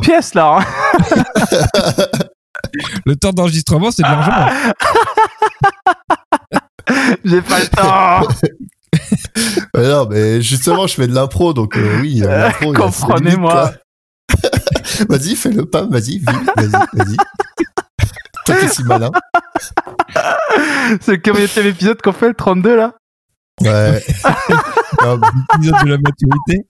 deux 0.00 0.06
pièces 0.06 0.34
là. 0.34 0.58
hein. 0.60 0.64
Le 3.06 3.16
temps 3.16 3.32
d'enregistrement, 3.32 3.90
c'est 3.90 4.02
de 4.02 4.08
l'argent. 4.08 4.48
J'ai 7.24 7.42
pas 7.42 7.60
le 7.60 7.66
temps. 7.68 8.28
Ouais, 9.74 9.88
non, 9.88 10.06
mais 10.10 10.42
justement, 10.42 10.86
je 10.88 10.94
fais 10.94 11.06
de 11.06 11.14
l'impro, 11.14 11.52
donc 11.54 11.76
euh, 11.76 12.00
oui. 12.00 12.22
euh, 12.24 12.48
l'impro, 12.48 12.72
a 12.72 12.90
ses 12.90 13.02
Comprenez-moi. 13.02 13.72
vas-y, 15.08 15.36
fais-le 15.36 15.64
pas, 15.64 15.82
vas-y, 15.82 16.18
vite, 16.18 16.28
vas-y, 16.56 16.70
vas-y. 16.70 17.16
Toi, 18.46 18.54
t'es 18.56 18.68
si 18.68 18.82
malin. 18.84 19.10
C'est 21.00 21.12
le 21.12 21.18
combien 21.18 21.46
épisode 21.70 22.02
qu'on 22.02 22.12
fait 22.12 22.28
le 22.28 22.34
32 22.34 22.76
là 22.76 22.94
Ouais. 23.60 24.04
Non, 25.02 25.20
Épisode 25.54 25.84
de 25.84 25.88
la 25.88 25.98
maturité. 25.98 26.66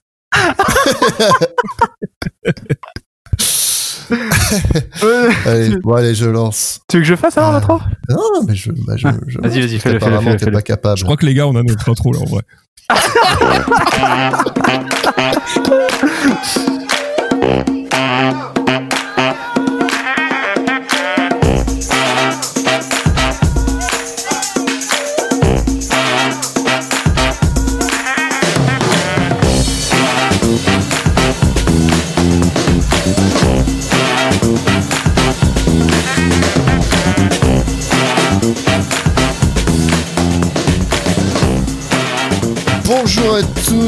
Allez, 5.47 5.77
bon, 5.83 5.95
allez, 5.95 6.15
je 6.15 6.27
lance. 6.27 6.81
Tu 6.89 6.97
veux 6.97 7.03
que 7.03 7.09
je 7.09 7.15
fasse 7.15 7.39
alors 7.39 7.53
l'intro 7.53 7.79
Non, 8.09 8.17
non, 8.35 8.43
mais 8.47 8.55
je. 8.55 8.73
Bah, 8.87 8.95
je, 8.97 9.07
Ah, 9.07 9.15
je 9.27 9.39
vas-y, 9.39 9.61
vas-y, 9.61 9.79
fais-le, 9.79 10.01
fais-le, 10.01 10.37
t'es 10.37 10.51
pas 10.51 10.63
capable. 10.63 10.99
Je 10.99 11.05
crois 11.05 11.17
que 11.17 11.27
les 11.27 11.35
gars, 11.35 11.47
on 11.47 11.57
a 11.57 11.63
notre 11.63 11.89
intro 11.89 12.13
là 12.13 12.21
en 12.21 12.25
vrai. 12.25 12.43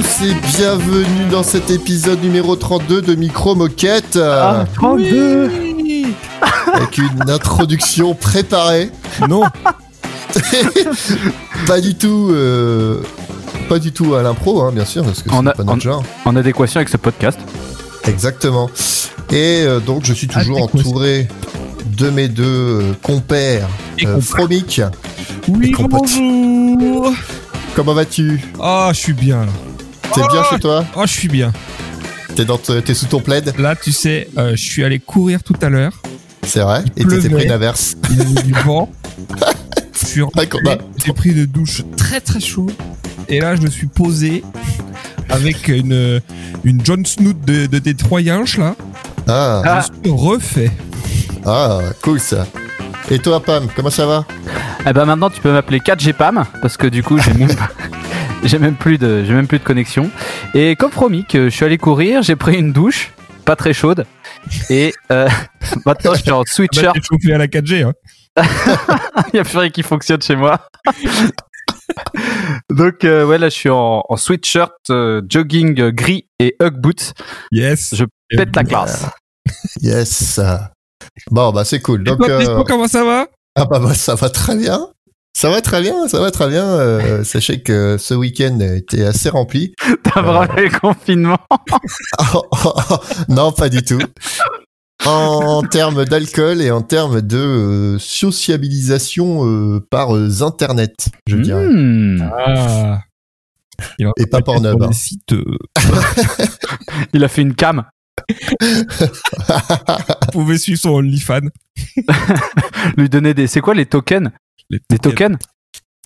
tous 0.02 0.24
et 0.26 0.34
bienvenue 0.56 1.26
dans 1.30 1.42
cet 1.42 1.70
épisode 1.70 2.22
numéro 2.22 2.56
32 2.56 3.02
de 3.02 3.14
Micro 3.14 3.54
Moquette. 3.54 4.18
Ah, 4.20 4.64
32 4.74 5.50
avec 6.74 6.98
une 6.98 7.30
introduction 7.30 8.14
préparée. 8.14 8.90
Non, 9.28 9.42
pas 11.66 11.80
du 11.80 11.94
tout. 11.94 12.30
euh, 12.32 13.02
pas 13.68 13.78
du 13.78 13.92
tout 13.92 14.14
à 14.14 14.22
l'impro, 14.22 14.62
hein, 14.62 14.72
bien 14.72 14.84
sûr, 14.84 15.04
parce 15.04 15.22
que 15.22 15.30
c'est 15.30 15.36
pas 15.54 15.64
notre 15.64 15.80
genre. 15.80 16.02
En 16.24 16.34
adéquation 16.36 16.78
avec 16.78 16.88
ce 16.88 16.96
podcast. 16.96 17.38
Exactement. 18.06 18.70
Et 19.30 19.62
euh, 19.62 19.80
donc, 19.80 20.04
je 20.04 20.12
suis 20.12 20.26
toujours 20.26 20.58
Adéquation. 20.58 20.90
entouré 20.90 21.28
de 21.96 22.10
mes 22.10 22.28
deux 22.28 22.44
euh, 22.44 22.92
compères. 23.02 23.68
Et 23.98 24.06
Euh. 24.06 24.20
Fromic, 24.20 24.80
oui, 25.48 25.74
bonjour. 25.78 27.12
comment 27.76 27.94
vas-tu? 27.94 28.42
Ah, 28.60 28.90
je 28.92 28.98
suis 28.98 29.12
bien 29.12 29.40
là. 29.46 29.52
T'es 30.14 30.20
bien 30.20 30.42
Oh. 30.42 30.54
chez 30.54 30.60
toi 30.60 30.84
Ah, 30.96 31.02
je 31.06 31.12
suis 31.12 31.28
bien. 31.28 31.52
T'es 32.34 32.44
dans 32.44 32.58
te- 32.58 32.80
t'es 32.80 32.94
sous 32.94 33.06
ton 33.06 33.20
plaid 33.20 33.52
Là, 33.58 33.76
tu 33.76 33.92
sais, 33.92 34.28
euh, 34.38 34.52
je 34.52 34.62
suis 34.62 34.84
allé 34.84 34.98
courir 34.98 35.42
tout 35.42 35.56
à 35.62 35.68
l'heure. 35.68 36.00
C'est 36.44 36.60
vrai 36.60 36.82
Il 36.96 37.02
Et 37.02 37.04
t'étais 37.06 37.16
pleuvait. 37.28 37.34
pris 37.36 37.44
une 37.44 37.50
averse 37.52 37.94
Il 38.10 38.18
y 38.18 38.20
avait 38.22 38.42
du 38.42 38.52
vent. 38.64 38.90
Je 40.00 40.06
suis 40.06 40.22
rentré, 40.22 40.48
j'ai 41.04 41.12
pris 41.12 41.30
une 41.30 41.46
douche 41.46 41.82
très 41.96 42.20
très 42.20 42.40
chaude. 42.40 42.72
Et 43.28 43.40
là, 43.40 43.54
je 43.54 43.62
me 43.62 43.70
suis 43.70 43.86
posé 43.86 44.42
avec 45.28 45.68
une, 45.68 46.20
une 46.64 46.84
John 46.84 47.04
Snoot 47.06 47.40
de, 47.44 47.66
de 47.66 47.78
des 47.78 47.94
3 47.94 48.20
inches 48.28 48.58
là. 48.58 48.74
Ah, 49.28 49.62
Ah. 49.64 49.80
Je 50.04 50.10
me 50.10 50.16
suis 50.16 50.24
refait. 50.26 50.70
ah, 51.46 51.78
cool 52.02 52.18
ça. 52.20 52.46
Et 53.10 53.18
toi, 53.18 53.42
Pam, 53.42 53.68
comment 53.74 53.90
ça 53.90 54.06
va? 54.06 54.24
Eh 54.88 54.92
ben 54.92 55.04
maintenant 55.04 55.30
tu 55.30 55.40
peux 55.40 55.52
m'appeler 55.52 55.78
4GPAM 55.78 56.44
parce 56.60 56.76
que 56.76 56.88
du 56.88 57.02
coup 57.04 57.16
j'ai 57.18 57.32
même 57.34 57.54
pas- 57.54 57.70
j'ai 58.44 58.58
même 58.58 58.74
plus 58.76 58.98
de 58.98 59.24
j'ai 59.24 59.32
même 59.34 59.46
plus 59.46 59.58
de 59.58 59.64
connexion. 59.64 60.10
Et 60.54 60.76
comme 60.76 60.90
promis 60.90 61.24
que 61.24 61.44
je 61.48 61.54
suis 61.54 61.64
allé 61.64 61.78
courir, 61.78 62.22
j'ai 62.22 62.36
pris 62.36 62.56
une 62.58 62.72
douche 62.72 63.12
pas 63.44 63.56
très 63.56 63.72
chaude 63.72 64.06
et 64.70 64.94
euh, 65.10 65.28
maintenant 65.86 66.14
je 66.14 66.22
suis 66.22 66.30
en 66.30 66.40
Bah, 66.40 66.44
sweatshirt. 66.46 66.94
t'es 66.94 67.00
chauffé 67.02 67.32
à 67.34 67.38
la 67.38 67.46
4G. 67.48 67.84
Hein. 67.84 67.92
Il 69.32 69.36
y 69.36 69.40
a 69.40 69.44
plus 69.44 69.58
rien 69.58 69.70
qui 69.70 69.82
fonctionne 69.82 70.22
chez 70.22 70.36
moi. 70.36 70.60
Donc 72.70 73.04
euh, 73.04 73.26
ouais 73.26 73.38
là 73.38 73.48
je 73.48 73.54
suis 73.54 73.68
en, 73.68 74.02
en 74.08 74.16
sweatshirt 74.16 74.72
euh, 74.90 75.22
jogging 75.28 75.80
euh, 75.80 75.90
gris 75.90 76.26
et 76.38 76.56
Hug 76.62 76.74
boots. 76.80 77.12
Yes. 77.50 77.94
Je 77.94 78.04
Pète 78.34 78.54
la 78.56 78.64
classe. 78.64 79.06
Yes. 79.80 80.40
Bon, 81.30 81.52
bah 81.52 81.64
c'est 81.64 81.80
cool. 81.80 82.00
Et 82.00 82.04
Donc, 82.04 82.18
toi, 82.18 82.30
euh, 82.30 82.36
Tristan, 82.36 82.64
comment 82.64 82.88
ça 82.88 83.04
va? 83.04 83.26
Ah 83.56 83.66
bah, 83.66 83.78
bah, 83.80 83.92
ça 83.92 84.14
va 84.14 84.30
très 84.30 84.56
bien. 84.56 84.88
Ça 85.34 85.50
va 85.50 85.60
très 85.60 85.80
bien, 85.80 86.08
ça 86.08 86.20
va 86.20 86.30
très 86.30 86.48
bien. 86.48 86.64
Euh, 86.64 87.24
sachez 87.24 87.62
que 87.62 87.96
ce 87.98 88.14
week-end 88.14 88.58
a 88.60 88.74
été 88.74 89.04
assez 89.04 89.28
rempli. 89.28 89.74
T'as 90.02 90.22
vraiment 90.22 90.54
le 90.56 90.78
confinement. 90.78 91.38
non, 93.28 93.52
pas 93.52 93.68
du 93.68 93.82
tout. 93.82 94.00
En 95.04 95.62
termes 95.62 96.04
d'alcool 96.04 96.62
et 96.62 96.70
en 96.70 96.82
termes 96.82 97.22
de 97.22 97.38
euh, 97.38 97.98
sociabilisation 97.98 99.46
euh, 99.46 99.80
par 99.90 100.14
euh, 100.14 100.42
internet, 100.42 101.08
je 101.26 101.36
dirais. 101.36 101.66
Hmm. 101.66 102.30
Ah. 102.36 103.00
Il 103.98 104.06
va 104.06 104.12
Et 104.16 104.26
pas 104.26 104.42
Pornhub, 104.42 104.80
hein. 104.80 104.90
euh, 105.32 105.42
Il 107.12 107.24
a 107.24 107.28
fait 107.28 107.42
une 107.42 107.54
cam. 107.54 107.84
vous 110.32 110.32
pouvez 110.32 110.58
suivre 110.58 110.78
son 110.78 110.90
OnlyFans. 110.90 111.48
Lui 112.96 113.08
donner 113.08 113.34
des 113.34 113.48
c'est 113.48 113.60
quoi 113.60 113.74
les 113.74 113.86
tokens? 113.86 114.30
Les 114.70 114.80
Des 114.88 114.98
tokens? 114.98 115.36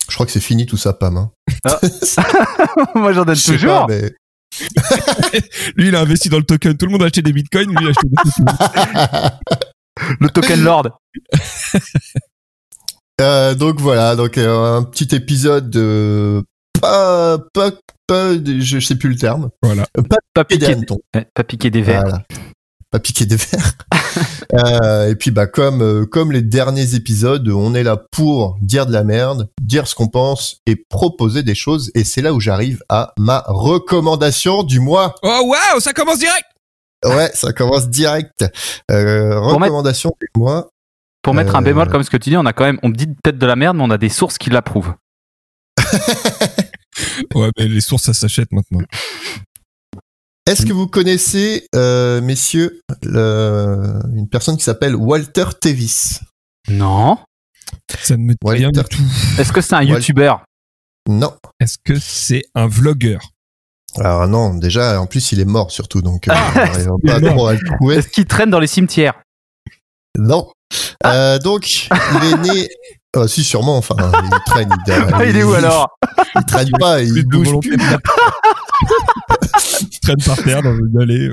Je 0.08 0.14
crois 0.14 0.26
que 0.26 0.32
c'est 0.32 0.40
fini 0.40 0.66
tout 0.66 0.76
ça, 0.76 0.92
Pam. 0.92 1.16
hein. 1.16 1.30
Moi 2.94 3.12
j'en 3.12 3.24
donne 3.24 3.36
toujours. 3.36 3.86
pas, 3.86 3.94
mais 3.94 4.12
Lui, 5.76 5.88
il 5.88 5.96
a 5.96 6.00
investi 6.00 6.28
dans 6.28 6.38
le 6.38 6.44
token. 6.44 6.76
Tout 6.76 6.86
le 6.86 6.92
monde 6.92 7.02
a 7.02 7.06
acheté 7.06 7.20
des 7.22 7.32
bitcoins. 7.32 7.68
Lui, 7.68 7.76
il 7.80 7.86
a 7.86 7.90
acheté 7.90 8.08
des. 8.08 10.06
Le 10.20 10.28
token 10.30 10.62
lord. 10.62 11.00
Euh, 13.20 13.54
donc 13.54 13.80
voilà, 13.80 14.14
donc 14.14 14.36
euh, 14.36 14.76
un 14.76 14.82
petit 14.82 15.14
épisode 15.14 15.70
de 15.70 16.44
pas 16.80 17.38
pas 17.54 17.70
pas 18.06 18.34
je 18.34 18.78
sais 18.78 18.96
plus 18.96 19.08
le 19.08 19.16
terme. 19.16 19.48
Voilà. 19.62 19.86
Pas 19.94 20.16
Pas 20.34 20.44
piqué 20.44 20.66
des 20.74 20.76
piquer, 20.76 20.94
ouais, 21.14 21.26
pas 21.34 21.44
piquer 21.44 21.70
des 21.70 21.80
verres. 21.82 22.02
Voilà. 22.02 22.24
Pas 22.90 23.00
piquer 23.00 23.26
des 23.26 23.36
verres. 23.36 23.72
Euh, 24.54 25.10
et 25.10 25.16
puis 25.16 25.30
bah 25.32 25.46
comme 25.46 25.82
euh, 25.82 26.06
comme 26.06 26.30
les 26.32 26.40
derniers 26.40 26.94
épisodes, 26.94 27.46
on 27.48 27.74
est 27.74 27.82
là 27.82 27.96
pour 28.12 28.56
dire 28.62 28.86
de 28.86 28.92
la 28.92 29.02
merde, 29.04 29.50
dire 29.60 29.86
ce 29.88 29.94
qu'on 29.94 30.08
pense 30.08 30.60
et 30.66 30.76
proposer 30.76 31.42
des 31.42 31.54
choses. 31.56 31.90
Et 31.94 32.04
c'est 32.04 32.22
là 32.22 32.32
où 32.32 32.40
j'arrive 32.40 32.82
à 32.88 33.12
ma 33.18 33.44
recommandation 33.46 34.62
du 34.62 34.78
mois. 34.80 35.14
Oh, 35.22 35.42
waouh, 35.44 35.80
ça 35.80 35.92
commence 35.92 36.20
direct. 36.20 36.44
Ouais, 37.04 37.30
ça 37.34 37.52
commence 37.52 37.88
direct. 37.90 38.46
Euh, 38.90 39.32
Pour 39.32 39.44
mettre- 39.60 39.64
recommandation 39.64 40.12
du 40.18 40.28
mois. 40.40 40.70
Pour 41.22 41.34
mettre 41.34 41.56
un 41.56 41.62
bémol 41.62 41.88
comme 41.88 42.04
ce 42.04 42.10
que 42.10 42.16
tu 42.16 42.30
dis, 42.30 42.36
on 42.36 42.46
a 42.46 42.52
quand 42.52 42.64
même, 42.64 42.78
on 42.82 42.88
dit 42.88 43.08
peut-être 43.08 43.38
de 43.38 43.46
la 43.46 43.56
merde, 43.56 43.76
mais 43.76 43.82
on 43.82 43.90
a 43.90 43.98
des 43.98 44.08
sources 44.08 44.38
qui 44.38 44.48
l'approuvent. 44.48 44.94
Ouais, 47.34 47.50
mais 47.58 47.68
les 47.68 47.80
sources, 47.82 48.04
ça 48.04 48.14
s'achète 48.14 48.50
maintenant. 48.52 48.80
Est-ce 50.46 50.64
que 50.64 50.72
vous 50.72 50.86
connaissez, 50.86 51.66
euh, 51.74 52.20
messieurs, 52.20 52.80
le- 53.02 54.00
une 54.14 54.28
personne 54.28 54.56
qui 54.56 54.62
s'appelle 54.64 54.94
Walter 54.94 55.44
Tevis? 55.60 56.20
Non. 56.68 57.18
Ça 58.00 58.16
ne 58.16 58.22
me 58.22 58.32
dit 58.32 58.38
Walter. 58.44 58.60
rien 58.62 58.70
du 58.70 58.82
tout. 58.84 59.02
Est-ce 59.38 59.52
que 59.52 59.60
c'est 59.60 59.74
un 59.74 59.82
youtubeur 59.82 60.44
Non. 61.08 61.34
Est-ce 61.58 61.76
que 61.84 61.98
c'est 61.98 62.44
un 62.54 62.68
vlogueur? 62.68 63.20
Alors 63.98 64.28
non, 64.28 64.54
déjà, 64.54 65.00
en 65.00 65.06
plus, 65.06 65.32
il 65.32 65.40
est 65.40 65.44
mort 65.46 65.70
surtout, 65.72 66.02
donc 66.02 66.28
euh, 66.28 66.34
on 66.88 66.98
Il 67.02 67.10
est 67.10 67.20
pas 67.20 67.20
trop 67.30 67.46
à 67.48 67.54
le 67.54 67.60
trouver. 67.78 67.96
Est-ce 67.96 68.08
qu'il 68.08 68.26
traîne 68.26 68.50
dans 68.50 68.60
les 68.60 68.66
cimetières? 68.68 69.14
Non. 70.18 70.50
Euh, 71.06 71.38
donc, 71.38 71.68
il 71.90 72.24
est 72.24 72.36
né. 72.54 72.68
Ah, 73.18 73.26
si, 73.26 73.42
sûrement. 73.44 73.78
Enfin, 73.78 73.94
il 73.98 74.30
traîne. 74.46 74.68
Il, 74.86 74.92
Ah, 74.92 75.24
Il 75.24 75.34
est 75.38 75.42
où 75.42 75.54
alors? 75.54 75.88
Il 76.34 76.44
traîne 76.44 76.70
pas. 76.78 77.00
Il 77.02 77.24
bouge 77.26 77.60
plus. 77.60 77.78
Traîne 80.06 80.22
par 80.24 80.42
terre 80.42 80.62
dans 80.62 80.76
une 80.76 81.00
allée. 81.00 81.30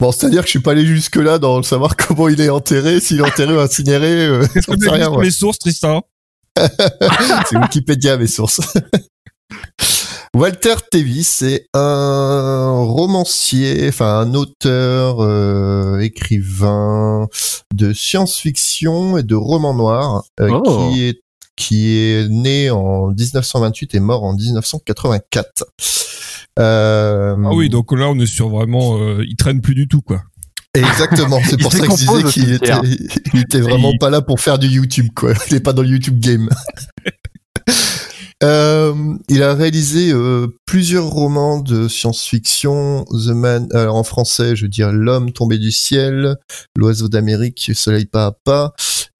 Bon, 0.00 0.10
c'est-à-dire 0.12 0.40
que 0.40 0.46
je 0.46 0.50
suis 0.50 0.60
pas 0.60 0.72
allé 0.72 0.84
jusque 0.84 1.16
là 1.16 1.38
dans 1.38 1.56
le 1.56 1.62
savoir 1.62 1.96
comment 1.96 2.28
il 2.28 2.40
est 2.40 2.48
enterré, 2.50 3.00
s'il 3.00 3.20
est 3.20 3.22
enterré 3.22 3.54
ou 3.54 3.60
incinéré. 3.60 4.26
Euh, 4.26 4.46
Qu'est-ce 4.54 4.66
que 4.66 4.90
rien, 4.90 5.10
les 5.20 5.30
sources, 5.30 5.58
Tristan? 5.58 6.02
C'est 7.48 7.56
Wikipédia 7.56 8.16
mes 8.16 8.26
sources. 8.26 8.60
Walter 10.34 10.76
Tevis 10.90 11.24
c'est 11.28 11.66
un 11.74 12.70
romancier, 12.86 13.86
enfin 13.88 14.18
un 14.20 14.32
auteur, 14.32 15.22
euh, 15.22 15.98
écrivain 15.98 17.28
de 17.74 17.92
science-fiction 17.92 19.18
et 19.18 19.22
de 19.22 19.34
romans 19.34 19.74
noirs 19.74 20.24
euh, 20.40 20.48
Oh. 20.50 20.90
qui 20.90 21.04
est 21.04 21.21
qui 21.56 21.96
est 21.96 22.28
né 22.28 22.70
en 22.70 23.08
1928 23.08 23.94
et 23.94 24.00
mort 24.00 24.24
en 24.24 24.34
1984. 24.34 25.64
Euh, 26.58 27.34
Ah 27.44 27.50
oui, 27.54 27.68
donc 27.68 27.92
là, 27.92 28.08
on 28.08 28.18
est 28.18 28.26
sur 28.26 28.48
vraiment. 28.50 28.98
euh, 28.98 29.24
il 29.28 29.36
traîne 29.36 29.60
plus 29.60 29.74
du 29.74 29.88
tout, 29.88 30.02
quoi. 30.02 30.22
Exactement, 30.74 31.40
c'est 31.48 31.60
pour 31.60 31.72
ça 31.72 31.86
que 31.86 31.92
je 31.92 31.96
disais 31.96 32.22
qu'il 32.30 32.52
était, 32.54 32.64
Pierre. 32.66 32.82
il 33.34 33.40
était 33.40 33.60
vraiment 33.60 33.90
Il- 33.92 33.98
pas 33.98 34.10
là 34.10 34.22
pour 34.22 34.40
faire 34.40 34.58
du 34.58 34.68
YouTube, 34.68 35.08
quoi. 35.14 35.32
Il 35.50 35.54
est 35.56 35.60
pas 35.60 35.72
dans 35.74 35.82
le 35.82 35.88
YouTube 35.88 36.18
game. 36.20 36.48
Euh, 38.42 38.92
il 39.28 39.40
a 39.44 39.54
réalisé 39.54 40.10
euh, 40.10 40.48
plusieurs 40.66 41.06
romans 41.06 41.60
de 41.60 41.86
science-fiction, 41.86 43.04
The 43.04 43.28
Man, 43.28 43.68
alors 43.72 43.94
en 43.94 44.02
français, 44.02 44.56
je 44.56 44.62
veux 44.64 44.68
dire 44.68 44.90
L'homme 44.90 45.30
tombé 45.30 45.58
du 45.58 45.70
ciel, 45.70 46.34
L'oiseau 46.76 47.08
d'Amérique, 47.08 47.70
Soleil 47.72 48.06
pas 48.06 48.26
à 48.26 48.32
pas, 48.32 48.72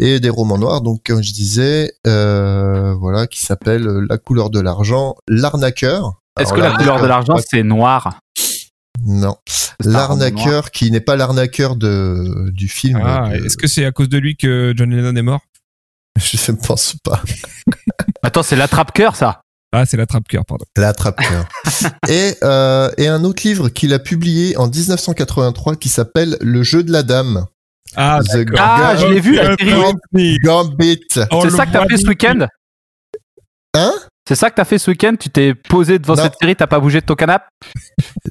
et 0.03 0.21
des 0.21 0.31
romans 0.31 0.59
noirs. 0.59 0.81
Donc, 0.81 1.03
comme 1.07 1.23
je 1.23 1.33
disais, 1.33 1.93
euh, 2.07 2.95
voilà, 2.95 3.27
qui 3.27 3.41
s'appelle 3.41 3.85
La 4.09 4.19
couleur 4.19 4.51
de 4.51 4.61
l'argent, 4.61 5.15
L'arnaqueur. 5.29 6.21
Est-ce 6.41 6.53
que 6.53 6.61
la 6.61 6.73
couleur 6.77 7.01
de 7.01 7.07
l'argent 7.07 7.37
c'est 7.47 7.63
noir? 7.63 8.19
Non, 9.05 9.37
l'arnaqueur 9.85 10.71
qui 10.71 10.91
n'est 10.91 11.01
pas 11.01 11.17
l'arnaqueur 11.17 11.77
de 11.77 12.51
du 12.53 12.69
film. 12.69 13.01
Ah, 13.05 13.31
de- 13.31 13.45
est-ce 13.47 13.57
que 13.57 13.67
c'est 13.67 13.85
à 13.85 13.91
cause 13.93 14.09
de 14.09 14.19
lui 14.19 14.37
que 14.37 14.73
John 14.77 14.91
Lennon 14.91 15.17
est 15.17 15.23
mort? 15.23 15.41
Je 16.19 16.53
ne 16.53 16.57
pense 16.57 16.95
pas. 17.05 17.21
Attends, 18.23 18.43
c'est 18.43 18.57
l'attrape-cœur 18.57 19.17
ça? 19.17 19.41
Ah, 19.75 19.87
c'est 19.87 19.97
la 19.97 20.05
trappe-cœur, 20.05 20.45
pardon. 20.45 20.67
L'attrape-cœur. 20.77 21.49
et, 22.09 22.35
euh, 22.45 22.91
et 22.99 23.09
un 23.09 23.25
autre 23.25 23.43
livre 23.47 23.71
qu'il 23.71 23.95
a 23.95 23.99
publié 23.99 24.55
en 24.59 24.69
1983 24.69 25.77
qui 25.77 25.89
s'appelle 25.89 26.37
Le 26.43 26.63
jeu 26.63 26.83
de 26.83 26.93
la 26.93 27.03
dame. 27.03 27.47
Ah, 27.97 28.21
The. 28.23 28.47
Ah, 28.59 28.95
je 28.97 29.07
l'ai 29.07 29.21
vu 29.21 29.35
la 29.37 29.57
série. 29.57 30.39
Gambit. 30.43 31.01
On 31.31 31.43
C'est 31.43 31.51
ça 31.51 31.67
que 31.67 31.73
t'as 31.73 31.87
fait 31.87 31.97
ce 31.99 32.07
week-end 32.09 32.47
Hein? 33.75 33.93
C'est 34.29 34.35
ça 34.35 34.51
que 34.51 34.55
t'as 34.57 34.65
fait 34.65 34.79
ce 34.79 34.91
week-end? 34.91 35.15
Tu 35.19 35.31
t'es 35.31 35.55
posé 35.55 35.99
devant 35.99 36.15
Non. 36.15 36.23
cette 36.23 36.35
série, 36.41 36.55
t'as 36.55 36.67
pas 36.67 36.79
bougé 36.79 37.01
de 37.01 37.07
ton 37.07 37.15
canapé? 37.15 37.45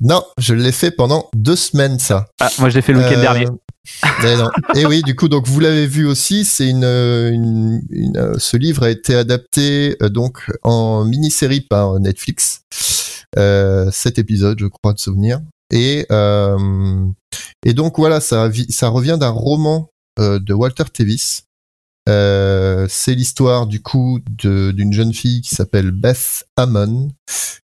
Non, 0.02 0.24
je 0.38 0.54
l'ai 0.54 0.72
fait 0.72 0.92
pendant 0.92 1.30
deux 1.36 1.56
semaines, 1.56 2.00
ça. 2.00 2.28
ah, 2.40 2.50
Moi 2.60 2.70
je 2.70 2.76
l'ai 2.76 2.82
fait 2.82 2.94
le 2.94 3.00
week-end 3.00 3.18
Euh, 3.18 3.22
dernier. 3.22 3.46
mais 4.24 4.38
non. 4.38 4.50
Et 4.76 4.86
oui, 4.86 5.02
du 5.02 5.16
coup, 5.16 5.28
donc 5.28 5.48
vous 5.48 5.60
l'avez 5.60 5.88
vu 5.88 6.06
aussi. 6.06 6.46
C'est 6.46 6.70
une, 6.70 6.84
une, 6.86 7.82
une, 7.90 8.18
euh, 8.18 8.36
ce 8.38 8.56
livre 8.56 8.84
a 8.84 8.90
été 8.92 9.16
adapté 9.16 9.98
euh, 10.02 10.10
donc 10.10 10.50
en 10.64 11.04
mini-série 11.04 11.62
par 11.62 12.00
Netflix. 12.00 12.62
Euh, 13.38 13.90
sept 13.92 14.20
épisodes, 14.20 14.58
je 14.60 14.68
crois, 14.68 14.94
de 14.94 15.00
souvenir. 15.00 15.40
Et 15.72 16.06
euh, 16.12 17.08
et 17.66 17.74
donc 17.74 17.98
voilà, 17.98 18.20
ça 18.20 18.50
vi- 18.50 18.72
ça 18.72 18.90
revient 18.90 19.18
d'un 19.20 19.30
roman 19.30 19.90
euh, 20.20 20.40
de 20.40 20.54
Walter 20.54 20.84
Tevis. 20.94 21.44
Euh, 22.10 22.88
c'est 22.90 23.16
l'histoire 23.16 23.68
du 23.68 23.82
coup 23.82 24.20
d'une 24.28 24.92
jeune 24.92 25.14
fille 25.14 25.42
qui 25.42 25.56
s'appelle 25.56 25.92
Beth 25.92 26.44
Hammond, 26.58 27.10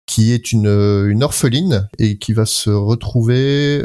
qui 0.06 0.32
est 0.32 0.52
une, 0.52 0.66
une 1.08 1.22
orpheline 1.22 1.88
et 1.98 2.18
qui 2.18 2.32
va 2.32 2.46
se 2.46 2.70
retrouver 2.70 3.84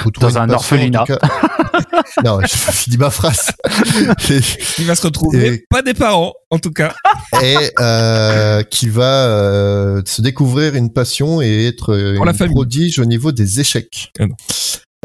une, 0.00 0.06
retrouver 0.06 0.32
Dans 0.32 0.38
un 0.38 0.50
orphelinat. 0.50 1.04
en 1.04 2.24
non, 2.24 2.40
je 2.42 2.46
finis 2.48 2.96
ma 2.96 3.10
phrase. 3.10 3.50
Et- 4.30 4.40
Il 4.78 4.86
va 4.86 4.94
se 4.94 5.02
retrouver, 5.06 5.46
Et- 5.54 5.64
pas 5.70 5.82
des 5.82 5.94
parents, 5.94 6.32
en 6.50 6.58
tout 6.58 6.72
cas. 6.72 6.94
et 7.42 7.56
euh, 7.78 8.62
qui 8.62 8.88
va 8.88 9.26
euh, 9.26 10.02
se 10.06 10.22
découvrir 10.22 10.74
une 10.74 10.92
passion 10.92 11.40
et 11.42 11.66
être 11.66 11.92
euh, 11.94 12.16
Pour 12.16 12.24
la 12.26 12.32
une 12.32 12.38
famille. 12.38 12.54
prodige 12.54 12.98
au 12.98 13.04
niveau 13.04 13.32
des 13.32 13.60
échecs. 13.60 14.12
Ah. 14.18 14.24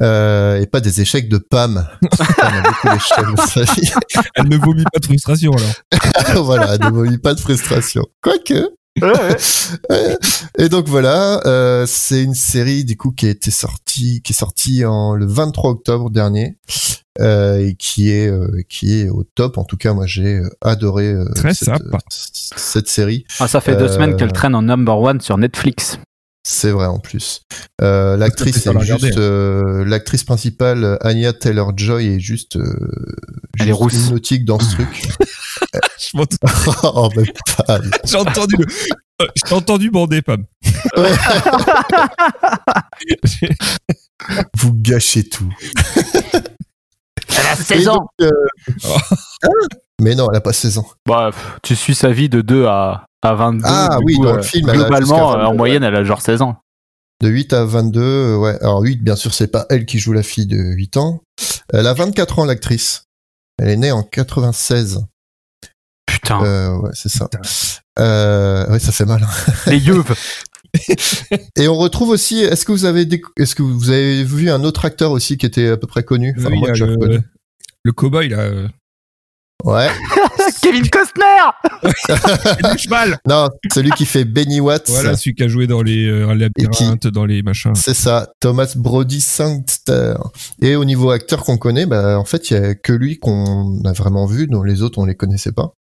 Euh, 0.02 0.60
et 0.60 0.66
pas 0.68 0.82
des 0.82 1.00
échecs 1.00 1.30
de 1.30 1.38
Pam. 1.38 1.88
Elle 4.36 4.50
ne 4.50 4.58
vomit 4.58 4.84
pas 4.92 5.00
de 5.00 5.06
frustration, 5.06 5.52
alors. 5.54 6.44
voilà, 6.44 6.78
ne 6.78 6.90
vomit 6.90 7.18
pas 7.18 7.34
de 7.34 7.40
frustration. 7.40 8.04
Quoique. 8.22 8.75
Ouais. 9.02 9.38
Et 10.58 10.70
donc 10.70 10.88
voilà, 10.88 11.42
euh, 11.46 11.86
c'est 11.88 12.24
une 12.24 12.34
série 12.34 12.86
du 12.86 12.96
coup 12.98 13.12
qui 13.12 13.26
a 13.28 13.30
été 13.30 13.52
sortie, 13.52 14.22
qui 14.22 14.32
est 14.32 14.36
sortie 14.36 14.86
en 14.86 15.16
le 15.16 15.26
23 15.26 15.72
octobre 15.72 16.10
dernier 16.10 16.58
euh, 17.20 17.58
et 17.60 17.76
qui 17.76 18.10
est 18.12 18.28
euh, 18.30 18.62
qui 18.70 19.02
est 19.02 19.10
au 19.10 19.24
top. 19.36 19.58
En 19.58 19.64
tout 19.66 19.78
cas, 19.78 19.94
moi 19.94 20.06
j'ai 20.06 20.36
euh, 20.38 20.50
adoré 20.62 21.08
euh, 21.10 21.26
Très 21.36 21.54
cette, 21.54 21.66
sympa. 21.68 21.98
euh, 21.98 21.98
cette 22.10 22.88
série. 22.88 23.26
Ah, 23.40 23.48
ça 23.50 23.60
fait 23.62 23.76
deux 23.76 23.90
semaines 23.90 24.16
qu'elle 24.16 24.32
traîne 24.34 24.56
en 24.56 24.62
number 24.62 24.98
one 25.00 25.20
sur 25.20 25.38
Netflix. 25.38 25.98
C'est 26.48 26.70
vrai 26.70 26.86
en 26.86 27.00
plus. 27.00 27.42
Euh, 27.82 28.18
l'actrice 28.18 28.68
est 28.68 28.80
juste 28.82 29.18
euh, 29.18 29.84
l'actrice 29.84 30.24
principale 30.24 31.00
Anya 31.02 31.34
Taylor 31.34 31.74
Joy 31.76 32.06
est 32.06 32.20
juste 32.20 32.56
euh, 32.58 32.62
Elle 33.60 33.64
est 33.64 33.66
juste 33.70 33.78
rousse. 33.80 33.94
hypnotique 33.96 34.46
dans 34.46 34.60
ce 34.60 34.76
truc. 34.76 35.08
Je 36.00 36.18
m'entends- 36.18 36.38
oh 36.84 37.10
même 37.16 37.26
pas. 37.58 37.80
J'ai 38.06 38.18
entendu 38.18 38.56
le... 38.58 38.66
Euh, 39.22 39.28
J'ai 39.48 39.56
entendu 39.56 39.90
bander, 39.92 40.22
Pam. 40.22 40.44
Vous 44.58 44.74
gâchez 44.74 45.28
tout. 45.28 45.52
Elle 47.38 47.46
a 47.46 47.54
Et 47.54 47.64
16 47.64 47.88
ans 47.90 47.96
donc, 47.96 48.10
euh, 48.22 48.32
hein 49.44 49.50
Mais 50.02 50.16
non, 50.16 50.28
elle 50.32 50.38
a 50.38 50.42
pas 50.42 50.54
16 50.54 50.78
ans. 50.80 50.88
Bah, 51.06 51.32
tu 51.64 51.76
suis 51.76 51.96
sa 51.96 52.12
vie 52.12 52.30
de 52.30 52.42
2 52.42 52.66
à, 52.66 53.06
à 53.22 53.34
22. 53.34 53.64
Ah 53.66 53.98
du 54.00 54.06
oui, 54.06 54.16
coup, 54.16 54.24
dans 54.26 54.34
euh, 54.34 54.38
le 54.38 54.42
film, 54.44 54.70
elle 54.70 54.76
a 54.82 54.84
Globalement, 54.86 55.34
euh, 55.34 55.38
en 55.44 55.48
22, 55.48 55.58
moyenne, 55.58 55.84
elle 55.84 55.96
a 55.96 56.04
genre 56.04 56.22
16 56.22 56.42
ans. 56.42 56.58
De 57.22 57.30
8 57.30 57.54
à 57.54 57.66
22, 57.66 58.02
euh, 58.02 58.38
ouais. 58.38 58.58
Alors 58.62 58.82
8, 58.82 59.04
bien 59.04 59.16
sûr, 59.16 59.34
c'est 59.34 59.48
pas 59.48 59.66
elle 59.70 59.86
qui 59.86 60.00
joue 60.00 60.14
la 60.14 60.24
fille 60.24 60.48
de 60.48 60.58
8 60.58 60.98
ans. 60.98 61.22
Elle 61.72 61.88
a 61.88 61.94
24 61.94 62.40
ans, 62.40 62.46
l'actrice. 62.46 63.04
Elle 63.62 63.70
est 63.70 63.78
née 63.78 63.92
en 63.92 64.04
96. 64.04 65.06
Putain, 66.26 66.44
Euh, 66.44 66.78
ouais, 66.80 66.90
c'est 66.94 67.10
ça. 67.10 67.30
Euh, 68.00 68.68
ouais, 68.72 68.80
ça 68.80 68.92
fait 68.92 69.06
mal. 69.06 69.24
hein. 69.24 69.52
les 69.72 69.78
yeux. 69.80 70.04
Et 71.56 71.68
on 71.68 71.76
retrouve 71.78 72.10
aussi, 72.10 72.40
est-ce 72.42 72.66
que 72.66 72.72
vous 72.72 72.86
avez 72.86 73.08
est-ce 73.38 73.56
que 73.56 73.64
vous 73.64 73.90
avez 73.92 74.24
vu 74.24 74.50
un 74.50 74.64
autre 74.64 74.84
acteur 74.86 75.12
aussi 75.12 75.38
qui 75.38 75.46
était 75.46 75.70
à 75.70 75.78
peu 75.78 75.88
près 75.88 76.04
connu? 76.04 76.36
Enfin, 76.38 76.50
Oui, 76.52 76.60
moi, 76.60 76.72
que 76.72 76.84
le... 76.84 76.92
reconnu. 76.94 77.20
le 77.84 77.92
cowboy, 77.94 78.30
là. 78.30 78.40
euh, 78.40 78.68
Ouais. 79.64 79.88
Kevin 80.62 80.88
Costner 80.90 81.24
cheval 82.78 83.18
Non, 83.28 83.48
celui 83.74 83.90
qui 83.92 84.06
fait 84.06 84.26
Benny 84.26 84.60
Watts. 84.60 84.90
Voilà, 84.90 85.16
celui 85.16 85.34
qui 85.34 85.44
a 85.44 85.48
joué 85.48 85.66
dans 85.66 85.82
les 85.82 86.06
euh, 86.08 86.34
labyrinthes, 86.36 87.08
dans 87.08 87.26
les 87.26 87.42
machins. 87.42 87.74
C'est 87.74 87.94
ça, 87.96 88.30
Thomas 88.42 88.74
Brody 88.76 89.22
Sangster. 89.22 90.16
Et 90.62 90.76
au 90.76 90.84
niveau 90.86 91.10
acteur 91.10 91.44
qu'on 91.44 91.58
connaît, 91.58 91.86
bah, 91.86 92.20
en 92.20 92.26
fait, 92.26 92.50
il 92.50 92.54
y 92.54 92.58
a 92.58 92.76
que 92.76 92.92
lui 92.94 93.18
qu'on 93.18 93.82
a 93.86 93.94
vraiment 93.94 94.26
vu, 94.26 94.48
dont 94.48 94.62
les 94.62 94.82
autres, 94.82 95.00
on 95.00 95.06
les 95.06 95.16
connaissait 95.16 95.54
pas. 95.54 95.74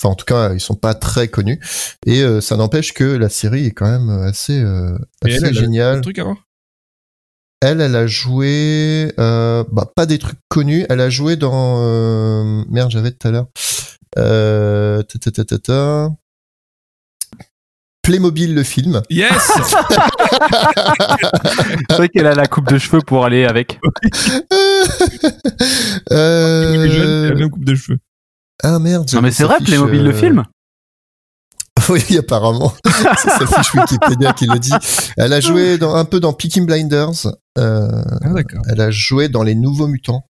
Enfin, 0.00 0.12
en 0.12 0.14
tout 0.14 0.24
cas, 0.24 0.52
ils 0.52 0.60
sont 0.60 0.76
pas 0.76 0.94
très 0.94 1.26
connus. 1.28 1.60
Et 2.06 2.22
euh, 2.22 2.40
ça 2.40 2.56
n'empêche 2.56 2.94
que 2.94 3.04
la 3.04 3.28
série 3.28 3.66
est 3.66 3.72
quand 3.72 3.90
même 3.90 4.10
assez, 4.22 4.60
euh, 4.60 4.96
assez 5.24 5.34
elle, 5.36 5.44
elle 5.44 5.44
a 5.46 5.52
géniale. 5.60 5.98
Un 5.98 6.00
truc 6.00 6.18
avant 6.20 6.36
Elle, 7.60 7.80
elle 7.80 7.96
a 7.96 8.06
joué, 8.06 9.12
euh, 9.18 9.64
bah, 9.72 9.90
pas 9.94 10.06
des 10.06 10.18
trucs 10.18 10.38
connus. 10.48 10.86
Elle 10.88 11.00
a 11.00 11.10
joué 11.10 11.34
dans, 11.36 11.78
euh, 11.80 12.62
merde, 12.70 12.92
j'avais 12.92 13.10
tout 13.10 13.26
à 13.26 13.32
l'heure. 13.32 13.46
Euh, 14.16 15.02
ta, 15.02 15.18
ta, 15.18 15.30
ta, 15.32 15.44
ta, 15.44 15.58
ta. 15.58 16.10
Playmobil 18.02 18.54
le 18.54 18.62
film. 18.62 19.02
Yes 19.10 19.28
C'est 21.90 21.96
vrai 21.96 22.08
qu'elle 22.08 22.26
a 22.26 22.34
la 22.34 22.46
coupe 22.46 22.68
de 22.68 22.78
cheveux 22.78 23.02
pour 23.02 23.24
aller 23.26 23.44
avec. 23.44 23.78
Euh, 26.10 27.26
a 27.26 27.28
la 27.28 27.34
même 27.34 27.50
coupe 27.50 27.64
de 27.66 27.74
cheveux. 27.74 27.98
Ah 28.62 28.78
merde. 28.78 29.08
Non 29.12 29.22
mais 29.22 29.30
c'est 29.30 29.44
vrai, 29.44 29.58
Playmobil 29.64 30.02
le 30.02 30.10
euh, 30.10 30.18
film 30.18 30.44
Oui, 31.88 32.18
apparemment. 32.18 32.72
c'est 32.84 33.30
sa 33.30 33.46
fiche 33.46 33.74
Wikipédia 33.74 34.32
qui 34.32 34.46
le 34.46 34.58
dit. 34.58 34.72
Elle 35.16 35.32
a 35.32 35.40
joué 35.40 35.78
dans, 35.78 35.94
un 35.94 36.04
peu 36.04 36.20
dans 36.20 36.32
Peaky 36.32 36.60
Blinders. 36.62 37.26
Euh, 37.58 38.02
Ah, 38.22 38.30
d'accord. 38.30 38.62
elle 38.68 38.80
a 38.80 38.90
joué 38.90 39.28
dans 39.28 39.42
Les 39.42 39.54
Nouveaux 39.54 39.86
Mutants. 39.86 40.24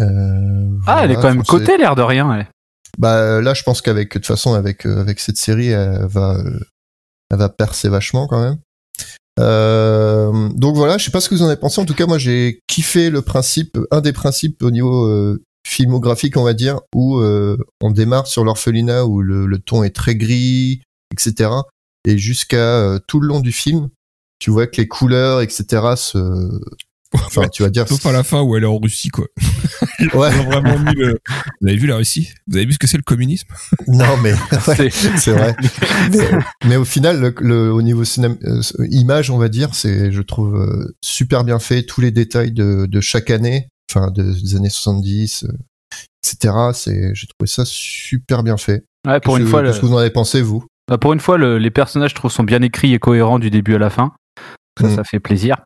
Euh, 0.00 0.76
Ah, 0.86 1.00
elle 1.04 1.12
est 1.12 1.14
quand 1.16 1.24
même 1.34 1.44
cotée, 1.44 1.76
l'air 1.76 1.94
de 1.94 2.02
rien. 2.02 2.32
elle. 2.34 2.48
Bah 2.98 3.40
là, 3.40 3.54
je 3.54 3.62
pense 3.62 3.80
qu'avec 3.82 4.08
de 4.08 4.14
toute 4.14 4.26
façon 4.26 4.54
avec 4.54 4.84
euh, 4.84 5.00
avec 5.00 5.20
cette 5.20 5.36
série, 5.36 5.68
elle 5.68 6.06
va 6.06 6.34
euh, 6.36 6.58
elle 7.30 7.38
va 7.38 7.48
percer 7.48 7.88
vachement 7.88 8.26
quand 8.26 8.40
même. 8.42 8.56
Euh, 9.38 10.48
donc 10.54 10.74
voilà, 10.74 10.98
je 10.98 11.04
sais 11.04 11.10
pas 11.12 11.20
ce 11.20 11.28
que 11.28 11.34
vous 11.36 11.42
en 11.42 11.46
avez 11.46 11.56
pensé. 11.56 11.80
En 11.80 11.84
tout 11.84 11.94
cas, 11.94 12.06
moi, 12.06 12.18
j'ai 12.18 12.60
kiffé 12.66 13.10
le 13.10 13.22
principe, 13.22 13.78
un 13.92 14.00
des 14.00 14.12
principes 14.12 14.62
au 14.64 14.70
niveau 14.72 15.06
euh, 15.06 15.40
filmographique, 15.68 16.36
on 16.36 16.44
va 16.44 16.54
dire, 16.54 16.80
où 16.94 17.18
euh, 17.18 17.56
on 17.80 17.90
démarre 17.90 18.26
sur 18.26 18.44
l'orphelinat 18.44 19.04
où 19.06 19.20
le, 19.20 19.46
le 19.46 19.58
ton 19.58 19.82
est 19.84 19.94
très 19.94 20.16
gris, 20.16 20.82
etc. 21.12 21.50
Et 22.06 22.16
jusqu'à 22.18 22.56
euh, 22.56 22.98
tout 23.06 23.20
le 23.20 23.28
long 23.28 23.40
du 23.40 23.52
film, 23.52 23.88
tu 24.38 24.50
vois 24.50 24.66
que 24.66 24.80
les 24.80 24.88
couleurs, 24.88 25.40
etc. 25.42 25.64
se, 25.96 26.18
enfin, 27.14 27.48
tu 27.48 27.62
vas 27.62 27.70
dire, 27.70 27.86
Sauf 27.88 28.04
à 28.06 28.12
la 28.12 28.22
fin 28.22 28.40
où 28.42 28.56
elle 28.56 28.62
est 28.62 28.66
en 28.66 28.78
Russie, 28.78 29.08
quoi. 29.10 29.26
ouais, 30.14 30.30
Ils 30.34 30.40
ont 30.40 30.44
vraiment 30.44 30.78
mis 30.78 30.94
le... 30.94 31.18
Vous 31.60 31.68
avez 31.68 31.76
vu 31.76 31.86
la 31.86 31.96
Russie? 31.96 32.30
Vous 32.46 32.56
avez 32.56 32.64
vu 32.66 32.72
ce 32.72 32.78
que 32.78 32.86
c'est 32.86 32.96
le 32.96 33.02
communisme? 33.02 33.48
Non 33.88 34.16
mais 34.22 34.32
ouais. 34.68 34.90
C'est- 34.90 35.16
c'est 35.18 35.32
vrai. 35.32 35.54
mais, 36.12 36.28
mais 36.66 36.76
au 36.76 36.84
final, 36.84 37.20
le, 37.20 37.34
le- 37.40 37.72
au 37.72 37.82
niveau 37.82 38.04
cinéma, 38.04 38.36
euh, 38.44 38.60
image, 38.90 39.30
on 39.30 39.38
va 39.38 39.48
dire, 39.48 39.74
c'est, 39.74 40.12
je 40.12 40.22
trouve, 40.22 40.56
euh, 40.56 40.96
super 41.02 41.44
bien 41.44 41.58
fait. 41.58 41.82
Tous 41.82 42.00
les 42.00 42.10
détails 42.10 42.52
de, 42.52 42.86
de 42.86 43.00
chaque 43.00 43.30
année, 43.30 43.68
enfin, 43.90 44.10
de- 44.10 44.22
des 44.32 44.56
années 44.56 44.70
70, 44.70 45.44
euh, 45.44 45.52
etc. 46.24 46.54
C'est, 46.74 47.14
j'ai 47.14 47.26
trouvé 47.26 47.46
ça 47.48 47.64
super 47.64 48.42
bien 48.42 48.56
fait. 48.56 48.84
Ouais, 49.06 49.20
pour 49.20 49.34
Qu'est-ce 49.34 49.40
une 49.40 49.44
que- 49.46 49.50
fois, 49.50 49.62
le- 49.62 49.68
qu'est-ce 49.68 49.80
que 49.80 49.86
vous 49.86 49.94
en 49.94 49.98
avez 49.98 50.10
pensé, 50.10 50.42
vous? 50.42 50.64
Bah, 50.88 50.98
pour 50.98 51.12
une 51.12 51.20
fois, 51.20 51.38
le- 51.38 51.58
les 51.58 51.70
personnages, 51.70 52.10
je 52.10 52.14
trouve, 52.16 52.30
sont 52.32 52.44
bien 52.44 52.62
écrits 52.62 52.94
et 52.94 52.98
cohérents 52.98 53.38
du 53.38 53.50
début 53.50 53.74
à 53.74 53.78
la 53.78 53.90
fin. 53.90 54.12
Ça, 54.80 54.86
Mm. 54.88 54.96
ça 54.96 55.04
fait 55.04 55.20
plaisir. 55.20 55.56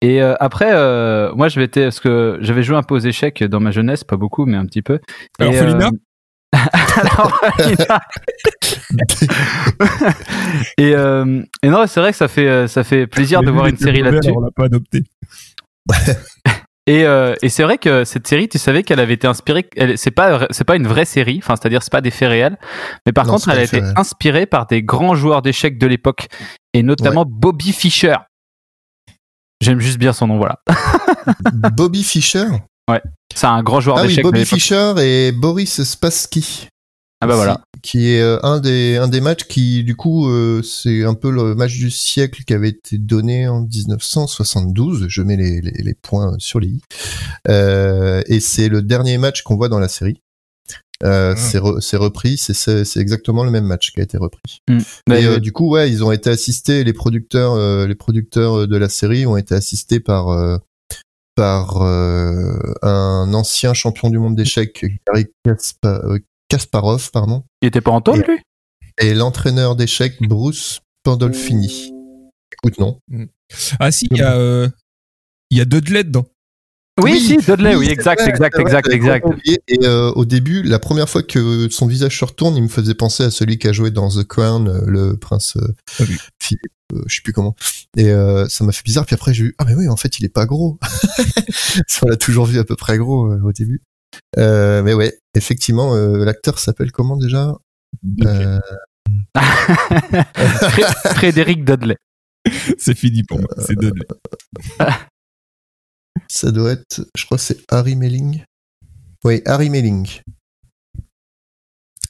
Et 0.00 0.20
euh, 0.20 0.34
après, 0.40 0.70
euh, 0.72 1.32
moi, 1.34 1.48
je 1.48 1.60
vais 1.60 1.68
parce 1.68 2.00
que 2.00 2.38
j'avais 2.40 2.62
joué 2.64 2.76
un 2.76 2.82
peu 2.82 2.94
aux 2.96 2.98
échecs 3.00 3.44
dans 3.44 3.60
ma 3.60 3.70
jeunesse, 3.70 4.02
pas 4.04 4.16
beaucoup, 4.16 4.46
mais 4.46 4.56
un 4.56 4.66
petit 4.66 4.82
peu. 4.82 4.98
Alors, 5.38 5.52
Et, 5.54 5.56
Folina 5.58 5.90
Alors, 6.96 7.40
et, 10.78 10.94
euh, 10.94 11.42
et 11.62 11.68
non, 11.70 11.86
c'est 11.86 12.00
vrai 12.00 12.10
que 12.12 12.18
ça 12.18 12.28
fait 12.28 12.66
ça 12.68 12.84
fait 12.84 13.06
plaisir 13.06 13.42
de 13.42 13.50
voir 13.50 13.66
une 13.68 13.76
série 13.78 14.02
là-dessus. 14.02 14.32
On 14.36 14.40
l'a 14.40 14.50
pas 14.50 14.64
adopté. 14.64 15.02
Et, 16.88 17.04
euh, 17.04 17.34
et 17.42 17.48
c'est 17.48 17.62
vrai 17.62 17.78
que 17.78 18.04
cette 18.04 18.26
série, 18.26 18.48
tu 18.48 18.58
savais 18.58 18.82
qu'elle 18.82 18.98
avait 18.98 19.14
été 19.14 19.28
inspirée. 19.28 19.68
C'est 19.96 20.10
pas 20.10 20.48
c'est 20.50 20.64
pas 20.64 20.74
une 20.74 20.88
vraie 20.88 21.04
série, 21.04 21.38
enfin 21.40 21.54
c'est-à-dire 21.54 21.80
c'est 21.82 21.92
pas 21.92 22.00
des 22.00 22.10
faits 22.10 22.28
réels, 22.28 22.58
mais 23.06 23.12
par 23.12 23.24
Non, 23.26 23.34
contre 23.34 23.50
elle 23.50 23.60
a 23.60 23.62
été 23.62 23.80
inspirée 23.96 24.46
par 24.46 24.66
des 24.66 24.82
grands 24.82 25.14
joueurs 25.14 25.42
d'échecs 25.42 25.78
de 25.78 25.86
l'époque 25.86 26.26
et 26.74 26.82
notamment 26.82 27.24
Bobby 27.24 27.72
Fischer. 27.72 28.16
J'aime 29.62 29.78
juste 29.78 29.98
bien 29.98 30.12
son 30.12 30.26
nom, 30.26 30.38
voilà. 30.38 30.58
Bobby 31.72 32.02
Fischer? 32.02 32.46
C'est 33.32 33.46
un 33.46 33.62
grand 33.62 33.80
joueur 33.80 33.98
Ah 33.98 34.02
oui, 34.02 34.08
d'échecs 34.08 34.24
de 34.24 34.30
Bobby. 34.30 34.44
Fischer 34.44 34.94
et 34.98 35.30
Boris 35.30 35.84
Spassky. 35.84 36.68
Ah 37.22 37.26
bah 37.28 37.36
voilà. 37.36 37.60
Qui 37.82 38.10
est 38.10 38.20
euh, 38.20 38.38
un 38.42 38.58
des 38.60 38.96
un 38.96 39.08
des 39.08 39.20
matchs 39.20 39.44
qui 39.44 39.84
du 39.84 39.94
coup 39.96 40.28
euh, 40.28 40.62
c'est 40.62 41.04
un 41.04 41.14
peu 41.14 41.30
le 41.30 41.54
match 41.54 41.72
du 41.76 41.90
siècle 41.90 42.42
qui 42.44 42.52
avait 42.52 42.70
été 42.70 42.98
donné 42.98 43.46
en 43.48 43.60
1972. 43.62 45.06
Je 45.08 45.22
mets 45.22 45.36
les, 45.36 45.60
les, 45.60 45.70
les 45.82 45.94
points 45.94 46.34
sur 46.38 46.58
les 46.60 46.68
i. 46.68 46.80
Euh, 47.48 48.22
et 48.26 48.40
c'est 48.40 48.68
le 48.68 48.82
dernier 48.82 49.18
match 49.18 49.42
qu'on 49.42 49.56
voit 49.56 49.68
dans 49.68 49.78
la 49.80 49.88
série. 49.88 50.20
Euh, 51.04 51.34
Ah. 51.36 51.36
C'est 51.36 51.58
re- 51.58 51.80
c'est 51.80 51.96
repris, 51.96 52.36
c'est- 52.38 52.54
c'est 52.54 52.84
c'est 52.84 53.00
exactement 53.00 53.42
le 53.44 53.50
même 53.50 53.64
match 53.64 53.92
qui 53.92 54.00
a 54.00 54.02
été 54.04 54.16
repris. 54.18 54.58
Bah, 55.08 55.18
et 55.20 55.24
euh, 55.26 55.36
euh, 55.36 55.38
du 55.40 55.50
coup, 55.52 55.68
ouais, 55.70 55.90
ils 55.90 56.04
ont 56.04 56.12
été 56.12 56.30
assistés, 56.30 56.84
les 56.84 56.92
producteurs, 56.92 57.54
euh, 57.54 57.86
les 57.88 57.96
producteurs 57.96 58.68
de 58.68 58.76
la 58.76 58.88
série 58.88 59.26
ont 59.26 59.36
été 59.36 59.54
assistés 59.54 59.98
par 60.00 60.58
par 61.34 61.82
euh, 61.82 62.52
un 62.82 63.32
ancien 63.34 63.72
champion 63.74 64.10
du 64.10 64.18
monde 64.18 64.36
d'échecs, 64.36 64.84
Gary 65.06 65.26
Kaspa- 65.46 66.04
euh, 66.04 66.18
Kasparov, 66.52 67.10
pardon, 67.10 67.44
il 67.62 67.68
était 67.68 67.80
pas 67.80 67.92
en 67.92 68.02
tôle, 68.02 68.24
lui? 68.28 68.38
et 69.00 69.14
l'entraîneur 69.14 69.74
d'échecs 69.74 70.20
Bruce 70.20 70.80
Pandolfini. 71.02 71.92
Écoute, 72.52 72.78
non. 72.78 73.00
Ah 73.80 73.90
si, 73.90 74.06
il 74.10 74.18
y 74.18 74.22
a, 74.22 74.36
euh, 74.36 74.68
il 75.50 75.56
y 75.56 75.60
a 75.62 75.64
Dudley 75.64 76.04
dedans. 76.04 76.26
Oui, 77.00 77.18
si, 77.18 77.38
Dudley, 77.38 77.74
oui, 77.74 77.88
exact, 77.88 78.20
vrai, 78.20 78.28
exact, 78.28 78.54
vrai, 78.54 78.62
exact, 78.62 78.88
exact. 78.92 79.26
Et 79.46 79.78
euh, 79.84 80.12
au 80.12 80.26
début, 80.26 80.62
la 80.62 80.78
première 80.78 81.08
fois 81.08 81.22
que 81.22 81.70
son 81.70 81.86
visage 81.86 82.18
se 82.18 82.24
retourne, 82.26 82.54
il 82.54 82.62
me 82.62 82.68
faisait 82.68 82.94
penser 82.94 83.22
à 83.22 83.30
celui 83.30 83.56
qui 83.56 83.66
a 83.66 83.72
joué 83.72 83.90
dans 83.90 84.10
The 84.10 84.24
Crown, 84.24 84.68
euh, 84.68 84.84
le 84.86 85.16
prince 85.16 85.56
euh, 85.56 85.74
Ah 86.00 86.04
oui. 86.06 86.18
Philippe, 86.38 86.72
euh, 86.92 87.02
je 87.06 87.16
sais 87.16 87.22
plus 87.22 87.32
comment. 87.32 87.54
Et 87.96 88.10
euh, 88.10 88.46
ça 88.48 88.64
m'a 88.64 88.72
fait 88.72 88.84
bizarre. 88.84 89.06
Puis 89.06 89.14
après, 89.14 89.32
j'ai 89.32 89.44
vu 89.44 89.54
ah 89.58 89.64
mais 89.64 89.74
oui, 89.74 89.88
en 89.88 89.96
fait, 89.96 90.18
il 90.18 90.24
est 90.24 90.32
pas 90.32 90.46
gros. 90.46 90.78
On 92.02 92.08
l'a 92.08 92.16
toujours 92.16 92.46
vu 92.46 92.58
à 92.58 92.64
peu 92.64 92.76
près 92.76 92.98
gros 92.98 93.32
euh, 93.32 93.40
au 93.42 93.52
début. 93.52 93.82
Euh, 94.38 94.82
mais 94.82 94.94
ouais, 94.94 95.18
effectivement, 95.34 95.94
euh, 95.94 96.24
l'acteur 96.24 96.58
s'appelle 96.58 96.92
comment 96.92 97.16
déjà? 97.16 97.54
Euh, 98.24 98.58
Fré- 99.36 101.14
Frédéric 101.14 101.64
Dudley. 101.64 101.96
C'est 102.78 102.96
fini 102.96 103.22
pour 103.22 103.38
moi. 103.40 103.48
C'est 103.58 103.76
Dudley. 103.78 104.06
Ça 106.28 106.50
doit 106.50 106.72
être, 106.72 107.06
je 107.16 107.24
crois, 107.24 107.36
que 107.38 107.42
c'est 107.44 107.58
Harry 107.70 107.94
Melling. 107.96 108.44
Oui, 109.24 109.42
Harry 109.46 109.70
Melling. 109.70 110.08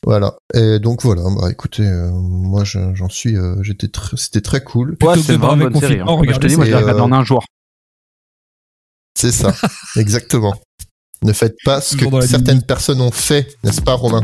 Voilà. 0.05 0.37
Et 0.55 0.79
donc 0.81 1.03
voilà. 1.03 1.23
Bah 1.41 1.51
écoutez, 1.51 1.87
euh, 1.87 2.11
moi 2.11 2.65
je- 2.65 2.95
j'en 2.95 3.09
suis, 3.09 3.37
euh, 3.37 3.63
j'étais, 3.63 3.87
tr- 3.89 4.17
c'était 4.17 4.41
très 4.41 4.63
cool. 4.65 4.97
Ouais, 5.03 5.17
c'est 5.23 5.37
vraiment 5.37 5.57
bonne 5.57 5.73
série. 5.81 6.01
hein. 6.01 6.05
Moi, 6.07 6.25
je 6.33 6.39
te 6.39 6.47
dis, 6.47 6.57
moi, 6.57 6.65
je 6.65 6.71
l'ai 6.71 6.77
regardé 6.77 7.01
en 7.03 7.13
un 7.13 7.25
jour. 7.25 7.45
C'est 9.17 9.31
ça, 9.33 9.55
exactement. 9.97 10.55
Ne 11.25 11.33
faites 11.33 11.57
pas 11.65 11.81
ce 11.81 11.97
que 11.97 12.27
certaines 12.27 12.63
personnes 12.63 13.01
ont 13.01 13.13
fait, 13.13 13.57
n'est-ce 13.63 13.81
pas, 13.81 13.95
Romain? 13.95 14.23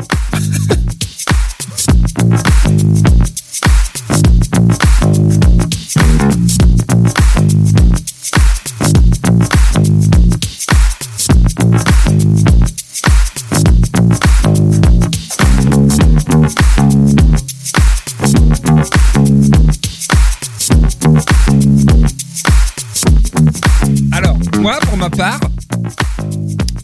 Alors, 24.11 24.37
moi, 24.59 24.79
pour 24.83 24.97
ma 24.97 25.11
part, 25.11 25.39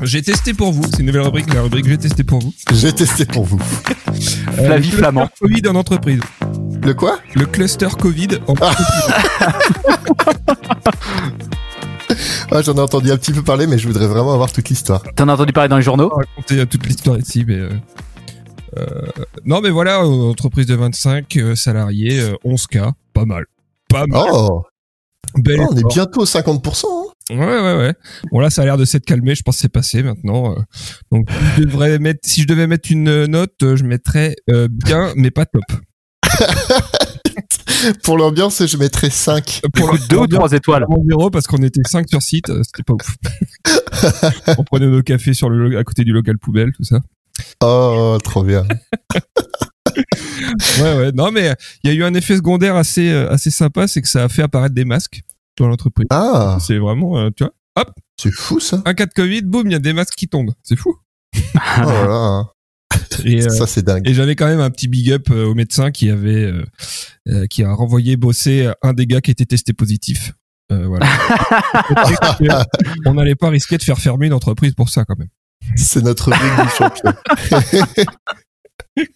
j'ai 0.02 0.22
testé 0.22 0.54
pour 0.54 0.72
vous. 0.72 0.82
C'est 0.90 1.00
une 1.00 1.06
nouvelle 1.06 1.22
rubrique, 1.22 1.52
la 1.54 1.62
rubrique 1.62 1.86
j'ai 1.88 1.98
testé 1.98 2.24
pour 2.24 2.40
vous. 2.40 2.52
J'ai 2.72 2.92
testé 2.92 3.24
pour 3.24 3.44
vous. 3.44 3.58
Euh, 4.08 4.64
Flavie 4.66 4.90
le 4.90 4.96
Flamand. 4.98 5.26
cluster 5.28 5.38
Covid 5.46 5.68
en 5.68 5.74
entreprise. 5.76 6.20
Le 6.82 6.94
quoi? 6.94 7.18
Le 7.34 7.46
cluster 7.46 7.88
Covid 7.98 8.28
en 8.46 8.54
Ah, 12.50 12.62
j'en 12.62 12.74
ai 12.74 12.80
entendu 12.80 13.10
un 13.10 13.16
petit 13.16 13.32
peu 13.32 13.42
parler, 13.42 13.66
mais 13.66 13.78
je 13.78 13.86
voudrais 13.88 14.06
vraiment 14.06 14.32
avoir 14.34 14.52
toute 14.52 14.68
l'histoire. 14.68 15.02
T'en 15.16 15.28
as 15.28 15.34
entendu 15.34 15.52
parler 15.52 15.68
dans 15.68 15.76
les 15.78 15.82
journaux? 15.82 16.10
Pas 16.10 16.16
raconter 16.16 16.60
euh, 16.60 16.66
toute 16.66 16.86
l'histoire 16.86 17.18
ici, 17.18 17.44
mais. 17.46 17.56
euh, 17.56 17.70
euh, 18.76 18.86
non, 19.44 19.60
mais 19.60 19.70
voilà, 19.70 20.06
entreprise 20.06 20.66
de 20.66 20.74
25 20.74 21.36
euh, 21.36 21.54
salariés, 21.56 22.20
euh, 22.20 22.34
11 22.44 22.66
cas, 22.66 22.92
pas 23.12 23.24
mal. 23.24 23.46
Pas 23.88 24.06
mal. 24.06 24.26
Oh, 24.32 24.62
oh, 24.62 24.62
on 25.36 25.76
est 25.76 25.88
bientôt 25.88 26.20
aux 26.22 26.26
50%. 26.26 26.84
hein. 26.86 27.03
Ouais, 27.30 27.36
ouais, 27.38 27.76
ouais. 27.76 27.94
Bon, 28.30 28.40
là, 28.40 28.50
ça 28.50 28.62
a 28.62 28.64
l'air 28.66 28.76
de 28.76 28.84
s'être 28.84 29.04
calmé. 29.06 29.34
Je 29.34 29.42
pense 29.42 29.56
que 29.56 29.62
c'est 29.62 29.68
passé 29.72 30.02
maintenant. 30.02 30.52
euh. 30.52 30.60
Donc, 31.10 31.28
je 31.56 31.62
devrais 31.62 31.98
mettre, 31.98 32.20
si 32.24 32.42
je 32.42 32.46
devais 32.46 32.66
mettre 32.66 32.92
une 32.92 33.24
note, 33.26 33.54
euh, 33.62 33.76
je 33.76 33.84
mettrais 33.84 34.36
euh, 34.50 34.68
bien, 34.70 35.12
mais 35.16 35.30
pas 35.30 35.46
top. 35.46 35.62
Pour 38.02 38.18
l'ambiance, 38.18 38.66
je 38.66 38.76
mettrais 38.76 39.10
5. 39.10 39.62
Pour 39.74 39.96
deux 40.08 40.16
ou 40.18 40.26
trois 40.26 40.52
étoiles. 40.52 40.84
Vraiment 40.88 41.04
zéro 41.06 41.30
parce 41.30 41.46
qu'on 41.46 41.62
était 41.62 41.80
5 41.86 42.08
sur 42.08 42.22
site, 42.22 42.48
euh, 42.50 42.62
c'était 42.62 42.82
pas 42.82 42.94
ouf. 42.94 43.16
On 44.58 44.64
prenait 44.64 44.86
nos 44.86 45.02
cafés 45.02 45.34
sur 45.34 45.50
le, 45.50 45.78
à 45.78 45.84
côté 45.84 46.04
du 46.04 46.12
local 46.12 46.38
poubelle, 46.38 46.72
tout 46.72 46.84
ça. 46.84 47.00
Oh, 47.62 48.18
trop 48.22 48.42
bien. 48.42 48.66
Ouais, 50.80 50.96
ouais. 50.96 51.12
Non, 51.12 51.30
mais 51.30 51.54
il 51.84 51.90
y 51.90 51.92
a 51.92 51.96
eu 51.96 52.02
un 52.02 52.14
effet 52.14 52.34
secondaire 52.34 52.74
assez, 52.74 53.10
euh, 53.12 53.30
assez 53.30 53.50
sympa, 53.50 53.86
c'est 53.86 54.02
que 54.02 54.08
ça 54.08 54.24
a 54.24 54.28
fait 54.28 54.42
apparaître 54.42 54.74
des 54.74 54.84
masques 54.84 55.20
dans 55.58 55.68
l'entreprise. 55.68 56.06
Ah, 56.10 56.58
C'est 56.60 56.78
vraiment, 56.78 57.18
euh, 57.18 57.30
tu 57.36 57.44
vois, 57.44 57.52
c'est 58.16 58.30
fou 58.32 58.60
ça. 58.60 58.82
un 58.84 58.94
cas 58.94 59.06
de 59.06 59.12
Covid, 59.12 59.42
boum, 59.42 59.66
il 59.66 59.72
y 59.72 59.76
a 59.76 59.80
des 59.80 59.92
masques 59.92 60.14
qui 60.16 60.28
tombent. 60.28 60.52
C'est 60.62 60.76
fou. 60.76 60.96
Oh 61.36 61.40
là 61.56 62.06
là. 62.06 62.44
Et, 63.24 63.42
euh, 63.44 63.48
Ça, 63.48 63.66
c'est 63.66 63.82
dingue. 63.82 64.08
et 64.08 64.14
j'avais 64.14 64.36
quand 64.36 64.46
même 64.46 64.60
un 64.60 64.70
petit 64.70 64.86
big 64.88 65.10
up 65.12 65.28
euh, 65.30 65.46
au 65.46 65.54
médecin 65.54 65.90
qui 65.90 66.10
avait, 66.10 66.44
euh, 66.44 66.64
euh, 67.28 67.46
qui 67.46 67.64
a 67.64 67.72
renvoyé 67.72 68.16
bosser 68.16 68.70
un 68.82 68.92
des 68.92 69.06
gars 69.06 69.20
qui 69.20 69.30
était 69.32 69.46
testé 69.46 69.72
positif. 69.72 70.32
Euh, 70.72 70.86
voilà. 70.86 71.06
On 73.06 73.14
n'allait 73.14 73.34
pas 73.34 73.48
risquer 73.50 73.76
de 73.78 73.82
faire 73.82 73.98
fermer 73.98 74.26
une 74.26 74.32
entreprise 74.32 74.74
pour 74.74 74.88
ça 74.88 75.04
quand 75.04 75.18
même. 75.18 75.28
C'est 75.76 76.02
notre 76.02 76.30
rubrique 76.30 76.62
du 76.62 76.68
champion. 76.76 77.12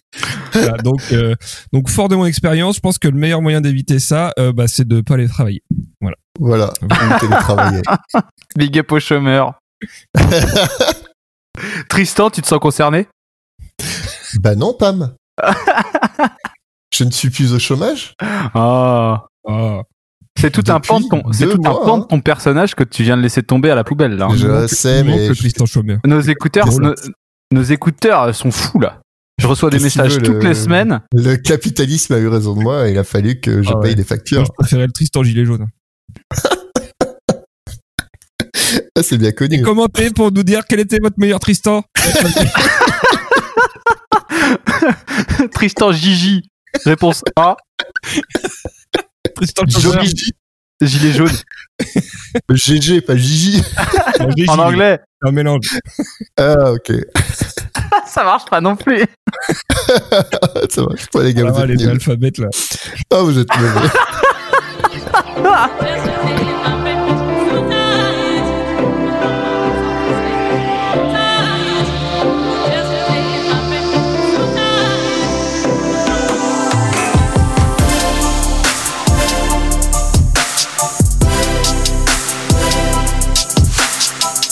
Voilà, 0.53 0.77
donc, 0.77 1.01
euh, 1.11 1.35
donc 1.71 1.89
fort 1.89 2.09
de 2.09 2.15
mon 2.15 2.25
expérience, 2.25 2.77
je 2.77 2.79
pense 2.81 2.97
que 2.97 3.07
le 3.07 3.17
meilleur 3.17 3.41
moyen 3.41 3.61
d'éviter 3.61 3.99
ça, 3.99 4.33
euh, 4.39 4.51
bah, 4.51 4.67
c'est 4.67 4.87
de 4.87 5.01
pas 5.01 5.13
aller 5.13 5.27
travailler. 5.27 5.63
Voilà, 6.39 6.73
télétravaillez. 7.19 7.81
Big 8.57 8.77
up 8.79 8.91
aux 8.91 8.99
chômeurs. 8.99 9.59
Tristan, 11.89 12.29
tu 12.29 12.41
te 12.41 12.47
sens 12.47 12.59
concerné? 12.59 13.07
Bah 14.39 14.55
non, 14.55 14.73
Pam. 14.73 15.13
Je 16.93 17.03
ne 17.03 17.11
suis 17.11 17.29
plus 17.29 17.53
au 17.53 17.59
chômage. 17.59 18.13
Ah. 18.21 19.25
Ah. 19.47 19.81
C'est 20.39 20.51
tout 20.51 20.63
un 20.71 20.79
pan 20.79 21.01
de 21.01 21.07
ton, 21.07 21.21
c'est 21.33 21.49
tout 21.49 21.61
un 21.65 21.71
mois, 21.71 21.83
pan 21.85 21.97
de 21.99 22.05
ton 22.05 22.21
personnage 22.21 22.73
que 22.75 22.83
tu 22.83 23.03
viens 23.03 23.17
de 23.17 23.21
laisser 23.21 23.43
tomber 23.43 23.71
à 23.71 23.75
la 23.75 23.83
poubelle 23.83 24.15
là. 24.15 24.29
Je 24.33 24.67
sais, 24.67 25.03
mais 25.03 25.27
le 25.27 25.33
je- 25.33 25.39
Tristan 25.39 25.65
chômeur. 25.65 25.99
Nos 26.05 26.21
écouteurs, 26.21 26.67
nos 27.51 27.63
écouteurs 27.63 28.33
sont 28.33 28.51
fous 28.51 28.79
là. 28.79 29.01
Je 29.39 29.47
reçois 29.47 29.69
des 29.69 29.79
messages 29.79 30.15
veut, 30.15 30.21
toutes 30.21 30.43
le- 30.43 30.49
les 30.49 30.55
semaines. 30.55 31.01
le 31.13 31.35
capitalisme 31.37 32.13
a 32.13 32.19
eu 32.19 32.27
raison 32.27 32.55
de 32.55 32.61
moi. 32.61 32.89
Il 32.89 32.97
a 32.97 33.03
fallu 33.03 33.39
que 33.39 33.63
je 33.63 33.69
Ah 33.69 33.77
ouais. 33.77 33.87
paye 33.87 33.95
des 33.95 34.01
Moi, 34.03 34.07
factures. 34.07 34.45
je 34.45 34.51
préférais 34.57 34.85
le 34.85 34.91
Tristan 34.91 35.23
gilet 35.23 35.45
jaune. 35.45 35.67
Ah, 38.95 39.01
c'est 39.01 39.17
bien 39.17 39.31
connu. 39.31 39.61
Commentez 39.63 40.11
pour 40.11 40.31
nous 40.31 40.43
dire 40.43 40.61
quel 40.67 40.79
était 40.81 40.99
votre 41.01 41.15
meilleur 41.17 41.39
Tristan? 41.39 41.83
Tristan 45.51 45.91
Gigi. 45.91 46.49
Réponse 46.85 47.23
A. 47.35 47.57
Tristan. 49.35 49.63
Gigi. 50.01 50.31
Gilet 50.81 51.13
jaune. 51.13 51.31
GG, 52.49 53.01
pas 53.01 53.15
Gigi. 53.15 53.61
En 54.47 54.59
anglais. 54.59 54.99
Un 55.23 55.31
mélange. 55.31 55.79
Ah, 56.37 56.71
ok. 56.73 56.91
Ça 58.05 58.23
marche 58.23 58.45
pas 58.45 58.61
non 58.61 58.75
plus. 58.75 59.01
Ça 60.69 60.81
je 60.95 61.05
pas 61.11 61.23
les 61.23 61.33
gars, 61.33 61.45
Ah, 61.47 61.51
vous 61.51 61.61
êtes 61.61 61.67
les 61.69 61.75
nuls. 61.77 61.89
alphabets 61.89 62.31
là. 62.37 62.47
Ah, 63.11 63.21
vous 63.21 63.37
êtes 63.37 63.47
mauvais. 63.57 63.89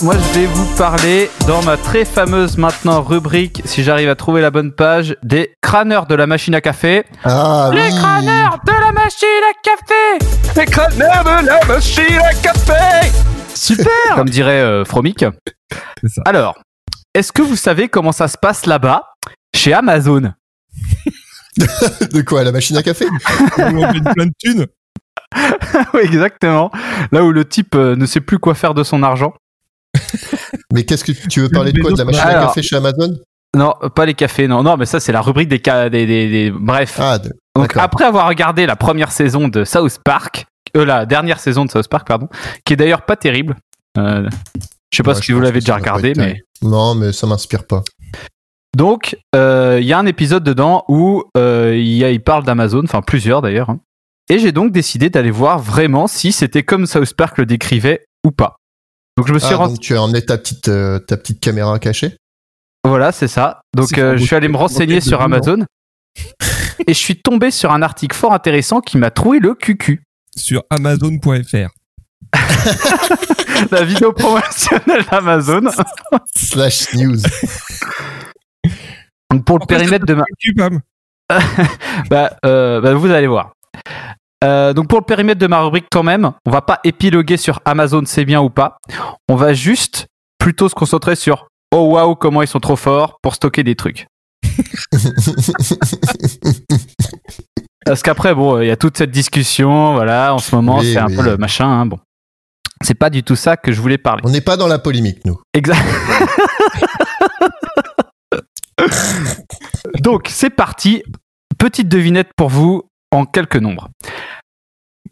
moi 0.03 0.13
je 0.15 0.39
vais 0.39 0.45
vous 0.45 0.65
parler 0.77 1.29
dans 1.47 1.61
ma 1.63 1.75
très 1.77 2.05
fameuse 2.05 2.57
maintenant 2.57 3.01
rubrique, 3.01 3.61
si 3.65 3.83
j'arrive 3.83 4.09
à 4.09 4.15
trouver 4.15 4.41
la 4.41 4.51
bonne 4.51 4.71
page, 4.71 5.15
des 5.23 5.53
crâneurs 5.61 6.05
de 6.05 6.15
la 6.15 6.27
machine 6.27 6.53
à 6.55 6.61
café. 6.61 7.03
Ah 7.23 7.69
Les 7.73 7.81
oui. 7.91 7.95
crâneurs 7.97 8.59
de 8.65 8.71
la 8.71 8.91
machine 8.91 9.27
à 9.49 9.53
café 9.63 10.59
Les 10.59 10.65
crâneurs 10.65 11.23
de 11.23 11.45
la 11.47 11.65
machine 11.67 12.19
à 12.19 12.33
café 12.33 13.11
Super 13.55 14.15
Comme 14.15 14.29
dirait 14.29 14.61
euh, 14.61 14.85
Fromic. 14.85 15.25
Ça. 16.05 16.21
Alors, 16.25 16.59
est-ce 17.15 17.31
que 17.31 17.41
vous 17.41 17.55
savez 17.55 17.89
comment 17.89 18.11
ça 18.11 18.27
se 18.27 18.37
passe 18.37 18.65
là-bas, 18.67 19.03
chez 19.55 19.73
Amazon? 19.73 20.33
De 21.57 22.21
quoi 22.21 22.43
La 22.43 22.51
machine 22.51 22.77
à 22.77 22.83
café? 22.83 23.05
On 23.57 23.71
gagne 23.71 24.03
plein 24.03 24.25
de 24.27 24.33
thunes. 24.39 24.65
Oui, 25.93 26.01
exactement. 26.03 26.71
Là 27.11 27.23
où 27.23 27.31
le 27.31 27.43
type 27.43 27.75
euh, 27.75 27.95
ne 27.95 28.05
sait 28.05 28.21
plus 28.21 28.39
quoi 28.39 28.55
faire 28.55 28.73
de 28.73 28.83
son 28.83 29.03
argent. 29.03 29.33
Mais 30.74 30.83
qu'est-ce 30.83 31.03
que 31.03 31.12
tu 31.27 31.39
veux 31.41 31.50
parler 31.50 31.71
de 31.71 31.81
quoi 31.81 31.91
De 31.91 31.97
la 31.97 32.05
machine 32.05 32.21
à 32.21 32.33
café 32.45 32.62
chez 32.62 32.75
Amazon? 32.75 33.15
Non, 33.55 33.74
pas 33.95 34.05
les 34.05 34.13
cafés, 34.13 34.47
non, 34.47 34.62
non, 34.63 34.75
mais 34.77 34.86
ça 34.86 35.00
c'est 35.00 35.12
la 35.13 35.21
rubrique 35.21 35.47
des 35.47 35.59
cas, 35.59 35.89
des, 35.89 36.05
des, 36.05 36.29
des- 36.29 36.51
bref. 36.51 36.97
Ah, 37.00 37.17
de- 37.17 37.31
Donc 37.55 37.75
après 37.77 38.03
avoir 38.05 38.27
regardé 38.27 38.65
la 38.65 38.75
première 38.75 39.12
saison 39.12 39.47
de 39.47 39.63
South 39.63 40.00
Park, 40.03 40.45
euh, 40.75 40.86
la 40.86 41.05
dernière 41.05 41.39
saison 41.39 41.63
de 41.65 41.71
South 41.71 41.88
Park, 41.88 42.05
pardon, 42.07 42.27
qui 42.65 42.74
est 42.74 42.75
d'ailleurs 42.75 43.03
pas 43.03 43.15
terrible. 43.15 43.55
Euh, 43.97 44.27
je 44.91 44.97
sais 44.97 45.03
pas 45.03 45.13
Ouais, 45.15 45.21
si 45.21 45.31
vous 45.31 45.39
l'avez 45.39 45.59
déjà 45.62 45.75
regardé, 45.75 46.13
mais. 46.17 46.41
Non, 46.62 46.93
mais 46.95 47.13
ça 47.13 47.25
m'inspire 47.25 47.65
pas. 47.65 47.83
donc 48.75 49.17
euh, 49.36 49.79
il 49.81 49.88
y 49.88 49.93
a 49.93 49.97
un 50.00 50.05
épisode 50.05 50.43
dedans 50.43 50.83
où 50.88 51.24
euh, 51.38 51.75
il 51.75 52.19
parle 52.21 52.43
d'Amazon, 52.43 52.83
enfin 52.83 53.01
plusieurs 53.01 53.41
d'ailleurs. 53.41 53.69
hein. 53.69 53.79
Et 54.29 54.39
j'ai 54.39 54.51
donc 54.51 54.71
décidé 54.74 55.09
d'aller 55.09 55.31
voir 55.31 55.57
vraiment 55.59 56.05
si 56.07 56.31
c'était 56.33 56.63
comme 56.63 56.86
South 56.86 57.13
Park 57.13 57.38
le 57.38 57.45
décrivait 57.45 58.05
ou 58.25 58.31
pas. 58.31 58.57
Donc 59.17 59.27
je 59.27 59.33
me 59.33 59.39
suis 59.39 59.53
Ah, 59.53 59.57
rendu. 59.57 59.74
donc 59.74 59.81
tu 59.81 59.95
as 59.95 60.01
emmené 60.01 60.21
ta 60.21 60.38
petite, 60.38 60.67
euh, 60.69 61.00
ta 61.00 61.17
petite 61.17 61.39
caméra 61.39 61.77
cachée 61.79 62.15
Voilà, 62.86 63.12
c'est 63.12 63.27
ça. 63.27 63.62
Donc 63.75 63.97
euh, 63.97 64.15
je 64.17 64.24
suis 64.24 64.36
allé 64.36 64.47
me 64.47 64.57
renseigner 64.57 65.01
sur. 65.01 65.21
Amazon. 65.21 65.65
et 66.88 66.93
je 66.93 67.00
suis 67.00 67.19
tombé 67.21 67.51
sur 67.51 67.71
un 67.71 67.81
article 67.81 68.15
fort 68.15 68.33
intéressant 68.33 68.79
qui 68.79 68.97
m'a 68.97 69.09
trouvé 69.12 69.39
le 69.39 69.55
cucu. 69.55 70.03
Sur 70.36 70.63
Amazon.fr. 70.69 71.69
La 73.71 73.83
vidéo 73.83 74.13
promotionnelle 74.13 75.03
d'Amazon. 75.09 75.71
Slash 76.36 76.93
news. 76.93 77.17
Donc 79.31 79.45
pour 79.45 79.57
le 79.59 79.65
périmètre 79.65 80.05
de 80.05 80.13
ma... 80.13 80.24
Bah, 82.09 82.38
euh, 82.45 82.79
bah, 82.81 82.93
vous 82.93 83.09
allez 83.09 83.27
voir. 83.27 83.53
Euh, 84.44 84.74
donc 84.74 84.88
pour 84.88 85.00
le 85.00 85.06
périmètre 85.06 85.39
de 85.39 85.48
ma 85.48 85.62
rubrique 85.62 85.88
quand 85.91 86.03
même, 86.03 86.32
on 86.46 86.51
va 86.51 86.62
pas 86.62 86.79
épiloguer 86.84 87.38
sur 87.38 87.60
Amazon 87.65 88.03
c'est 88.06 88.25
bien 88.25 88.41
ou 88.41 88.50
pas. 88.50 88.77
On 89.29 89.36
va 89.36 89.53
juste 89.53 90.08
plutôt 90.38 90.70
se 90.70 90.75
concentrer 90.75 91.15
sur 91.15 91.48
oh 91.74 91.94
waouh 91.94 92.15
comment 92.15 92.44
ils 92.44 92.48
sont 92.48 92.60
trop 92.60 92.75
forts 92.75 93.17
pour 93.22 93.34
stocker 93.36 93.63
des 93.63 93.75
trucs. 93.75 94.08
Parce 97.86 98.03
qu'après 98.03 98.36
bon 98.36 98.62
il 98.62 98.67
y 98.67 98.72
a 98.72 98.77
toute 98.77 98.98
cette 98.98 99.12
discussion 99.12 99.94
voilà 99.94 100.36
en 100.36 100.39
ce 100.39 100.53
moment 100.56 100.77
Oui, 100.79 100.94
c'est 100.94 101.00
un 101.00 101.08
peu 101.08 101.24
le 101.24 101.38
machin 101.38 101.67
hein, 101.67 101.86
bon. 101.88 102.00
C'est 102.84 102.94
pas 102.94 103.10
du 103.10 103.24
tout 103.24 103.36
ça 103.36 103.58
que 103.58 103.72
je 103.72 103.82
voulais 103.82 103.98
parler. 103.98 104.22
On 104.24 104.29
n'est 104.29 104.41
pas 104.41 104.56
dans 104.56 104.67
la 104.67 104.77
polémique, 104.77 105.25
nous. 105.25 105.39
Exact. 105.53 105.84
Donc, 110.00 110.28
c'est 110.30 110.52
parti. 110.52 111.02
Petite 111.58 111.89
devinette 111.89 112.30
pour 112.36 112.50
vous 112.50 112.84
en 113.17 113.25
quelques 113.25 113.58
nombres. 113.58 113.89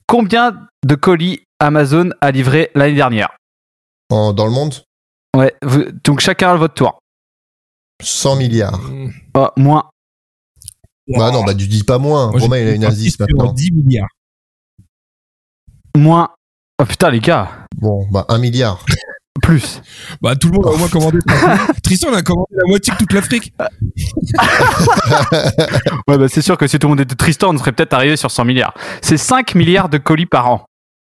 Combien 0.07 0.67
de 0.85 0.95
colis 0.95 1.41
Amazon 1.59 2.09
a 2.21 2.31
livré 2.31 2.71
l'année 2.75 2.95
dernière 2.95 3.35
En- 4.11 4.33
dans 4.33 4.45
le 4.45 4.51
monde 4.51 4.75
Ouais, 5.35 5.53
vous- 5.63 5.85
donc 6.03 6.19
chacun 6.19 6.51
à 6.51 6.55
votre 6.55 6.73
tour. 6.75 6.99
100 8.03 8.35
milliards. 8.35 8.79
Oh, 9.35 9.49
moins, 9.57 9.89
Bah 11.07 11.31
non, 11.31 11.43
bah 11.43 11.53
tu 11.55 11.67
dis 11.67 11.83
pas 11.83 11.97
moins. 11.97 12.31
Moi, 12.31 12.39
Romain, 12.39 12.57
il 12.59 12.67
a 12.67 12.71
une 12.73 12.81
maintenant. 12.83 13.53
10 13.53 13.71
milliards. 13.71 14.07
moins. 15.97 16.33
Oh 16.81 16.85
putain, 16.85 17.09
les 17.09 17.19
gars, 17.19 17.65
Bon, 17.77 18.05
bah 18.11 18.25
1 18.29 18.37
milliard. 18.37 18.85
plus. 19.41 19.81
Bah, 20.21 20.35
tout 20.35 20.47
le 20.49 20.53
monde 20.55 20.67
a 20.67 20.69
au 20.69 20.77
moins 20.77 20.87
commandé. 20.87 21.19
Tristan, 21.83 22.07
on 22.11 22.13
a 22.15 22.21
commandé 22.21 22.49
la 22.55 22.63
moitié 22.67 22.93
de 22.93 22.97
toute 22.97 23.13
l'Afrique. 23.13 23.53
Ouais, 26.07 26.17
bah 26.17 26.27
c'est 26.27 26.41
sûr 26.41 26.57
que 26.57 26.67
si 26.67 26.77
tout 26.79 26.87
le 26.87 26.91
monde 26.91 26.99
était 27.01 27.15
Tristan, 27.15 27.53
on 27.53 27.57
serait 27.57 27.71
peut-être 27.71 27.93
arrivé 27.93 28.15
sur 28.15 28.29
100 28.31 28.45
milliards. 28.45 28.73
C'est 29.01 29.17
5 29.17 29.55
milliards 29.55 29.89
de 29.89 29.97
colis 29.97 30.25
par 30.25 30.49
an. 30.49 30.65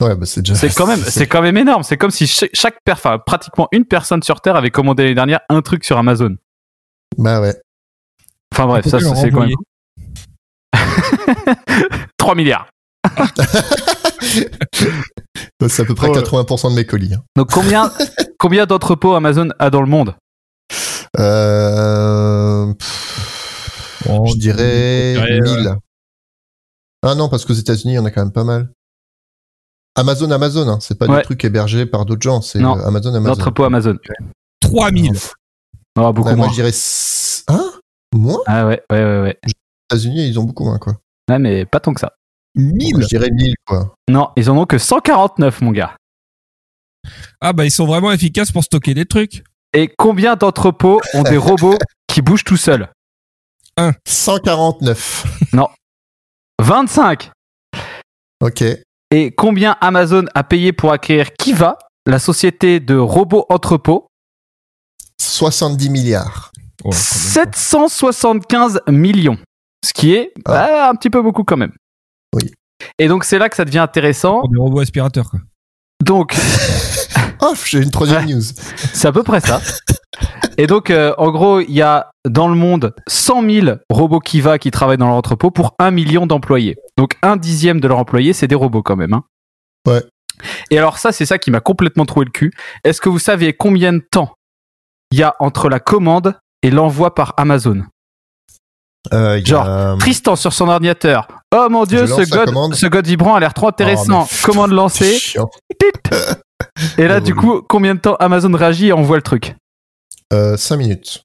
Ouais, 0.01 0.15
bah 0.15 0.25
c'est 0.25 0.41
déjà. 0.41 0.55
C'est 0.55 0.73
quand 0.73 0.87
même, 0.87 0.99
c'est 1.07 1.27
quand 1.27 1.41
même 1.41 1.57
énorme. 1.57 1.83
C'est 1.83 1.97
comme 1.97 2.11
si 2.11 2.27
cha- 2.27 2.47
chaque 2.53 2.77
enfin, 2.89 3.17
pratiquement 3.19 3.67
une 3.71 3.85
personne 3.85 4.23
sur 4.23 4.41
Terre 4.41 4.55
avait 4.55 4.71
commandé 4.71 5.03
l'année 5.03 5.15
dernière 5.15 5.39
un 5.49 5.61
truc 5.61 5.83
sur 5.83 5.97
Amazon. 5.97 6.35
Bah 7.17 7.41
ouais. 7.41 7.55
Enfin 8.53 8.65
bref, 8.67 8.87
ça 8.87 8.99
leur 8.99 9.15
c'est 9.17 9.29
quand 9.31 9.41
même. 9.45 9.49
renvoyer. 10.73 11.95
3 12.17 12.35
milliards. 12.35 12.67
C'est 15.69 15.81
à 15.81 15.85
peu 15.85 15.95
près 15.95 16.07
Oh. 16.09 16.13
80% 16.13 16.71
de 16.71 16.75
mes 16.75 16.85
colis. 16.85 17.13
hein. 17.13 17.23
Donc 17.35 17.51
combien, 17.51 17.91
combien 18.39 18.65
d'entrepôts 18.65 19.13
Amazon 19.15 19.49
a 19.59 19.69
dans 19.69 19.81
le 19.81 19.87
monde? 19.87 20.15
Euh, 21.19 22.73
pff, 22.73 24.03
Oh, 24.09 24.25
je 24.27 24.37
dirais 24.37 25.15
je 25.15 25.25
dirais, 25.43 25.57
1000. 25.63 25.75
Ah 27.03 27.15
non, 27.15 27.29
parce 27.29 27.45
qu'aux 27.45 27.53
États-Unis, 27.53 27.93
il 27.93 27.95
y 27.95 27.99
en 27.99 28.05
a 28.05 28.11
quand 28.11 28.21
même 28.21 28.31
pas 28.31 28.43
mal. 28.43 28.69
Amazon, 29.95 30.29
Amazon, 30.31 30.67
hein. 30.69 30.77
c'est 30.79 30.97
pas 30.97 31.07
Ouais. 31.07 31.17
des 31.17 31.23
trucs 31.23 31.43
hébergés 31.43 31.85
par 31.85 32.05
d'autres 32.05 32.21
gens, 32.21 32.41
c'est 32.41 32.59
Non. 32.59 32.77
euh, 32.77 32.85
Amazon, 32.87 33.13
Amazon. 33.15 33.63
Amazon 33.65 33.95
3000. 34.61 35.13
Oh, 35.99 36.13
beaucoup 36.13 36.29
Ouais, 36.29 36.35
moi, 36.35 36.47
moins. 36.47 36.49
je 36.49 36.53
dirais. 36.61 36.71
Hein? 37.49 37.71
Moins? 38.15 38.39
Ah 38.45 38.67
ouais, 38.67 38.81
ouais, 38.91 39.03
ouais, 39.03 39.21
ouais. 39.21 39.39
aux 39.45 39.49
États-Unis, 39.95 40.27
ils 40.29 40.39
ont 40.39 40.43
beaucoup 40.43 40.63
moins, 40.65 40.77
quoi. 40.77 40.93
Ouais, 41.29 41.39
mais 41.39 41.65
pas 41.65 41.79
tant 41.79 41.93
que 41.93 41.99
ça. 41.99 42.13
1000. 42.57 43.01
Je 43.03 43.07
dirais 43.07 43.29
1000, 43.31 43.53
quoi. 43.65 43.95
Non, 44.09 44.29
ils 44.35 44.49
en 44.49 44.57
ont 44.57 44.65
que 44.65 44.77
149, 44.77 45.61
mon 45.61 45.71
gars. 45.71 45.95
Ah, 47.39 47.53
bah, 47.53 47.63
ils 47.65 47.71
sont 47.71 47.85
vraiment 47.85 48.11
efficaces 48.11 48.51
pour 48.51 48.63
stocker 48.63 48.93
des 48.93 49.05
trucs. 49.05 49.43
Et 49.73 49.93
combien 49.97 50.35
d'entrepôts 50.35 50.99
ont 51.13 51.23
des 51.23 51.37
robots 51.37 51.77
qui 52.07 52.21
bougent 52.21 52.43
tout 52.43 52.57
seuls? 52.57 52.89
149. 54.07 55.25
25 56.59 57.31
Ok. 58.41 58.63
Et 59.11 59.31
combien 59.31 59.77
Amazon 59.79 60.25
a 60.33 60.43
payé 60.43 60.73
pour 60.73 60.91
acquérir 60.91 61.31
Kiva, 61.33 61.77
la 62.05 62.19
société 62.19 62.79
de 62.79 62.95
robots 62.95 63.45
entrepôts? 63.49 64.07
70 65.21 65.89
milliards. 65.89 66.51
Oh, 66.83 66.89
quand 66.89 66.89
même 66.89 67.45
pas. 67.51 67.57
775 67.57 68.81
millions. 68.89 69.37
Ce 69.85 69.93
qui 69.93 70.13
est 70.13 70.33
Ah. 70.45 70.51
bah, 70.51 70.89
un 70.89 70.95
petit 70.95 71.09
peu 71.09 71.21
beaucoup 71.21 71.43
quand 71.43 71.57
même. 71.57 71.73
Oui. 72.37 72.51
Et 72.99 73.07
donc 73.07 73.23
c'est 73.23 73.39
là 73.39 73.49
que 73.49 73.55
ça 73.55 73.65
devient 73.65 73.79
intéressant. 73.79 74.41
Des 74.51 74.57
robots 74.59 74.79
aspirateurs, 74.79 75.29
quoi. 75.29 75.39
Donc 76.03 76.35
Oh, 77.41 77.53
j'ai 77.65 77.81
une 77.83 77.91
troisième 77.91 78.25
Ouais. 78.25 78.33
news. 78.33 78.41
c'est 78.93 79.07
à 79.07 79.11
peu 79.11 79.23
près 79.23 79.39
ça. 79.41 79.61
Et 80.57 80.65
donc 80.65 80.89
euh, 80.89 81.13
en 81.19 81.29
gros 81.31 81.59
il 81.59 81.71
y 81.71 81.81
a 81.83 82.09
dans 82.27 82.47
le 82.47 82.55
monde 82.55 82.95
100 83.07 83.47
000 83.49 83.77
robots 83.91 84.19
Kiva 84.19 84.57
qui 84.57 84.71
travaillent 84.71 84.97
dans 84.97 85.07
leur 85.07 85.15
entrepôt 85.15 85.51
pour 85.51 85.75
un 85.79 85.91
million 85.91 86.25
d'employés. 86.25 86.77
Donc 86.97 87.15
un 87.21 87.37
dixième 87.37 87.79
de 87.79 87.87
leurs 87.87 87.99
employés 87.99 88.33
c'est 88.33 88.47
des 88.47 88.55
robots 88.55 88.81
quand 88.81 88.95
même. 88.95 89.13
hein. 89.13 89.23
Ouais. 89.87 90.03
Et 90.71 90.77
alors 90.79 90.97
ça 90.97 91.11
c'est 91.11 91.25
ça 91.27 91.37
qui 91.37 91.51
m'a 91.51 91.59
complètement 91.59 92.05
trouvé 92.05 92.25
le 92.25 92.31
cul. 92.31 92.51
Est-ce 92.83 93.01
que 93.01 93.09
vous 93.09 93.19
savez 93.19 93.53
combien 93.53 93.93
de 93.93 94.03
temps 94.11 94.33
il 95.11 95.19
y 95.19 95.23
a 95.23 95.35
entre 95.39 95.69
la 95.69 95.79
commande 95.79 96.35
et 96.63 96.71
l'envoi 96.71 97.13
par 97.13 97.33
Amazon? 97.37 97.83
Euh, 99.13 99.35
a, 99.39 99.43
Genre, 99.43 99.65
euh, 99.65 99.95
Tristan 99.97 100.35
sur 100.35 100.53
son 100.53 100.67
ordinateur. 100.67 101.27
Oh 101.55 101.67
mon 101.69 101.85
dieu, 101.85 102.05
ce 102.07 102.29
god, 102.29 102.73
ce 102.75 102.85
god 102.87 103.05
vibrant 103.07 103.35
a 103.35 103.39
l'air 103.39 103.53
trop 103.53 103.67
intéressant. 103.67 104.27
Oh, 104.29 104.35
Commande 104.43 104.71
lancée. 104.71 105.17
Et 106.97 107.07
là, 107.07 107.19
du 107.19 107.35
coup, 107.35 107.61
combien 107.67 107.95
de 107.95 107.99
temps 107.99 108.15
Amazon 108.19 108.51
réagit 108.55 108.87
et 108.87 108.93
envoie 108.93 109.15
le 109.17 109.21
truc 109.21 109.55
Euh, 110.33 110.57
5 110.57 110.75
minutes. 110.77 111.23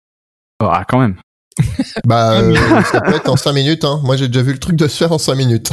Oh, 0.63 0.69
ah, 0.71 0.85
quand 0.87 0.99
même. 0.99 1.17
Bah, 2.07 2.31
Ah, 2.37 2.41
euh, 2.41 2.83
ça 2.85 3.01
peut 3.01 3.15
être 3.15 3.29
en 3.29 3.37
5 3.37 3.53
minutes. 3.53 3.85
Hein. 3.85 4.01
Moi, 4.05 4.17
j'ai 4.17 4.29
déjà 4.29 4.43
vu 4.43 4.53
le 4.53 4.59
truc 4.59 4.77
de 4.77 4.87
se 4.89 4.97
faire 4.97 5.13
en 5.13 5.19
5 5.19 5.35
minutes. 5.35 5.71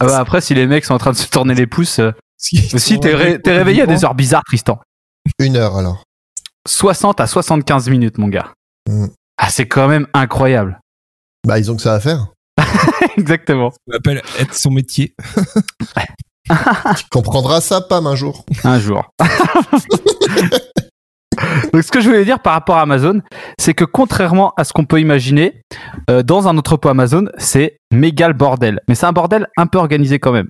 Ah 0.00 0.06
bah, 0.06 0.18
après, 0.18 0.40
si 0.40 0.54
les 0.54 0.66
mecs 0.66 0.84
sont 0.84 0.94
en 0.94 0.98
train 0.98 1.12
de 1.12 1.16
se 1.16 1.28
tourner 1.28 1.54
les 1.54 1.66
pouces. 1.66 1.98
euh, 1.98 2.12
Si, 2.38 2.56
Si 2.78 2.98
t'es 2.98 3.14
ré- 3.14 3.40
t'es 3.40 3.52
réveillé 3.56 3.82
à 3.82 3.86
des 3.86 4.02
heures 4.04 4.14
bizarres, 4.14 4.44
Tristan. 4.46 4.80
Une 5.38 5.56
heure, 5.56 5.76
alors. 5.76 6.04
60 6.66 7.20
à 7.20 7.26
75 7.26 7.88
minutes, 7.90 8.16
mon 8.18 8.28
gars. 8.28 8.52
Mm. 8.88 9.06
Ah, 9.36 9.50
c'est 9.50 9.66
quand 9.68 9.88
même 9.88 10.06
incroyable. 10.14 10.80
Bah, 11.46 11.58
ils 11.58 11.70
ont 11.70 11.76
que 11.76 11.82
ça 11.82 11.94
à 11.94 12.00
faire. 12.00 12.26
Exactement. 13.16 13.70
On 13.86 13.96
appelle 13.96 14.22
être 14.38 14.54
son 14.54 14.70
métier. 14.70 15.14
Tu 16.96 17.04
comprendras 17.10 17.60
ça, 17.60 17.80
Pam, 17.80 18.08
un 18.08 18.16
jour. 18.16 18.44
Un 18.64 18.80
jour. 18.80 19.04
Donc, 21.72 21.84
ce 21.84 21.92
que 21.92 22.00
je 22.00 22.08
voulais 22.08 22.24
dire 22.24 22.40
par 22.40 22.54
rapport 22.54 22.76
à 22.76 22.82
Amazon, 22.82 23.20
c'est 23.56 23.72
que 23.72 23.84
contrairement 23.84 24.52
à 24.56 24.64
ce 24.64 24.72
qu'on 24.72 24.84
peut 24.84 25.00
imaginer, 25.00 25.62
euh, 26.10 26.24
dans 26.24 26.48
un 26.48 26.58
entrepôt 26.58 26.88
Amazon, 26.88 27.26
c'est 27.38 27.78
méga 27.92 28.26
le 28.26 28.34
bordel. 28.34 28.80
Mais 28.88 28.96
c'est 28.96 29.06
un 29.06 29.12
bordel 29.12 29.46
un 29.56 29.68
peu 29.68 29.78
organisé 29.78 30.18
quand 30.18 30.32
même. 30.32 30.48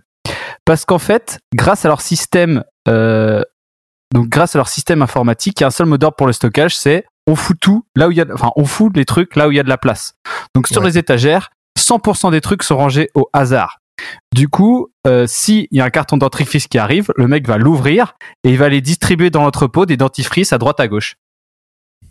Parce 0.65 0.87
qu'en 0.87 0.99
fait, 0.99 1.39
grâce 1.55 1.85
à 1.85 1.89
leur 1.89 2.01
système 2.01 2.65
euh, 2.89 3.43
donc 4.13 4.29
grâce 4.29 4.57
à 4.57 4.59
leur 4.59 4.69
système 4.69 5.03
informatique, 5.03 5.61
il 5.61 5.63
y 5.63 5.65
a 5.65 5.69
un 5.69 5.71
seul 5.71 5.87
mot 5.87 5.99
d'ordre 5.99 6.17
pour 6.17 6.27
le 6.27 6.33
stockage, 6.33 6.77
c'est 6.77 7.05
on 7.31 7.37
fout 7.37 7.57
tout 7.61 7.85
là 7.97 8.09
où 8.09 8.11
il 8.11 8.17
y 8.19 8.21
a, 8.21 8.27
enfin 8.33 8.51
on 8.57 8.65
fout 8.65 8.95
les 8.97 9.05
trucs 9.05 9.37
là 9.37 9.49
où 9.49 9.53
il 9.53 9.57
y 9.57 9.61
a 9.61 9.63
de 9.63 9.69
la 9.69 9.79
place. 9.79 10.15
Donc 10.55 10.67
sur 10.69 10.81
Ouais. 10.83 10.89
les 10.89 10.99
étagères, 10.99 11.51
100% 11.79 12.31
des 12.31 12.41
trucs 12.41 12.63
sont 12.63 12.77
rangés 12.77 13.09
au 13.15 13.29
hasard. 13.33 13.79
Du 14.35 14.49
coup, 14.49 14.89
euh, 15.07 15.27
s'il 15.27 15.67
y 15.71 15.81
a 15.81 15.85
un 15.85 15.91
carton 15.91 16.17
dentifrice 16.17 16.67
qui 16.67 16.79
arrive, 16.79 17.13
le 17.17 17.29
mec 17.29 17.47
va 17.47 17.59
l'ouvrir 17.59 18.15
et 18.45 18.51
il 18.51 18.57
va 18.59 18.69
les 18.69 18.81
distribuer 18.81 19.31
dans 19.31 19.43
l'entrepôt 19.43 19.85
des 19.87 19.97
dentifrices 19.97 20.53
à 20.53 20.59
droite 20.59 20.81
à 20.81 20.89
gauche. 20.89 21.17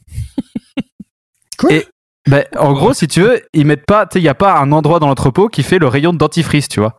Quoi? 1.58 1.74
Et 1.74 1.86
ben, 2.28 2.46
en 2.58 2.74
gros, 2.74 2.94
si 2.94 3.08
tu 3.08 3.22
veux, 3.22 3.42
ils 3.54 3.66
mettent 3.66 3.86
pas, 3.86 4.08
il 4.16 4.22
y 4.22 4.30
a 4.30 4.36
pas 4.36 4.58
un 4.60 4.72
endroit 4.72 5.00
dans 5.00 5.08
l'entrepôt 5.08 5.48
qui 5.50 5.64
fait 5.64 5.80
le 5.80 5.88
rayon 5.88 6.14
de 6.14 6.18
dentifrice, 6.18 6.68
tu 6.68 6.80
vois. 6.80 6.98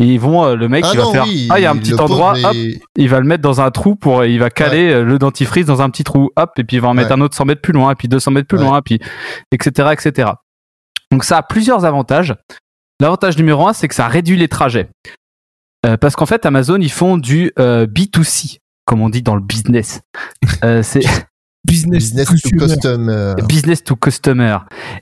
Et 0.00 0.04
ils 0.06 0.20
vont, 0.20 0.44
euh, 0.44 0.54
le 0.54 0.68
mec, 0.68 0.84
Ah 0.86 0.90
il 0.94 0.98
va 1.00 1.06
faire, 1.10 1.24
oui, 1.24 1.48
ah, 1.50 1.58
il 1.58 1.62
y 1.62 1.66
a 1.66 1.70
un 1.72 1.76
petit 1.76 1.90
pauvre 1.90 2.04
endroit, 2.24 2.34
hop, 2.50 2.56
il 2.96 3.08
va 3.08 3.18
le 3.18 3.26
mettre 3.26 3.42
dans 3.42 3.60
un 3.60 3.70
trou 3.72 3.96
pour, 3.96 4.24
il 4.24 4.38
va 4.38 4.48
caler 4.48 4.92
euh, 4.92 5.02
le 5.04 5.18
dentifrice 5.18 5.66
dans 5.66 5.82
un 5.82 5.90
petit 5.90 6.04
trou, 6.04 6.30
hop, 6.36 6.50
et 6.56 6.62
puis 6.62 6.76
il 6.76 6.80
va 6.80 6.88
en 6.88 6.94
mettre 6.94 7.08
Ouais. 7.10 7.16
un 7.16 7.20
autre 7.20 7.34
100 7.36 7.46
mètres 7.46 7.62
plus 7.62 7.72
loin, 7.72 7.90
et 7.90 7.94
puis 7.96 8.06
200 8.06 8.30
mètres 8.30 8.46
plus 8.46 8.58
Ouais. 8.58 8.64
loin, 8.64 8.80
puis 8.80 9.00
etc., 9.50 9.88
etc. 9.92 10.30
Donc 11.10 11.24
ça 11.24 11.38
a 11.38 11.42
plusieurs 11.42 11.84
avantages. 11.84 12.34
L'avantage 13.00 13.36
numéro 13.38 13.66
un, 13.66 13.72
c'est 13.72 13.88
que 13.88 13.94
ça 13.94 14.06
réduit 14.08 14.36
les 14.36 14.46
trajets. 14.48 14.88
Euh, 15.86 15.96
parce 15.96 16.14
qu'en 16.16 16.26
fait, 16.26 16.44
Amazon, 16.46 16.78
ils 16.80 16.90
font 16.92 17.16
du 17.16 17.50
euh, 17.58 17.86
B2C, 17.86 18.58
comme 18.84 19.00
on 19.00 19.08
dit 19.08 19.22
dans 19.22 19.34
le 19.34 19.40
business. 19.42 20.00
Euh, 20.64 20.82
c'est 20.82 21.00
Business, 21.64 22.12
Business 22.14 22.26
to 22.28 22.32
consumer. 22.32 22.66
custom. 22.66 23.08
euh, 23.08 23.34
business 23.48 23.84
to 23.84 23.94
customer. 23.96 24.58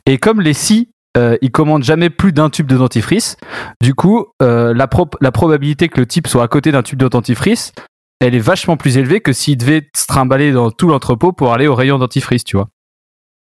Et 0.07 0.19
comme 0.19 0.41
les 0.41 0.53
si, 0.55 0.91
euh, 1.17 1.37
ils 1.43 1.51
commandent 1.51 1.83
jamais 1.85 2.11
plus 2.11 2.33
d'un 2.33 2.51
tube 2.51 2.67
de 2.67 2.77
dentifrice, 2.77 3.37
du 3.83 3.95
coup, 3.95 4.27
euh, 4.43 4.75
la, 4.75 4.87
pro- 4.87 5.09
la 5.21 5.33
probabilité 5.33 5.89
que 5.89 6.01
le 6.01 6.07
type 6.07 6.27
soit 6.27 6.43
à 6.43 6.49
côté 6.49 6.73
d'un 6.73 6.83
tube 6.83 6.99
de 6.99 7.09
dentifrice, 7.09 7.73
elle 8.21 8.35
est 8.35 8.41
vachement 8.41 8.77
plus 8.77 8.97
élevée 8.97 9.21
que 9.21 9.33
s'il 9.33 9.59
devait 9.59 9.89
se 9.95 10.07
trimballer 10.07 10.53
dans 10.53 10.71
tout 10.71 10.89
l'entrepôt 10.89 11.33
pour 11.33 11.53
aller 11.53 11.67
au 11.67 11.75
rayon 11.75 11.99
dentifrice, 11.99 12.45
tu 12.45 12.57
vois. 12.57 12.69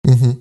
mhm. 0.08 0.36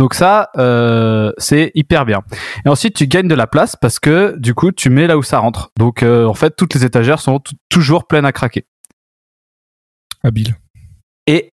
Donc 0.00 0.14
ça, 0.14 0.50
euh, 0.58 1.30
c'est 1.38 1.70
hyper 1.76 2.04
bien. 2.04 2.22
Et 2.66 2.68
ensuite, 2.68 2.96
tu 2.96 3.06
gagnes 3.06 3.28
de 3.28 3.36
la 3.36 3.46
place 3.46 3.76
parce 3.80 4.00
que 4.00 4.36
du 4.36 4.52
coup, 4.52 4.72
tu 4.72 4.90
mets 4.90 5.06
là 5.06 5.16
où 5.16 5.22
ça 5.22 5.38
rentre. 5.38 5.70
Donc 5.78 6.02
euh, 6.02 6.24
en 6.26 6.34
fait, 6.34 6.56
toutes 6.56 6.74
les 6.74 6.84
étagères 6.84 7.20
sont 7.20 7.40
toujours 7.68 8.08
pleines 8.08 8.24
à 8.24 8.32
craquer. 8.32 8.64
Habile. 10.24 10.56
Et 11.28 11.52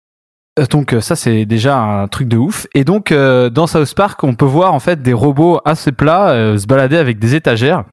donc 0.69 0.93
euh, 0.93 1.01
ça, 1.01 1.15
c'est 1.15 1.45
déjà 1.45 1.77
un 1.77 2.07
truc 2.07 2.27
de 2.27 2.37
ouf. 2.37 2.67
Et 2.73 2.83
donc 2.83 3.11
euh, 3.11 3.49
dans 3.49 3.67
South 3.67 3.93
Park, 3.95 4.23
on 4.23 4.35
peut 4.35 4.45
voir 4.45 4.73
en 4.73 4.79
fait 4.79 5.01
des 5.01 5.13
robots 5.13 5.59
assez 5.65 5.91
plats 5.91 6.29
euh, 6.29 6.57
se 6.57 6.67
balader 6.67 6.97
avec 6.97 7.19
des 7.19 7.35
étagères. 7.35 7.85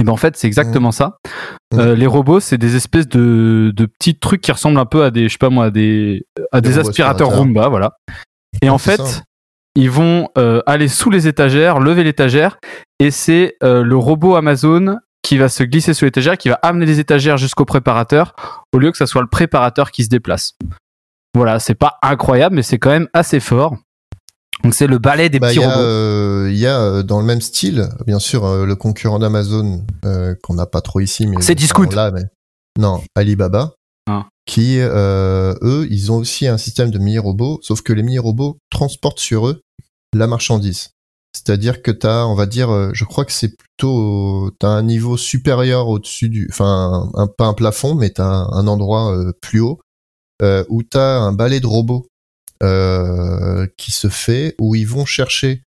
Et 0.00 0.02
ben 0.02 0.12
en 0.12 0.16
fait, 0.16 0.36
c'est 0.36 0.48
exactement 0.48 0.90
ça. 0.90 1.18
Mhm. 1.72 1.80
Euh, 1.80 1.94
les 1.94 2.06
robots, 2.06 2.40
c'est 2.40 2.58
des 2.58 2.74
espèces 2.74 3.08
de, 3.08 3.72
de 3.74 3.86
petits 3.86 4.18
trucs 4.18 4.40
qui 4.40 4.50
ressemblent 4.50 4.78
un 4.78 4.86
peu 4.86 5.04
à 5.04 5.10
des, 5.10 5.28
je 5.28 5.32
sais 5.32 5.38
pas 5.38 5.50
moi, 5.50 5.66
à 5.66 5.70
des, 5.70 6.26
à 6.50 6.60
Des 6.60 6.70
des, 6.70 6.74
robots 6.76 6.88
aspirateurs. 6.88 7.28
Roomba, 7.30 7.68
voilà. 7.68 7.96
Et 8.60 8.70
en 8.70 8.78
fait, 8.78 9.00
ça. 9.00 9.22
ils 9.76 9.90
vont 9.90 10.28
euh, 10.36 10.62
aller 10.66 10.88
sous 10.88 11.10
les 11.10 11.28
étagères, 11.28 11.78
lever 11.78 12.02
l'étagère, 12.02 12.58
et 12.98 13.12
c'est 13.12 13.56
euh, 13.62 13.84
le 13.84 13.96
robot 13.96 14.34
Amazon 14.34 14.98
qui 15.22 15.38
va 15.38 15.48
se 15.48 15.62
glisser 15.62 15.94
sous 15.94 16.04
l'étagère, 16.04 16.36
qui 16.38 16.48
va 16.48 16.58
amener 16.62 16.86
les 16.86 16.98
étagères 16.98 17.36
jusqu'au 17.36 17.64
préparateur, 17.64 18.34
au 18.72 18.78
lieu 18.78 18.90
que 18.90 18.98
ça 18.98 19.06
soit 19.06 19.22
le 19.22 19.28
préparateur 19.28 19.90
qui 19.90 20.04
se 20.04 20.08
déplace. 20.08 20.54
Voilà, 21.34 21.58
c'est 21.58 21.74
pas 21.74 21.98
incroyable, 22.02 22.54
mais 22.56 22.62
c'est 22.62 22.78
quand 22.78 22.90
même 22.90 23.08
assez 23.12 23.40
fort. 23.40 23.76
Donc 24.62 24.74
c'est 24.74 24.86
le 24.86 24.98
balai 24.98 25.28
des 25.28 25.40
Bah, 25.40 25.48
petits 25.48 25.58
il 25.58 25.62
y 25.62 25.64
a, 25.64 25.68
robots. 25.70 25.82
euh, 25.82 26.48
il 26.50 26.56
y 26.58 26.66
a 26.66 26.80
euh, 26.80 27.02
dans 27.02 27.20
le 27.20 27.26
même 27.26 27.40
style, 27.40 27.88
bien 28.06 28.18
sûr, 28.18 28.44
euh, 28.46 28.64
le 28.64 28.76
concurrent 28.76 29.18
d'Amazon 29.18 29.84
euh, 30.04 30.34
qu'on 30.42 30.54
n'a 30.54 30.66
pas 30.66 30.80
trop 30.80 31.00
ici, 31.00 31.26
mais 31.26 31.36
C'est 31.40 31.54
Discount. 31.54 31.88
Là, 31.94 32.10
mais 32.12 32.22
non, 32.78 33.02
Alibaba, 33.14 33.74
Ah. 34.08 34.26
qui 34.46 34.78
euh, 34.80 35.54
eux, 35.62 35.86
ils 35.90 36.12
ont 36.12 36.16
aussi 36.16 36.46
un 36.46 36.56
système 36.56 36.90
de 36.90 36.98
mini 36.98 37.18
robots, 37.18 37.58
sauf 37.62 37.82
que 37.82 37.92
les 37.92 38.02
mini 38.02 38.18
robots 38.18 38.56
transportent 38.70 39.18
sur 39.20 39.48
eux 39.48 39.60
la 40.14 40.26
marchandise. 40.28 40.90
C'est-à-dire 41.36 41.82
que 41.82 41.90
t'as, 41.90 42.24
on 42.24 42.36
va 42.36 42.46
dire, 42.46 42.70
euh, 42.70 42.90
je 42.94 43.04
crois 43.04 43.24
que 43.24 43.32
c'est 43.32 43.54
plutôt, 43.56 44.50
t'as 44.60 44.68
un 44.68 44.82
niveau 44.84 45.16
supérieur 45.16 45.88
au-dessus 45.88 46.28
du, 46.28 46.46
enfin, 46.50 47.10
un, 47.14 47.26
pas 47.26 47.46
un 47.46 47.54
plafond, 47.54 47.96
mais 47.96 48.10
t'as 48.10 48.24
un, 48.24 48.48
un 48.52 48.66
endroit 48.68 49.12
euh, 49.14 49.32
plus 49.42 49.58
haut 49.60 49.80
euh, 50.42 50.64
où 50.68 50.82
t'as 50.82 51.18
un 51.18 51.32
balai 51.32 51.60
de 51.60 51.66
robots 51.66 52.06
euh, 52.62 53.66
qui 53.76 53.90
se 53.92 54.08
fait 54.08 54.54
où 54.60 54.74
ils 54.74 54.86
vont 54.86 55.04
chercher 55.04 55.62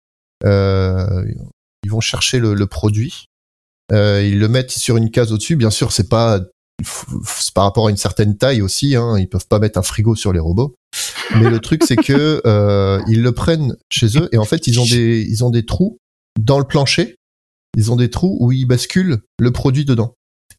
euh, 0.43 1.23
ils 1.84 1.91
vont 1.91 2.01
chercher 2.01 2.39
le, 2.39 2.54
le 2.54 2.67
produit. 2.67 3.25
Ils 3.91 4.39
le 4.39 4.47
mettent 4.47 4.71
sur 4.71 4.97
une 4.97 5.12
case 5.12 5.32
au-dessus. 5.32 5.56
Bien 5.56 5.69
sûr 5.69 5.91
c'est 5.91 6.10
pas 6.10 6.39
par 7.54 7.63
rapport 7.63 7.88
à 7.88 7.89
une 7.89 7.97
certaine 7.97 8.38
taille 8.38 8.62
aussi 8.62 8.95
hein, 8.95 9.17
ils 9.17 9.30
peuvent 9.30 9.47
pas 9.47 9.60
mettre 9.60 9.80
un 9.80 9.84
frigo 9.84 10.15
sur 10.15 10.34
les 10.34 10.39
robots. 10.39 10.75
Mais 11.36 11.49
le 11.49 11.60
truc 11.60 11.84
c'est 11.86 11.95
que 11.95 12.41
ils 13.08 13.21
le 13.21 13.32
prennent 13.32 13.75
chez 13.91 14.17
eux 14.17 14.30
et 14.32 14.38
en 14.38 14.45
fait 14.45 14.67
ils 14.67 14.80
ont 14.80 14.86
des 14.86 15.25
ils 15.28 15.43
ont 15.43 15.49
des 15.51 15.65
trous 15.65 15.97
dans 16.39 16.60
le 16.60 16.65
plancher. 16.65 17.15
Ils 17.78 17.91
ont 17.91 17.95
des 17.97 18.10
trous 18.10 18.38
où 18.39 18.51
ils 18.51 18.65
basculent 18.65 19.21
le 19.39 19.51
produit 19.51 19.86
dedans. 19.86 20.13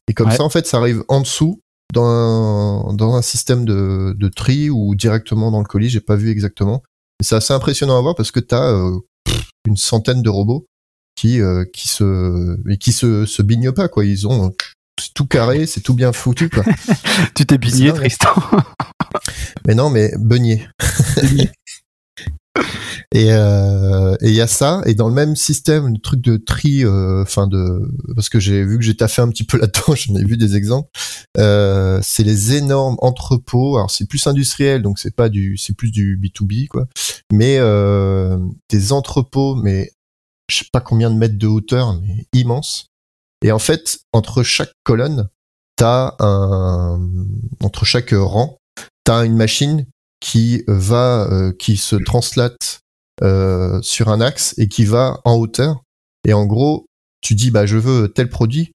Et 0.07 0.13
comme 0.13 0.29
Ouais. 0.29 0.35
ça 0.35 0.43
en 0.43 0.49
fait 0.49 0.65
ça 0.67 0.77
arrive 0.77 1.03
en 1.07 1.21
dessous 1.21 1.59
dans 1.93 2.05
un, 2.05 2.93
dans 2.93 3.15
un 3.15 3.21
système 3.21 3.65
de, 3.65 4.15
de 4.17 4.27
tri 4.27 4.69
ou 4.69 4.95
directement 4.95 5.51
dans 5.51 5.59
le 5.59 5.65
colis, 5.65 5.89
j'ai 5.89 6.01
pas 6.01 6.15
vu 6.15 6.29
exactement. 6.29 6.83
Mais 7.19 7.25
c'est 7.25 7.35
assez 7.35 7.53
impressionnant 7.53 7.97
à 7.97 8.01
voir 8.01 8.15
parce 8.15 8.31
que 8.31 8.39
t'as 8.39 8.71
euh, 8.71 8.99
pff, 9.23 9.49
une 9.65 9.77
centaine 9.77 10.21
de 10.21 10.29
robots 10.29 10.67
qui 11.15 11.41
euh, 11.41 11.65
qui 11.73 11.87
se 11.87 12.57
et 12.69 12.77
qui 12.77 12.91
se 12.91 13.25
se 13.25 13.41
bignent 13.41 13.71
pas 13.71 13.87
quoi. 13.87 14.05
Ils 14.05 14.27
ont 14.27 14.53
c'est 14.99 15.13
tout 15.13 15.25
carré, 15.25 15.65
c'est 15.65 15.81
tout 15.81 15.93
bien 15.93 16.11
foutu 16.11 16.49
quoi. 16.49 16.63
Tu 17.35 17.45
t'es 17.45 17.57
bigné. 17.57 17.93
Tristan. 17.93 18.33
Mais 19.67 19.75
non, 19.75 19.89
mais 19.89 20.11
beignet. 20.17 20.67
et 23.13 23.31
euh, 23.31 24.15
et 24.21 24.27
il 24.29 24.35
y 24.35 24.41
a 24.41 24.47
ça 24.47 24.81
et 24.85 24.93
dans 24.93 25.07
le 25.07 25.13
même 25.13 25.35
système, 25.35 25.93
le 25.93 25.99
truc 25.99 26.19
de 26.19 26.35
tri, 26.35 26.83
euh, 26.83 27.21
enfin 27.21 27.47
de 27.47 27.89
parce 28.15 28.27
que 28.27 28.39
j'ai 28.39 28.63
vu 28.63 28.77
que 28.77 28.83
j'ai 28.83 28.97
taffé 28.97 29.21
un 29.21 29.29
petit 29.29 29.45
peu 29.45 29.57
là-dedans, 29.57 29.81
j'en 29.95 30.15
ai 30.15 30.23
vu 30.25 30.35
des 30.35 30.55
exemples. 30.55 30.89
Euh, 31.37 31.99
c'est 32.03 32.23
les 32.23 32.55
énormes 32.55 32.97
entrepôts. 32.99 33.77
Alors 33.77 33.91
c'est 33.91 34.07
plus 34.07 34.27
industriel, 34.27 34.81
donc 34.81 34.99
c'est 34.99 35.15
pas 35.15 35.29
du, 35.29 35.57
c'est 35.57 35.73
plus 35.73 35.91
du 35.91 36.19
B2B 36.19 36.67
quoi. 36.67 36.87
Mais 37.31 37.57
euh, 37.59 38.37
des 38.69 38.91
entrepôts, 38.91 39.55
mais 39.55 39.91
je 40.49 40.57
sais 40.57 40.69
pas 40.71 40.81
combien 40.81 41.09
de 41.09 41.15
mètres 41.15 41.37
de 41.37 41.47
hauteur, 41.47 41.99
mais 42.01 42.25
immenses. 42.33 42.87
Et 43.43 43.51
en 43.51 43.59
fait, 43.59 43.99
entre 44.13 44.43
chaque 44.43 44.71
colonne, 44.83 45.29
t'as 45.77 46.15
un, 46.19 46.99
entre 47.61 47.85
chaque 47.85 48.11
rang, 48.11 48.57
t'as 49.03 49.25
une 49.25 49.35
machine 49.35 49.85
qui 50.19 50.63
va, 50.67 51.27
euh, 51.31 51.53
qui 51.53 51.77
se 51.77 51.95
translate 51.95 52.81
euh, 53.23 53.81
sur 53.81 54.09
un 54.09 54.21
axe 54.21 54.53
et 54.57 54.67
qui 54.67 54.85
va 54.85 55.19
en 55.25 55.35
hauteur. 55.35 55.83
Et 56.25 56.33
en 56.33 56.45
gros, 56.45 56.85
tu 57.21 57.35
dis 57.35 57.51
bah 57.51 57.65
je 57.65 57.77
veux 57.77 58.09
tel 58.09 58.29
produit, 58.29 58.71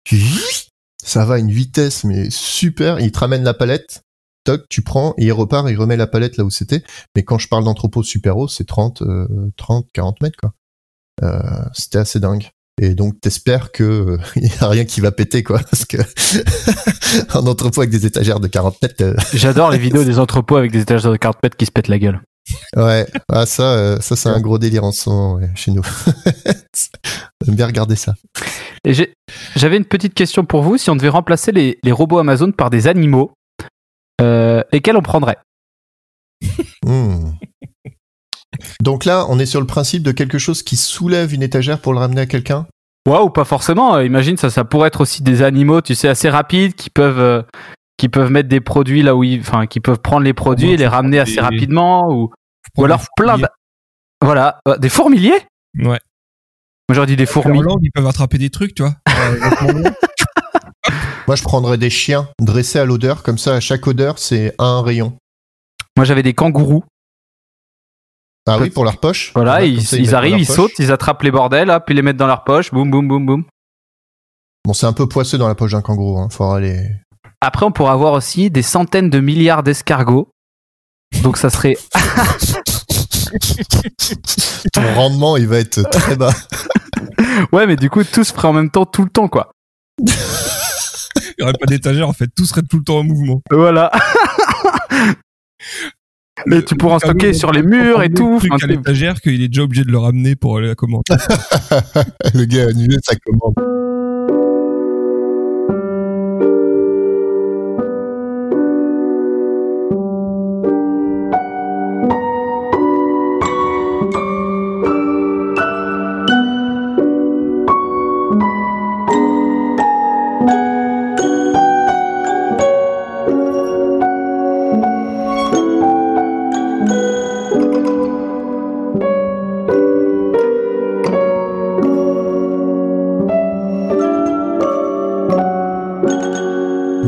ça 1.05 1.25
va 1.25 1.35
à 1.35 1.39
une 1.39 1.51
vitesse 1.51 2.05
mais 2.05 2.31
super. 2.31 3.01
Il 3.01 3.13
te 3.13 3.19
ramène 3.19 3.45
la 3.45 3.55
palette, 3.55 4.03
toc, 4.45 4.65
tu 4.69 4.83
prends 4.83 5.15
et 5.19 5.27
il 5.27 5.33
repart, 5.33 5.69
il 5.71 5.77
remet 5.77 5.97
la 5.97 6.07
palette 6.07 6.37
là 6.37 6.45
où 6.45 6.51
c'était. 6.51 6.83
Mais 7.15 7.23
quand 7.23 7.39
je 7.39 7.49
parle 7.49 7.65
d'entrepôt 7.65 8.03
super 8.03 8.37
haut, 8.37 8.49
c'est 8.49 8.67
30, 8.67 9.03
euh, 9.03 9.27
30, 9.57 9.87
40 9.93 10.21
mètres 10.23 10.39
quoi. 10.41 10.53
Euh, 11.23 11.65
c'était 11.75 11.99
assez 11.99 12.21
dingue. 12.21 12.51
Et 12.81 12.95
donc 12.95 13.21
t'espères 13.21 13.71
que 13.71 13.83
euh, 13.83 14.19
il 14.37 14.47
y 14.47 14.59
a 14.61 14.69
rien 14.69 14.85
qui 14.85 15.01
va 15.01 15.13
péter 15.13 15.43
quoi, 15.43 15.59
parce 15.71 15.85
que 15.85 15.99
en 17.39 17.47
entrepôt 17.47 17.83
avec 17.83 17.91
des 17.91 18.07
étagères 18.07 18.41
de 18.41 18.49
40 18.49 18.83
mètres, 18.83 19.05
euh, 19.05 19.15
J'adore 19.35 19.71
les 19.71 19.79
vidéos 19.79 20.05
des 20.05 20.19
entrepôts 20.19 20.57
avec 20.57 20.73
des 20.73 20.81
étagères 20.81 21.13
de 21.13 21.17
40 21.17 21.43
mètres 21.43 21.57
qui 21.57 21.67
se 21.67 21.71
pètent 21.71 21.89
la 21.89 21.99
gueule. 21.99 22.21
Ouais, 22.77 23.07
ah, 23.31 23.47
ça, 23.47 23.63
euh, 23.63 24.01
ça 24.01 24.17
c'est 24.17 24.29
un 24.29 24.41
gros 24.41 24.59
délire 24.59 24.85
en 24.85 24.93
ouais, 25.37 25.51
chez 25.55 25.71
nous. 25.71 25.83
J'aime 27.45 27.57
bien 27.57 27.67
regarder 27.67 27.97
ça. 27.97 28.15
J'avais 29.57 29.77
une 29.77 29.85
petite 29.85 30.15
question 30.15 30.45
pour 30.45 30.63
vous. 30.63 30.77
Si 30.77 30.91
on 30.91 30.97
devait 30.97 31.09
remplacer 31.09 31.53
les, 31.53 31.79
les 31.83 31.93
robots 31.93 32.19
Amazon 32.19 32.51
par 32.53 32.71
des 32.71 32.89
animaux, 32.89 33.33
euh, 34.21 34.63
lesquels 34.73 34.97
on 34.97 35.03
prendrait? 35.03 35.39
Hmm. 36.85 37.33
Donc 38.81 39.05
là, 39.05 39.27
on 39.29 39.39
est 39.39 39.47
sur 39.47 39.61
le 39.61 39.67
principe 39.67 40.03
de 40.03 40.13
quelque 40.13 40.39
chose 40.39 40.63
qui 40.63 40.77
soulève 40.77 41.33
une 41.33 41.43
étagère 41.43 41.81
pour 41.81 41.93
le 41.93 41.99
ramener 41.99 42.23
à 42.23 42.27
quelqu'un? 42.27 42.67
Ouais, 43.09 43.19
ou 43.19 43.31
pas 43.31 43.45
forcément. 43.45 43.97
Euh, 43.97 44.05
Imagine, 44.05 44.37
ça, 44.37 44.51
ça 44.51 44.65
pourrait 44.65 44.89
être 44.89 45.01
aussi 45.01 45.23
des 45.23 45.43
animaux, 45.43 45.81
tu 45.81 45.95
sais, 45.95 46.09
assez 46.09 46.29
rapides, 46.29 46.75
qui 46.75 46.91
peuvent, 46.91 47.19
euh, 47.19 47.43
qui 48.03 48.09
peuvent 48.09 48.33
mettre 48.33 48.49
des 48.49 48.61
produits 48.61 49.03
là 49.05 49.15
où 49.15 49.23
ils, 49.23 49.39
enfin, 49.39 49.67
qui 49.69 49.79
peuvent 49.79 50.01
prendre 50.01 50.25
les 50.25 50.33
produits 50.35 50.73
et 50.73 50.77
les 50.77 50.89
ramener 50.89 51.21
assez 51.21 51.37
des- 51.37 51.41
rapidement, 51.41 52.11
ou, 52.13 52.33
ou 52.77 52.85
alors 52.85 53.05
plein 53.17 53.39
de, 53.39 53.47
voilà, 54.21 54.59
Euh, 54.67 54.77
des 54.77 54.89
fourmiliers? 54.89 55.39
Ouais. 55.79 56.01
Moi, 56.89 56.95
j'aurais 56.97 57.07
dit 57.07 57.15
des 57.15 57.29
En 57.29 57.33
fourmis. 57.33 57.61
langue, 57.63 57.79
ils 57.81 57.93
peuvent 57.93 58.09
attraper 58.09 58.39
des 58.39 58.51
trucs, 58.51 58.75
tu 58.75 58.83
vois. 58.83 58.97
Euh, 59.63 59.91
Moi, 61.29 61.37
je 61.37 61.45
prendrais 61.45 61.79
des 61.79 61.91
chiens 61.91 62.29
dressés 62.41 62.81
à 62.81 62.85
l'odeur, 62.85 63.23
comme 63.23 63.39
ça, 63.39 63.55
à 63.55 63.61
chaque 63.61 63.87
odeur, 63.87 64.19
c'est 64.19 64.53
un 64.59 64.83
rayon. 64.83 65.17
Moi, 65.97 66.05
j'avais 66.05 66.25
des 66.25 66.35
kangourous. 66.35 66.83
Ah 68.49 68.59
oui, 68.59 68.71
pour 68.71 68.83
leur 68.85 68.99
poche? 68.99 69.31
Voilà, 69.37 69.59
Ouais, 69.59 69.71
ils, 69.71 69.87
ça, 69.87 70.19
arrivent, 70.19 70.39
ils 70.41 70.47
poche. 70.47 70.57
sautent, 70.57 70.79
ils 70.81 70.91
attrapent 70.91 71.23
les 71.23 71.31
bordels, 71.31 71.73
ils 71.89 71.95
les 71.95 72.03
mettent 72.03 72.17
dans 72.17 72.27
leur 72.27 72.43
poche, 72.43 72.73
boum, 72.73 72.91
boum, 72.91 73.07
boum, 73.07 73.25
boum. 73.27 73.45
Bon, 74.67 74.73
c'est 74.73 74.87
un 74.87 74.93
peu 74.93 75.09
poisseux 75.09 75.39
dans 75.39 75.47
la 75.47 75.55
poche 75.55 75.71
d'un 75.71 75.83
kangourou. 75.83 76.19
Hein. 76.19 76.29
Faudra 76.31 76.59
les, 76.59 76.85
Après, 77.41 77.67
on 77.67 77.73
pourrait 77.73 77.93
avoir 77.93 78.13
aussi 78.13 78.51
des 78.51 78.63
centaines 78.63 79.11
de 79.11 79.21
milliards 79.21 79.63
d'escargots. 79.63 80.29
Donc 81.23 81.37
ça 81.37 81.51
serait 81.51 81.77
Ton 84.73 84.95
rendement, 84.95 85.37
il 85.37 85.47
va 85.47 85.59
être 85.59 85.83
très 85.91 86.17
bas. 86.17 86.33
ouais, 87.53 87.67
mais 87.67 87.77
du 87.77 87.91
coup 87.91 88.05
tout 88.05 88.25
se 88.25 88.33
ferait 88.33 88.49
en 88.49 88.53
même 88.53 88.71
temps 88.71 88.87
tout 88.87 89.03
le 89.03 89.11
temps 89.11 89.29
quoi. 89.29 89.53
Il 91.17 91.35
y 91.41 91.43
aurait 91.43 91.53
pas 91.53 91.67
d'étagère, 91.67 92.09
en 92.09 92.13
fait. 92.13 92.29
Tout 92.35 92.47
serait 92.47 92.63
tout 92.63 92.79
le 92.79 92.85
temps 92.85 92.99
en 92.99 93.05
mouvement. 93.05 93.43
Voilà. 93.51 93.91
Mais 96.47 96.63
tu 96.63 96.75
pourras 96.75 96.97
en 96.97 96.99
stocker 96.99 97.33
sur 97.33 97.53
les 97.53 97.63
murs 97.63 98.03
et 98.03 98.11
tout. 98.11 98.39
truc 98.39 98.53
Enfin, 98.53 98.65
à 98.65 98.69
l'étagère 98.69 99.21
qu'il 99.21 99.43
est 99.43 99.49
déjà 99.49 99.63
obligé 99.63 99.85
de 99.85 99.91
le 99.91 99.99
ramener 99.99 100.37
pour 100.37 100.59
aller 100.59 100.69
la 100.69 100.75
commande. 100.75 101.03
Le 102.35 102.45
gars 102.45 102.65
a 102.65 102.69
annulé 102.71 102.97
sa 103.03 103.15
commande. 103.17 103.55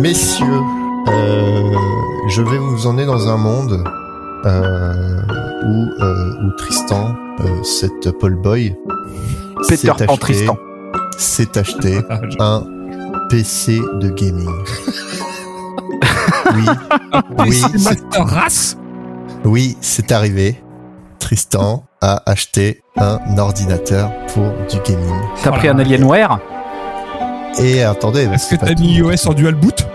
Messieurs, 0.04 0.60
euh, 1.08 1.72
je 2.28 2.42
vais 2.42 2.58
vous 2.58 2.86
emmener 2.86 3.06
dans 3.06 3.26
un 3.30 3.38
monde 3.38 3.82
euh, 4.44 5.22
où, 5.66 6.02
euh, 6.02 6.34
où 6.44 6.50
Tristan, 6.58 7.14
euh, 7.40 7.62
cette 7.62 8.10
Paul 8.18 8.34
Boy, 8.34 8.76
Peter 9.66 9.76
s'est 9.76 9.88
Pan 9.88 9.94
acheté- 10.04 10.18
Tristan. 10.18 10.56
s'est 11.16 11.56
acheté 11.58 12.00
un 12.38 12.64
PC 13.30 13.80
de 13.94 14.10
gaming. 14.10 14.50
oui, 16.54 16.64
oui, 17.38 17.62
C'est 17.78 17.98
Race 18.18 18.76
oui, 19.46 19.78
c'est 19.80 20.12
arrivé. 20.12 20.62
Tristan 21.18 21.84
a 22.02 22.22
acheté 22.26 22.82
un 22.98 23.18
ordinateur 23.38 24.10
pour 24.34 24.44
du 24.70 24.76
gaming. 24.86 25.14
T'as 25.42 25.50
Oh 25.50 25.54
pris 25.54 25.68
un 25.68 25.78
Alienware 25.78 26.38
Et 27.58 27.82
attendez, 27.82 28.24
Est-ce 28.24 28.48
c'est 28.50 28.58
que 28.58 28.66
t'as 28.66 28.74
mis 28.78 28.96
iOS 28.96 29.26
en 29.28 29.32
dual 29.32 29.54
boot 29.54 29.86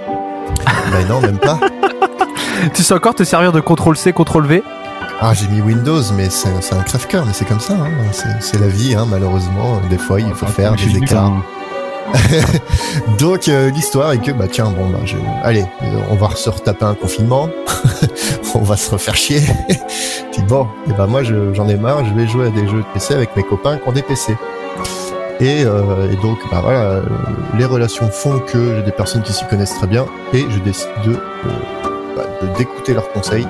Ben 0.91 1.07
non, 1.07 1.21
même 1.21 1.37
pas. 1.37 1.59
Tu 2.73 2.83
sais 2.83 2.93
encore 2.93 3.15
te 3.15 3.23
servir 3.23 3.51
de 3.53 3.61
CTRL 3.61 3.95
C, 3.95 4.11
CTRL 4.11 4.45
V? 4.45 4.63
Ah, 5.21 5.33
j'ai 5.33 5.47
mis 5.47 5.61
Windows, 5.61 6.01
mais 6.15 6.29
c'est 6.29 6.49
un 6.75 6.81
crève-cœur, 6.83 7.25
mais 7.25 7.31
c'est 7.33 7.45
comme 7.45 7.59
ça. 7.61 7.73
Hein. 7.73 8.11
C'est 8.41 8.59
la 8.59 8.67
vie, 8.67 8.95
hein, 8.95 9.05
malheureusement. 9.09 9.79
Des 9.89 9.97
fois, 9.97 10.19
il 10.19 10.33
faut 10.33 10.45
Ah, 10.47 10.51
faire 10.51 10.75
des 10.75 10.97
écarts. 10.97 11.31
Donc, 13.19 13.47
euh, 13.47 13.69
l'histoire 13.71 14.11
est 14.13 14.17
que, 14.19 14.31
bah 14.31 14.45
tiens, 14.51 14.71
bon, 14.71 14.89
bah, 14.89 14.99
je... 15.05 15.15
allez, 15.43 15.65
euh, 15.83 15.99
on 16.09 16.15
va 16.15 16.35
se 16.35 16.49
retaper 16.49 16.85
un 16.85 16.95
confinement. 16.95 17.49
on 18.55 18.59
va 18.63 18.77
se 18.77 18.91
refaire 18.91 19.15
chier. 19.15 19.41
Puis 20.31 20.41
bon, 20.41 20.67
et 20.89 20.93
bah 20.93 21.05
moi, 21.07 21.23
je- 21.23 21.53
j'en 21.53 21.67
ai 21.69 21.75
marre. 21.75 22.03
Je 22.05 22.13
vais 22.13 22.27
jouer 22.27 22.47
à 22.47 22.49
des 22.49 22.67
jeux 22.67 22.79
de 22.79 22.85
PC 22.93 23.13
avec 23.13 23.35
mes 23.35 23.43
copains 23.43 23.77
qui 23.77 23.87
ont 23.87 23.91
des 23.91 24.01
PC. 24.01 24.35
Et, 25.41 25.63
euh, 25.63 26.11
et 26.11 26.15
donc, 26.17 26.37
bah 26.51 26.59
voilà, 26.61 26.83
euh, 26.83 27.03
les 27.57 27.63
relations 27.65 28.09
font 28.09 28.39
que 28.39 28.75
j'ai 28.75 28.83
des 28.83 28.91
personnes 28.91 29.23
qui 29.23 29.31
s'y 29.31 29.45
connaissent 29.45 29.75
très 29.75 29.87
bien 29.87 30.05
et 30.33 30.41
je 30.49 30.59
décide 30.59 30.89
de 31.05 31.13
euh, 31.13 32.15
bah, 32.15 32.25
d'écouter 32.57 32.93
leurs 32.93 33.09
conseils 33.13 33.47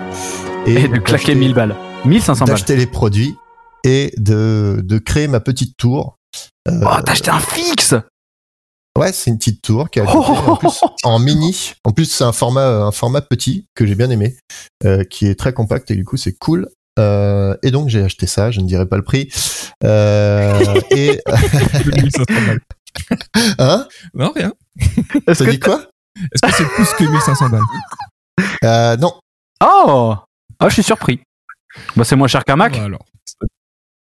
Et 0.67 0.87
de 0.87 0.97
claquer 0.99 1.33
d'acheter- 1.33 1.35
1000 1.35 1.53
balles. 1.55 1.75
1500 2.05 2.45
balles. 2.45 2.53
d'acheter 2.55 2.75
les 2.75 2.85
produits 2.85 3.35
et 3.83 4.13
de, 4.17 4.81
de 4.83 4.97
créer 4.99 5.27
ma 5.27 5.39
petite 5.39 5.77
tour. 5.77 6.17
Euh, 6.67 6.71
Oh, 6.83 7.01
t'as 7.03 7.13
acheté 7.13 7.31
un 7.31 7.39
fixe 7.39 7.95
ouais, 8.97 9.11
c'est 9.13 9.31
une 9.31 9.37
petite 9.37 9.61
tour 9.63 9.89
qui 9.89 9.99
a 9.99 10.05
Oh, 10.13 10.17
en, 10.19 10.55
plus, 10.57 10.81
en 11.03 11.17
mini. 11.19 11.71
En 11.85 11.91
plus, 11.91 12.05
c'est 12.05 12.23
un 12.23 12.33
format, 12.33 12.67
un 12.83 12.91
format 12.91 13.21
petit 13.21 13.65
que 13.73 13.85
j'ai 13.87 13.95
bien 13.95 14.09
aimé, 14.11 14.37
euh, 14.85 15.03
qui 15.05 15.25
est 15.27 15.35
très 15.39 15.53
compact 15.53 15.89
et 15.89 15.95
du 15.95 16.05
coup, 16.05 16.17
c'est 16.17 16.33
cool. 16.37 16.67
Euh, 16.99 17.55
et 17.63 17.71
donc, 17.71 17.89
j'ai 17.89 18.03
acheté 18.03 18.27
ça. 18.27 18.51
Je 18.51 18.59
ne 18.61 18.65
dirai 18.67 18.85
pas 18.85 18.97
le 18.97 19.03
prix. 19.03 19.31
Euh, 19.83 20.79
et 20.91 21.19
1500 21.85 22.23
balles. 22.29 22.59
hein? 23.59 23.87
Non, 24.13 24.31
rien. 24.35 24.53
T'as 25.25 25.35
que 25.35 25.49
dit 25.49 25.59
quoi? 25.59 25.85
Est-ce 26.17 26.41
que 26.45 26.53
c'est 26.53 26.67
plus 26.69 26.93
que 26.93 27.03
1500 27.03 27.49
balles? 27.49 27.61
Euh, 28.63 28.97
Non. 28.97 29.13
Oh 29.63 30.15
Oh, 30.61 30.65
je 30.67 30.73
suis 30.73 30.83
surpris. 30.83 31.21
Bah, 31.95 32.03
c'est 32.03 32.15
moins 32.17 32.27
cher 32.27 32.43
qu'un 32.43 32.57
Mac. 32.57 32.73
Bah, 32.77 32.83
alors. 32.83 33.05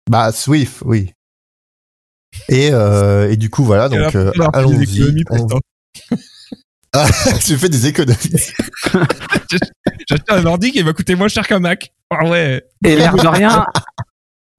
Bah, 0.09 0.31
Swift, 0.31 0.81
oui. 0.85 1.13
Et, 2.49 2.69
euh, 2.71 3.29
et 3.31 3.37
du 3.37 3.49
coup, 3.49 3.63
voilà. 3.63 3.89
Donc, 3.89 4.15
euh, 4.15 4.31
allons-y. 4.53 5.23
Ah, 7.25 7.31
j'ai 7.45 7.57
fait 7.57 7.69
des 7.69 7.85
économies. 7.87 8.17
J'ai 9.51 10.15
acheté 10.15 10.31
un 10.31 10.45
ordi 10.45 10.71
qui 10.71 10.81
va 10.81 10.93
coûter 10.93 11.15
moins 11.15 11.27
cher 11.27 11.47
qu'un 11.47 11.59
Mac. 11.59 11.91
Ah 12.09 12.25
ouais. 12.25 12.63
Et 12.85 12.95
l'air 12.95 13.15
de 13.15 13.27
rien. 13.27 13.65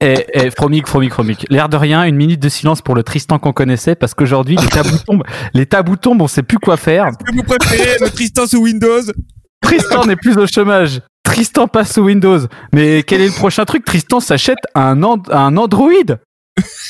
Et, 0.01 0.25
et 0.33 0.51
Fromic, 0.51 0.87
Fromic, 0.87 1.11
Fromic. 1.11 1.45
L'air 1.49 1.67
de 1.69 1.75
rien, 1.77 2.03
une 2.05 2.15
minute 2.15 2.39
de 2.41 2.49
silence 2.49 2.81
pour 2.81 2.95
le 2.95 3.03
Tristan 3.03 3.39
qu'on 3.39 3.51
connaissait 3.51 3.95
parce 3.95 4.13
qu'aujourd'hui, 4.13 4.55
les 4.55 4.67
tabous 4.67 4.97
tombent. 5.05 5.23
Les 5.53 5.65
tabous 5.65 5.97
tombent, 5.97 6.21
on 6.21 6.27
sait 6.27 6.43
plus 6.43 6.59
quoi 6.59 6.77
faire. 6.77 7.09
Que 7.25 7.35
vous 7.35 7.43
préférez 7.43 7.97
le 7.99 8.09
Tristan 8.09 8.45
sous 8.47 8.61
Windows? 8.61 9.01
Tristan 9.61 10.05
n'est 10.05 10.15
plus 10.15 10.37
au 10.37 10.47
chômage. 10.47 11.01
Tristan 11.23 11.67
passe 11.67 11.93
sous 11.93 12.01
Windows. 12.03 12.39
Mais 12.73 13.03
quel 13.03 13.21
est 13.21 13.27
le 13.27 13.33
prochain 13.33 13.65
truc? 13.65 13.83
Tristan 13.85 14.19
s'achète 14.19 14.59
un, 14.75 15.03
and- 15.03 15.23
un 15.31 15.57
Android. 15.57 15.91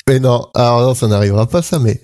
Mais 0.07 0.19
non, 0.19 0.47
alors 0.55 0.81
non, 0.81 0.93
ça 0.93 1.07
n'arrivera 1.07 1.47
pas 1.47 1.61
ça, 1.61 1.79
mais 1.79 2.01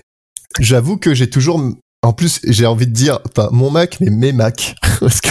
j'avoue 0.60 0.96
que 0.96 1.14
j'ai 1.14 1.28
toujours, 1.30 1.60
en 2.06 2.12
plus, 2.12 2.40
j'ai 2.44 2.66
envie 2.66 2.86
de 2.86 2.92
dire, 2.92 3.20
pas 3.34 3.48
mon 3.52 3.70
Mac, 3.70 3.98
mais 4.00 4.10
mes 4.10 4.32
Mac. 4.32 4.74
Parce 5.00 5.20
que 5.20 5.30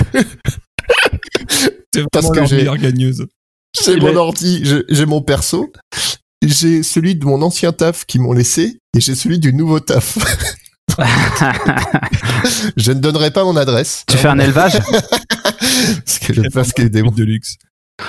C'est 1.49 2.03
Parce 2.11 2.25
vraiment 2.27 2.41
que 2.41 2.45
j'ai- 2.49 2.57
meilleure 2.57 2.77
gagneuse. 2.77 3.25
j'ai 3.83 3.95
mon 3.97 4.09
est- 4.09 4.15
ordi, 4.17 4.63
j'ai 4.89 5.05
mon 5.05 5.21
perso, 5.21 5.71
j'ai 6.43 6.83
celui 6.83 7.15
de 7.15 7.25
mon 7.25 7.41
ancien 7.41 7.71
taf 7.71 8.05
qui 8.05 8.19
m'ont 8.19 8.33
laissé, 8.33 8.77
et 8.95 8.99
j'ai 9.01 9.15
celui 9.15 9.39
du 9.39 9.53
nouveau 9.53 9.79
taf. 9.79 10.17
Je 12.77 12.91
ne 12.91 12.99
donnerai 12.99 13.31
pas 13.31 13.43
mon 13.43 13.55
adresse. 13.57 14.03
tu 14.07 14.17
fais 14.17 14.27
un 14.27 14.39
élevage? 14.39 14.73
Parce 16.05 16.19
que 16.19 16.33
je 16.33 16.41
pense 16.49 16.73
qu'il 16.73 16.83
y 16.85 16.87
a 16.87 16.89
des 16.89 17.01
de 17.01 17.23
luxe. 17.23 17.55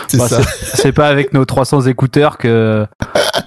c'est 0.08 0.18
Bah, 0.18 0.28
ça. 0.28 0.42
C'est 0.74 0.92
pas 0.92 1.08
avec 1.08 1.32
nos 1.32 1.44
300 1.44 1.82
écouteurs 1.86 2.38
que. 2.38 2.86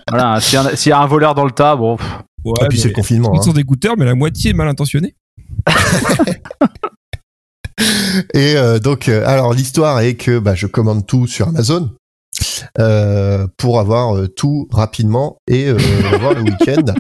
Voilà, 0.09 0.41
s'il 0.41 0.55
y, 0.55 0.57
a- 0.57 0.75
s'il 0.75 0.89
y 0.89 0.93
a 0.93 0.99
un 0.99 1.05
voleur 1.05 1.35
dans 1.35 1.45
le 1.45 1.51
tas, 1.51 1.75
bon. 1.75 1.97
pff, 1.97 2.07
Ouais, 2.45 2.53
Et 2.65 2.67
puis 2.69 2.79
c'est 2.79 2.87
le 2.89 2.93
confinement. 2.93 3.31
Ils 3.33 3.39
hein. 3.39 3.41
sont 3.41 3.53
écouteurs, 3.53 3.95
mais 3.97 4.05
la 4.05 4.15
moitié 4.15 4.51
est 4.51 4.53
mal 4.53 4.67
intentionnée. 4.67 5.15
Et 8.33 8.55
euh, 8.57 8.79
donc, 8.79 9.07
euh, 9.07 9.23
alors 9.25 9.53
l'histoire 9.53 9.99
est 10.01 10.15
que 10.15 10.39
bah, 10.39 10.53
je 10.55 10.67
commande 10.67 11.05
tout 11.07 11.27
sur 11.27 11.47
Amazon 11.47 11.95
euh, 12.77 13.47
pour 13.57 13.79
avoir 13.79 14.15
euh, 14.17 14.27
tout 14.27 14.67
rapidement 14.71 15.37
et 15.47 15.67
euh, 15.67 15.77
avoir 16.13 16.33
le 16.33 16.41
week-end 16.41 16.93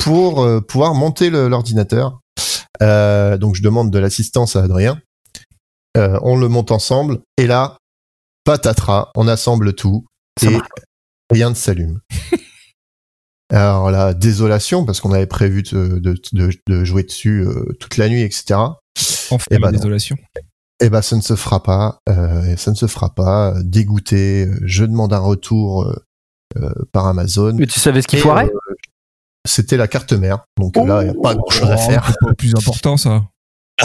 pour 0.00 0.42
euh, 0.42 0.60
pouvoir 0.60 0.94
monter 0.94 1.28
le- 1.30 1.48
l'ordinateur. 1.48 2.20
Euh, 2.82 3.36
donc 3.36 3.54
je 3.56 3.62
demande 3.62 3.90
de 3.90 3.98
l'assistance 3.98 4.56
à 4.56 4.62
Adrien. 4.64 4.98
Euh, 5.96 6.18
on 6.22 6.36
le 6.36 6.48
monte 6.48 6.70
ensemble 6.72 7.20
et 7.36 7.46
là, 7.46 7.76
patatras, 8.44 9.10
on 9.16 9.28
assemble 9.28 9.74
tout 9.74 10.06
ça 10.40 10.48
et 10.48 10.50
marche. 10.54 10.68
rien 11.30 11.50
ne 11.50 11.54
s'allume. 11.54 12.00
Alors 13.54 13.90
là, 13.90 14.14
désolation 14.14 14.84
parce 14.84 15.00
qu'on 15.00 15.12
avait 15.12 15.26
prévu 15.26 15.62
de, 15.62 15.98
de, 15.98 16.14
de- 16.32 16.50
de 16.66 16.84
jouer 16.84 17.04
dessus 17.04 17.44
euh, 17.46 17.72
toute 17.80 17.96
la 17.96 18.08
nuit, 18.08 18.22
etc. 18.22 18.54
Enfin, 19.30 19.44
Eh 19.50 19.58
ben 19.58 19.70
désolation. 19.72 20.16
Eh 20.80 20.90
ben, 20.90 21.02
ça 21.02 21.14
ne 21.16 21.20
se 21.20 21.36
fera 21.36 21.62
pas. 21.62 21.98
Euh, 22.08 22.56
ça 22.56 22.70
ne 22.72 22.76
se 22.76 22.86
fera 22.86 23.14
pas. 23.14 23.54
Dégoûté, 23.62 24.46
euh, 24.46 24.58
je 24.64 24.84
demande 24.84 25.12
un 25.12 25.18
retour 25.20 25.84
euh, 26.56 26.72
par 26.92 27.06
Amazon. 27.06 27.54
Mais 27.54 27.66
tu 27.66 27.78
savais 27.78 28.02
ce 28.02 28.08
qu'il 28.08 28.18
Et, 28.18 28.22
foirait? 28.22 28.46
euh, 28.46 28.74
C'était 29.46 29.76
la 29.76 29.86
carte 29.88 30.12
mère. 30.12 30.44
Donc 30.58 30.76
là, 30.76 31.02
il 31.02 31.10
n'y 31.10 31.16
a 31.16 31.22
pas 31.22 31.34
grand-chose 31.34 31.70
à 31.70 31.76
Oh, 31.78 31.90
faire. 31.90 32.04
c'est 32.08 32.20
pas 32.20 32.28
le 32.30 32.34
plus 32.34 32.54
important, 32.56 32.96
ça. 32.96 33.22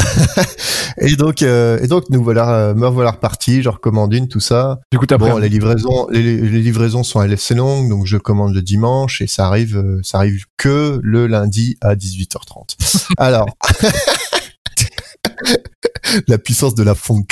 Et 1.01 1.15
donc, 1.15 1.41
euh, 1.41 1.79
et 1.81 1.87
donc 1.87 2.09
nous 2.09 2.23
voilà, 2.23 2.55
euh, 2.55 2.75
me 2.75 2.87
voilà 2.87 3.11
reparti. 3.11 3.61
Je 3.61 3.69
recommande 3.69 4.13
une, 4.13 4.27
tout 4.27 4.39
ça. 4.39 4.79
Du 4.91 4.99
coup, 4.99 5.05
Bon, 5.17 5.37
les 5.37 5.49
livraisons, 5.49 6.07
les, 6.09 6.37
les 6.37 6.61
livraisons 6.61 7.03
sont 7.03 7.19
assez 7.19 7.55
longues, 7.55 7.89
donc 7.89 8.05
je 8.05 8.17
commande 8.17 8.53
le 8.53 8.61
dimanche 8.61 9.21
et 9.21 9.27
ça 9.27 9.47
arrive, 9.47 9.77
euh, 9.77 9.99
ça 10.03 10.19
arrive 10.19 10.45
que 10.57 10.99
le 11.01 11.27
lundi 11.27 11.77
à 11.81 11.95
18h30. 11.95 13.07
Alors, 13.17 13.47
la 16.27 16.37
puissance 16.37 16.75
de 16.75 16.83
la 16.83 16.95
funk. 16.95 17.25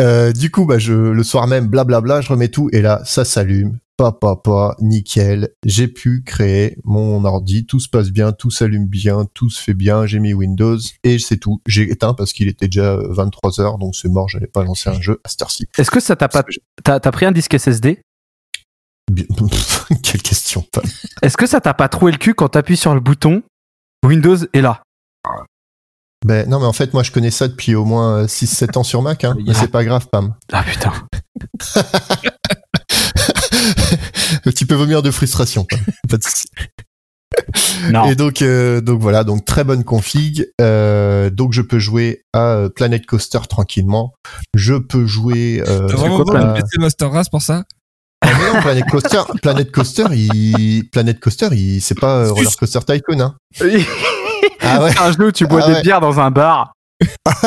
Euh, 0.00 0.32
du 0.32 0.50
coup, 0.50 0.64
bah, 0.64 0.78
je, 0.78 0.92
le 0.92 1.22
soir 1.24 1.46
même, 1.46 1.66
blablabla, 1.68 2.20
je 2.20 2.28
remets 2.28 2.48
tout 2.48 2.68
et 2.72 2.80
là, 2.82 3.00
ça 3.04 3.24
s'allume. 3.24 3.78
pas, 3.96 4.12
pas, 4.12 4.36
pas, 4.36 4.76
nickel. 4.80 5.48
J'ai 5.64 5.88
pu 5.88 6.22
créer 6.24 6.78
mon 6.84 7.24
ordi, 7.24 7.66
tout 7.66 7.80
se 7.80 7.88
passe 7.88 8.10
bien, 8.10 8.30
tout 8.32 8.50
s'allume 8.52 8.86
bien, 8.86 9.26
tout 9.34 9.50
se 9.50 9.60
fait 9.60 9.74
bien. 9.74 10.06
J'ai 10.06 10.20
mis 10.20 10.34
Windows 10.34 10.78
et 11.02 11.18
c'est 11.18 11.38
tout. 11.38 11.60
J'ai 11.66 11.90
éteint 11.90 12.14
parce 12.14 12.32
qu'il 12.32 12.46
était 12.46 12.68
déjà 12.68 12.96
23 13.08 13.60
heures, 13.60 13.78
donc 13.78 13.96
c'est 13.96 14.08
mort. 14.08 14.28
J'allais 14.28 14.46
pas 14.46 14.62
lancer 14.62 14.88
un 14.88 15.00
jeu 15.00 15.20
à 15.24 15.28
cette 15.28 15.42
heure-ci. 15.42 15.66
Est-ce 15.76 15.90
que 15.90 15.98
ça 16.00 16.14
t'a 16.14 16.28
pas. 16.28 16.44
T'as 16.84 17.00
t'as 17.00 17.10
pris 17.10 17.26
un 17.26 17.32
disque 17.32 17.58
SSD 17.58 18.00
Bien- 19.10 19.24
Quelle 20.02 20.22
question. 20.22 20.64
Est-ce 21.22 21.36
que 21.36 21.46
ça 21.46 21.60
t'a 21.60 21.74
pas 21.74 21.88
troué 21.88 22.12
le 22.12 22.18
cul 22.18 22.34
quand 22.34 22.50
t'appuies 22.50 22.76
sur 22.76 22.94
le 22.94 23.00
bouton? 23.00 23.42
Windows 24.06 24.36
est 24.52 24.60
là 24.60 24.82
Ben 26.26 26.48
non, 26.48 26.58
mais 26.58 26.66
en 26.66 26.72
fait, 26.72 26.94
moi, 26.94 27.02
je 27.02 27.12
connais 27.12 27.30
ça 27.30 27.48
depuis 27.48 27.74
au 27.74 27.84
moins 27.84 28.24
6-7 28.24 28.78
ans 28.78 28.82
sur 28.82 29.02
Mac, 29.02 29.24
hein. 29.24 29.36
Mais 29.46 29.54
c'est 29.54 29.68
pas 29.68 29.84
grave, 29.84 30.06
Pam. 30.10 30.34
Ah 30.52 30.64
putain. 30.64 30.92
tu 34.56 34.66
peux 34.66 34.74
vomir 34.74 35.02
de 35.02 35.10
frustration, 35.10 35.64
Pam. 35.64 35.80
Pas 36.08 36.16
de 36.16 36.22
souci. 36.24 36.46
Non. 37.90 38.10
Et 38.10 38.14
donc, 38.14 38.42
euh, 38.42 38.80
donc 38.80 39.00
voilà, 39.00 39.22
donc 39.22 39.44
très 39.44 39.62
bonne 39.62 39.84
config. 39.84 40.46
Euh, 40.60 41.30
donc 41.30 41.52
je 41.52 41.62
peux 41.62 41.78
jouer 41.78 42.24
à 42.32 42.54
euh, 42.54 42.68
Planet 42.68 43.04
Coaster 43.06 43.40
tranquillement. 43.48 44.12
Je 44.54 44.74
peux 44.74 45.06
jouer. 45.06 45.62
Euh, 45.66 45.86
vraiment 45.86 46.24
quoi, 46.24 46.40
à- 46.40 46.44
de 46.48 46.52
PC 46.54 46.78
Master 46.78 47.10
Race 47.12 47.28
pour 47.28 47.42
ça 47.42 47.64
Ah, 48.22 48.30
mais 48.38 48.52
non, 48.54 48.60
Planet 48.62 48.84
Coaster, 48.90 49.22
Planet 49.42 49.70
Coaster, 49.70 50.06
il, 50.12 50.88
Planet 50.90 51.20
Coaster, 51.20 51.48
il, 51.52 51.80
c'est 51.80 51.98
pas 51.98 52.24
euh, 52.24 52.32
Roller 52.32 52.56
Coaster 52.56 52.80
Tycoon, 52.86 53.20
hein. 53.20 53.36
Ah 54.60 54.82
ouais. 54.82 54.90
C'est 54.92 55.00
un 55.00 55.12
jeu 55.12 55.26
où 55.28 55.32
tu 55.32 55.46
bois 55.46 55.60
Ah 55.64 55.68
des 55.68 55.74
ouais. 55.74 55.82
bières 55.82 56.00
dans 56.00 56.20
un 56.20 56.30
bar. 56.30 56.72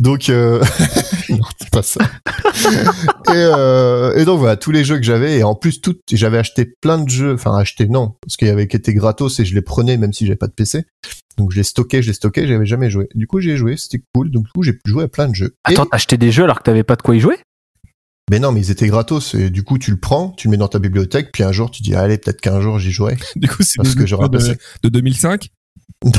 Donc, 0.00 0.28
euh... 0.28 0.62
non, 1.30 1.38
c'est 1.58 1.70
pas 1.70 1.82
ça. 1.82 2.00
et, 3.28 3.32
euh, 3.34 4.14
et 4.16 4.24
donc 4.24 4.38
voilà, 4.38 4.56
tous 4.56 4.70
les 4.70 4.84
jeux 4.84 4.96
que 4.96 5.02
j'avais, 5.02 5.38
et 5.38 5.44
en 5.44 5.54
plus, 5.54 5.80
tout, 5.80 5.96
j'avais 6.12 6.38
acheté 6.38 6.72
plein 6.80 6.98
de 6.98 7.08
jeux, 7.08 7.34
enfin 7.34 7.56
acheté 7.56 7.86
non, 7.86 8.16
parce 8.22 8.36
qu'il 8.36 8.48
y 8.48 8.50
avait 8.50 8.66
qui 8.68 8.76
étaient 8.76 8.92
gratos 8.94 9.38
et 9.40 9.44
je 9.44 9.54
les 9.54 9.62
prenais 9.62 9.96
même 9.96 10.12
si 10.12 10.26
j'avais 10.26 10.36
pas 10.36 10.46
de 10.46 10.52
PC. 10.52 10.84
Donc 11.38 11.52
je 11.52 11.56
les 11.56 11.62
stockais, 11.62 12.02
je 12.02 12.08
les 12.08 12.12
stockais, 12.14 12.46
j'avais 12.46 12.66
jamais 12.66 12.90
joué. 12.90 13.08
Du 13.14 13.26
coup, 13.26 13.40
j'ai 13.40 13.56
joué, 13.56 13.76
c'était 13.76 14.02
cool. 14.14 14.30
Donc 14.30 14.44
du 14.44 14.50
coup, 14.52 14.62
j'ai 14.62 14.72
pu 14.74 14.80
jouer 14.86 15.04
à 15.04 15.08
plein 15.08 15.28
de 15.28 15.34
jeux. 15.34 15.54
Et- 15.68 15.72
Attends, 15.72 15.86
t'as 15.86 15.96
acheté 15.96 16.16
des 16.18 16.30
jeux 16.32 16.44
alors 16.44 16.58
que 16.58 16.64
t'avais 16.64 16.84
pas 16.84 16.96
de 16.96 17.02
quoi 17.02 17.16
y 17.16 17.20
jouer? 17.20 17.38
Mais 18.30 18.38
non, 18.38 18.52
mais 18.52 18.60
ils 18.60 18.70
étaient 18.70 18.86
gratos. 18.86 19.34
Et 19.34 19.50
du 19.50 19.62
coup, 19.64 19.76
tu 19.78 19.90
le 19.90 19.98
prends, 19.98 20.30
tu 20.30 20.46
le 20.46 20.52
mets 20.52 20.56
dans 20.56 20.68
ta 20.68 20.78
bibliothèque, 20.78 21.30
puis 21.32 21.42
un 21.42 21.52
jour, 21.52 21.70
tu 21.70 21.82
dis, 21.82 21.94
allez, 21.94 22.16
peut-être 22.16 22.40
qu'un 22.40 22.60
jour, 22.62 22.78
j'y 22.78 22.92
jouerai. 22.92 23.18
Du 23.36 23.48
coup, 23.48 23.62
c'est 23.62 23.76
Parce 23.76 23.94
que 23.94 24.06
j'aurais 24.06 24.24
jeux 24.24 24.28
de, 24.30 24.38
passé. 24.38 24.56
de 24.82 24.88
2005. 24.88 25.48
Non, 26.04 26.12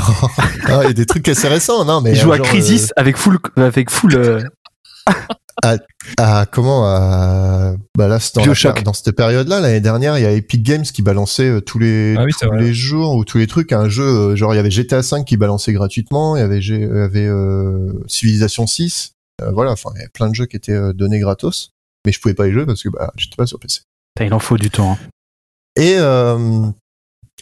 Ah, 0.66 0.80
il 0.82 0.86
y 0.88 0.90
a 0.90 0.92
des 0.92 1.06
trucs 1.06 1.26
assez 1.28 1.48
récents, 1.48 1.84
non, 1.84 2.00
mais. 2.02 2.10
Il 2.12 2.16
joue 2.16 2.30
euh, 2.30 2.34
à 2.34 2.36
genre, 2.36 2.46
Crisis 2.46 2.92
avec 2.96 3.16
full. 3.16 3.38
Avec 3.56 3.90
full 3.90 4.14
euh, 4.14 4.40
euh, 5.64 5.76
à 6.18 6.46
comment 6.46 6.86
à, 6.86 7.74
Bah 7.96 8.06
là, 8.08 8.18
dans, 8.34 8.44
la 8.46 8.92
cette 8.94 9.12
période-là, 9.16 9.60
l'année 9.60 9.80
dernière, 9.80 10.18
il 10.18 10.22
y 10.22 10.26
a 10.26 10.30
Epic 10.32 10.62
Games 10.62 10.82
qui 10.84 11.02
balançait 11.02 11.48
euh, 11.48 11.60
tous 11.60 11.78
les, 11.80 12.14
Ah 12.16 12.24
oui, 12.24 12.32
tous 12.40 12.52
les 12.52 12.72
jours 12.74 13.14
ou 13.16 13.24
tous 13.24 13.38
les 13.38 13.46
trucs. 13.46 13.72
Un 13.72 13.88
jeu, 13.88 14.04
euh, 14.04 14.36
genre, 14.36 14.52
il 14.54 14.56
y 14.56 14.60
avait 14.60 14.70
GTA 14.70 15.00
V 15.00 15.24
qui 15.26 15.36
balançait 15.36 15.72
gratuitement, 15.72 16.36
il 16.36 16.40
y 16.40 16.42
avait, 16.42 16.60
G- 16.62 16.76
il 16.76 16.96
y 16.96 17.00
avait 17.00 17.26
euh, 17.26 17.92
Civilization 18.06 18.66
6. 18.66 19.14
euh, 19.42 19.50
voilà, 19.52 19.72
enfin, 19.72 19.90
il 19.94 19.98
y 19.98 20.00
avait 20.02 20.10
plein 20.10 20.28
de 20.28 20.34
jeux 20.34 20.46
qui 20.46 20.56
étaient 20.56 20.72
euh, 20.72 20.92
donnés 20.92 21.18
gratos. 21.18 21.72
Mais 22.06 22.12
je 22.12 22.20
pouvais 22.20 22.34
pas 22.34 22.48
y 22.48 22.52
jouer 22.52 22.66
parce 22.66 22.82
que 22.82 22.88
bah, 22.88 23.12
j'étais 23.16 23.36
pas 23.36 23.46
sur 23.46 23.58
PC. 23.58 23.80
Il 24.20 24.32
en 24.34 24.38
faut 24.38 24.58
du 24.58 24.70
temps. 24.70 24.92
hein. 24.92 24.98
Et, 25.76 25.94
euh, 25.96 26.66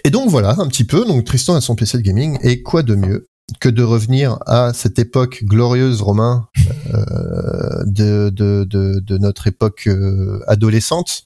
et 0.05 0.11
donc 0.11 0.31
voilà, 0.31 0.55
un 0.59 0.68
petit 0.68 0.85
peu. 0.85 1.05
Donc 1.05 1.25
Tristan 1.25 1.55
a 1.57 1.61
son 1.61 1.75
PC 1.77 1.99
de 1.99 2.03
gaming. 2.03 2.38
Et 2.42 2.62
quoi 2.62 2.83
de 2.83 2.94
mieux 2.94 3.27
que 3.59 3.68
de 3.68 3.83
revenir 3.83 4.38
à 4.46 4.73
cette 4.73 5.01
époque 5.01 5.42
glorieuse, 5.44 6.03
Romain, 6.03 6.46
euh, 6.94 7.83
de, 7.87 8.29
de, 8.31 8.64
de, 8.64 9.01
de 9.01 9.18
notre 9.18 9.49
époque 9.49 9.88
euh, 9.88 10.38
adolescente, 10.46 11.25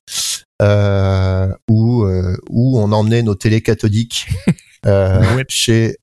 où, 1.68 2.06
où 2.48 2.78
on 2.78 2.92
emmenait 2.92 3.22
nos 3.22 3.34
télés 3.34 3.60
cathodiques 3.62 4.28
Ouais. 4.86 5.44
chez 5.48 5.96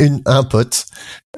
une, 0.00 0.22
un 0.24 0.42
pote 0.42 0.86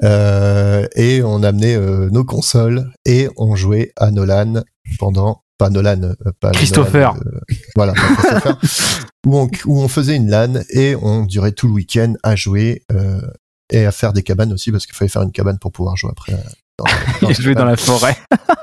euh, 0.04 0.86
et 0.94 1.22
on 1.24 1.42
amenait 1.42 1.74
euh, 1.74 2.08
nos 2.10 2.24
consoles 2.24 2.92
et 3.04 3.28
on 3.36 3.56
jouait 3.56 3.92
à 3.96 4.12
Nolan 4.12 4.62
pendant 4.98 5.42
pas 5.58 5.70
Nolan 5.70 6.02
euh, 6.02 6.14
pas 6.40 6.50
Christopher. 6.52 7.14
Nolan, 7.14 7.26
euh, 7.26 7.54
voilà 7.76 7.92
pas 7.94 8.00
Christopher 8.14 8.58
où 9.26 9.36
on, 9.38 9.50
où 9.66 9.80
on 9.80 9.88
faisait 9.88 10.16
une 10.16 10.30
LAN 10.30 10.60
et 10.70 10.94
on 10.96 11.24
durait 11.24 11.52
tout 11.52 11.66
le 11.66 11.72
week-end 11.74 12.14
à 12.22 12.36
jouer 12.36 12.82
euh, 12.92 13.20
et 13.70 13.84
à 13.84 13.92
faire 13.92 14.12
des 14.12 14.22
cabanes 14.22 14.52
aussi 14.52 14.70
parce 14.72 14.86
qu'il 14.86 14.94
fallait 14.94 15.08
faire 15.08 15.22
une 15.22 15.32
cabane 15.32 15.58
pour 15.58 15.72
pouvoir 15.72 15.96
jouer 15.96 16.10
après. 16.12 16.34
euh, 16.34 16.36
dans- 16.78 16.84
dans 17.22 17.28
Il 17.30 17.34
jouait 17.40 17.54
dans 17.54 17.64
la 17.64 17.76
forêt. 17.76 18.16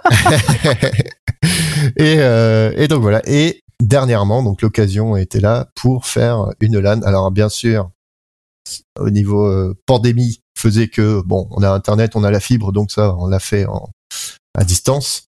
et, 1.97 2.15
euh, 2.19 2.71
et 2.75 2.87
donc 2.87 3.01
voilà. 3.01 3.21
Et 3.25 3.61
dernièrement, 3.81 4.41
donc 4.43 4.61
l'occasion 4.61 5.15
était 5.17 5.39
là 5.41 5.67
pour 5.75 6.05
faire 6.05 6.47
une 6.61 6.79
LAN. 6.79 7.01
Alors 7.01 7.29
bien 7.31 7.49
sûr, 7.49 7.89
au 8.99 9.09
niveau 9.09 9.73
pandémie, 9.85 10.41
faisait 10.57 10.87
que 10.87 11.21
bon, 11.25 11.47
on 11.51 11.61
a 11.63 11.69
Internet, 11.69 12.15
on 12.15 12.23
a 12.23 12.31
la 12.31 12.39
fibre, 12.39 12.71
donc 12.71 12.91
ça, 12.91 13.13
on 13.17 13.27
l'a 13.27 13.39
fait 13.39 13.65
en, 13.65 13.89
à 14.57 14.63
distance. 14.63 15.27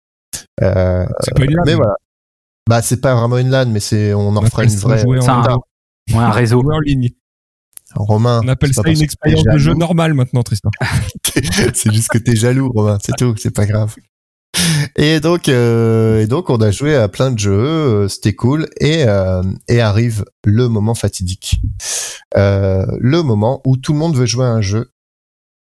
Euh, 0.62 1.06
C'est 1.21 1.36
pas 1.36 1.43
une 1.43 1.54
LAN, 1.56 1.63
mais 1.65 1.76
voilà. 1.76 1.95
Bah 2.67 2.82
c'est 2.82 3.00
pas 3.02 3.15
vraiment 3.15 3.38
une 3.38 3.50
LAN, 3.50 3.67
mais 3.67 3.80
c'est 3.80 4.13
on 4.13 4.36
en 4.36 4.41
fera 4.43 4.63
une 4.63 4.69
vraie. 4.71 5.04
en 5.06 5.21
C'est 5.21 5.30
un-. 5.30 5.58
Ouais, 6.12 6.24
un 6.24 6.32
réseau. 6.32 6.62
En 6.71 6.80
ligne. 6.80 7.10
Romain, 7.95 8.41
On 8.43 8.48
appelle 8.50 8.74
ça 8.74 8.84
pas 8.84 8.89
une 8.91 9.02
expérience 9.02 9.43
de 9.43 9.58
jeu 9.58 9.74
normale 9.74 10.13
maintenant, 10.13 10.43
Tristan. 10.43 10.69
c'est 11.74 11.93
juste 11.93 12.10
que 12.10 12.17
t'es 12.17 12.36
jaloux, 12.36 12.69
Romain, 12.74 12.98
c'est 13.02 13.15
tout, 13.17 13.36
c'est 13.38 13.54
pas 13.56 13.65
grave. 13.65 13.95
Et 14.95 15.19
donc, 15.19 15.50
euh, 15.50 16.21
et 16.21 16.28
donc, 16.28 16.50
on 16.50 16.58
a 16.58 16.71
joué 16.71 16.95
à 16.95 17.08
plein 17.08 17.32
de 17.32 17.39
jeux, 17.39 17.52
euh, 17.52 18.08
c'était 18.08 18.34
cool, 18.34 18.67
et, 18.80 19.04
euh, 19.06 19.43
et 19.67 19.82
arrive 19.82 20.26
le 20.45 20.67
moment 20.67 20.95
fatidique, 20.95 21.62
Euh, 22.38 22.86
le 23.00 23.21
moment 23.21 23.62
où 23.65 23.78
tout 23.78 23.93
le 23.93 24.00
monde 24.00 24.15
veut 24.17 24.26
jouer 24.26 24.45
à 24.45 24.50
un 24.50 24.62
jeu 24.62 24.91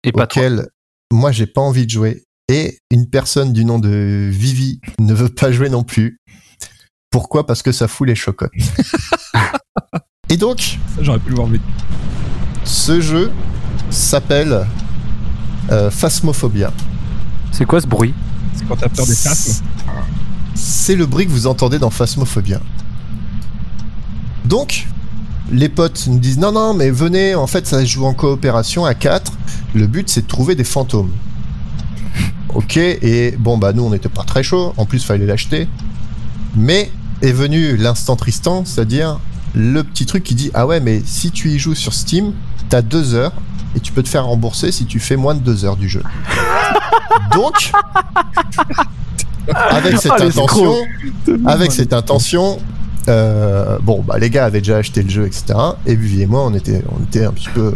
Et 0.04 0.12
pas 0.12 0.24
auquel 0.24 0.68
moi 1.12 1.32
j'ai 1.32 1.46
pas 1.46 1.60
envie 1.60 1.86
de 1.86 1.90
jouer, 1.90 2.24
et 2.50 2.80
une 2.90 3.06
personne 3.08 3.52
du 3.52 3.64
nom 3.64 3.78
de 3.78 4.28
Vivi 4.32 4.80
ne 4.98 5.14
veut 5.14 5.28
pas 5.28 5.52
jouer 5.52 5.68
non 5.68 5.84
plus. 5.84 6.18
Pourquoi? 7.08 7.46
Parce 7.46 7.62
que 7.62 7.70
ça 7.70 7.86
fout 7.86 8.08
les 8.08 8.16
chocottes. 8.16 8.50
et 10.28 10.36
donc, 10.36 10.78
Ça, 10.96 11.02
J'aurais 11.02 11.20
pu 11.20 11.30
le 11.30 11.36
voir 11.36 11.46
vite. 11.46 11.62
ce 12.64 13.00
jeu 13.00 13.30
s'appelle 13.90 14.66
euh, 15.70 15.90
Phasmophobia. 15.92 16.72
C'est 17.52 17.66
quoi 17.66 17.80
ce 17.80 17.86
bruit? 17.86 18.14
C'est 18.54 18.66
quand 18.66 18.76
t'as 18.76 18.88
peur 18.88 19.06
des 19.06 19.14
phasmes. 19.14 19.64
C'est 20.56 20.96
le 20.96 21.06
bruit 21.06 21.26
que 21.26 21.30
vous 21.30 21.46
entendez 21.46 21.78
dans 21.78 21.90
Phasmophobia. 21.90 22.60
Donc, 24.44 24.88
les 25.52 25.68
potes 25.68 26.08
nous 26.08 26.18
disent 26.18 26.38
non, 26.38 26.50
non, 26.50 26.74
mais 26.74 26.90
venez, 26.90 27.36
en 27.36 27.46
fait, 27.46 27.68
ça 27.68 27.78
se 27.80 27.86
joue 27.86 28.06
en 28.06 28.14
coopération 28.14 28.84
à 28.84 28.94
4. 28.94 29.32
Le 29.76 29.86
but, 29.86 30.08
c'est 30.08 30.22
de 30.22 30.26
trouver 30.26 30.56
des 30.56 30.64
fantômes. 30.64 31.12
Ok, 32.54 32.76
et 32.76 33.34
bon, 33.38 33.58
bah, 33.58 33.72
nous, 33.72 33.84
on 33.84 33.90
n'était 33.90 34.08
pas 34.08 34.24
très 34.24 34.42
chaud. 34.42 34.74
En 34.76 34.84
plus, 34.86 35.04
fallait 35.04 35.26
l'acheter. 35.26 35.68
Mais 36.56 36.90
est 37.22 37.32
venu 37.32 37.76
l'instant 37.76 38.16
Tristan, 38.16 38.64
c'est-à-dire 38.64 39.20
le 39.54 39.82
petit 39.82 40.06
truc 40.06 40.24
qui 40.24 40.34
dit 40.34 40.50
ah 40.54 40.66
ouais, 40.66 40.80
mais 40.80 41.02
si 41.04 41.30
tu 41.30 41.48
y 41.50 41.58
joues 41.58 41.74
sur 41.74 41.92
Steam, 41.92 42.32
t'as 42.68 42.82
deux 42.82 43.14
heures 43.14 43.32
et 43.76 43.80
tu 43.80 43.92
peux 43.92 44.02
te 44.02 44.08
faire 44.08 44.26
rembourser 44.26 44.72
si 44.72 44.86
tu 44.86 44.98
fais 45.00 45.16
moins 45.16 45.34
de 45.34 45.40
deux 45.40 45.64
heures 45.64 45.76
du 45.76 45.88
jeu. 45.88 46.02
Donc, 47.34 47.72
avec 49.54 49.98
cette 49.98 50.12
Ah, 50.18 50.24
intention, 50.24 50.74
avec 51.46 51.72
cette 51.72 51.92
intention, 51.92 52.58
euh, 53.08 53.78
bon, 53.82 54.02
bah, 54.06 54.18
les 54.18 54.30
gars 54.30 54.44
avaient 54.44 54.60
déjà 54.60 54.78
acheté 54.78 55.02
le 55.02 55.10
jeu, 55.10 55.26
etc. 55.26 55.54
Et 55.86 55.94
Vivi 55.94 56.22
et 56.22 56.26
moi, 56.26 56.44
on 56.46 56.54
était, 56.54 56.82
on 56.96 57.02
était 57.04 57.24
un 57.24 57.32
petit 57.32 57.48
peu, 57.48 57.72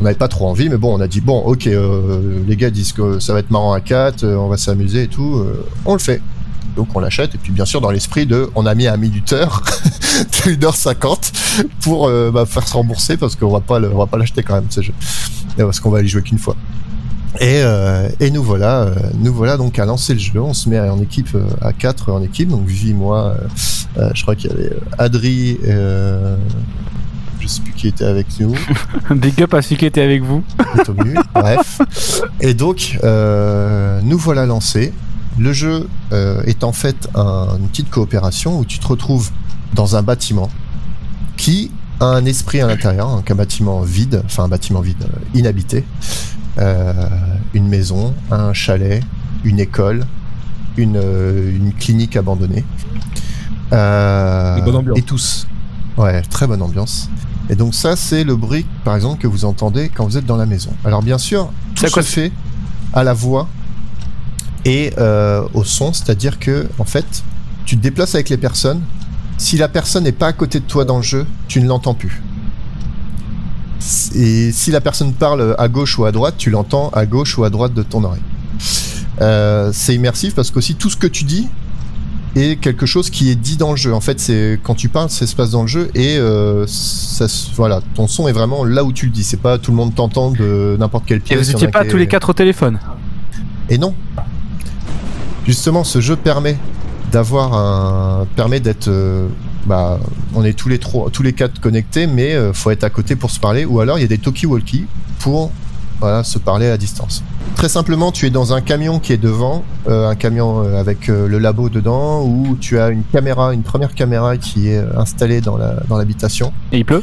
on 0.00 0.02
n'avait 0.02 0.16
pas 0.16 0.28
trop 0.28 0.48
envie, 0.48 0.68
mais 0.68 0.76
bon, 0.76 0.96
on 0.96 1.00
a 1.00 1.06
dit 1.06 1.20
bon, 1.20 1.38
ok, 1.38 1.66
euh, 1.66 2.42
les 2.46 2.56
gars 2.56 2.70
disent 2.70 2.92
que 2.92 3.18
ça 3.20 3.32
va 3.32 3.40
être 3.40 3.50
marrant 3.50 3.72
à 3.72 3.80
4, 3.80 4.24
on 4.24 4.48
va 4.48 4.56
s'amuser 4.56 5.04
et 5.04 5.08
tout, 5.08 5.36
euh, 5.36 5.64
on 5.84 5.92
le 5.92 5.98
fait. 5.98 6.20
Donc 6.76 6.88
on 6.94 7.00
l'achète. 7.00 7.34
Et 7.34 7.38
puis 7.38 7.52
bien 7.52 7.64
sûr 7.64 7.80
dans 7.80 7.90
l'esprit 7.90 8.26
de 8.26 8.50
on 8.54 8.66
a 8.66 8.74
mis 8.74 8.86
un 8.86 8.96
minuteur 8.96 9.62
de 10.46 10.54
1h50 10.54 11.64
pour 11.80 12.08
euh, 12.08 12.30
bah, 12.30 12.46
faire 12.46 12.66
se 12.66 12.74
rembourser 12.74 13.16
parce 13.16 13.36
qu'on 13.36 13.50
va 13.50 13.60
pas 13.60 13.78
va 13.78 14.06
pas 14.06 14.18
l'acheter 14.18 14.42
quand 14.42 14.54
même 14.54 14.66
ce 14.70 14.80
jeu. 14.80 14.92
Parce 15.56 15.78
qu'on 15.78 15.90
va 15.90 16.02
y 16.02 16.08
jouer 16.08 16.22
qu'une 16.22 16.38
fois. 16.38 16.56
Et, 17.40 17.62
euh, 17.62 18.08
et 18.20 18.30
nous 18.30 18.42
voilà 18.42 18.82
euh, 18.82 18.94
nous 19.18 19.32
voilà 19.34 19.56
donc 19.56 19.78
à 19.78 19.84
lancer 19.84 20.14
le 20.14 20.20
jeu. 20.20 20.40
On 20.40 20.54
se 20.54 20.68
met 20.68 20.80
en 20.80 21.00
équipe 21.00 21.34
euh, 21.34 21.44
à 21.60 21.72
4 21.72 22.12
en 22.12 22.22
équipe. 22.22 22.48
Donc 22.48 22.66
Vivi 22.66 22.94
moi 22.94 23.36
euh, 23.38 23.48
euh, 23.98 24.10
je 24.14 24.22
crois 24.22 24.34
qu'il 24.34 24.50
y 24.50 24.54
avait 24.54 24.72
euh, 24.72 24.80
Adri 24.98 25.58
euh, 25.66 26.36
je 27.44 27.48
sais 27.48 27.60
plus 27.60 27.72
qui 27.74 27.88
était 27.88 28.06
avec 28.06 28.26
nous 28.40 28.54
Big 29.10 29.42
up 29.42 29.52
à 29.52 29.60
celui 29.60 29.76
qui 29.76 29.84
était 29.84 30.00
avec 30.00 30.22
vous. 30.22 30.42
Bref. 31.34 31.78
Et 32.40 32.54
donc, 32.54 32.98
euh, 33.04 34.00
nous 34.02 34.16
voilà 34.16 34.46
lancés. 34.46 34.94
Le 35.38 35.52
jeu 35.52 35.86
euh, 36.12 36.42
est 36.46 36.64
en 36.64 36.72
fait 36.72 37.06
un- 37.14 37.58
une 37.60 37.68
petite 37.68 37.90
coopération 37.90 38.58
où 38.58 38.64
tu 38.64 38.78
te 38.78 38.86
retrouves 38.86 39.30
dans 39.74 39.94
un 39.96 40.02
bâtiment 40.02 40.48
qui 41.36 41.70
a 42.00 42.06
un 42.06 42.24
esprit 42.24 42.62
à 42.62 42.66
l'intérieur, 42.66 43.08
donc 43.14 43.30
un 43.30 43.34
bâtiment 43.34 43.80
vide, 43.82 44.22
enfin 44.24 44.44
un 44.44 44.48
bâtiment 44.48 44.80
vide, 44.80 45.02
euh, 45.02 45.38
inhabité, 45.38 45.84
Euh, 46.58 46.92
une 47.52 47.66
maison, 47.68 48.14
un 48.30 48.52
chalet, 48.52 49.02
une 49.42 49.58
école, 49.60 50.06
une, 50.76 50.96
euh, 50.96 51.50
une 51.54 51.72
clinique 51.74 52.16
abandonnée. 52.16 52.64
Euh, 53.72 54.60
bonne 54.60 54.76
ambiance. 54.76 54.98
Et 54.98 55.02
tous. 55.02 55.46
Ouais, 55.96 56.22
très 56.22 56.46
bonne 56.46 56.62
ambiance. 56.62 57.10
Et 57.50 57.56
donc 57.56 57.74
ça, 57.74 57.96
c'est 57.96 58.24
le 58.24 58.36
bruit, 58.36 58.66
par 58.84 58.94
exemple, 58.94 59.20
que 59.20 59.26
vous 59.26 59.44
entendez 59.44 59.90
quand 59.94 60.04
vous 60.04 60.16
êtes 60.16 60.26
dans 60.26 60.36
la 60.36 60.46
maison. 60.46 60.70
Alors 60.84 61.02
bien 61.02 61.18
sûr, 61.18 61.50
tout 61.74 61.86
se 61.88 62.00
fait 62.00 62.32
à 62.92 63.04
la 63.04 63.12
voix 63.12 63.48
et 64.64 64.92
euh, 64.98 65.44
au 65.52 65.64
son, 65.64 65.92
c'est-à-dire 65.92 66.38
que 66.38 66.66
en 66.78 66.84
fait, 66.84 67.22
tu 67.66 67.76
te 67.76 67.82
déplaces 67.82 68.14
avec 68.14 68.28
les 68.28 68.38
personnes. 68.38 68.80
Si 69.36 69.56
la 69.56 69.68
personne 69.68 70.04
n'est 70.04 70.12
pas 70.12 70.28
à 70.28 70.32
côté 70.32 70.60
de 70.60 70.64
toi 70.64 70.84
dans 70.84 70.96
le 70.96 71.02
jeu, 71.02 71.26
tu 71.48 71.60
ne 71.60 71.66
l'entends 71.66 71.94
plus. 71.94 72.22
Et 74.14 74.52
si 74.52 74.70
la 74.70 74.80
personne 74.80 75.12
parle 75.12 75.54
à 75.58 75.68
gauche 75.68 75.98
ou 75.98 76.04
à 76.04 76.12
droite, 76.12 76.36
tu 76.38 76.50
l'entends 76.50 76.88
à 76.90 77.04
gauche 77.04 77.36
ou 77.36 77.44
à 77.44 77.50
droite 77.50 77.74
de 77.74 77.82
ton 77.82 78.04
oreille. 78.04 78.22
Euh, 79.20 79.70
c'est 79.72 79.94
immersif 79.94 80.34
parce 80.34 80.50
qu'aussi 80.50 80.74
tout 80.74 80.88
ce 80.88 80.96
que 80.96 81.06
tu 81.06 81.24
dis 81.24 81.48
est 82.36 82.56
quelque 82.56 82.86
chose 82.86 83.10
qui 83.10 83.30
est 83.30 83.34
dit 83.34 83.56
dans 83.56 83.70
le 83.70 83.76
jeu. 83.76 83.92
En 83.94 84.00
fait, 84.00 84.18
c'est 84.20 84.58
quand 84.62 84.74
tu 84.74 84.88
parles, 84.88 85.10
ça 85.10 85.26
se 85.26 85.34
passe 85.34 85.50
dans 85.50 85.62
le 85.62 85.68
jeu 85.68 85.90
et 85.94 86.16
euh, 86.18 86.64
ça, 86.66 87.26
voilà, 87.54 87.80
ton 87.94 88.06
son 88.08 88.28
est 88.28 88.32
vraiment 88.32 88.64
là 88.64 88.84
où 88.84 88.92
tu 88.92 89.06
le 89.06 89.12
dis. 89.12 89.24
C'est 89.24 89.36
pas 89.40 89.58
tout 89.58 89.70
le 89.70 89.76
monde 89.76 89.94
t'entend 89.94 90.30
de 90.30 90.76
n'importe 90.78 91.06
quelle 91.06 91.18
Et 91.18 91.20
pièce. 91.20 91.38
vous 91.38 91.44
il 91.44 91.52
y 91.52 91.54
en 91.54 91.58
étiez 91.58 91.68
a 91.68 91.70
pas 91.70 91.84
tous 91.84 91.96
les 91.96 92.06
quatre 92.06 92.30
au 92.30 92.32
téléphone. 92.32 92.78
et 93.68 93.78
non. 93.78 93.94
Justement, 95.46 95.84
ce 95.84 96.00
jeu 96.00 96.16
permet 96.16 96.56
d'avoir 97.12 97.54
un 97.54 98.26
permet 98.34 98.60
d'être 98.60 98.88
euh, 98.88 99.28
bah 99.66 100.00
on 100.34 100.44
est 100.44 100.54
tous 100.54 100.68
les 100.68 100.78
trois 100.78 101.10
tous 101.10 101.22
les 101.22 101.32
quatre 101.32 101.60
connectés 101.60 102.06
mais 102.06 102.34
euh, 102.34 102.52
faut 102.52 102.70
être 102.70 102.82
à 102.82 102.90
côté 102.90 103.14
pour 103.14 103.30
se 103.30 103.38
parler 103.38 103.64
ou 103.64 103.78
alors 103.80 103.98
il 103.98 104.02
y 104.02 104.04
a 104.04 104.08
des 104.08 104.18
talkie-walkie 104.18 104.86
pour 105.20 105.52
voilà, 106.00 106.24
se 106.24 106.38
parler 106.38 106.68
à 106.68 106.76
distance. 106.76 107.22
Très 107.56 107.68
simplement, 107.68 108.12
tu 108.12 108.26
es 108.26 108.30
dans 108.30 108.52
un 108.52 108.60
camion 108.60 108.98
qui 108.98 109.12
est 109.12 109.18
devant, 109.18 109.64
euh, 109.88 110.08
un 110.08 110.14
camion 110.14 110.64
euh, 110.64 110.78
avec 110.80 111.08
euh, 111.08 111.28
le 111.28 111.38
labo 111.38 111.68
dedans, 111.68 112.22
où 112.22 112.56
tu 112.60 112.78
as 112.78 112.88
une 112.88 113.04
caméra, 113.04 113.54
une 113.54 113.62
première 113.62 113.94
caméra 113.94 114.36
qui 114.36 114.68
est 114.68 114.78
euh, 114.78 114.98
installée 114.98 115.40
dans 115.40 115.56
la 115.56 115.74
dans 115.88 115.96
l'habitation. 115.96 116.52
Et 116.72 116.78
il 116.78 116.84
pleut? 116.84 117.02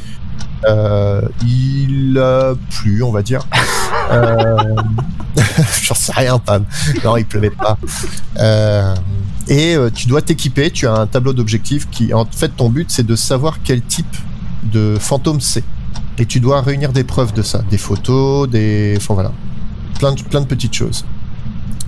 Euh, 0.68 1.22
il 1.44 2.18
a 2.20 2.54
plu, 2.70 3.02
on 3.02 3.12
va 3.12 3.22
dire. 3.22 3.48
Euh, 4.12 4.58
J'en 5.84 5.96
sais 5.96 6.12
rien, 6.16 6.38
Pam. 6.38 6.66
Non, 7.04 7.18
il 7.18 7.26
pleuvait 7.26 7.50
pas. 7.50 7.78
Euh, 8.40 8.94
et 9.48 9.76
tu 9.96 10.08
dois 10.08 10.22
t'équiper. 10.22 10.70
Tu 10.70 10.88
as 10.88 10.94
un 10.94 11.08
tableau 11.08 11.34
d'objectifs 11.34 11.90
qui, 11.90 12.14
en 12.14 12.26
fait, 12.26 12.50
ton 12.50 12.70
but, 12.70 12.92
c'est 12.92 13.06
de 13.06 13.16
savoir 13.16 13.60
quel 13.64 13.82
type 13.82 14.16
de 14.64 14.98
fantôme 15.00 15.42
c'est. 15.42 15.64
Et 16.18 16.26
tu 16.26 16.40
dois 16.40 16.62
réunir 16.62 16.92
des 16.92 17.04
preuves 17.04 17.34
de 17.34 17.42
ça, 17.42 17.64
des 17.70 17.78
photos, 17.78 18.50
des, 18.50 18.94
enfin 18.98 19.14
voilà, 19.14 19.32
plein 19.98 20.14
de, 20.14 20.22
plein 20.22 20.42
de 20.42 20.46
petites 20.46 20.74
choses. 20.74 21.06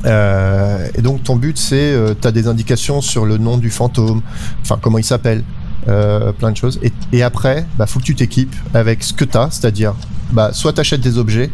Euh, 0.05 0.87
et 0.95 1.01
donc 1.01 1.23
ton 1.23 1.35
but, 1.35 1.57
c'est, 1.57 1.93
euh, 1.93 2.13
tu 2.19 2.31
des 2.31 2.47
indications 2.47 3.01
sur 3.01 3.25
le 3.25 3.37
nom 3.37 3.57
du 3.57 3.69
fantôme, 3.69 4.21
enfin 4.61 4.77
comment 4.81 4.97
il 4.97 5.03
s'appelle, 5.03 5.43
euh, 5.87 6.31
plein 6.31 6.51
de 6.51 6.57
choses. 6.57 6.79
Et, 6.83 6.91
et 7.11 7.23
après, 7.23 7.65
bah, 7.77 7.85
faut 7.85 7.99
que 7.99 8.05
tu 8.05 8.15
t'équipes 8.15 8.55
avec 8.73 9.03
ce 9.03 9.13
que 9.13 9.25
tu 9.25 9.37
as, 9.37 9.49
c'est-à-dire, 9.51 9.93
bah, 10.31 10.51
soit 10.53 10.73
tu 10.73 10.79
achètes 10.79 11.01
des 11.01 11.17
objets, 11.17 11.51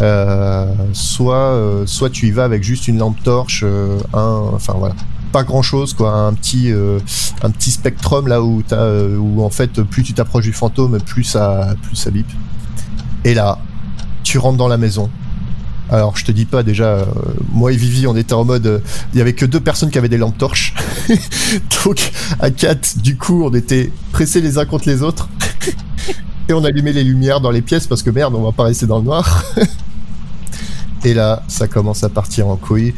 euh, 0.00 0.72
soit, 0.92 1.34
euh, 1.34 1.86
soit 1.86 2.10
tu 2.10 2.28
y 2.28 2.30
vas 2.30 2.44
avec 2.44 2.62
juste 2.62 2.88
une 2.88 2.98
lampe 2.98 3.22
torche, 3.22 3.62
euh, 3.64 3.98
un, 4.14 4.50
enfin 4.54 4.74
voilà, 4.76 4.94
pas 5.32 5.44
grand 5.44 5.62
chose 5.62 5.94
quoi, 5.94 6.12
un 6.12 6.34
petit, 6.34 6.72
euh, 6.72 6.98
un 7.42 7.50
petit 7.50 7.70
spectrum 7.70 8.28
là 8.28 8.42
où 8.42 8.62
t'as, 8.66 8.76
euh, 8.76 9.16
où 9.16 9.42
en 9.42 9.50
fait 9.50 9.82
plus 9.82 10.02
tu 10.02 10.12
t'approches 10.12 10.44
du 10.44 10.52
fantôme, 10.52 10.98
plus 11.00 11.24
ça, 11.24 11.74
plus 11.82 11.96
ça 11.96 12.10
bip. 12.10 12.26
Et 13.24 13.34
là, 13.34 13.58
tu 14.22 14.38
rentres 14.38 14.58
dans 14.58 14.68
la 14.68 14.76
maison. 14.76 15.10
Alors 15.90 16.16
je 16.16 16.24
te 16.24 16.30
dis 16.30 16.44
pas 16.44 16.62
déjà, 16.62 16.84
euh, 16.84 17.04
moi 17.52 17.72
et 17.72 17.76
Vivi 17.76 18.06
on 18.06 18.14
était 18.14 18.32
en 18.32 18.44
mode, 18.44 18.66
euh, 18.66 18.78
il 19.12 19.18
y 19.18 19.20
avait 19.20 19.32
que 19.32 19.44
deux 19.44 19.58
personnes 19.58 19.90
qui 19.90 19.98
avaient 19.98 20.08
des 20.08 20.18
lampes 20.18 20.38
torches, 20.38 20.72
donc 21.84 22.12
à 22.38 22.50
quatre 22.52 22.98
du 22.98 23.16
coup 23.16 23.42
on 23.44 23.52
était 23.54 23.90
pressés 24.12 24.40
les 24.40 24.56
uns 24.58 24.66
contre 24.66 24.88
les 24.88 25.02
autres. 25.02 25.28
Et 26.48 26.52
on 26.52 26.64
allumait 26.64 26.92
les 26.92 27.04
lumières 27.04 27.40
dans 27.40 27.52
les 27.52 27.62
pièces 27.62 27.86
parce 27.86 28.02
que 28.02 28.10
merde, 28.10 28.34
on 28.34 28.42
va 28.42 28.50
pas 28.50 28.64
rester 28.64 28.84
dans 28.84 28.98
le 28.98 29.04
noir. 29.04 29.44
et 31.04 31.14
là, 31.14 31.44
ça 31.46 31.68
commence 31.68 32.02
à 32.02 32.08
partir 32.08 32.48
en 32.48 32.56
couille. 32.56 32.92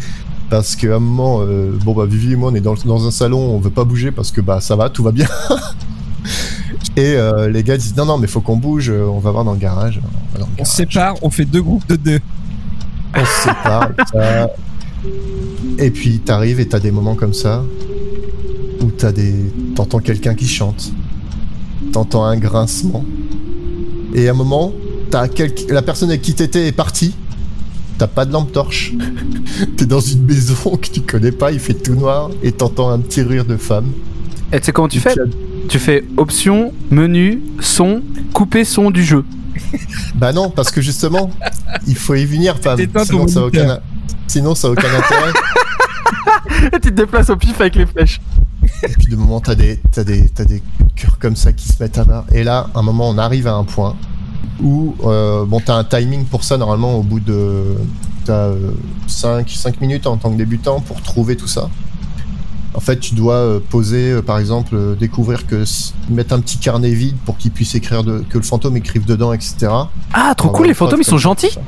Parce 0.52 0.76
qu'à 0.76 0.96
un 0.96 0.98
moment, 0.98 1.40
euh, 1.40 1.78
bon 1.82 1.94
bah 1.94 2.04
Vivi 2.04 2.34
et 2.34 2.36
moi, 2.36 2.50
on 2.52 2.54
est 2.54 2.60
dans, 2.60 2.74
dans 2.84 3.06
un 3.06 3.10
salon, 3.10 3.38
on 3.38 3.58
veut 3.58 3.70
pas 3.70 3.84
bouger 3.84 4.12
parce 4.12 4.30
que 4.30 4.42
bah 4.42 4.60
ça 4.60 4.76
va, 4.76 4.90
tout 4.90 5.02
va 5.02 5.10
bien. 5.10 5.26
et 6.98 7.14
euh, 7.16 7.48
les 7.48 7.62
gars 7.62 7.78
disent 7.78 7.96
non 7.96 8.04
non 8.04 8.18
mais 8.18 8.26
faut 8.26 8.42
qu'on 8.42 8.58
bouge, 8.58 8.90
on 8.90 9.18
va 9.18 9.30
voir 9.30 9.44
dans 9.44 9.54
le 9.54 9.58
garage. 9.58 9.98
On, 10.04 10.32
va 10.34 10.40
dans 10.40 10.50
le 10.50 10.52
On 10.60 10.64
se 10.66 10.76
garage. 10.82 10.92
sépare, 10.92 11.14
on 11.22 11.30
fait 11.30 11.46
deux 11.46 11.62
groupes 11.62 11.88
de 11.88 11.96
deux. 11.96 12.20
On 13.16 13.24
se 13.24 13.44
sépare. 13.44 13.92
et 13.92 14.02
ça. 14.12 14.50
Et 15.78 15.90
puis 15.90 16.18
t'arrives 16.18 16.60
et 16.60 16.68
t'as 16.68 16.80
des 16.80 16.90
moments 16.90 17.14
comme 17.14 17.32
ça 17.32 17.64
où 18.82 18.90
t'as 18.90 19.12
des, 19.12 19.34
t'entends 19.74 20.00
quelqu'un 20.00 20.34
qui 20.34 20.48
chante, 20.48 20.92
t'entends 21.92 22.26
un 22.26 22.36
grincement, 22.36 23.06
et 24.12 24.28
à 24.28 24.32
un 24.32 24.34
moment, 24.34 24.74
t'as 25.10 25.28
la 25.70 25.80
personne 25.80 26.10
avec 26.10 26.20
qui 26.20 26.34
t'étais 26.34 26.66
est 26.66 26.72
partie. 26.72 27.14
T'as 28.02 28.08
pas 28.08 28.24
de 28.24 28.32
lampe 28.32 28.50
torche. 28.50 28.92
T'es 29.76 29.86
dans 29.86 30.00
une 30.00 30.24
maison 30.24 30.76
que 30.76 30.88
tu 30.88 31.02
connais 31.02 31.30
pas, 31.30 31.52
il 31.52 31.60
fait 31.60 31.74
tout 31.74 31.94
noir, 31.94 32.30
et 32.42 32.50
t'entends 32.50 32.90
un 32.90 32.98
petit 32.98 33.22
rire 33.22 33.44
de 33.44 33.56
femme. 33.56 33.92
Et 34.52 34.58
tu 34.58 34.66
sais 34.66 34.72
comment 34.72 34.88
tu 34.88 34.96
Et 34.98 35.00
fais 35.00 35.10
as- 35.10 35.68
Tu 35.68 35.78
fais 35.78 36.04
option, 36.16 36.72
menu, 36.90 37.40
son, 37.60 38.02
couper 38.34 38.64
son 38.64 38.90
du 38.90 39.04
jeu. 39.04 39.24
Bah 40.16 40.32
non, 40.32 40.50
parce 40.50 40.72
que 40.72 40.80
justement, 40.80 41.30
il 41.86 41.94
faut 41.94 42.16
y 42.16 42.24
venir, 42.24 42.56
femme. 42.58 42.80
Sinon 43.04 43.28
ça 43.28 43.44
aucun, 43.44 43.78
sinon 44.26 44.56
ça 44.56 44.66
a 44.66 44.70
aucun 44.72 44.88
intérêt. 44.88 45.32
Et 46.66 46.70
tu 46.80 46.90
te 46.90 46.94
déplaces 46.96 47.30
au 47.30 47.36
pif 47.36 47.60
avec 47.60 47.76
les 47.76 47.86
flèches. 47.86 48.20
Et 48.82 48.88
puis 48.98 49.06
de 49.12 49.14
moment, 49.14 49.38
t'as 49.38 49.54
des, 49.54 49.78
t'as 49.92 50.02
des, 50.02 50.28
t'as 50.28 50.44
des 50.44 50.60
cœurs 50.96 51.20
comme 51.20 51.36
ça 51.36 51.52
qui 51.52 51.68
se 51.68 51.80
mettent 51.80 51.98
à 51.98 52.04
bas. 52.04 52.24
Et 52.32 52.42
là, 52.42 52.68
à 52.74 52.80
un 52.80 52.82
moment, 52.82 53.08
on 53.08 53.16
arrive 53.18 53.46
à 53.46 53.54
un 53.54 53.62
point 53.62 53.94
où, 54.62 54.94
euh, 55.04 55.44
bon, 55.44 55.60
t'as 55.64 55.76
un 55.76 55.84
timing 55.84 56.24
pour 56.24 56.44
ça, 56.44 56.56
normalement, 56.56 56.96
au 56.96 57.02
bout 57.02 57.20
de, 57.20 57.76
t'as 58.24 58.50
5, 59.06 59.48
5 59.48 59.80
minutes 59.80 60.06
en 60.06 60.16
tant 60.16 60.30
que 60.30 60.36
débutant 60.36 60.80
pour 60.80 61.00
trouver 61.02 61.36
tout 61.36 61.46
ça. 61.46 61.68
En 62.74 62.80
fait, 62.80 62.98
tu 62.98 63.14
dois 63.14 63.34
euh, 63.34 63.60
poser, 63.60 64.12
euh, 64.12 64.22
par 64.22 64.38
exemple, 64.38 64.74
euh, 64.74 64.94
découvrir 64.94 65.46
que, 65.46 65.64
mettre 66.08 66.34
un 66.34 66.40
petit 66.40 66.56
carnet 66.56 66.90
vide 66.90 67.16
pour 67.26 67.36
qu'il 67.36 67.50
puisse 67.50 67.74
écrire, 67.74 68.02
de, 68.02 68.20
que 68.20 68.38
le 68.38 68.44
fantôme 68.44 68.76
écrive 68.78 69.04
dedans, 69.04 69.32
etc. 69.34 69.68
Ah, 70.12 70.34
trop 70.34 70.48
cool, 70.48 70.68
les 70.68 70.74
fantômes 70.74 71.02
ils 71.02 71.04
sont 71.04 71.18
gentils. 71.18 71.58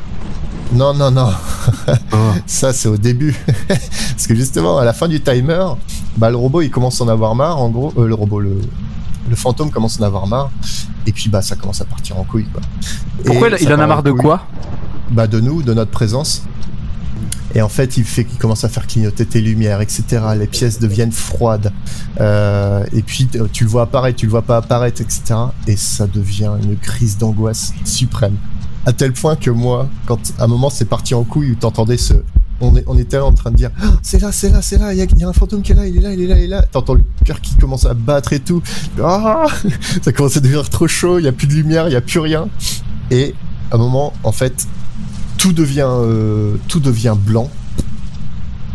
Non, 0.72 0.94
non, 0.94 1.10
non. 1.10 1.28
Ça, 2.46 2.72
c'est 2.72 2.88
au 2.88 2.96
début. 2.96 3.36
Parce 3.68 4.26
que 4.26 4.34
justement, 4.34 4.78
à 4.78 4.84
la 4.84 4.92
fin 4.92 5.08
du 5.08 5.20
timer, 5.20 5.64
bah, 6.16 6.30
le 6.30 6.36
robot, 6.36 6.62
il 6.62 6.70
commence 6.70 7.00
à 7.00 7.04
en 7.04 7.08
avoir 7.08 7.34
marre. 7.34 7.60
En 7.60 7.68
gros, 7.68 7.92
euh, 7.98 8.06
le 8.06 8.14
robot, 8.14 8.40
le, 8.40 8.60
le 9.28 9.36
fantôme 9.36 9.70
commence 9.70 9.98
à 10.00 10.02
en 10.04 10.06
avoir 10.06 10.26
marre. 10.26 10.50
Et 11.06 11.12
puis, 11.12 11.28
bah, 11.28 11.42
ça 11.42 11.56
commence 11.56 11.80
à 11.80 11.84
partir 11.84 12.18
en 12.18 12.24
couille, 12.24 12.46
quoi. 12.52 12.60
Pourquoi 13.24 13.48
Et 13.50 13.62
il- 13.62 13.72
en 13.72 13.78
a 13.78 13.86
marre 13.86 14.02
de 14.02 14.12
quoi? 14.12 14.46
Bah, 15.10 15.26
de 15.26 15.40
nous, 15.40 15.62
de 15.62 15.74
notre 15.74 15.90
présence. 15.90 16.42
Et 17.56 17.62
en 17.62 17.68
fait, 17.68 17.96
il 17.96 18.04
fait 18.04 18.24
qu'il 18.24 18.38
commence 18.38 18.64
à 18.64 18.68
faire 18.68 18.86
clignoter 18.86 19.24
tes 19.26 19.40
lumières, 19.40 19.80
etc. 19.80 20.04
Les 20.36 20.48
pièces 20.48 20.80
deviennent 20.80 21.12
froides. 21.12 21.72
Euh, 22.20 22.84
et 22.92 23.02
puis, 23.02 23.28
tu 23.52 23.64
le 23.64 23.70
vois 23.70 23.82
apparaître, 23.82 24.18
tu 24.18 24.26
le 24.26 24.30
vois 24.30 24.42
pas 24.42 24.56
apparaître, 24.56 25.00
etc. 25.00 25.22
Et 25.68 25.76
ça 25.76 26.06
devient 26.08 26.50
une 26.62 26.76
crise 26.76 27.16
d'angoisse 27.16 27.72
suprême. 27.84 28.36
À 28.86 28.92
tel 28.92 29.12
point 29.12 29.36
que 29.36 29.50
moi, 29.50 29.88
quand 30.06 30.18
à 30.38 30.44
un 30.44 30.46
moment 30.48 30.68
c'est 30.68 30.84
parti 30.84 31.14
en 31.14 31.22
couille, 31.24 31.52
où 31.52 31.54
t'entendais 31.54 31.96
ce. 31.96 32.14
On, 32.64 32.76
est, 32.76 32.84
on 32.86 32.96
était 32.98 33.16
là 33.16 33.24
en 33.26 33.32
train 33.32 33.50
de 33.50 33.56
dire 33.56 33.70
Ah, 33.82 33.92
c'est 34.02 34.20
là, 34.20 34.32
c'est 34.32 34.50
là, 34.50 34.62
c'est 34.62 34.78
là, 34.78 34.92
il 34.92 34.98
y, 34.98 35.02
a- 35.02 35.04
il 35.04 35.18
y 35.20 35.24
a 35.24 35.28
un 35.28 35.32
fantôme 35.32 35.62
qui 35.62 35.72
est 35.72 35.74
là, 35.74 35.86
il 35.86 35.96
est 35.96 36.00
là, 36.00 36.12
il 36.12 36.20
est 36.22 36.26
là, 36.26 36.36
il 36.38 36.44
est 36.44 36.48
là. 36.48 36.62
T'entends 36.62 36.94
le 36.94 37.04
cœur 37.24 37.40
qui 37.40 37.54
commence 37.56 37.84
à 37.86 37.94
battre 37.94 38.32
et 38.32 38.40
tout. 38.40 38.62
Ah 39.02 39.46
ça 40.02 40.12
commence 40.12 40.36
à 40.36 40.40
devenir 40.40 40.68
trop 40.70 40.88
chaud, 40.88 41.18
il 41.18 41.24
y 41.24 41.28
a 41.28 41.32
plus 41.32 41.46
de 41.46 41.52
lumière, 41.54 41.88
il 41.88 41.92
y 41.92 41.96
a 41.96 42.00
plus 42.00 42.20
rien. 42.20 42.48
Et 43.10 43.34
à 43.70 43.74
un 43.76 43.78
moment, 43.78 44.12
en 44.24 44.32
fait, 44.32 44.66
tout 45.38 45.52
devient, 45.52 45.86
euh, 45.88 46.54
tout 46.68 46.80
devient 46.80 47.14
blanc. 47.18 47.50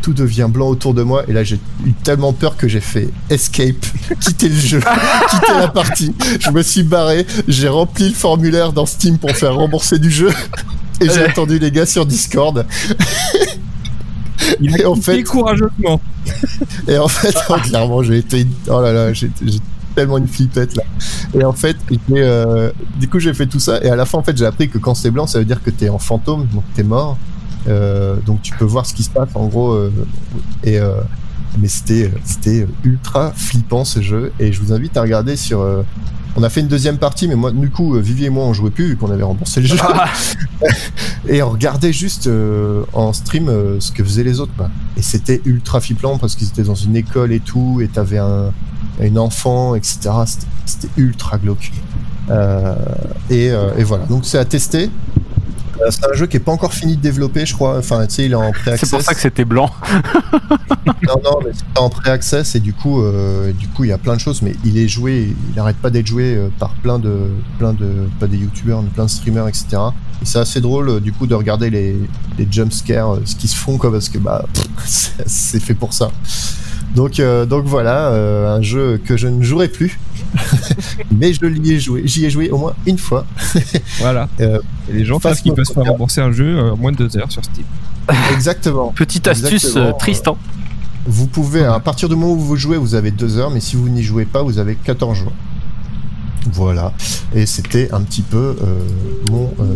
Tout 0.02 0.14
devient 0.14 0.48
blanc 0.50 0.68
autour 0.70 0.94
de 0.94 1.04
moi. 1.04 1.24
Et 1.28 1.34
là, 1.34 1.44
j'ai 1.44 1.60
eu 1.86 1.92
tellement 2.04 2.32
peur 2.32 2.56
que 2.56 2.68
j'ai 2.70 2.80
fait 2.80 3.10
escape, 3.30 3.86
quitter 4.22 4.48
le 4.50 4.56
jeu, 4.56 4.80
quitter 5.30 5.54
la 5.60 5.68
partie. 5.68 6.14
Je 6.40 6.50
me 6.52 6.62
suis 6.64 6.84
barré. 6.84 7.26
J'ai 7.50 7.68
rempli 7.68 8.08
le 8.10 8.16
formulaire 8.16 8.72
dans 8.72 8.86
Steam 8.86 9.18
pour 9.18 9.32
faire 9.32 9.56
rembourser 9.56 10.00
du 10.00 10.10
jeu. 10.10 10.30
Et 11.02 11.06
j'ai 11.10 11.24
attendu 11.24 11.60
les 11.60 11.72
gars 11.72 11.86
sur 11.86 12.06
Discord. 12.06 12.66
Il 14.62 14.80
Et 14.80 14.86
en 14.86 14.95
fait- 14.95 15.24
courageusement. 15.24 16.02
Et 16.88 16.97
en 16.97 17.08
fait, 17.08 17.36
oh, 17.50 17.56
clairement, 17.64 18.04
j'ai 18.04 18.18
été. 18.18 18.45
Oh 18.70 18.82
là 18.82 18.91
là, 18.93 19.14
j'ai 19.14 19.30
tellement 19.95 20.18
une 20.18 20.28
flippette 20.28 20.76
là. 20.76 20.84
Et 21.34 21.43
en 21.43 21.54
fait, 21.54 21.76
euh, 22.12 22.72
du 23.00 23.08
coup, 23.08 23.20
j'ai 23.20 23.34
fait 23.34 23.47
tout 23.47 23.60
ça. 23.60 23.84
Et 23.84 23.89
à 23.89 23.95
la 23.95 24.06
fin, 24.06 24.18
en 24.18 24.24
fait, 24.24 24.38
j'ai 24.38 24.45
appris 24.45 24.70
que 24.70 24.78
quand 24.78 24.93
c'est 24.95 25.12
blanc, 25.12 25.28
ça 25.28 25.39
veut 25.39 25.45
dire 25.45 25.62
que 25.64 25.70
t'es 25.72 25.89
en 25.89 26.00
fantôme, 26.00 26.47
donc 26.54 26.64
t'es 26.76 26.84
mort. 26.84 27.18
Euh, 27.68 28.16
donc 28.26 28.41
tu 28.41 28.54
peux 28.56 28.66
voir 28.66 28.86
ce 28.86 28.93
qui 28.93 29.04
se 29.04 29.10
passe 29.10 29.30
en 29.36 29.47
gros. 29.47 29.72
euh, 29.74 29.91
et 30.64 30.80
mais 31.60 31.68
c'était 31.68 32.12
c'était 32.24 32.68
ultra 32.84 33.32
flippant 33.36 33.84
ce 33.86 34.02
jeu. 34.02 34.32
Et 34.39 34.54
je 34.54 34.62
vous 34.62 34.72
invite 34.74 34.95
à 34.97 35.02
regarder 35.02 35.36
sur. 35.36 35.66
On 36.36 36.44
a 36.44 36.50
fait 36.50 36.62
une 36.62 36.68
deuxième 36.68 36.98
partie, 36.98 37.28
mais 37.28 37.36
moi, 37.36 37.52
du 37.52 37.70
coup, 37.70 37.96
euh, 37.96 38.00
Vivi 38.00 38.26
et 38.26 38.30
moi, 38.30 38.46
on 38.46 38.54
jouait 38.54 38.70
plus 38.70 38.90
vu 38.90 38.96
qu'on 38.98 39.12
avait 39.12 39.24
remboursé 39.24 39.62
le 39.62 39.68
jeu. 39.68 39.78
et 41.28 41.42
on 41.42 41.50
regardait 41.50 41.94
juste 41.94 42.28
euh, 42.28 42.84
en 42.94 43.14
stream 43.14 43.50
euh, 43.50 43.80
ce 43.80 43.92
que 43.92 44.04
faisaient 44.04 44.24
les 44.24 44.40
autres. 44.40 44.54
Quoi. 44.56 44.70
Et 44.98 45.02
c'était 45.02 45.42
ultra 45.46 45.80
flippant 45.82 46.18
parce 46.18 46.36
qu'ils 46.36 46.48
étaient 46.48 46.64
dans 46.64 46.76
une 46.76 46.96
école 46.96 47.32
et 47.34 47.40
tout, 47.40 47.80
et 47.82 47.88
t'avais 47.88 48.18
un, 48.20 48.52
une 49.02 49.18
enfant, 49.20 49.76
etc. 49.76 50.00
C'était- 50.26 50.46
C'était 50.66 50.90
ultra 50.98 51.38
glauque. 51.38 51.72
Euh, 52.30 52.76
et, 53.30 53.50
euh, 53.50 53.72
et 53.78 53.84
voilà, 53.84 54.06
donc 54.06 54.24
c'est 54.26 54.38
à 54.38 54.46
tester. 54.46 54.90
Euh, 55.82 55.90
c'est 55.92 56.06
un 56.06 56.14
jeu 56.14 56.28
qui 56.28 56.38
est 56.38 56.42
pas 56.42 56.52
encore 56.52 56.74
fini 56.74 56.98
de 56.98 57.02
développer, 57.02 57.46
je 57.46 57.54
crois. 57.54 57.78
Enfin, 57.78 58.06
tu 58.08 58.16
sais, 58.16 58.26
il 58.26 58.32
est 58.32 58.36
en 58.36 58.52
pré-access. 58.52 58.90
C'est 58.90 58.96
pour 58.96 59.02
ça 59.06 59.14
que 59.14 59.22
c'était 59.22 59.46
blanc. 59.46 59.70
Non, 61.08 61.16
non, 61.24 61.40
mais 61.44 61.52
c'est 61.54 61.80
en 61.80 61.90
pré-access 61.90 62.56
et 62.56 62.60
du 62.60 62.74
coup, 62.74 63.02
euh, 63.02 63.52
du 63.54 63.68
coup, 63.68 63.84
il 63.84 63.90
y 63.90 63.94
a 63.94 63.98
plein 63.98 64.16
de 64.16 64.20
choses, 64.20 64.42
mais 64.42 64.54
il 64.66 64.78
est 64.78 64.88
joué, 64.88 65.34
il 65.50 65.56
n'arrête 65.56 65.78
pas 65.78 65.90
d'être 65.90 66.06
joué 66.08 66.36
euh, 66.36 66.50
par 66.60 66.72
plein 66.76 67.00
de, 67.00 67.30
plein 67.58 67.74
de, 67.74 68.08
pas 68.20 68.28
des 68.28 68.38
youtubeurs, 68.38 68.82
mais 68.84 68.90
plein 68.90 69.06
de 69.06 69.10
streamers, 69.10 69.48
etc. 69.48 69.66
Et 70.22 70.26
c'est 70.26 70.40
assez 70.40 70.62
drôle, 70.62 71.00
du 71.00 71.12
coup, 71.14 71.26
de 71.26 71.34
regarder 71.36 71.70
les, 71.70 71.96
les 72.38 72.48
jumpscares, 72.52 73.18
ce 73.26 73.36
qui 73.36 73.48
se 73.48 73.56
font, 73.56 73.78
quoi, 73.78 73.92
parce 73.92 74.10
que 74.10 74.18
bah, 74.20 74.46
c'est- 74.86 75.14
c'est 75.26 75.60
fait 75.60 75.74
pour 75.74 75.94
ça. 75.94 76.12
Donc, 76.96 77.20
euh, 77.20 77.46
donc 77.46 77.66
voilà, 77.66 78.10
euh, 78.10 78.56
un 78.58 78.62
jeu 78.62 79.00
que 79.04 79.16
je 79.18 79.28
ne 79.28 79.42
jouerai 79.42 79.68
plus, 79.70 80.00
mais 81.12 81.34
je 81.34 81.46
l'y 81.46 81.74
ai 81.74 81.80
joué, 81.80 82.04
j'y 82.06 82.26
ai 82.26 82.30
joué 82.30 82.50
au 82.50 82.58
moins 82.58 82.74
une 82.86 82.98
fois. 82.98 83.26
Voilà. 84.00 84.28
Euh, 84.40 84.60
Et 84.90 84.94
les 84.94 85.06
gens 85.06 85.20
savent 85.20 85.42
qu'ils 85.42 85.54
peuvent 85.54 85.66
se 85.66 85.74
faire 85.74 85.84
rembourser 85.84 86.22
un 86.22 86.32
jeu 86.32 86.58
euh, 86.58 86.72
en 86.74 86.78
moins 86.78 86.92
de 86.92 86.98
deux 86.98 87.18
heures 87.18 87.32
sur 87.32 87.44
Steam. 87.44 87.66
Exactement. 88.34 88.94
Petite 88.96 89.28
astuce, 89.28 89.66
Exactement. 89.66 89.86
euh, 89.88 89.92
Tristan. 90.00 90.38
Vous 91.06 91.28
pouvez, 91.28 91.64
à 91.66 91.80
partir 91.80 92.08
du 92.10 92.16
moment 92.16 92.34
où 92.34 92.40
vous 92.40 92.56
jouez, 92.56 92.78
vous 92.78 92.94
avez 92.96 93.12
deux 93.12 93.38
heures, 93.38 93.50
mais 93.52 93.60
si 93.62 93.76
vous 93.76 93.90
n'y 93.90 94.04
jouez 94.04 94.26
pas, 94.26 94.44
vous 94.44 94.60
avez 94.60 94.76
14 94.76 95.18
jours. 95.18 95.32
Voilà. 96.54 96.94
Et 97.36 97.46
c'était 97.46 97.92
un 97.94 98.02
petit 98.02 98.22
peu 98.22 98.56
euh, 98.62 98.80
mon. 99.32 99.52
euh, 99.60 99.76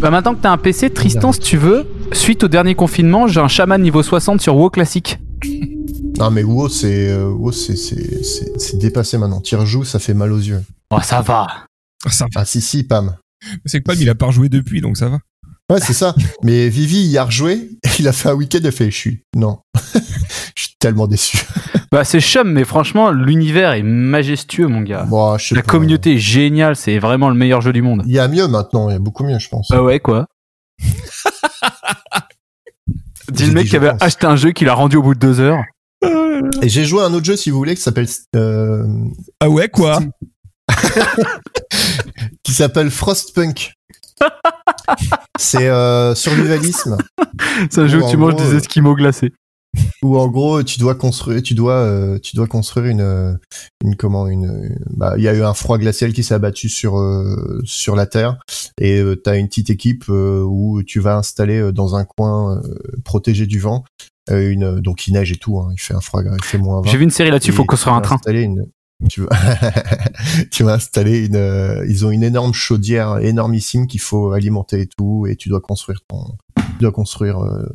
Bah 0.00 0.10
maintenant 0.10 0.34
que 0.34 0.40
t'as 0.42 0.50
un 0.50 0.56
PC, 0.58 0.90
Tristan, 0.90 1.32
si 1.32 1.40
tu 1.40 1.56
veux, 1.56 1.86
suite 2.12 2.44
au 2.44 2.48
dernier 2.48 2.74
confinement, 2.74 3.26
j'ai 3.28 3.40
un 3.40 3.48
chaman 3.48 3.80
niveau 3.80 4.02
60 4.02 4.40
sur 4.40 4.56
WoW 4.56 4.70
classique. 4.70 5.18
Non, 6.18 6.30
mais 6.30 6.42
WoW, 6.42 6.68
c'est 6.68 7.08
euh, 7.10 7.28
WoW, 7.30 7.52
c'est 7.52 7.76
c'est- 7.76 8.22
c'est- 8.22 8.58
c'est 8.60 8.78
dépassé 8.78 9.18
maintenant. 9.18 9.40
Tu 9.40 9.56
rejoues, 9.56 9.84
ça 9.84 9.98
fait 9.98 10.14
mal 10.14 10.32
aux 10.32 10.38
yeux. 10.38 10.62
Oh, 10.90 10.98
ça 11.02 11.20
va. 11.20 11.46
Ah, 12.04 12.10
ça 12.10 12.26
va. 12.26 12.42
Ah, 12.42 12.44
si, 12.44 12.60
si, 12.60 12.84
Pam. 12.84 13.16
C'est 13.66 13.78
que 13.80 13.84
Pam, 13.84 13.96
il 14.00 14.08
a 14.08 14.14
pas 14.14 14.26
rejoué 14.26 14.48
depuis, 14.48 14.80
donc 14.80 14.96
ça 14.96 15.08
va. 15.08 15.18
Ouais, 15.70 15.80
c'est 15.80 15.94
ça. 15.94 16.14
mais 16.42 16.68
Vivi, 16.68 17.06
il 17.08 17.18
a 17.18 17.24
rejoué. 17.24 17.70
Il 17.98 18.06
a 18.08 18.12
fait 18.12 18.28
un 18.28 18.34
week-end, 18.34 18.58
il 18.60 18.66
a 18.66 18.72
fait 18.72 18.90
Je 18.90 18.96
suis. 18.96 19.22
Non. 19.36 19.58
Je 20.54 20.62
suis 20.64 20.74
tellement 20.78 21.06
déçu. 21.06 21.38
Bah 21.90 22.04
c'est 22.04 22.20
chum, 22.20 22.50
mais 22.52 22.64
franchement, 22.64 23.10
l'univers 23.10 23.72
est 23.72 23.82
majestueux, 23.82 24.66
mon 24.66 24.80
gars. 24.82 25.04
Bon, 25.04 25.36
je 25.38 25.48
sais 25.48 25.54
La 25.54 25.62
pas. 25.62 25.70
communauté 25.70 26.14
est 26.14 26.18
géniale, 26.18 26.74
c'est 26.76 26.98
vraiment 26.98 27.28
le 27.28 27.34
meilleur 27.34 27.60
jeu 27.60 27.72
du 27.72 27.82
monde. 27.82 28.02
Il 28.06 28.12
y 28.12 28.18
a 28.18 28.28
mieux 28.28 28.48
maintenant, 28.48 28.88
il 28.88 28.92
y 28.92 28.96
a 28.96 28.98
beaucoup 28.98 29.24
mieux, 29.24 29.38
je 29.38 29.48
pense. 29.48 29.68
Bah 29.70 29.82
ouais, 29.82 30.00
quoi. 30.00 30.26
Dis 33.30 33.46
le 33.46 33.52
mec 33.52 33.68
qui 33.68 33.76
avait 33.76 33.92
acheté 34.00 34.26
un 34.26 34.36
jeu 34.36 34.52
qu'il 34.52 34.68
a 34.68 34.74
rendu 34.74 34.96
au 34.96 35.02
bout 35.02 35.14
de 35.14 35.20
deux 35.20 35.40
heures. 35.40 35.62
Et 36.62 36.68
j'ai 36.68 36.84
joué 36.84 37.02
à 37.02 37.06
un 37.06 37.14
autre 37.14 37.24
jeu, 37.26 37.36
si 37.36 37.50
vous 37.50 37.56
voulez, 37.58 37.74
qui 37.74 37.82
s'appelle 37.82 38.08
euh, 38.36 38.84
Ah 39.40 39.48
ouais, 39.50 39.68
quoi 39.68 40.00
qui 42.42 42.52
s'appelle 42.52 42.90
Frostpunk. 42.90 43.74
c'est 45.38 45.68
euh, 45.68 46.14
survivalisme. 46.14 46.96
C'est 47.70 47.80
un 47.82 47.86
jeu 47.88 48.02
où 48.02 48.08
tu 48.10 48.16
manges 48.16 48.34
gros, 48.34 48.44
des 48.44 48.54
euh, 48.54 48.58
esquimaux 48.58 48.94
glacés. 48.94 49.32
où 50.02 50.18
en 50.18 50.28
gros 50.28 50.62
tu 50.62 50.78
dois 50.78 50.94
construire 50.94 51.42
tu 51.42 51.54
dois 51.54 51.74
euh, 51.76 52.18
tu 52.22 52.36
dois 52.36 52.46
construire 52.46 52.86
une 52.86 53.00
euh, 53.00 53.32
une 53.82 53.96
comment 53.96 54.26
une 54.28 54.44
une- 54.44 54.78
bah 54.96 55.14
il 55.16 55.22
y 55.22 55.28
a 55.28 55.34
eu 55.34 55.42
un 55.42 55.54
froid 55.54 55.78
glacial 55.78 56.12
qui 56.12 56.22
s'est 56.22 56.34
abattu 56.34 56.68
sur 56.68 56.98
euh, 56.98 57.60
sur 57.64 57.96
la 57.96 58.04
terre 58.06 58.36
et 58.80 58.98
euh, 59.00 59.16
tu 59.22 59.30
as 59.30 59.36
une 59.36 59.48
petite 59.48 59.70
équipe 59.70 60.04
euh, 60.10 60.42
où 60.46 60.82
tu 60.82 61.00
vas 61.00 61.16
installer 61.16 61.58
euh, 61.58 61.72
dans 61.72 61.96
un 61.96 62.04
coin 62.04 62.58
euh, 62.58 62.62
protégé 63.04 63.46
du 63.46 63.58
vent 63.60 63.82
euh, 64.02 64.06
une 64.40 64.80
donc 64.80 65.06
il 65.06 65.14
neige 65.14 65.32
et 65.32 65.36
tout 65.36 65.58
hein, 65.58 65.68
il 65.72 65.80
fait 65.80 65.94
un 65.94 66.00
froid 66.00 66.22
il 66.24 66.44
fait 66.44 66.58
moins 66.58 66.80
20 66.82 66.90
J'ai 66.90 66.98
vu 66.98 67.04
une 67.04 67.10
série 67.10 67.30
là-dessus, 67.30 67.50
Et 67.50 67.54
faut 67.54 67.64
construire 67.64 67.94
un 67.94 67.98
vas 67.98 68.02
train. 68.04 68.14
installer 68.16 68.42
une 68.42 68.66
tu 69.10 69.22
vas, 69.22 69.28
tu 70.50 70.62
vas 70.62 70.74
installer 70.74 71.26
une 71.26 71.36
euh, 71.36 71.84
ils 71.88 72.06
ont 72.06 72.10
une 72.10 72.22
énorme 72.22 72.52
chaudière 72.54 73.18
énormissime 73.18 73.86
qu'il 73.86 74.00
faut 74.00 74.32
alimenter 74.32 74.82
et 74.82 74.86
tout 74.86 75.26
et 75.28 75.36
tu 75.36 75.48
dois 75.48 75.60
construire 75.60 76.00
ton 76.08 76.36
tu 76.56 76.78
dois 76.80 76.92
construire 76.92 77.40
euh, 77.42 77.66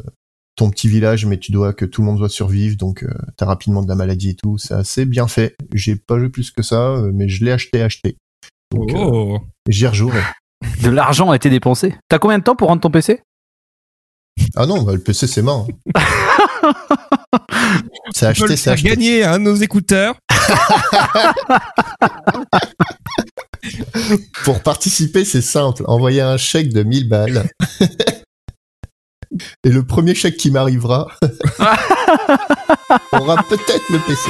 ton 0.55 0.69
petit 0.69 0.87
village 0.87 1.25
mais 1.25 1.37
tu 1.37 1.51
dois 1.51 1.73
que 1.73 1.85
tout 1.85 2.01
le 2.01 2.07
monde 2.07 2.17
doit 2.17 2.29
survivre 2.29 2.77
donc 2.77 3.03
euh, 3.03 3.09
t'as 3.35 3.45
rapidement 3.45 3.83
de 3.83 3.87
la 3.89 3.95
maladie 3.95 4.29
et 4.31 4.35
tout. 4.35 4.57
C'est 4.57 4.73
assez 4.73 5.05
bien 5.05 5.27
fait. 5.27 5.55
J'ai 5.73 5.95
pas 5.95 6.17
joué 6.17 6.29
plus 6.29 6.49
que 6.51 6.63
ça 6.63 6.91
euh, 6.91 7.11
mais 7.13 7.27
je 7.29 7.43
l'ai 7.45 7.51
acheté 7.51 7.81
acheté. 7.81 8.17
Donc 8.73 8.91
euh, 8.91 8.95
Oh. 8.97 9.39
j'y 9.69 9.85
rejouerai 9.85 10.21
De 10.83 10.89
l'argent 10.89 11.29
a 11.29 11.35
été 11.35 11.49
dépensé. 11.49 11.95
T'as 12.09 12.19
combien 12.19 12.39
de 12.39 12.43
temps 12.43 12.55
pour 12.55 12.69
rendre 12.69 12.81
ton 12.81 12.89
PC 12.89 13.21
ah 14.55 14.65
non 14.65 14.83
bah, 14.83 14.93
le 14.93 14.99
PC 14.99 15.27
c'est 15.27 15.41
mort 15.41 15.67
c'est 18.13 18.27
acheté 18.27 18.55
c'est 18.57 18.71
acheté 18.71 18.95
de 18.95 19.37
nos 19.37 19.55
écouteurs. 19.55 20.15
Pour 24.43 24.61
participer, 24.61 25.25
c'est 25.25 25.41
simple. 25.41 25.83
Envoyer 25.87 26.21
un 26.21 26.37
chèque 26.37 26.71
de 26.71 26.83
1000 26.83 27.09
balles. 27.09 27.49
Et 29.63 29.69
le 29.69 29.83
premier 29.83 30.15
chèque 30.15 30.37
qui 30.37 30.51
m'arrivera 30.51 31.07
aura 33.11 33.43
peut-être 33.43 33.89
le 33.89 33.99
PC. 33.99 34.29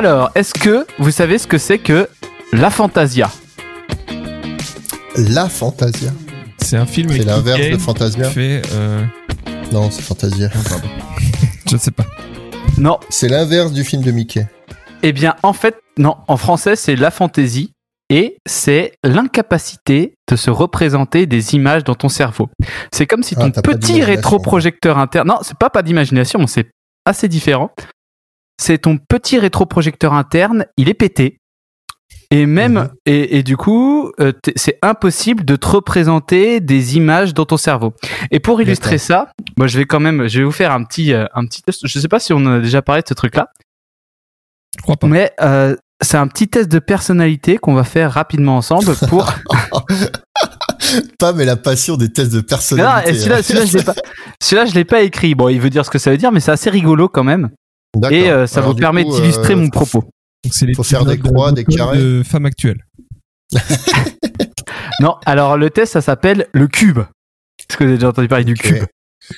Alors, 0.00 0.30
est-ce 0.34 0.54
que 0.54 0.86
vous 0.98 1.10
savez 1.10 1.36
ce 1.36 1.46
que 1.46 1.58
c'est 1.58 1.76
que 1.76 2.08
la 2.54 2.70
Fantasia? 2.70 3.30
La 5.14 5.46
Fantasia. 5.46 6.10
C'est 6.56 6.78
un 6.78 6.86
film 6.86 7.10
C'est 7.12 7.22
l'inverse 7.22 7.68
de 7.68 7.76
Fantasia. 7.76 8.30
fait. 8.30 8.62
Euh... 8.72 9.04
Non, 9.70 9.90
c'est 9.90 10.00
Fantasia. 10.00 10.48
ah, 10.54 10.58
pardon. 10.66 10.88
Je 11.70 11.76
sais 11.76 11.90
pas. 11.90 12.06
Non. 12.78 12.98
C'est 13.10 13.28
l'inverse 13.28 13.72
du 13.72 13.84
film 13.84 14.02
de 14.02 14.10
Mickey. 14.10 14.46
Eh 15.02 15.12
bien, 15.12 15.36
en 15.42 15.52
fait, 15.52 15.76
non. 15.98 16.16
En 16.28 16.38
français, 16.38 16.76
c'est 16.76 16.96
la 16.96 17.10
fantaisie 17.10 17.72
et 18.08 18.38
c'est 18.46 18.94
l'incapacité 19.04 20.14
de 20.30 20.36
se 20.36 20.48
représenter 20.48 21.26
des 21.26 21.54
images 21.54 21.84
dans 21.84 21.94
ton 21.94 22.08
cerveau. 22.08 22.48
C'est 22.90 23.06
comme 23.06 23.22
si 23.22 23.34
Ah, 23.36 23.50
ton 23.50 23.50
petit 23.50 24.02
rétroprojecteur 24.02 24.96
interne. 24.96 25.28
Non, 25.28 25.40
c'est 25.42 25.58
pas 25.58 25.68
pas 25.68 25.82
d'imagination, 25.82 26.46
c'est 26.46 26.70
assez 27.04 27.28
différent. 27.28 27.70
C'est 28.60 28.78
ton 28.78 28.98
petit 28.98 29.38
rétroprojecteur 29.38 30.12
interne, 30.12 30.66
il 30.76 30.88
est 30.88 30.94
pété. 30.94 31.38
Et 32.32 32.46
même, 32.46 32.74
Mhm. 32.74 32.88
et, 33.06 33.38
et 33.38 33.42
du 33.42 33.56
coup, 33.56 34.12
euh, 34.20 34.32
c'est 34.54 34.78
impossible 34.82 35.44
de 35.44 35.56
te 35.56 35.66
représenter 35.66 36.60
des 36.60 36.96
images 36.96 37.34
dans 37.34 37.44
ton 37.46 37.56
cerveau. 37.56 37.94
Et 38.30 38.38
pour 38.38 38.60
illustrer 38.62 38.98
ça, 38.98 39.32
moi, 39.56 39.66
je 39.66 39.78
vais 39.78 39.84
quand 39.84 39.98
même, 39.98 40.28
je 40.28 40.38
vais 40.38 40.44
vous 40.44 40.52
faire 40.52 40.72
un 40.72 40.84
petit, 40.84 41.12
euh, 41.12 41.24
un 41.34 41.44
petit 41.46 41.62
test. 41.62 41.80
Je 41.84 41.98
sais 41.98 42.06
pas 42.08 42.20
si 42.20 42.32
on 42.32 42.36
en 42.36 42.52
a 42.54 42.60
déjà 42.60 42.82
parlé 42.82 43.02
de 43.02 43.08
ce 43.08 43.14
truc-là. 43.14 43.48
Je 44.76 44.82
crois 44.82 44.96
pas. 44.96 45.08
Mais 45.08 45.32
euh, 45.40 45.74
c'est 46.02 46.18
un 46.18 46.28
petit 46.28 46.46
test 46.46 46.68
de 46.70 46.78
personnalité 46.78 47.56
qu'on 47.58 47.74
va 47.74 47.82
faire 47.84 48.12
rapidement 48.12 48.56
ensemble 48.58 48.94
pour. 49.08 49.32
Pas 51.18 51.32
mais 51.32 51.44
la 51.44 51.56
passion 51.56 51.96
des 51.96 52.12
tests 52.12 52.32
de 52.32 52.38
non, 52.38 52.42
personnalité. 52.42 53.10
et 53.10 53.14
celui-là, 53.14 53.42
celui-là, 53.42 53.66
je 53.66 53.76
l'ai 53.78 53.84
pas. 53.84 53.94
Celui-là, 54.42 54.66
je 54.66 54.74
l'ai 54.74 54.84
pas 54.84 55.02
écrit. 55.02 55.34
Bon, 55.34 55.48
il 55.48 55.60
veut 55.60 55.70
dire 55.70 55.84
ce 55.84 55.90
que 55.90 55.98
ça 55.98 56.10
veut 56.10 56.16
dire, 56.16 56.32
mais 56.32 56.40
c'est 56.40 56.50
assez 56.52 56.70
rigolo 56.70 57.08
quand 57.08 57.22
même. 57.24 57.50
D'accord. 57.96 58.16
Et 58.16 58.30
euh, 58.30 58.46
ça 58.46 58.60
Alors, 58.60 58.72
vous 58.72 58.78
permet 58.78 59.04
coup, 59.04 59.14
d'illustrer 59.16 59.54
euh, 59.54 59.56
mon 59.56 59.68
propos. 59.70 60.02
Donc 60.44 60.52
c'est 60.54 60.66
les 60.66 60.74
faut 60.74 60.82
faire 60.82 61.04
des 61.04 61.18
croix, 61.18 61.52
des 61.52 61.64
de- 61.64 61.74
carrés. 61.74 61.98
de 61.98 62.22
femmes 62.24 62.46
actuelles. 62.46 62.84
Non, 65.00 65.16
alors 65.24 65.56
le 65.56 65.70
test, 65.70 65.94
ça 65.94 66.02
s'appelle 66.02 66.46
le 66.52 66.68
cube. 66.68 66.98
Est-ce 66.98 67.76
que 67.78 67.84
vous 67.84 67.88
avez 67.88 67.96
déjà 67.98 68.08
entendu 68.10 68.28
parler 68.28 68.44
du 68.44 68.52
cube? 68.54 68.84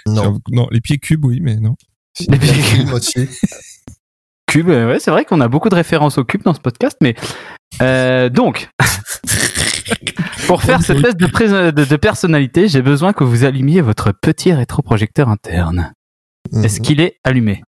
Non. 0.07 0.38
Non, 0.50 0.66
les 0.72 0.80
pieds 0.80 0.98
cubes, 0.98 1.24
oui, 1.24 1.38
mais 1.40 1.55
non. 1.57 1.76
Les 2.28 2.36
pieds- 2.38 2.90
aussi. 2.92 3.28
Cube, 4.48 4.68
euh, 4.68 4.88
ouais, 4.88 4.98
c'est 5.00 5.11
vrai 5.12 5.24
qu'on 5.24 5.40
a 5.40 5.48
beaucoup 5.48 5.68
de 5.70 5.74
références 5.74 6.18
au 6.18 6.24
cube 6.24 6.42
dans 6.42 6.53
ce 6.53 6.61
podcast, 6.61 6.96
mais 7.00 7.14
euh, 7.80 8.28
donc, 8.28 8.68
pour 10.46 10.62
faire 10.62 10.82
ce 10.82 10.92
test 10.92 11.16
de, 11.16 11.26
prés- 11.26 11.72
de- 11.72 11.84
de 11.84 11.96
personnalité, 11.96 12.68
j'ai 12.68 12.82
besoin 12.82 13.12
que 13.12 13.24
vous 13.24 13.44
allumiez 13.44 13.80
votre 13.80 14.12
petit 14.12 14.53
rétroprojecteur 14.53 15.28
interne. 15.28 15.92
Est-ce 16.64 16.80
Mhm. 16.80 16.82
qu'il 16.84 17.00
est 17.00 17.16
allumé? 17.24 17.62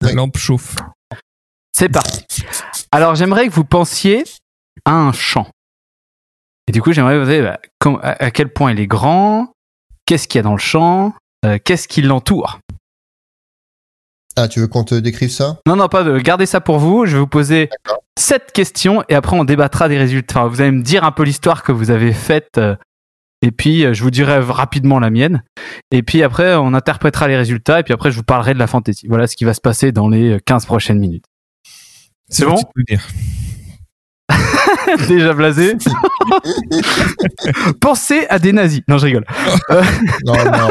La 0.00 0.12
lampe 0.12 0.38
chauffe. 0.38 0.76
C'est 1.72 1.88
parti. 1.88 2.24
Alors, 2.92 3.14
j'aimerais 3.14 3.46
que 3.48 3.52
vous 3.52 3.64
pensiez 3.64 4.24
à 4.84 4.92
un 4.92 5.12
champ. 5.12 5.48
Et 6.66 6.72
du 6.72 6.82
coup, 6.82 6.92
j'aimerais 6.92 7.18
vous 7.18 7.30
dire 7.30 7.58
bah, 7.82 8.00
à 8.02 8.30
quel 8.30 8.52
point 8.52 8.72
il 8.72 8.80
est 8.80 8.86
grand, 8.86 9.52
qu'est-ce 10.06 10.28
qu'il 10.28 10.38
y 10.38 10.40
a 10.40 10.42
dans 10.42 10.52
le 10.52 10.58
champ, 10.58 11.14
euh, 11.44 11.58
qu'est-ce 11.64 11.88
qui 11.88 12.02
l'entoure. 12.02 12.60
Ah, 14.36 14.48
tu 14.48 14.60
veux 14.60 14.68
qu'on 14.68 14.84
te 14.84 14.94
décrive 14.94 15.30
ça? 15.30 15.58
Non, 15.66 15.76
non, 15.76 15.88
pas 15.88 16.02
de. 16.04 16.18
Gardez 16.18 16.46
ça 16.46 16.60
pour 16.60 16.78
vous. 16.78 17.06
Je 17.06 17.14
vais 17.14 17.18
vous 17.18 17.26
poser 17.26 17.68
sept 18.18 18.52
questions 18.52 19.02
et 19.08 19.14
après 19.14 19.36
on 19.38 19.44
débattra 19.44 19.88
des 19.88 19.98
résultats. 19.98 20.40
Enfin, 20.40 20.48
vous 20.48 20.60
allez 20.60 20.70
me 20.70 20.82
dire 20.82 21.04
un 21.04 21.12
peu 21.12 21.24
l'histoire 21.24 21.62
que 21.62 21.72
vous 21.72 21.90
avez 21.90 22.12
faite 22.12 22.58
euh, 22.58 22.76
Et 23.42 23.50
puis, 23.52 23.84
euh, 23.86 23.94
je 23.94 24.02
vous 24.02 24.10
dirai 24.10 24.38
rapidement 24.38 24.98
la 24.98 25.10
mienne. 25.10 25.42
Et 25.90 26.02
puis 26.02 26.22
après, 26.22 26.54
on 26.56 26.74
interprétera 26.74 27.26
les 27.28 27.36
résultats. 27.36 27.80
Et 27.80 27.82
puis 27.82 27.94
après, 27.94 28.10
je 28.10 28.16
vous 28.16 28.22
parlerai 28.22 28.52
de 28.54 28.58
la 28.58 28.66
fantaisie. 28.66 29.06
Voilà 29.08 29.26
ce 29.26 29.36
qui 29.36 29.44
va 29.44 29.54
se 29.54 29.60
passer 29.60 29.92
dans 29.92 30.08
les 30.08 30.38
15 30.44 30.66
prochaines 30.66 30.98
minutes. 30.98 31.24
C'est 32.28 32.44
bon. 32.44 32.56
Déjà 35.08 35.32
blasé? 35.34 35.76
Pensez 37.80 38.26
à 38.28 38.38
des 38.38 38.52
nazis. 38.52 38.82
Non, 38.88 38.98
je 38.98 39.06
rigole. 39.06 39.24
Non, 40.24 40.34
non. 40.34 40.68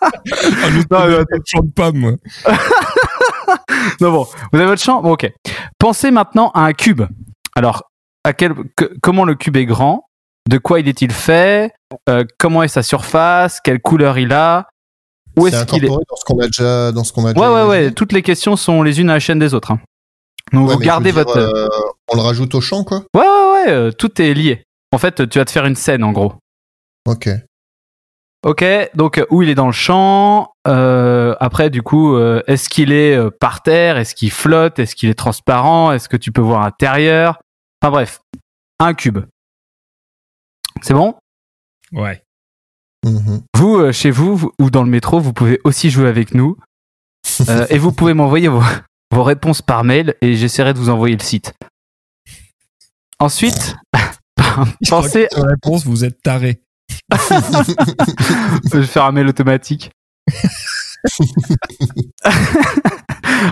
Ah, 0.00 0.10
je 0.70 0.82
Non, 0.90 1.08
ne 1.08 1.24
chante 1.44 1.74
pas, 1.74 1.92
moi. 1.92 2.12
Non, 4.00 4.12
bon, 4.12 4.26
vous 4.52 4.58
avez 4.58 4.66
votre 4.66 4.82
champ 4.82 5.02
Bon, 5.02 5.12
ok. 5.12 5.30
Pensez 5.78 6.10
maintenant 6.10 6.50
à 6.54 6.62
un 6.62 6.72
cube. 6.72 7.02
Alors, 7.56 7.90
à 8.24 8.32
quel, 8.32 8.54
que- 8.76 8.92
comment 9.02 9.24
le 9.24 9.34
cube 9.34 9.56
est 9.56 9.66
grand? 9.66 10.06
De 10.48 10.58
quoi 10.58 10.80
il 10.80 10.88
est-il 10.88 11.12
fait 11.12 11.72
Euh, 12.08 12.24
Comment 12.38 12.62
est 12.62 12.68
sa 12.68 12.82
surface 12.82 13.60
Quelle 13.60 13.80
couleur 13.80 14.18
il 14.18 14.32
a 14.32 14.68
Où 15.38 15.46
est-ce 15.46 15.64
qu'il 15.66 15.84
est 15.84 15.88
dans 15.88 15.98
ce 16.16 16.24
qu'on 16.24 16.38
a 16.40 16.46
déjà, 16.46 16.92
dans 16.92 17.04
ce 17.04 17.12
qu'on 17.12 17.22
a 17.24 17.28
Ouais, 17.28 17.34
déjà 17.34 17.52
ouais, 17.52 17.68
ouais. 17.68 17.90
Toutes 17.92 18.12
les 18.12 18.22
questions 18.22 18.56
sont 18.56 18.82
les 18.82 19.00
unes 19.00 19.10
à 19.10 19.14
la 19.14 19.20
chaîne 19.20 19.38
des 19.38 19.54
autres. 19.54 19.70
hein. 19.72 19.80
Donc, 20.52 20.68
Ouais, 20.68 20.74
vous 20.74 20.80
gardez 20.80 21.12
dire, 21.12 21.24
votre. 21.24 21.38
euh, 21.38 21.68
on 22.12 22.16
le 22.16 22.22
rajoute 22.22 22.54
au 22.54 22.60
champ, 22.60 22.82
quoi. 22.84 23.04
Ouais, 23.14 23.20
ouais, 23.22 23.52
ouais. 23.52 23.70
euh, 23.70 23.90
tout 23.92 24.20
est 24.20 24.34
lié. 24.34 24.64
En 24.92 24.98
fait, 24.98 25.28
tu 25.28 25.38
vas 25.38 25.44
te 25.44 25.50
faire 25.52 25.64
une 25.64 25.76
scène, 25.76 26.02
en 26.04 26.12
gros. 26.12 26.34
Ok. 27.08 27.28
Ok, 28.44 28.64
donc 28.94 29.24
où 29.30 29.42
il 29.42 29.48
est 29.48 29.54
dans 29.54 29.66
le 29.66 29.72
champ. 29.72 30.50
euh, 30.66 31.36
après, 31.38 31.70
du 31.70 31.82
coup, 31.82 32.16
euh, 32.16 32.42
est-ce 32.48 32.68
qu'il 32.68 32.90
est 32.92 33.16
euh, 33.16 33.30
par 33.30 33.62
terre? 33.62 33.96
Est-ce 33.96 34.16
qu'il 34.16 34.32
flotte? 34.32 34.80
Est-ce 34.80 34.96
qu'il 34.96 35.08
est 35.08 35.14
transparent? 35.14 35.92
Est-ce 35.92 36.08
que 36.08 36.16
tu 36.16 36.32
peux 36.32 36.40
voir 36.42 36.62
à 36.62 36.64
l'intérieur? 36.64 37.38
Enfin 37.80 37.92
bref, 37.92 38.20
un 38.80 38.94
cube. 38.94 39.20
C'est 40.82 40.94
bon? 40.94 41.14
Ouais. 41.92 42.22
Mhm. 43.04 43.42
Vous, 43.56 43.76
euh, 43.76 43.92
chez 43.92 44.10
vous 44.10 44.36
vous- 44.36 44.52
ou 44.60 44.70
dans 44.70 44.82
le 44.82 44.90
métro, 44.90 45.18
vous 45.20 45.32
pouvez 45.32 45.60
aussi 45.64 45.90
jouer 45.90 46.08
avec 46.08 46.34
nous. 46.34 46.56
Euh, 47.48 47.66
et 47.70 47.78
vous 47.78 47.92
pouvez 47.92 48.14
m'envoyer 48.14 48.48
vos, 48.48 48.62
vos 49.10 49.22
réponses 49.22 49.62
par 49.62 49.84
mail 49.84 50.14
et 50.20 50.36
j'essaierai 50.36 50.74
de 50.74 50.78
vous 50.78 50.90
envoyer 50.90 51.16
le 51.16 51.22
site. 51.22 51.54
Ensuite, 53.18 53.74
pensez 54.88 55.28
Sur 55.32 55.44
la 55.44 55.52
réponse, 55.52 55.86
vous 55.86 56.04
êtes 56.04 56.20
taré. 56.22 56.60
Je 57.12 58.76
vais 58.78 58.86
faire 58.86 59.04
un 59.04 59.12
mail 59.12 59.28
automatique. 59.28 59.90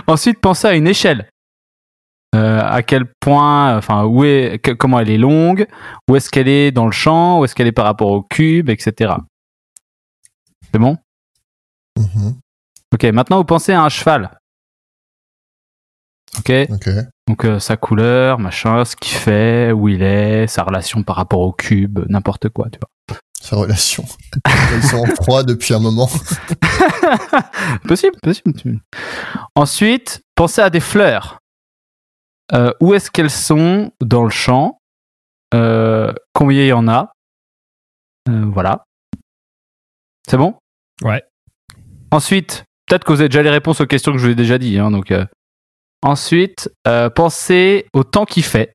Ensuite, 0.07 0.39
pensez 0.39 0.67
à 0.67 0.73
une 0.73 0.87
échelle. 0.87 1.29
Euh, 2.33 2.61
à 2.63 2.81
quel 2.81 3.05
point, 3.19 3.75
enfin, 3.77 4.05
où 4.05 4.23
est, 4.23 4.59
que- 4.63 4.71
comment 4.71 4.99
elle 4.99 5.09
est 5.09 5.17
longue, 5.17 5.67
où 6.09 6.15
est-ce 6.15 6.29
qu'elle 6.29 6.47
est 6.47 6.71
dans 6.71 6.85
le 6.85 6.91
champ, 6.93 7.39
où 7.39 7.45
est-ce 7.45 7.53
qu'elle 7.55 7.67
est 7.67 7.73
par 7.73 7.83
rapport 7.85 8.07
au 8.09 8.21
cube, 8.21 8.69
etc. 8.69 9.13
C'est 10.71 10.79
bon? 10.79 10.97
Mhm. 11.99 12.35
Ok, 12.93 13.03
maintenant 13.05 13.37
vous 13.37 13.43
pensez 13.43 13.73
à 13.73 13.81
un 13.83 13.89
cheval. 13.89 14.37
Ok, 16.39 16.51
Ok. 16.69 16.89
donc 17.27 17.43
euh, 17.45 17.59
sa 17.59 17.75
couleur, 17.75 18.39
machin, 18.39 18.85
ce 18.85 18.95
qu'il 18.95 19.17
fait, 19.17 19.73
où 19.73 19.89
il 19.89 20.01
est, 20.01 20.47
sa 20.47 20.63
relation 20.63 21.03
par 21.03 21.17
rapport 21.17 21.41
au 21.41 21.51
cube, 21.51 21.99
n'importe 22.07 22.47
quoi, 22.47 22.69
tu 22.69 22.79
vois. 22.79 23.17
Sa 23.41 23.57
relation. 23.57 24.05
Ils 24.77 24.83
sont 24.83 24.99
en 24.99 25.05
froid 25.07 25.43
depuis 25.43 25.73
un 25.73 25.79
moment. 25.79 26.07
possible, 27.87 28.15
possible. 28.23 28.79
Ensuite, 29.55 30.21
pensez 30.35 30.61
à 30.61 30.69
des 30.69 30.79
fleurs. 30.79 31.39
Euh, 32.53 32.73
où 32.81 32.93
est-ce 32.93 33.09
qu'elles 33.11 33.29
sont 33.31 33.91
dans 34.01 34.23
le 34.23 34.29
champ? 34.29 34.77
Euh, 35.53 36.13
Combien 36.33 36.63
il 36.63 36.67
y 36.67 36.73
en 36.73 36.87
a? 36.87 37.11
Euh, 38.29 38.45
Voilà. 38.45 38.83
C'est 40.29 40.37
bon? 40.37 40.55
Ouais. 41.03 41.23
Ensuite, 42.11 42.63
peut-être 42.87 43.03
que 43.05 43.11
vous 43.11 43.21
avez 43.21 43.29
déjà 43.29 43.41
les 43.43 43.49
réponses 43.49 43.81
aux 43.81 43.85
questions 43.87 44.11
que 44.11 44.17
je 44.17 44.25
vous 44.25 44.31
ai 44.31 44.35
déjà 44.35 44.57
dit. 44.57 44.77
hein, 44.77 44.91
donc, 44.91 45.13
ensuite, 46.03 46.69
pensez 47.15 47.87
au 47.93 48.03
temps 48.03 48.25
qu'il 48.25 48.43
fait 48.43 48.73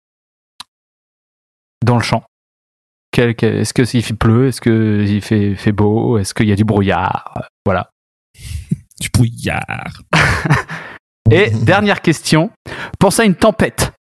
dans 1.84 1.96
le 1.96 2.02
champ. 2.02 2.24
Est-ce 3.16 3.72
qu'il 3.72 4.16
pleut 4.18 4.48
Est-ce 4.48 4.60
qu'il 4.60 5.22
fait, 5.22 5.54
fait 5.54 5.72
beau 5.72 6.18
Est-ce 6.18 6.34
qu'il 6.34 6.48
y 6.48 6.52
a 6.52 6.56
du 6.56 6.64
brouillard? 6.64 7.48
Voilà. 7.64 7.90
Du 8.98 9.10
brouillard. 9.10 10.00
Et 11.30 11.50
dernière 11.50 12.02
question, 12.02 12.50
pense 12.98 13.18
à 13.20 13.24
une 13.24 13.34
tempête. 13.34 13.92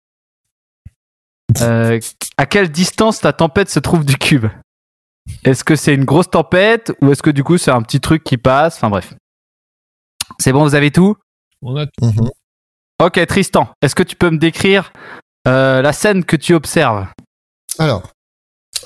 Euh, 1.61 1.99
à 2.37 2.45
quelle 2.45 2.69
distance 2.69 3.23
la 3.23 3.33
tempête 3.33 3.69
se 3.69 3.79
trouve 3.79 4.05
du 4.05 4.17
cube? 4.17 4.45
Est-ce 5.43 5.63
que 5.63 5.75
c'est 5.75 5.93
une 5.93 6.05
grosse 6.05 6.29
tempête 6.29 6.91
ou 7.01 7.11
est-ce 7.11 7.23
que 7.23 7.31
du 7.31 7.43
coup 7.43 7.57
c'est 7.57 7.71
un 7.71 7.81
petit 7.81 7.99
truc 7.99 8.23
qui 8.23 8.37
passe? 8.37 8.75
Enfin 8.75 8.89
bref. 8.89 9.13
C'est 10.39 10.51
bon, 10.51 10.63
vous 10.63 10.75
avez 10.75 10.91
tout? 10.91 11.15
On 11.61 11.77
a 11.77 11.85
Mhm. 12.01 12.29
Ok, 13.01 13.25
Tristan, 13.27 13.69
est-ce 13.81 13.95
que 13.95 14.03
tu 14.03 14.15
peux 14.15 14.29
me 14.29 14.37
décrire 14.37 14.93
euh, 15.47 15.81
la 15.81 15.93
scène 15.93 16.23
que 16.23 16.35
tu 16.35 16.53
observes? 16.53 17.07
Alors, 17.79 18.11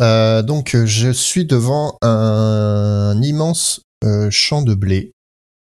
euh, 0.01 0.41
donc 0.41 0.75
je 0.85 1.09
suis 1.11 1.45
devant 1.45 1.97
un 2.01 3.21
immense 3.21 3.81
euh, 4.03 4.29
champ 4.31 4.61
de 4.61 4.73
blé 4.73 5.11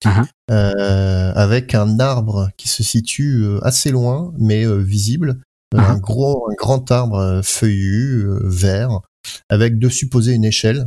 Mhm. 0.06 0.26
euh, 0.52 1.34
avec 1.36 1.74
un 1.76 2.00
arbre 2.00 2.50
qui 2.58 2.68
se 2.70 2.84
situe 2.84 3.44
euh, 3.44 3.60
assez 3.66 3.90
loin 3.92 4.32
mais 4.38 4.66
euh, 4.66 4.78
visible, 4.78 5.40
Mhm. 5.74 5.80
un 5.84 5.98
gros, 5.98 6.48
un 6.50 6.54
grand 6.56 6.90
arbre 6.92 7.42
feuillu 7.44 8.26
vert 8.44 9.02
avec 9.50 9.80
dessus 9.80 10.08
posé 10.08 10.34
une 10.34 10.46
échelle. 10.46 10.86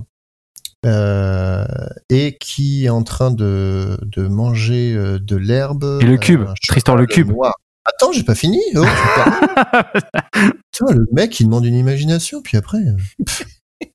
euh, 0.86 1.66
et 2.08 2.38
qui 2.40 2.86
est 2.86 2.88
en 2.88 3.02
train 3.02 3.30
de, 3.30 3.98
de 4.02 4.26
manger 4.28 4.94
de 5.20 5.36
l'herbe. 5.36 5.98
Et 6.00 6.06
le 6.06 6.16
cube, 6.16 6.44
Tristan, 6.68 6.94
le 6.94 7.04
cube. 7.06 7.28
noir. 7.28 7.52
Attends, 7.84 8.12
j'ai 8.12 8.22
pas 8.22 8.34
fini. 8.34 8.58
Oh, 8.76 8.84
putain. 8.84 10.52
Le 10.94 11.04
mec, 11.12 11.38
il 11.40 11.44
demande 11.44 11.66
une 11.66 11.74
imagination, 11.74 12.40
puis 12.40 12.56
après, 12.56 12.78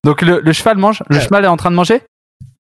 Donc 0.03 0.21
le, 0.21 0.39
le 0.41 0.53
cheval 0.53 0.77
mange 0.77 1.01
Le 1.09 1.15
Ouais. 1.15 1.21
cheval 1.23 1.45
est 1.45 1.47
en 1.47 1.57
train 1.57 1.71
de 1.71 1.75
manger? 1.75 2.01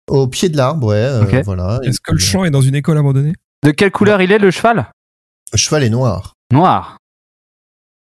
Au 0.09 0.27
pied 0.27 0.49
de 0.49 0.57
l'arbre, 0.57 0.87
ouais, 0.87 0.95
euh, 0.95 1.41
voilà. 1.43 1.79
Est-ce 1.83 1.97
Et 1.97 2.01
que 2.03 2.11
le 2.13 2.17
champ 2.19 2.45
est 2.45 2.51
dans 2.51 2.61
une 2.61 2.75
école 2.75 2.97
abandonnée? 2.97 3.33
De 3.63 3.71
quelle 3.71 3.91
couleur 3.91 4.21
il 4.21 4.31
est 4.31 4.37
le 4.39 4.51
cheval? 4.51 4.91
Le 5.51 5.57
cheval 5.57 5.83
est 5.83 5.89
noir. 5.89 6.33
Noir. 6.51 6.97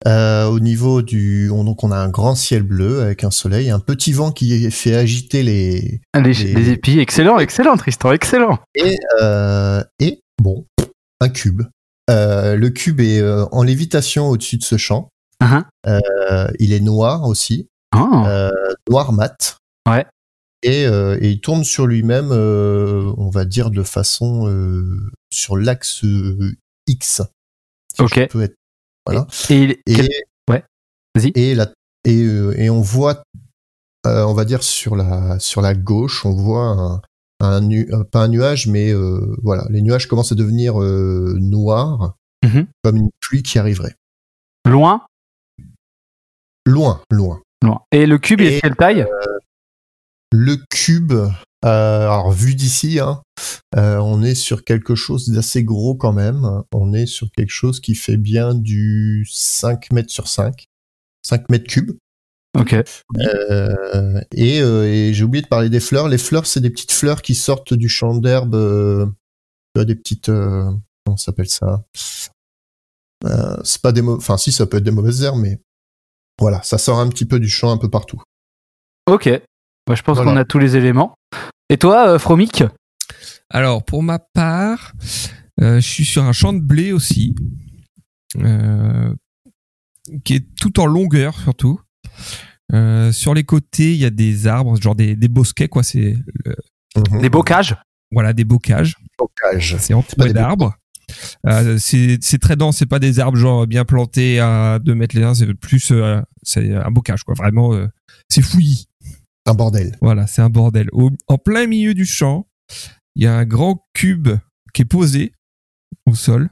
Euh, 0.07 0.45
au 0.45 0.59
niveau 0.59 1.01
du, 1.01 1.49
on, 1.51 1.63
donc 1.63 1.83
on 1.83 1.91
a 1.91 1.97
un 1.97 2.09
grand 2.09 2.35
ciel 2.35 2.61
bleu 2.63 3.01
avec 3.01 3.23
un 3.23 3.31
soleil, 3.31 3.71
un 3.71 3.79
petit 3.79 4.11
vent 4.11 4.31
qui 4.31 4.69
fait 4.69 4.93
agiter 4.93 5.41
les 5.41 6.01
Les, 6.13 6.21
Les- 6.33 6.53
les 6.53 6.69
épis, 6.71 6.99
excellent, 6.99 7.39
excellent 7.39 7.75
Tristan, 7.77 8.11
excellent. 8.11 8.59
et 8.75 8.97
euh, 9.21 9.81
et 9.99 10.19
bon, 10.43 10.65
un 11.21 11.29
cube. 11.29 11.63
Euh, 12.11 12.55
le 12.55 12.69
cube 12.69 12.99
est 12.99 13.19
euh, 13.19 13.45
en 13.51 13.63
lévitation 13.63 14.27
au-dessus 14.27 14.57
de 14.57 14.63
ce 14.63 14.77
champ. 14.77 15.09
Uh-huh. 15.41 15.63
Euh, 15.87 16.47
il 16.59 16.71
est 16.73 16.81
noir 16.81 17.23
aussi, 17.23 17.67
Oh. 17.95 18.23
euh, 18.27 18.51
noir 18.89 19.11
mat. 19.11 19.57
Ouais. 19.89 20.05
Et, 20.65 20.85
euh, 20.87 21.17
et 21.21 21.29
il 21.31 21.41
tourne 21.41 21.63
sur 21.63 21.85
lui-même, 21.85 22.29
euh, 22.31 23.13
on 23.17 23.29
va 23.29 23.45
dire 23.45 23.69
de 23.69 23.83
façon 23.83 24.47
euh, 24.49 25.11
sur 25.31 25.57
l'axe 25.57 26.01
X. 26.87 27.21
si 27.93 28.01
Ok. 28.01 28.17
être- 28.17 28.55
Voilà. 29.05 29.27
Et 29.49 29.55
il- 29.63 29.71
Et, 29.71 29.95
quel- 29.95 30.09
ouais. 30.49 30.63
Vas-y. 31.13 31.31
Et, 31.35 31.53
la, 31.53 31.71
et, 32.03 32.69
on 32.69 32.81
voit, 32.81 33.21
on 34.05 34.33
va 34.33 34.43
dire 34.45 34.63
sur 34.63 34.95
la, 34.95 35.39
sur 35.39 35.61
la 35.61 35.75
gauche, 35.75 36.25
on 36.25 36.33
voit 36.33 36.65
un, 36.65 37.01
un 37.41 37.61
nu, 37.61 37.87
pas 38.11 38.23
un 38.23 38.27
nuage, 38.27 38.65
mais 38.67 38.91
voilà, 39.43 39.65
les 39.69 39.81
nuages 39.83 40.07
commencent 40.07 40.31
à 40.31 40.35
devenir 40.35 40.79
noirs, 40.79 42.15
Mhm. 42.43 42.65
comme 42.83 42.97
une 42.97 43.09
pluie 43.19 43.43
qui 43.43 43.59
arriverait. 43.59 43.95
Loin? 44.67 45.05
Loin, 46.65 47.01
loin. 47.11 47.41
Loin. 47.61 47.81
Et 47.91 48.05
le 48.07 48.17
cube, 48.17 48.41
il 48.41 48.47
est 48.47 48.55
de 48.55 48.61
quelle 48.61 48.75
taille? 48.75 49.05
Le 50.31 50.57
cube, 50.69 51.13
euh, 51.13 51.29
alors 51.63 52.31
vu 52.31 52.55
d'ici, 52.55 52.99
hein, 52.99 53.21
euh, 53.75 53.97
on 53.97 54.21
est 54.23 54.35
sur 54.35 54.63
quelque 54.63 54.95
chose 54.95 55.29
d'assez 55.29 55.63
gros 55.63 55.95
quand 55.95 56.13
même. 56.13 56.63
On 56.73 56.93
est 56.93 57.05
sur 57.05 57.29
quelque 57.31 57.51
chose 57.51 57.79
qui 57.79 57.95
fait 57.95 58.17
bien 58.17 58.53
du 58.53 59.25
5 59.31 59.91
mètres 59.91 60.11
sur 60.11 60.27
5. 60.27 60.65
5 61.23 61.49
mètres 61.49 61.67
cubes. 61.67 61.97
Ok. 62.57 62.73
Euh, 62.73 64.21
et 64.31 64.61
euh, 64.61 64.85
et 64.85 65.13
j'ai 65.13 65.23
oublié 65.23 65.41
de 65.41 65.47
parler 65.47 65.69
des 65.69 65.79
fleurs. 65.79 66.07
Les 66.07 66.17
fleurs, 66.17 66.45
c'est 66.45 66.61
des 66.61 66.69
petites 66.69 66.93
fleurs 66.93 67.21
qui 67.21 67.35
sortent 67.35 67.73
du 67.73 67.89
champ 67.89 68.15
d'herbe. 68.15 68.55
euh, 68.55 69.05
des 69.75 69.95
petites. 69.95 70.27
comment 70.27 71.17
ça 71.17 71.25
s'appelle 71.25 71.49
ça? 71.49 71.83
C'est 73.63 73.81
pas 73.81 73.91
des. 73.91 74.01
Enfin, 74.01 74.37
si, 74.37 74.51
ça 74.51 74.65
peut 74.65 74.77
être 74.77 74.83
des 74.83 74.91
mauvaises 74.91 75.23
herbes, 75.23 75.39
mais 75.39 75.59
voilà, 76.39 76.61
ça 76.63 76.77
sort 76.77 76.99
un 76.99 77.09
petit 77.09 77.25
peu 77.25 77.39
du 77.39 77.49
champ 77.49 77.71
un 77.71 77.77
peu 77.77 77.89
partout. 77.89 78.21
Ok. 79.07 79.29
Bah, 79.87 79.95
je 79.95 80.01
pense 80.01 80.17
Voilà. 80.17 80.31
qu'on 80.31 80.37
a 80.37 80.45
tous 80.45 80.59
les 80.59 80.75
éléments. 80.75 81.15
Et 81.69 81.77
toi, 81.77 82.07
euh, 82.09 82.19
Fromic? 82.19 82.63
Alors, 83.49 83.83
pour 83.83 84.01
ma 84.03 84.19
part, 84.19 84.93
euh, 85.61 85.75
je 85.79 85.87
suis 85.87 86.05
sur 86.05 86.23
un 86.23 86.31
champ 86.33 86.53
de 86.53 86.59
blé 86.59 86.91
aussi, 86.91 87.35
euh, 88.39 89.13
qui 90.23 90.35
est 90.35 90.45
tout 90.59 90.79
en 90.79 90.85
longueur 90.85 91.39
surtout. 91.39 91.79
Euh, 92.73 93.11
sur 93.11 93.33
les 93.33 93.43
côtés, 93.43 93.93
il 93.93 93.99
y 93.99 94.05
a 94.05 94.09
des 94.09 94.47
arbres, 94.47 94.79
genre 94.81 94.95
des, 94.95 95.15
des 95.15 95.27
bosquets, 95.27 95.67
quoi. 95.67 95.83
C'est 95.83 96.17
le- 96.45 96.55
Mhm. 97.11 97.21
Des 97.21 97.29
bocages? 97.29 97.75
Voilà 98.11 98.31
des 98.33 98.45
bocages. 98.45 98.95
bocages. 99.19 99.75
C'est 99.79 99.93
entouré 99.93 100.31
d'arbres. 100.31 100.73
Euh, 101.45 101.77
c'est 101.77 102.17
c'est 102.21 102.37
très 102.39 102.55
dense. 102.55 102.77
C'est 102.77 102.85
pas 102.85 102.99
des 102.99 103.19
arbres 103.19 103.37
genre 103.37 103.67
bien 103.67 103.83
plantés 103.85 104.39
à 104.39 104.79
2 104.79 104.95
mètres 104.95 105.15
les 105.15 105.23
uns. 105.23 105.33
C'est 105.35 105.53
plus 105.53 105.91
euh, 105.91 106.21
c'est 106.41 106.73
un 106.73 106.89
bocage, 106.91 107.23
quoi. 107.23 107.35
Vraiment, 107.37 107.73
euh, 107.73 107.87
c'est 108.29 108.41
fouillis. 108.41 108.85
Un 109.45 109.53
bordel. 109.53 109.95
Voilà, 110.01 110.27
c'est 110.27 110.41
un 110.41 110.49
bordel. 110.49 110.89
Au- 110.91 111.11
en 111.27 111.37
plein 111.37 111.67
milieu 111.67 111.93
du 111.93 112.05
champ, 112.05 112.47
il 113.15 113.23
y 113.23 113.27
a 113.27 113.35
un 113.35 113.45
grand 113.45 113.85
cube 113.93 114.29
qui 114.73 114.81
est 114.81 114.85
posé 114.85 115.33
au 116.05 116.15
sol. 116.15 116.49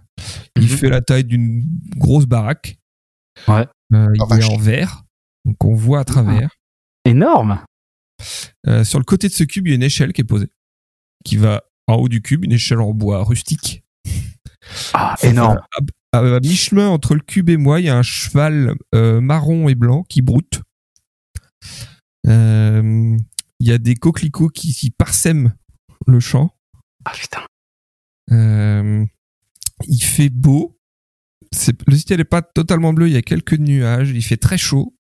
Il 0.56 0.64
Mhm. 0.64 0.70
fait 0.70 0.89
la 0.89 1.02
taille 1.02 1.24
d'une 1.26 1.64
grosse 1.98 2.26
baraque. 2.26 2.78
Ouais. 3.48 3.66
Euh, 3.94 4.08
il 4.14 4.39
est 4.39 4.44
en 4.46 4.58
verre, 4.58 5.04
donc 5.46 5.64
on 5.64 5.74
voit 5.76 6.00
à 6.00 6.04
travers. 6.06 6.50
Énorme. 7.06 7.60
Euh, 8.68 8.84
sur 8.84 9.00
le 9.00 9.04
côté 9.06 9.28
de 9.28 9.34
ce 9.34 9.44
cube, 9.44 9.68
il 9.68 9.72
y 9.72 9.74
a 9.74 9.76
une 9.76 9.84
échelle 9.84 10.14
qui 10.14 10.22
est 10.22 10.26
posée, 10.26 10.50
qui 11.26 11.36
va 11.38 11.64
en 11.88 11.96
haut 11.96 12.08
du 12.10 12.22
cube, 12.22 12.46
une 12.46 12.52
échelle 12.54 12.80
en 12.80 12.94
bois 12.94 13.24
rustique. 13.24 13.84
Ah, 14.94 15.16
énorme. 15.24 15.60
À, 16.14 16.20
à 16.20 16.39
mi-chemin 16.39 16.88
entre 16.89 17.16
le 17.16 17.22
cube 17.22 17.50
et 17.50 17.58
moi, 17.58 17.80
il 17.82 17.88
y 17.88 17.89
a 17.89 17.98
un 17.98 18.04
cheval 18.04 18.76
euh, 18.96 19.20
marron 19.20 19.68
et 19.68 19.76
blanc 19.76 20.04
qui 20.04 20.22
broute. 20.22 20.62
Euh, 22.28 23.17
Il 23.59 23.67
y 23.67 23.71
a 23.71 23.78
des 23.78 23.95
coquelicots 23.95 24.49
qui, 24.49 24.74
qui 24.74 24.91
parsèment 24.91 25.53
le 26.07 26.19
champ. 26.19 26.51
Ah 27.05 27.11
putain. 27.13 27.41
Euh, 28.32 29.05
il 29.88 30.03
fait 30.03 30.30
beau. 30.30 30.78
Le 31.88 31.95
ciel 31.97 32.17
n'est 32.17 32.24
pas 32.26 32.41
totalement 32.41 32.93
bleu, 32.93 33.07
il 33.07 33.13
y 33.13 33.17
a 33.17 33.21
quelques 33.21 33.53
nuages. 33.53 34.09
Il 34.09 34.24
fait 34.24 34.38
très 34.38 34.57
chaud. 34.57 34.95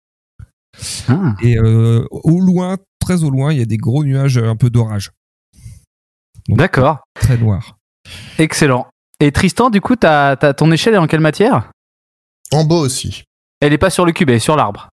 Ah. 1.07 1.35
Et 1.41 1.57
euh, 1.57 2.05
au 2.11 2.39
loin, 2.39 2.77
très 2.99 3.23
au 3.23 3.29
loin, 3.29 3.51
il 3.53 3.59
y 3.59 3.61
a 3.61 3.65
des 3.65 3.77
gros 3.77 4.03
nuages 4.03 4.37
euh, 4.37 4.49
un 4.49 4.55
peu 4.55 4.69
d'orage. 4.69 5.11
D'accord. 6.47 6.99
Très 7.15 7.37
noirs. 7.37 7.77
Excellent. 8.37 8.87
Et 9.19 9.31
Tristan, 9.31 9.69
du 9.69 9.81
coup, 9.81 9.95
t'as, 9.95 10.35
t'as- 10.35 10.53
ton 10.53 10.71
échelle 10.71 10.93
est 10.95 10.97
en 10.97 11.07
quelle 11.07 11.21
matière? 11.21 11.71
En 12.51 12.65
beau 12.65 12.79
aussi. 12.79 13.23
Elle 13.61 13.71
est 13.73 13.77
pas 13.77 13.89
sur 13.89 14.05
le 14.05 14.11
cube, 14.11 14.29
elle 14.29 14.35
est 14.35 14.39
sur 14.39 14.55
l'arbre. 14.55 14.89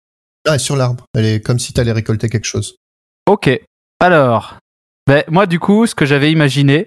Ah, 0.46 0.58
sur 0.58 0.76
l'arbre. 0.76 1.04
Elle 1.14 1.24
est 1.26 1.40
comme 1.44 1.58
si 1.58 1.72
t'allais 1.72 1.92
récolter 1.92 2.28
quelque 2.28 2.44
chose. 2.44 2.76
Ok. 3.28 3.50
Alors, 4.00 4.58
ben, 5.06 5.24
moi, 5.28 5.46
du 5.46 5.58
coup, 5.58 5.86
ce 5.86 5.94
que 5.94 6.06
j'avais 6.06 6.30
imaginé, 6.32 6.86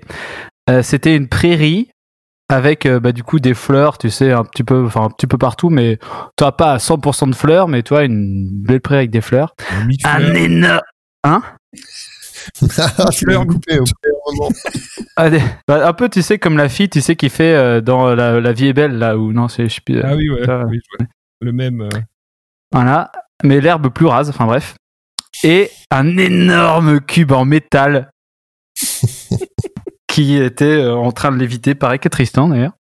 euh, 0.70 0.82
c'était 0.84 1.16
une 1.16 1.28
prairie 1.28 1.90
avec, 2.50 2.86
euh, 2.86 3.00
bah, 3.00 3.12
du 3.12 3.24
coup, 3.24 3.40
des 3.40 3.54
fleurs, 3.54 3.98
tu 3.98 4.10
sais, 4.10 4.32
un 4.32 4.44
petit 4.44 4.64
peu, 4.64 4.86
enfin, 4.86 5.04
un 5.04 5.10
petit 5.10 5.28
peu 5.28 5.38
partout, 5.38 5.70
mais 5.70 6.00
toi, 6.36 6.56
pas 6.56 6.74
à 6.74 6.78
100% 6.80 7.28
de 7.30 7.36
fleurs, 7.36 7.68
mais 7.68 7.84
toi, 7.84 8.04
une 8.04 8.48
belle 8.64 8.82
prairie 8.82 9.00
avec 9.00 9.12
des 9.12 9.22
fleurs. 9.22 9.54
Un 10.06 10.34
énorme. 10.34 10.82
Ah, 11.24 11.42
tu 13.12 13.26
l'as 13.26 13.46
coupé 13.46 13.78
au 13.80 13.84
moment. 14.34 14.50
Ah, 15.18 15.30
bah, 15.68 15.88
un 15.88 15.94
peu, 15.94 16.10
tu 16.10 16.22
sais, 16.22 16.40
comme 16.40 16.58
la 16.58 16.70
fille, 16.70 16.90
tu 16.90 17.02
sais, 17.02 17.16
qui 17.16 17.30
fait 17.30 17.54
euh, 17.54 17.82
dans 17.82 18.16
la, 18.16 18.40
la 18.40 18.52
vie 18.54 18.68
est 18.68 18.74
belle, 18.74 18.98
là, 18.98 19.18
où 19.18 19.34
non, 19.34 19.48
c'est, 19.48 19.68
je 19.68 19.76
sais 19.76 19.82
plus, 19.86 20.02
Ah 20.02 20.16
oui, 20.16 20.30
ouais. 20.30 20.46
ça, 20.46 20.64
oui, 20.66 20.80
vois. 20.98 21.08
Le 21.42 21.52
même. 21.52 21.82
euh, 21.82 21.90
Voilà, 22.72 23.12
mais 23.44 23.62
l'herbe 23.62 23.90
plus 23.90 24.06
rase, 24.06 24.30
enfin 24.30 24.46
bref. 24.46 24.76
Et 25.44 25.70
un 25.92 26.18
énorme 26.18 27.00
cube 27.00 27.32
en 27.32 27.46
métal 27.46 28.12
qui 30.08 30.36
était 30.36 30.66
euh, 30.66 30.96
en 30.96 31.12
train 31.12 31.32
de 31.32 31.38
léviter, 31.38 31.76
pareil 31.76 32.00
que 32.00 32.10
Tristan 32.10 32.50
d'ailleurs. 32.50 32.74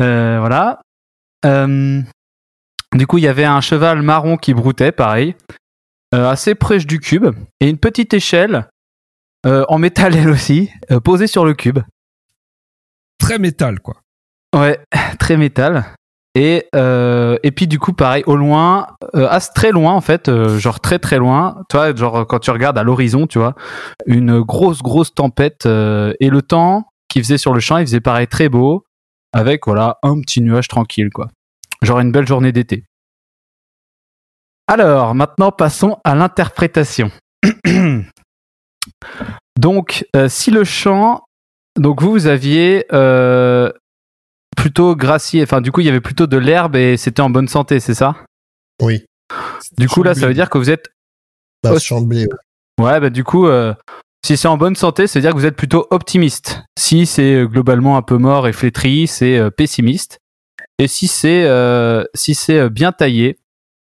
Euh, 0.00 0.38
voilà. 0.40 0.80
Euh, 1.44 2.00
du 2.94 3.06
coup, 3.06 3.18
il 3.18 3.24
y 3.24 3.28
avait 3.28 3.44
un 3.44 3.60
cheval 3.60 4.02
marron 4.02 4.36
qui 4.36 4.54
broutait, 4.54 4.92
pareil, 4.92 5.34
euh, 6.14 6.28
assez 6.28 6.54
proche 6.54 6.86
du 6.86 7.00
cube, 7.00 7.34
et 7.60 7.68
une 7.68 7.78
petite 7.78 8.14
échelle 8.14 8.68
en 9.46 9.76
métal 9.76 10.16
elle 10.16 10.30
aussi, 10.30 10.70
posée 11.04 11.26
sur 11.26 11.44
le 11.44 11.52
cube. 11.52 11.80
très 13.18 13.38
métal, 13.38 13.78
quoi. 13.78 14.00
Ouais, 14.56 14.80
très 15.18 15.36
métal. 15.36 15.84
Et, 16.36 16.68
euh, 16.74 17.36
et 17.44 17.52
puis 17.52 17.68
du 17.68 17.78
coup, 17.78 17.92
pareil, 17.92 18.24
au 18.26 18.34
loin, 18.34 18.88
euh, 19.14 19.38
très 19.54 19.70
loin 19.70 19.92
en 19.92 20.00
fait, 20.00 20.28
euh, 20.28 20.58
genre 20.58 20.80
très 20.80 20.98
très 20.98 21.18
loin, 21.18 21.62
tu 21.70 21.76
vois, 21.76 21.94
genre 21.94 22.26
quand 22.26 22.40
tu 22.40 22.50
regardes 22.50 22.76
à 22.76 22.82
l'horizon, 22.82 23.28
tu 23.28 23.38
vois, 23.38 23.54
une 24.06 24.40
grosse 24.40 24.82
grosse 24.82 25.14
tempête 25.14 25.66
et 25.66 26.30
le 26.30 26.42
temps 26.42 26.88
qui 27.08 27.20
faisait 27.20 27.38
sur 27.38 27.52
le 27.52 27.60
champ, 27.60 27.78
il 27.78 27.86
faisait 27.86 28.00
pareil 28.00 28.26
très 28.26 28.48
beau, 28.48 28.84
avec 29.32 29.66
voilà 29.66 29.98
un 30.02 30.20
petit 30.20 30.40
nuage 30.40 30.66
tranquille 30.66 31.10
quoi, 31.10 31.28
genre 31.82 32.00
une 32.00 32.10
belle 32.10 32.26
journée 32.26 32.50
d'été. 32.50 32.84
Alors 34.66 35.14
maintenant 35.14 35.52
passons 35.52 35.98
à 36.02 36.16
l'interprétation. 36.16 37.12
donc 39.56 40.04
si 40.26 40.50
le 40.50 40.64
champ, 40.64 41.22
donc 41.78 42.02
vous 42.02 42.10
vous 42.10 42.26
aviez 42.26 42.86
plutôt 44.54 44.96
gracier. 44.96 45.42
Enfin, 45.42 45.60
du 45.60 45.72
coup, 45.72 45.80
il 45.80 45.86
y 45.86 45.88
avait 45.88 46.00
plutôt 46.00 46.26
de 46.26 46.36
l'herbe 46.36 46.76
et 46.76 46.96
c'était 46.96 47.22
en 47.22 47.30
bonne 47.30 47.48
santé, 47.48 47.80
c'est 47.80 47.94
ça? 47.94 48.16
Oui. 48.82 49.04
Du 49.78 49.88
coup, 49.88 50.02
là, 50.02 50.14
ça 50.14 50.26
veut 50.26 50.34
dire 50.34 50.50
que 50.50 50.58
vous 50.58 50.70
êtes. 50.70 50.88
Bah, 51.62 51.78
champ 51.78 52.00
de 52.00 52.06
blé. 52.06 52.26
ouais. 52.26 52.84
Ouais, 52.84 53.00
bah, 53.00 53.10
du 53.10 53.22
coup, 53.24 53.46
euh, 53.46 53.72
si 54.24 54.38
c'est 54.38 54.48
en 54.48 54.56
bonne 54.56 54.74
santé, 54.74 55.06
ça 55.06 55.18
veut 55.18 55.22
dire 55.22 55.32
que 55.32 55.36
vous 55.36 55.44
êtes 55.44 55.54
plutôt 55.54 55.86
optimiste. 55.90 56.62
Si 56.78 57.04
c'est 57.04 57.34
euh, 57.34 57.46
globalement 57.46 57.98
un 57.98 58.02
peu 58.02 58.16
mort 58.16 58.48
et 58.48 58.54
flétri, 58.54 59.06
c'est 59.06 59.36
euh, 59.36 59.50
pessimiste. 59.50 60.18
Et 60.78 60.88
si 60.88 61.08
c'est 61.08 61.44
euh, 61.44 62.04
si 62.14 62.34
c'est 62.34 62.70
bien 62.70 62.90
taillé, 62.90 63.38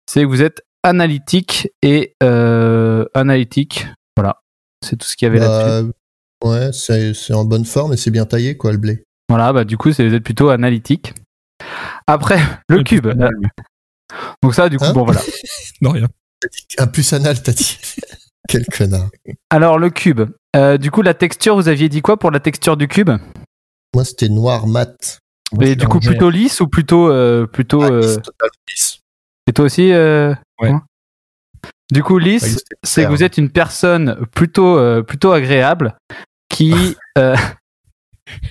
c'est 0.10 0.22
que 0.22 0.28
vous 0.28 0.42
êtes 0.42 0.62
analytique 0.82 1.70
et 1.82 2.16
analytique. 2.22 3.88
Voilà, 4.16 4.40
c'est 4.82 4.96
tout 4.96 5.06
ce 5.06 5.18
qu'il 5.18 5.26
y 5.26 5.30
avait 5.30 5.40
là-dessus. 5.40 5.94
Bah, 6.42 6.50
ouais, 6.50 6.72
c'est 6.72 7.14
c'est 7.14 7.34
en 7.34 7.44
bonne 7.44 7.66
forme 7.66 7.92
et 7.92 7.98
c'est 7.98 8.10
bien 8.10 8.26
taillé, 8.26 8.56
quoi, 8.56 8.72
le 8.72 8.78
blé. 8.78 9.04
Voilà, 9.30 9.54
bah 9.54 9.64
du 9.64 9.78
coup, 9.78 9.92
c'est 9.94 10.08
vous 10.08 10.14
êtes 10.16 10.24
plutôt 10.24 10.50
analytique. 10.50 11.14
Après, 12.08 12.40
le 12.68 12.84
cube. 12.84 13.08
euh, 13.08 13.30
Donc 14.44 14.56
ça, 14.56 14.70
du 14.70 14.78
coup, 14.78 14.86
Hein 14.86 14.94
bon 14.94 15.06
voilà. 15.06 15.22
Non, 15.82 15.92
rien. 15.92 16.08
Un 16.78 16.88
plus 16.88 17.14
anal, 17.14 17.42
t'as 17.42 17.52
dit. 17.54 17.78
Quel 18.50 18.66
connard. 18.66 19.10
Alors 19.52 19.78
le 19.78 19.90
cube. 19.92 20.22
Euh, 20.56 20.78
du 20.78 20.90
coup, 20.90 21.04
la 21.04 21.14
texture, 21.14 21.56
vous 21.56 21.68
aviez 21.68 21.88
dit 21.90 22.02
quoi 22.02 22.18
pour 22.18 22.32
la 22.32 22.40
texture 22.40 22.76
du 22.76 22.88
cube? 22.88 23.12
Moi, 23.94 24.04
c'était 24.04 24.30
noir 24.30 24.66
mat. 24.68 25.20
Et 25.62 25.76
du 25.76 25.88
coup, 25.88 26.00
plutôt 26.00 26.30
lisse 26.30 26.60
ou 26.62 26.68
plutôt 26.68 27.08
plutôt 27.48 27.48
plutôt 27.48 27.82
Ah, 27.84 27.92
euh, 27.92 28.02
lisse, 28.02 28.16
totalement 28.24 28.52
lisse. 28.68 29.00
et 29.48 29.54
toi 29.54 29.66
aussi 29.66 29.92
euh, 29.92 30.34
Ouais. 30.62 30.70
hein? 30.70 30.84
Du 31.92 32.04
coup, 32.04 32.18
lisse, 32.20 32.44
lisse, 32.44 32.64
c'est 32.84 33.04
que 33.06 33.10
vous 33.10 33.24
êtes 33.24 33.38
une 33.38 33.50
personne 33.52 34.26
plutôt 34.34 34.78
euh, 34.78 35.02
plutôt 35.04 35.32
agréable 35.32 35.96
qui 36.50 36.96
euh, 37.18 37.36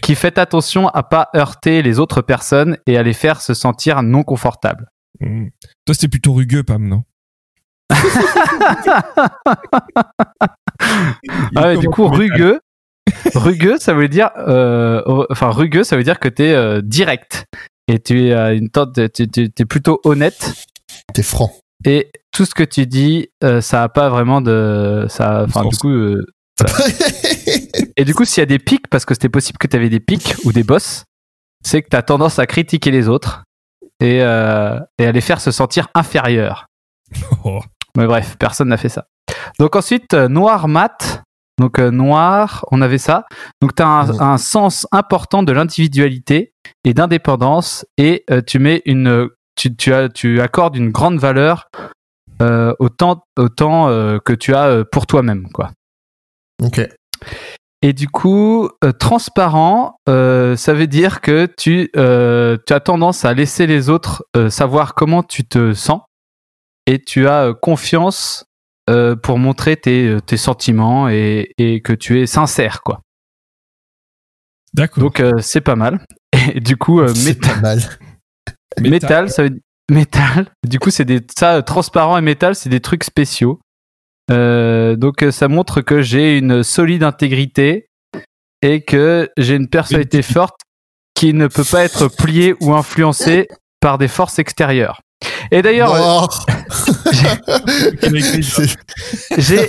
qui 0.03 0.15
fait 0.15 0.39
attention 0.39 0.89
à 0.89 1.03
pas 1.03 1.29
heurter 1.35 1.83
les 1.83 1.99
autres 1.99 2.23
personnes 2.23 2.79
et 2.87 2.97
à 2.97 3.03
les 3.03 3.13
faire 3.13 3.41
se 3.41 3.55
sentir 3.55 4.03
non 4.03 4.23
confortables. 4.23 4.89
Hmm. 5.21 5.49
Toi, 5.85 5.95
c'était 5.95 6.09
plutôt 6.09 6.33
rugueux, 6.33 6.63
Pam, 6.63 6.87
non? 6.87 7.05
Ah 11.57 11.63
ouais, 11.63 11.77
du 11.77 11.89
coup, 11.89 12.07
rugueux, 12.07 12.61
rugueux, 13.35 13.79
ça 13.79 13.95
veut 13.95 14.09
dire, 14.09 14.31
euh, 14.37 15.03
enfin 15.31 15.51
rugueux, 15.51 15.85
ça 15.85 15.97
veut 15.97 16.05
dire 16.05 16.21
que 16.21 16.29
t'es 16.29 16.53
euh, 16.53 16.81
direct 16.83 17.47
et 17.89 17.99
tu 17.99 18.27
es 18.27 18.33
à 18.33 18.53
une 18.53 18.69
tente, 18.69 18.95
t'es 18.95 19.65
plutôt 19.65 20.01
honnête 20.05 20.55
T'es 21.15 21.23
franc. 21.23 21.53
et 21.85 22.11
tout 22.33 22.45
ce 22.45 22.55
que 22.55 22.63
tu 22.63 22.87
dis, 22.87 23.29
euh, 23.43 23.61
ça 23.61 23.83
a 23.83 23.89
pas 23.89 24.09
vraiment 24.09 24.41
de, 24.41 25.07
ça, 25.09 25.45
enfin 25.45 25.65
du 25.65 25.77
coup, 25.77 25.91
euh, 25.91 26.25
et 27.97 28.05
du 28.05 28.15
coup, 28.15 28.25
s'il 28.25 28.41
y 28.41 28.43
a 28.43 28.47
des 28.47 28.59
pics, 28.59 28.89
parce 28.89 29.05
que 29.05 29.15
c'était 29.15 29.29
possible 29.29 29.59
que 29.59 29.67
tu 29.67 29.77
avais 29.77 29.89
des 29.89 30.01
pics 30.01 30.35
ou 30.45 30.53
des 30.53 30.65
bosses, 30.65 31.05
c'est 31.65 31.83
que 31.83 31.89
tu 31.89 31.97
as 31.97 32.03
tendance 32.03 32.39
à 32.39 32.47
critiquer 32.47 32.91
les 32.91 33.09
autres 33.09 33.45
et, 34.01 34.23
euh, 34.23 34.79
et 34.99 35.07
à 35.07 35.13
les 35.13 35.21
faire 35.21 35.41
se 35.41 35.51
sentir 35.51 35.89
inférieurs. 35.95 36.67
Oh. 37.45 37.61
Mais 37.97 38.07
bref, 38.07 38.37
personne 38.39 38.69
n'a 38.69 38.77
fait 38.77 38.89
ça. 38.89 39.07
Donc 39.59 39.77
ensuite, 39.77 40.15
euh, 40.15 40.29
noir 40.29 40.69
mat. 40.69 41.23
Donc 41.59 41.81
euh, 41.81 41.91
noir, 41.91 42.65
on 42.71 42.81
avait 42.83 42.99
ça. 42.99 43.25
Donc 43.61 43.75
tu 43.75 43.83
as 43.83 43.89
un, 43.89 44.07
Mhm. 44.07 44.23
un 44.23 44.39
sens 44.39 44.87
important 44.93 45.43
de 45.43 45.53
l'individualité 45.53 46.53
et 46.85 46.95
d'indépendance 46.95 47.85
et 47.97 48.25
tu 48.47 48.61
mets 48.61 48.83
une, 48.87 49.29
tu, 49.57 49.75
tu, 49.75 49.93
as, 49.93 50.09
tu 50.09 50.41
accordes 50.41 50.77
une 50.77 50.91
grande 50.91 51.19
valeur 51.19 51.69
au 52.41 52.89
temps, 52.89 53.25
au 53.37 53.49
temps 53.49 53.89
que 54.25 54.33
tu 54.35 54.55
as 54.55 54.85
pour 54.85 55.07
toi-même, 55.09 55.49
quoi. 55.51 55.73
Ok. 56.63 56.89
Et 57.83 57.93
du 57.93 58.09
coup, 58.09 58.69
euh, 58.85 58.93
transparent, 58.93 59.97
euh, 60.09 60.57
ça 60.57 60.75
veut 60.75 60.89
dire 60.89 61.21
que 61.21 61.47
tu, 61.47 61.91
euh, 61.97 62.57
tu 62.67 62.73
as 62.73 62.81
tendance 62.81 63.25
à 63.25 63.35
laisser 63.35 63.69
les 63.69 63.89
autres 63.89 64.25
euh, 64.37 64.51
savoir 64.51 64.95
comment 64.95 65.23
tu 65.23 65.45
te 65.45 65.73
sens 65.75 66.01
et 66.87 67.01
tu 67.01 67.29
as 67.29 67.45
euh, 67.49 67.55
confiance 67.55 68.47
euh, 68.91 69.15
pour 69.15 69.39
montrer 69.39 69.77
tes, 69.77 70.17
tes 70.27 70.37
sentiments 70.37 71.09
et, 71.09 71.53
et 71.59 71.81
que 71.81 71.93
tu 71.93 72.21
es 72.21 72.27
sincère, 72.27 72.83
quoi. 72.83 73.01
D'accord. 74.75 75.03
Donc 75.03 75.21
euh, 75.21 75.39
c'est 75.41 75.61
pas 75.61 75.77
mal. 75.77 76.05
Et 76.55 76.61
du 76.61 76.77
coup, 76.77 77.01
euh, 77.01 77.09
C'est 77.09 77.35
métal, 77.41 77.55
pas 77.55 77.61
mal. 77.61 77.81
métal, 78.81 79.31
ça 79.31 79.43
veut 79.45 79.61
métal. 79.91 80.53
Du 80.67 80.79
coup, 80.79 80.91
c'est 80.91 81.05
des 81.05 81.21
ça 81.37 81.63
transparent 81.63 82.19
et 82.19 82.21
métal, 82.21 82.55
c'est 82.55 82.69
des 82.69 82.81
trucs 82.81 83.05
spéciaux. 83.05 83.61
Euh, 84.31 84.97
donc 84.97 85.25
ça 85.31 85.49
montre 85.49 85.81
que 85.81 86.03
j'ai 86.03 86.39
une 86.39 86.63
solide 86.63 87.03
intégrité 87.03 87.87
et 88.63 88.83
que 88.83 89.31
j'ai 89.37 89.55
une 89.55 89.69
personnalité 89.69 90.23
forte 90.23 90.61
qui 91.15 91.33
ne 91.35 91.47
peut 91.47 91.65
pas 91.65 91.85
être 91.85 92.09
pliée 92.09 92.55
ou 92.61 92.75
influencée 92.75 93.49
par 93.81 93.99
des 93.99 94.09
forces 94.09 94.39
extérieures. 94.39 95.01
Et 95.51 95.63
d'ailleurs, 95.63 95.93
j'ai 99.37 99.69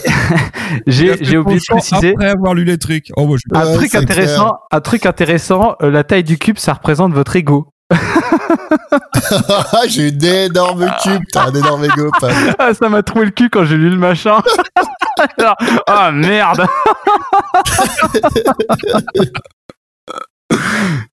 j'ai 0.87 1.37
oublié 1.37 1.59
de 1.59 1.63
préciser 1.69 2.11
Après 2.13 2.29
avoir 2.29 2.53
lu 2.53 2.63
les 2.65 2.77
trucs. 2.77 3.07
Oh, 3.15 3.25
moi, 3.25 3.37
je- 3.37 3.57
un 3.57 3.65
Ouais, 3.65 3.75
truc 3.75 3.95
intéressant, 3.95 4.57
un 4.71 4.81
truc 4.81 5.05
intéressant, 5.05 5.75
euh, 5.81 5.89
la 5.89 6.03
taille 6.03 6.23
du 6.23 6.37
cube 6.37 6.57
ça 6.57 6.73
représente 6.73 7.13
votre 7.13 7.35
ego. 7.35 7.67
j'ai 9.87 10.09
une 10.09 10.23
énorme 10.23 10.91
cube, 11.01 11.23
t'as 11.31 11.47
un 11.47 11.53
énorme 11.55 11.85
ego. 11.85 12.11
Ah, 12.59 12.73
ça 12.73 12.89
m'a 12.89 13.01
trouvé 13.03 13.25
le 13.25 13.31
cul 13.31 13.49
quand 13.49 13.65
j'ai 13.65 13.77
lu 13.77 13.89
le 13.89 13.97
machin. 13.97 14.41
Alors, 15.37 15.55
Ah 15.87 16.11
merde. 16.11 16.65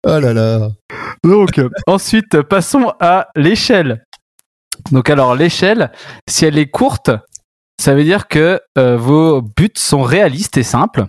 Oh 0.07 0.19
là 0.19 0.33
là. 0.33 0.69
Donc, 1.23 1.59
ensuite, 1.87 2.41
passons 2.43 2.93
à 2.99 3.27
l'échelle. 3.35 4.05
Donc, 4.91 5.09
alors, 5.09 5.35
l'échelle, 5.35 5.91
si 6.29 6.45
elle 6.45 6.57
est 6.57 6.69
courte, 6.69 7.09
ça 7.81 7.95
veut 7.95 8.03
dire 8.03 8.27
que 8.27 8.61
euh, 8.77 8.95
vos 8.97 9.41
buts 9.41 9.71
sont 9.75 10.03
réalistes 10.03 10.57
et 10.57 10.63
simples. 10.63 11.07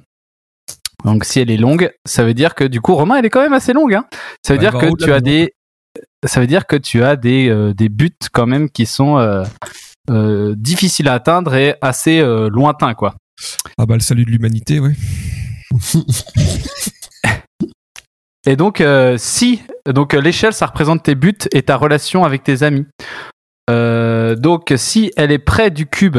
Donc, 1.05 1.25
si 1.25 1.41
elle 1.41 1.51
est 1.51 1.57
longue, 1.57 1.93
ça 2.05 2.25
veut 2.25 2.35
dire 2.35 2.55
que 2.55 2.65
du 2.65 2.81
coup, 2.81 2.95
Romain, 2.95 3.17
elle 3.17 3.27
est 3.27 3.31
quand 3.31 3.43
même 3.43 3.53
assez 3.53 3.73
longue. 3.73 3.95
Hein. 3.95 4.07
Ça 4.45 4.55
veut 4.55 4.59
Ouais, 4.59 4.71
dire 4.71 4.81
que 4.81 4.89
tu 4.97 5.13
as 5.13 5.21
de 5.21 5.25
des, 5.25 5.53
ça 6.27 6.41
veut 6.41 6.47
dire 6.47 6.67
que 6.67 6.77
tu 6.77 7.03
as 7.03 7.17
des 7.17 7.49
euh, 7.49 7.73
des 7.75 7.89
buts 7.89 8.11
quand 8.33 8.47
même 8.47 8.71
qui 8.71 8.87
sont 8.87 9.19
euh, 9.19 9.45
euh, 10.11 10.55
difficiles 10.57 11.09
à 11.09 11.15
atteindre 11.15 11.55
et 11.55 11.75
assez 11.81 12.21
lointains, 12.51 12.95
quoi. 12.95 13.15
Ah 13.79 13.87
bah 13.87 13.95
le 13.95 14.01
salut 14.01 14.25
de 14.25 14.31
l'humanité, 14.31 14.81
ouais. 14.81 14.93
Et 18.49 18.55
donc, 18.55 18.81
si 19.17 19.61
donc 19.87 20.13
l'échelle, 20.13 20.53
ça 20.53 20.67
représente 20.67 21.03
tes 21.03 21.17
buts 21.17 21.37
et 21.53 21.63
ta 21.63 21.77
relation 21.77 22.23
avec 22.23 22.45
tes 22.45 22.63
amis. 22.63 22.87
Donc, 23.69 24.73
si 24.77 25.11
elle 25.17 25.33
est 25.33 25.39
près 25.41 25.73
du 25.73 25.87
cube, 25.87 26.19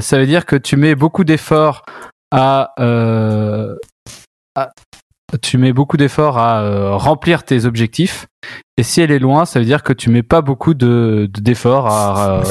ça 0.00 0.18
veut 0.18 0.26
dire 0.26 0.44
que 0.44 0.56
tu 0.56 0.76
mets 0.76 0.94
beaucoup 0.94 1.24
d'efforts 1.24 1.82
à, 2.30 2.74
à- 4.54 4.70
tu 5.42 5.58
mets 5.58 5.72
beaucoup 5.72 5.96
d'efforts 5.96 6.38
à 6.38 6.62
euh, 6.62 6.96
remplir 6.96 7.42
tes 7.44 7.64
objectifs. 7.64 8.26
Et 8.76 8.82
si 8.82 9.00
elle 9.00 9.10
est 9.10 9.18
loin, 9.18 9.44
ça 9.44 9.58
veut 9.58 9.64
dire 9.64 9.82
que 9.82 9.92
tu 9.92 10.10
mets 10.10 10.22
pas 10.22 10.42
beaucoup 10.42 10.74
de 10.74 11.28
de- 11.32 11.40
d'efforts 11.40 11.86
à, 11.86 12.42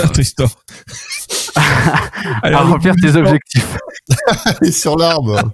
à 2.43 2.57
remplir 2.61 2.93
tes 3.01 3.15
objectifs. 3.15 3.77
Et 4.61 4.71
sur 4.71 4.97
l'arbre. 4.97 5.51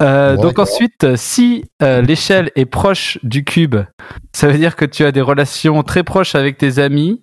Euh, 0.00 0.36
donc 0.36 0.58
ensuite, 0.60 1.16
si 1.16 1.64
euh, 1.82 2.02
l'échelle 2.02 2.52
est 2.54 2.66
proche 2.66 3.18
du 3.24 3.44
cube, 3.44 3.76
ça 4.32 4.46
veut 4.48 4.56
dire 4.58 4.76
que 4.76 4.84
tu 4.84 5.04
as 5.04 5.10
des 5.12 5.20
relations 5.20 5.82
très 5.82 6.04
proches 6.04 6.34
avec 6.34 6.56
tes 6.56 6.78
amis. 6.78 7.22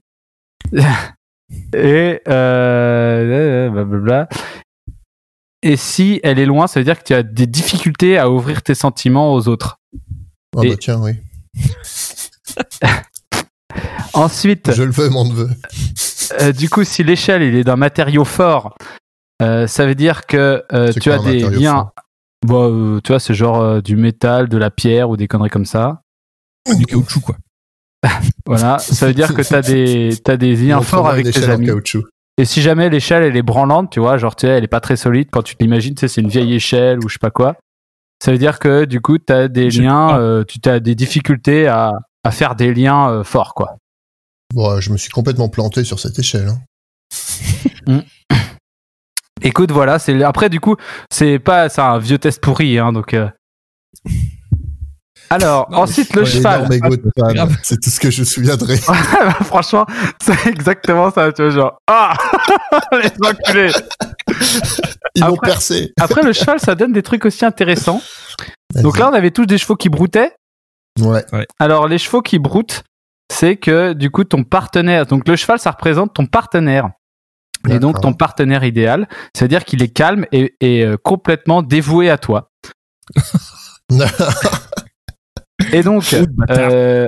Et 1.74 2.22
euh, 2.28 3.70
blablabla. 3.70 4.28
Et 5.68 5.78
si 5.78 6.20
elle 6.24 6.38
est 6.38 6.46
loin, 6.46 6.68
ça 6.68 6.80
veut 6.80 6.84
dire 6.84 7.00
que 7.00 7.04
tu 7.04 7.14
as 7.16 7.24
des 7.24 7.48
difficultés 7.48 8.18
à 8.20 8.30
ouvrir 8.30 8.62
tes 8.62 8.76
sentiments 8.76 9.34
aux 9.34 9.48
autres. 9.48 9.80
Ah 10.56 10.62
Et- 10.64 10.70
bah 10.70 10.76
tiens, 10.80 11.02
oui. 11.02 11.14
Ensuite, 14.14 14.72
Je 14.74 14.84
le 14.84 14.92
veux, 14.92 15.10
mon 15.10 15.26
neveu. 15.26 15.50
euh, 16.40 16.52
du 16.54 16.70
coup, 16.70 16.84
si 16.84 17.04
l'échelle 17.04 17.42
il 17.44 17.56
est 17.56 17.64
d'un 17.64 17.76
matériau 17.76 18.24
fort, 18.24 18.78
euh, 19.42 19.68
ça 19.68 19.86
veut 19.86 19.96
dire 19.96 20.26
que 20.26 20.64
euh, 20.72 20.94
tu 20.94 21.12
as 21.12 21.20
des 21.20 21.40
liens. 21.50 21.92
Bon, 22.46 22.96
euh, 22.98 23.02
tu 23.02 23.12
vois, 23.12 23.20
c'est 23.20 23.34
genre 23.34 23.60
euh, 23.60 23.82
du 23.82 23.96
métal, 23.98 24.48
de 24.48 24.58
la 24.58 24.70
pierre 24.70 25.10
ou 25.10 25.18
des 25.18 25.28
conneries 25.28 25.50
comme 25.50 25.66
ça. 25.66 26.02
Du 26.78 26.86
caoutchouc, 26.86 27.22
quoi. 27.22 27.36
Voilà, 28.46 28.78
ça 28.78 29.08
veut 29.08 29.14
dire 29.16 29.34
que 29.34 29.42
t'as 29.42 29.64
des 29.64 30.16
t'as 30.24 30.38
des 30.38 30.56
liens 30.56 30.82
forts 30.82 31.10
avec 31.10 31.32
tes 31.32 31.44
en 31.48 31.50
amis. 31.50 31.66
caoutchouc. 31.66 32.04
Et 32.38 32.46
si 32.46 32.62
jamais 32.62 32.90
l'échelle 32.90 33.24
elle 33.24 33.38
est 33.38 33.42
branlante, 33.42 33.92
tu 33.92 34.00
vois, 34.00 34.18
genre 34.18 34.36
tu 34.36 34.42
sais, 34.46 34.54
elle 34.54 34.64
est 34.64 34.68
pas 34.68 34.82
très 34.82 34.98
solide 34.98 35.30
quand 35.32 35.42
tu 35.42 35.56
l'imagines, 35.60 35.96
tu 35.96 36.02
sais, 36.02 36.08
c'est 36.08 36.22
une 36.22 36.28
vieille 36.30 36.54
échelle 36.54 37.00
ou 37.00 37.08
je 37.08 37.14
sais 37.14 37.20
pas 37.20 37.32
quoi. 37.32 37.56
Ça 38.24 38.32
veut 38.32 38.38
dire 38.38 38.60
que 38.60 38.86
du 38.86 39.00
coup 39.02 39.18
t'as 39.18 39.48
des 39.48 39.70
Je 39.72 39.78
sais 39.78 39.84
liens, 39.84 40.18
euh, 40.20 40.44
tu 40.44 40.60
as 40.70 40.80
des 40.80 40.96
difficultés 40.96 41.68
à 41.68 41.92
à 42.24 42.32
faire 42.32 42.56
des 42.56 42.74
liens 42.74 43.10
euh, 43.10 43.24
forts 43.24 43.54
quoi. 43.54 43.78
Bon, 44.54 44.80
je 44.82 44.92
me 44.92 44.98
suis 44.98 45.10
complètement 45.12 45.48
planté 45.50 45.84
sur 45.84 46.00
cette 46.00 46.18
échelle. 46.20 46.50
hein. 47.90 48.02
Écoute, 49.42 49.72
voilà, 49.72 50.00
c'est 50.00 50.24
après 50.24 50.50
du 50.50 50.60
coup 50.60 50.76
c'est 51.12 51.40
pas 51.40 51.70
c'est 51.70 51.82
un 51.82 52.00
vieux 52.00 52.18
test 52.18 52.42
pourri, 52.42 52.80
hein, 52.80 52.92
donc. 52.94 53.14
euh. 53.14 53.30
Alors 55.30 55.70
Non, 55.72 55.80
ensuite 55.80 56.14
le 56.16 56.22
ouais, 56.22 56.28
cheval. 56.28 56.68
C'est 57.64 57.82
tout 57.82 57.90
ce 57.90 58.00
que 58.00 58.12
je 58.12 58.22
me 58.22 58.26
souviendrai. 58.26 58.78
Franchement, 59.44 59.86
c'est 60.22 60.48
exactement 60.48 61.12
ça, 61.12 61.32
tu 61.34 61.42
vois, 61.44 61.52
genre 61.52 61.78
ah 61.88 62.14
les 62.92 63.10
enculés. 63.28 63.72
Ils 65.16 65.24
m'ont 65.24 65.34
Après- 65.36 65.50
percé. 65.52 65.94
Après 66.00 66.22
le 66.22 66.34
cheval, 66.34 66.60
ça 66.60 66.76
donne 66.76 66.94
des 66.94 67.04
trucs 67.04 67.26
aussi 67.26 67.46
intéressants. 67.46 68.02
Donc 68.82 68.98
là, 69.00 69.10
on 69.10 69.14
avait 69.14 69.32
tous 69.32 69.46
des 69.46 69.58
chevaux 69.58 69.76
qui 69.76 69.90
broutaient. 69.90 70.34
ouais. 71.00 71.24
Alors, 71.60 71.88
les 71.88 71.98
chevaux 71.98 72.22
qui 72.22 72.38
broutent, 72.40 72.84
c'est 73.34 73.56
que 73.56 73.94
du 73.94 74.12
coup, 74.12 74.24
ton 74.26 74.44
partenaire, 74.44 75.06
donc 75.06 75.28
le 75.28 75.36
cheval, 75.36 75.60
ça 75.60 75.72
représente 75.72 76.14
ton 76.14 76.26
partenaire. 76.26 76.90
Et 77.68 77.80
donc, 77.80 78.00
ton 78.00 78.14
partenaire 78.14 78.64
idéal, 78.64 79.08
c'est-à-dire 79.36 79.66
qu'il 79.66 79.82
est 79.82 79.88
calme 79.88 80.28
et, 80.32 80.56
et, 80.62 80.84
euh, 80.84 80.98
complètement 80.98 81.64
dévoué 81.64 82.12
à 82.12 82.18
toi. 82.20 82.52
Et 85.74 85.84
donc, 85.84 86.04
euh, 86.50 87.08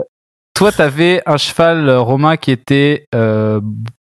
toi, 0.53 0.71
t'avais 0.71 1.21
un 1.25 1.37
cheval 1.37 1.87
euh, 1.89 1.99
romain 1.99 2.37
qui 2.37 2.51
était 2.51 3.05
euh, 3.15 3.61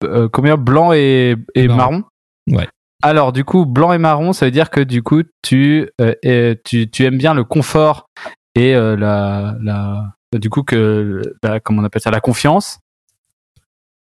euh, 0.04 0.30
combien 0.32 0.58
blanc 0.58 0.94
et, 0.94 1.36
et 1.56 1.68
Marron. 1.68 1.78
marron. 1.78 2.04
Ouais. 2.52 2.68
Alors, 3.04 3.34
du 3.34 3.44
coup, 3.44 3.66
blanc 3.66 3.92
et 3.94 3.98
marron, 3.98 4.34
ça 4.34 4.46
veut 4.46 4.52
dire 4.52 4.70
que 4.70 4.82
du 4.82 5.04
coup, 5.04 5.24
tu 5.42 5.90
euh, 6.02 6.56
tu, 6.64 6.90
tu 6.90 7.06
aimes 7.06 7.18
bien 7.18 7.34
le 7.34 7.44
confort 7.44 8.08
et 8.56 8.76
euh, 8.76 8.96
la, 8.96 9.56
la 9.62 10.12
du 10.40 10.50
coup 10.50 10.64
que 10.64 11.22
la, 11.44 11.60
comment 11.60 11.82
on 11.82 11.86
appelle 11.86 12.02
ça 12.02 12.12
la 12.12 12.20
confiance. 12.22 12.80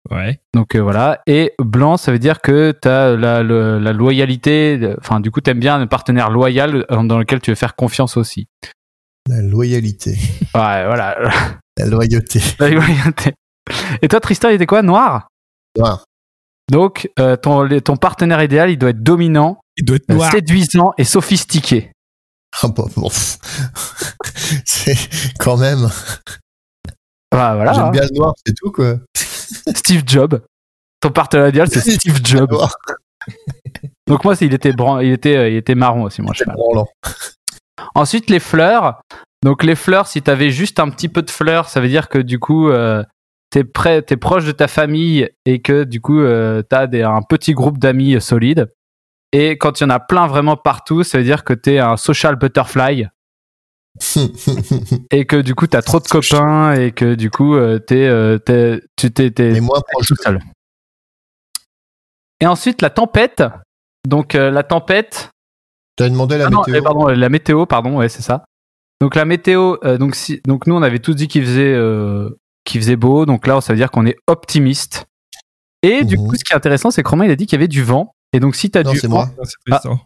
Ouais. 0.09 0.39
Donc 0.55 0.75
euh, 0.75 0.79
voilà. 0.81 1.21
Et 1.27 1.53
blanc, 1.59 1.97
ça 1.97 2.11
veut 2.11 2.19
dire 2.19 2.41
que 2.41 2.71
tu 2.81 2.87
as 2.87 3.15
la, 3.15 3.43
la 3.43 3.93
loyalité. 3.93 4.77
de- 4.77 4.95
Enfin, 4.99 5.19
du 5.19 5.29
coup, 5.29 5.41
tu 5.41 5.49
aimes 5.51 5.59
bien 5.59 5.79
un 5.79 5.87
partenaire 5.87 6.29
loyal 6.31 6.85
dans 6.89 7.19
lequel 7.19 7.41
tu 7.41 7.51
veux 7.51 7.55
faire 7.55 7.75
confiance 7.75 8.17
aussi. 8.17 8.47
La 9.29 9.43
loyalité. 9.43 10.17
Ouais, 10.55 10.85
voilà. 10.85 11.15
La 11.77 11.85
loyauté. 11.85 12.41
La 12.57 12.69
loyauté. 12.69 13.35
Et 14.01 14.07
toi, 14.07 14.19
Tristan, 14.19 14.49
il 14.49 14.55
était 14.55 14.65
quoi? 14.65 14.81
Noir? 14.81 15.27
Noir. 15.77 16.03
Donc, 16.71 17.11
euh, 17.19 17.35
ton, 17.35 17.95
partenaire 17.95 18.41
idéal, 18.41 18.71
il 18.71 18.77
doit 18.77 18.89
être 18.89 19.03
dominant, 19.03 19.59
Il 19.77 19.85
doit 19.85 19.97
être 19.97 20.09
noir. 20.09 20.31
séduisant 20.31 20.93
et 20.97 21.03
sophistiqué. 21.03 21.91
Ah 22.63 22.69
bah, 22.69 22.85
bon. 22.95 23.09
C'est 24.65 24.97
quand 25.39 25.57
même. 25.57 25.87
Ah, 27.31 27.53
voilà. 27.53 27.73
J'aime 27.73 27.83
hein. 27.83 27.91
bien 27.91 28.01
le 28.01 28.17
noir, 28.17 28.33
c'est 28.43 28.55
tout 28.55 28.71
quoi. 28.71 28.95
Steve 29.75 30.01
Jobs. 30.07 30.41
Ton 31.01 31.11
partenaire 31.11 31.49
idéal, 31.49 31.69
c'est 31.69 31.81
Steve 31.97 32.19
Jobs. 32.23 32.57
Donc 34.07 34.23
moi, 34.23 34.33
il 34.41 34.55
était, 34.55 34.73
bran- 34.73 34.99
il 34.99 35.11
était, 35.11 35.35
euh, 35.35 35.49
il 35.49 35.57
était 35.57 35.75
marron 35.75 36.03
aussi, 36.05 36.23
branlant. 36.23 36.87
Ensuite, 37.95 38.29
les 38.29 38.39
fleurs. 38.39 39.01
Donc 39.43 39.63
les 39.63 39.75
fleurs, 39.75 40.07
si 40.07 40.21
tu 40.21 40.29
avais 40.29 40.49
juste 40.49 40.79
un 40.79 40.89
petit 40.89 41.07
peu 41.09 41.21
de 41.21 41.31
fleurs, 41.31 41.69
ça 41.69 41.79
veut 41.79 41.87
dire 41.87 42.09
que 42.09 42.19
du 42.19 42.39
coup, 42.39 42.69
euh, 42.69 43.03
t'es 43.51 43.63
près, 43.63 44.01
t'es 44.01 44.17
proche 44.17 44.45
de 44.45 44.51
ta 44.51 44.67
famille 44.67 45.29
et 45.45 45.61
que 45.61 45.83
du 45.85 46.01
coup, 46.01 46.19
euh, 46.19 46.61
t'as 46.61 46.87
des, 46.87 47.03
un 47.03 47.21
petit 47.21 47.53
groupe 47.53 47.77
d'amis 47.77 48.15
euh, 48.15 48.19
solides. 48.19 48.71
Et 49.31 49.57
quand 49.57 49.79
il 49.79 49.83
y 49.83 49.85
en 49.85 49.91
a 49.91 49.99
plein 49.99 50.27
vraiment 50.27 50.57
partout, 50.57 51.03
ça 51.03 51.19
veut 51.19 51.23
dire 51.23 51.43
que 51.43 51.53
t'es 51.53 51.79
un 51.79 51.97
social 51.97 52.35
butterfly 52.35 53.07
et 55.11 55.25
que 55.25 55.37
du 55.41 55.55
coup, 55.55 55.67
t'as 55.67 55.81
trop 55.81 55.99
de 55.99 56.07
copains 56.07 56.73
et 56.73 56.91
que 56.91 57.15
du 57.15 57.29
coup, 57.29 57.55
euh, 57.55 57.79
t'es, 57.79 58.07
euh, 58.07 58.37
t'es, 58.39 58.81
tu 58.95 59.11
t'es, 59.11 59.31
t'es- 59.31 59.51
Mais 59.51 59.61
moins 59.61 59.79
t'es 59.79 59.91
proche. 59.93 60.07
tout 60.07 60.15
seul. 60.15 60.39
Et 62.41 62.47
ensuite, 62.47 62.81
la 62.81 62.89
tempête. 62.89 63.43
Donc 64.07 64.33
la 64.33 64.63
tempête, 64.63 65.29
T'as 65.99 66.09
demandé 66.09 66.37
la 66.37 66.45
ah 66.47 66.49
non, 66.49 66.59
météo. 66.61 66.75
eh, 66.75 66.81
pardon, 66.81 67.07
la 67.07 67.29
météo, 67.29 67.65
pardon, 67.65 67.97
ouais, 67.97 68.07
c'est 68.09 68.21
ça. 68.21 68.45
Donc 69.01 69.15
la 69.15 69.25
météo, 69.25 69.75
euh, 69.83 69.97
donc 69.97 70.15
si, 70.15 70.41
donc 70.47 70.65
nous 70.65 70.75
on 70.75 70.81
avait 70.81 70.99
tous 70.99 71.13
dit 71.13 71.27
qu'il 71.27 71.43
faisait, 71.45 71.73
euh, 71.73 72.29
qu'il 72.65 72.79
faisait 72.81 72.95
beau, 72.95 73.25
donc 73.25 73.47
là 73.47 73.59
ça 73.61 73.73
veut 73.73 73.77
dire 73.77 73.91
qu'on 73.91 74.05
est 74.05 74.15
optimiste. 74.27 75.05
Et 75.83 76.03
du 76.05 76.17
Mhm. 76.17 76.27
coup, 76.27 76.35
ce 76.35 76.43
qui 76.43 76.53
est 76.53 76.55
intéressant, 76.55 76.89
c'est 76.91 77.03
que 77.03 77.09
Romain 77.09 77.25
il 77.25 77.31
a 77.31 77.35
dit 77.35 77.45
qu'il 77.47 77.57
y 77.57 77.59
avait 77.59 77.67
du 77.67 77.83
vent. 77.83 78.13
Et 78.33 78.39
donc 78.39 78.55
si 78.55 78.69
t'as 78.71 78.83
Non, 78.83 78.91
du 78.91 78.99
c'est 78.99 79.07
vent, 79.07 79.15
moi. 79.25 79.25
Non, 79.37 79.43
c'est 79.43 79.55
Tristan. 79.65 79.99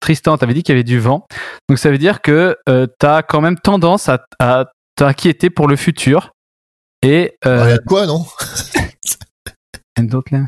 Tristan, 0.00 0.38
t'avais 0.38 0.54
dit 0.54 0.62
qu'il 0.64 0.72
y 0.72 0.76
avait 0.76 0.84
du 0.84 0.98
vent. 0.98 1.26
Donc 1.68 1.78
ça 1.78 1.90
veut 1.90 1.98
dire 1.98 2.20
que 2.22 2.56
euh, 2.68 2.86
t'as 2.98 3.22
quand 3.22 3.40
même 3.40 3.58
tendance 3.58 4.08
à, 4.08 4.24
à 4.40 4.66
t'inquiéter 4.96 5.50
pour 5.50 5.68
le 5.68 5.76
futur. 5.76 6.32
Et 7.02 7.36
Il 7.44 7.48
y 7.48 7.50
euh, 7.50 7.74
a 7.74 7.78
de 7.78 7.84
quoi, 7.84 8.06
non 8.06 8.26
and 9.98 10.04
don't 10.04 10.22
let- 10.30 10.46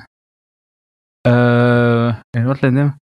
euh, 1.27 2.13
and 2.37 2.41
don't 2.45 2.61
them. 2.61 2.95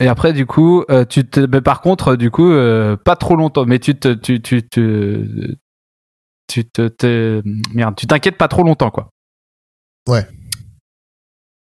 Et 0.00 0.08
après, 0.08 0.32
du 0.32 0.46
coup, 0.46 0.82
euh, 0.90 1.04
tu 1.04 1.28
te, 1.28 1.40
mais 1.40 1.60
par 1.60 1.80
contre, 1.82 2.16
du 2.16 2.30
coup, 2.30 2.50
euh, 2.50 2.96
pas 2.96 3.16
trop 3.16 3.36
longtemps, 3.36 3.66
mais 3.66 3.78
tu 3.78 3.94
te, 3.98 4.08
tu, 4.14 4.40
tu, 4.40 4.66
tu, 4.66 5.56
tu 6.48 6.64
te, 6.68 6.88
te- 6.88 7.42
merde, 7.74 7.94
tu 7.96 8.06
t'inquiètes 8.06 8.38
pas 8.38 8.48
trop 8.48 8.62
longtemps, 8.62 8.90
quoi. 8.90 9.10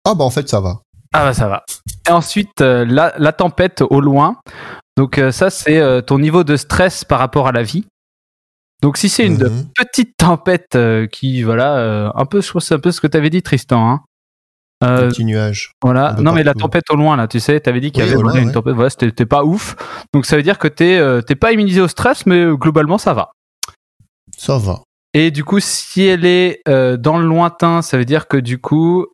Ah 0.05 0.15
bah 0.15 0.25
en 0.25 0.31
fait 0.31 0.49
ça 0.49 0.61
va. 0.61 0.81
Ah 1.13 1.25
bah 1.25 1.35
ça 1.35 1.49
va. 1.49 1.65
Et 2.09 2.13
ensuite, 2.13 2.61
euh, 2.61 2.85
la, 2.85 3.13
la 3.19 3.33
tempête 3.33 3.83
au 3.83 4.01
loin. 4.01 4.41
Donc 4.97 5.19
euh, 5.19 5.31
ça, 5.33 5.51
c'est 5.51 5.79
euh, 5.79 6.01
ton 6.01 6.19
niveau 6.19 6.45
de 6.45 6.57
stress 6.57 7.05
par 7.05 7.19
rapport 7.19 7.47
à 7.49 7.53
la 7.53 7.63
vie. 7.63 7.85
Donc 8.83 8.97
si 8.97 9.09
c'est 9.09 9.27
une 9.27 9.37
Mhm. 9.45 9.69
petite 9.77 10.17
tempête 10.17 10.75
euh, 10.75 11.07
qui, 11.07 11.43
voilà, 11.43 11.77
euh, 11.79 12.11
un 12.15 12.25
peu, 12.25 12.41
je 12.41 12.51
c'est 12.61 12.75
un 12.75 12.79
peu 12.81 12.91
ce 12.93 13.01
que 13.01 13.07
tu 13.07 13.17
avais 13.17 13.31
dit, 13.31 13.43
Tristan. 13.43 13.89
Hein. 13.91 14.01
Euh, 14.83 15.09
Petit 15.09 15.25
nuage. 15.25 15.73
voilà. 15.83 16.15
Non 16.19 16.33
mais 16.33 16.43
la 16.43 16.55
tempête 16.55 16.85
au 16.91 16.97
loin, 16.97 17.17
là, 17.17 17.29
tu 17.29 17.39
sais, 17.41 17.61
t'avais 17.61 17.81
dit 17.81 17.93
qu'il 17.93 18.03
y 18.05 18.07
Oui, 18.09 18.13
avait 18.15 18.23
loin, 18.23 18.35
une 18.35 18.47
ouais. 18.49 18.53
tempête. 18.53 18.75
Voilà, 18.75 18.91
c'était 18.91 19.27
pas 19.27 19.45
ouf. 19.45 19.77
Donc 20.13 20.27
ça 20.27 20.37
veut 20.37 20.43
dire 20.43 20.59
que 20.59 20.69
t'es 20.69 20.99
euh, 20.99 21.21
t'es 21.23 21.35
pas 21.37 21.53
immunisé 21.53 21.81
au 21.81 21.89
stress, 21.89 22.27
mais 22.27 22.41
euh, 22.41 22.55
globalement 22.57 22.99
ça 22.99 23.15
va. 23.15 23.31
Ça 24.37 24.59
va. 24.59 24.81
Et 25.15 25.31
du 25.31 25.45
coup, 25.45 25.61
si 25.61 26.03
elle 26.05 26.25
est 26.25 26.61
euh, 26.69 26.97
dans 26.97 27.19
le 27.19 27.27
lointain, 27.27 27.83
ça 27.83 27.99
veut 27.99 28.05
dire 28.07 28.29
que 28.29 28.37
du 28.39 28.59
coup. 28.59 29.07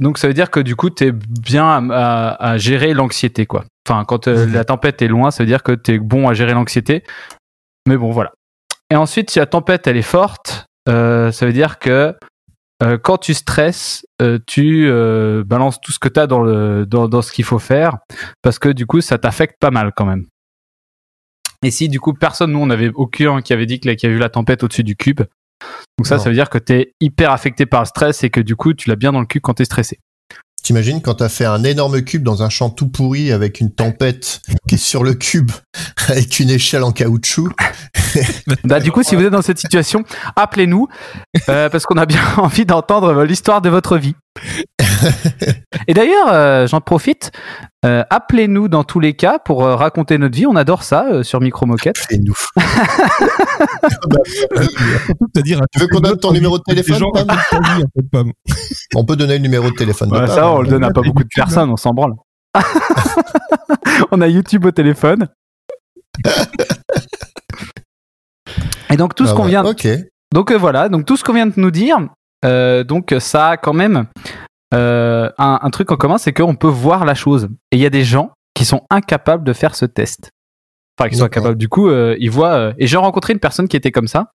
Donc 0.00 0.18
ça 0.18 0.28
veut 0.28 0.34
dire 0.34 0.50
que 0.50 0.60
du 0.60 0.76
coup, 0.76 0.90
tu 0.90 1.04
es 1.06 1.12
bien 1.12 1.66
à, 1.90 1.94
à- 2.34 2.50
à 2.52 2.58
gérer 2.58 2.92
l'anxiété, 2.92 3.46
quoi. 3.46 3.64
Enfin, 3.88 4.04
quand 4.04 4.28
Mhm. 4.28 4.52
la 4.52 4.64
tempête 4.64 5.00
est 5.02 5.08
loin, 5.08 5.30
ça 5.30 5.42
veut 5.42 5.46
dire 5.46 5.62
que 5.62 5.72
tu 5.72 5.92
es 5.94 5.98
bon 5.98 6.28
à 6.28 6.34
gérer 6.34 6.52
l'anxiété. 6.52 7.02
Mais 7.88 7.96
bon, 7.96 8.10
voilà. 8.10 8.32
Et 8.90 8.96
ensuite, 8.96 9.30
si 9.30 9.38
la 9.38 9.46
tempête, 9.46 9.86
elle 9.86 9.96
est 9.96 10.02
forte, 10.02 10.66
ça 10.86 11.46
veut 11.46 11.52
dire 11.52 11.78
que 11.78 12.14
euh, 12.82 12.98
quand 12.98 13.16
tu 13.16 13.32
stresses, 13.32 14.06
euh, 14.20 14.38
tu 14.46 14.86
euh, 14.88 15.42
balances 15.44 15.80
tout 15.80 15.92
ce 15.92 15.98
que 15.98 16.08
tu 16.08 16.20
as 16.20 16.26
dans, 16.26 16.42
le, 16.42 16.84
dans, 16.84 17.08
dans 17.08 17.22
ce 17.22 17.32
qu'il 17.32 17.44
faut 17.44 17.58
faire, 17.58 17.98
parce 18.42 18.58
que 18.58 18.68
du 18.68 18.84
coup, 18.86 19.00
ça 19.00 19.16
t'affecte 19.16 19.56
pas 19.58 19.70
mal 19.70 19.92
quand 19.96 20.04
même. 20.04 20.26
Et 21.62 21.70
si 21.70 21.88
du 21.88 22.00
coup 22.00 22.12
personne, 22.12 22.52
nous 22.52 22.58
on 22.58 22.68
avait 22.68 22.90
aucun 22.94 23.40
qui 23.40 23.54
avait 23.54 23.64
dit 23.64 23.80
qu'il 23.80 23.90
y 23.90 24.06
a 24.06 24.08
eu 24.08 24.18
la 24.18 24.28
tempête 24.28 24.62
au-dessus 24.62 24.84
du 24.84 24.94
cube. 24.94 25.22
Donc 25.98 26.06
ça, 26.06 26.16
Non. 26.16 26.22
ça 26.22 26.28
veut 26.28 26.34
dire 26.34 26.50
que 26.50 26.58
t'es 26.58 26.92
hyper 27.00 27.30
affecté 27.30 27.64
par 27.64 27.80
le 27.80 27.86
stress 27.86 28.22
et 28.24 28.30
que 28.30 28.40
du 28.40 28.56
coup 28.56 28.74
tu 28.74 28.90
l'as 28.90 28.96
bien 28.96 29.10
dans 29.10 29.20
le 29.20 29.26
cul 29.26 29.40
quand 29.40 29.54
t'es 29.54 29.64
stressé. 29.64 29.98
T'imagines 30.66 31.00
quand 31.00 31.14
t'as 31.14 31.28
fait 31.28 31.44
un 31.44 31.62
énorme 31.62 32.02
cube 32.02 32.24
dans 32.24 32.42
un 32.42 32.48
champ 32.48 32.70
tout 32.70 32.88
pourri 32.88 33.30
avec 33.30 33.60
une 33.60 33.70
tempête 33.70 34.40
qui 34.66 34.74
est 34.74 34.78
sur 34.78 35.04
le 35.04 35.14
cube 35.14 35.52
avec 36.08 36.40
une 36.40 36.50
échelle 36.50 36.82
en 36.82 36.90
caoutchouc. 36.90 37.50
Bah, 38.64 38.80
du 38.80 38.90
coup, 38.90 39.04
si 39.04 39.14
vous 39.14 39.22
êtes 39.22 39.30
dans 39.30 39.42
cette 39.42 39.58
situation, 39.58 40.02
appelez-nous 40.34 40.88
euh, 41.48 41.68
parce 41.68 41.84
qu'on 41.84 41.98
a 41.98 42.06
bien 42.06 42.22
envie 42.38 42.64
d'entendre 42.64 43.22
l'histoire 43.22 43.60
de 43.60 43.68
votre 43.68 43.96
vie. 43.96 44.16
Et 45.88 45.94
d'ailleurs, 45.94 46.28
euh, 46.32 46.66
j'en 46.66 46.80
profite, 46.80 47.30
euh, 47.84 48.02
appelez-nous 48.10 48.68
dans 48.68 48.82
tous 48.84 48.98
les 49.00 49.14
cas 49.14 49.38
pour 49.38 49.64
euh, 49.64 49.76
raconter 49.76 50.18
notre 50.18 50.34
vie. 50.36 50.46
On 50.46 50.56
adore 50.56 50.82
ça 50.82 51.06
euh, 51.06 51.22
sur 51.22 51.40
Micro 51.40 51.66
Moquette. 51.66 52.06
Et 52.10 52.18
nous. 52.18 52.34
C'est-à-dire, 55.34 55.60
Tu 55.72 55.78
veux 55.80 55.86
qu'on 55.88 56.00
donne 56.00 56.18
ton 56.18 56.32
numéro 56.32 56.58
de 56.58 56.62
téléphone, 56.64 56.94
Les 56.94 57.00
gens 57.00 57.10
Pam 57.12 57.26
racontent 57.28 57.62
ta 57.62 57.74
vie, 57.74 57.82
en 57.84 57.88
fait, 57.94 58.10
Pam. 58.10 58.32
On 58.94 59.04
peut 59.04 59.16
donner 59.16 59.34
le 59.34 59.42
numéro 59.42 59.70
de 59.70 59.74
téléphone. 59.76 60.08
de 60.10 60.14
Pam, 60.18 60.28
ça, 60.28 60.50
on 60.50 60.62
le 60.62 60.68
donne 60.68 60.84
à 60.84 60.90
pas 60.90 61.02
beaucoup 61.02 61.22
de 61.22 61.28
personnes, 61.34 61.70
on 61.70 61.76
s'en 61.76 61.92
branle. 61.92 62.14
on 64.10 64.20
a 64.20 64.28
YouTube 64.28 64.64
au 64.64 64.70
téléphone. 64.70 65.28
Et 68.90 68.96
donc 68.96 69.14
tout 69.14 69.26
ce 69.26 69.32
Ah 69.32 69.34
qu'on 69.34 69.42
ouais, 69.44 69.50
vient, 69.50 69.64
Ok. 69.64 69.86
donc 70.32 70.50
euh, 70.52 70.56
voilà, 70.56 70.88
donc 70.88 71.04
tout 71.04 71.16
ce 71.16 71.24
qu'on 71.24 71.32
vient 71.34 71.46
de 71.46 71.52
nous 71.56 71.70
dire, 71.72 71.98
euh, 72.44 72.84
donc 72.84 73.14
ça 73.18 73.50
a 73.50 73.56
quand 73.56 73.72
même 73.72 74.06
euh, 74.74 75.30
un, 75.38 75.58
un 75.62 75.70
truc 75.70 75.90
en 75.90 75.96
commun, 75.96 76.18
c'est 76.18 76.32
qu'on 76.32 76.56
peut 76.56 76.66
voir 76.68 77.04
la 77.04 77.14
chose. 77.14 77.48
Et 77.72 77.76
il 77.76 77.80
y 77.80 77.86
a 77.86 77.90
des 77.90 78.04
gens 78.04 78.32
qui 78.54 78.64
sont 78.64 78.82
incapables 78.90 79.44
de 79.44 79.52
faire 79.52 79.74
ce 79.74 79.84
test. 79.84 80.30
Enfin, 80.98 81.10
qui 81.10 81.16
sont 81.16 81.24
incapables. 81.24 81.58
Du 81.58 81.68
coup, 81.68 81.88
euh, 81.88 82.16
ils 82.18 82.30
voient. 82.30 82.72
et 82.78 82.86
j'ai 82.86 82.96
rencontré 82.96 83.32
une 83.34 83.38
personne 83.38 83.68
qui 83.68 83.76
était 83.76 83.92
comme 83.92 84.08
ça, 84.08 84.30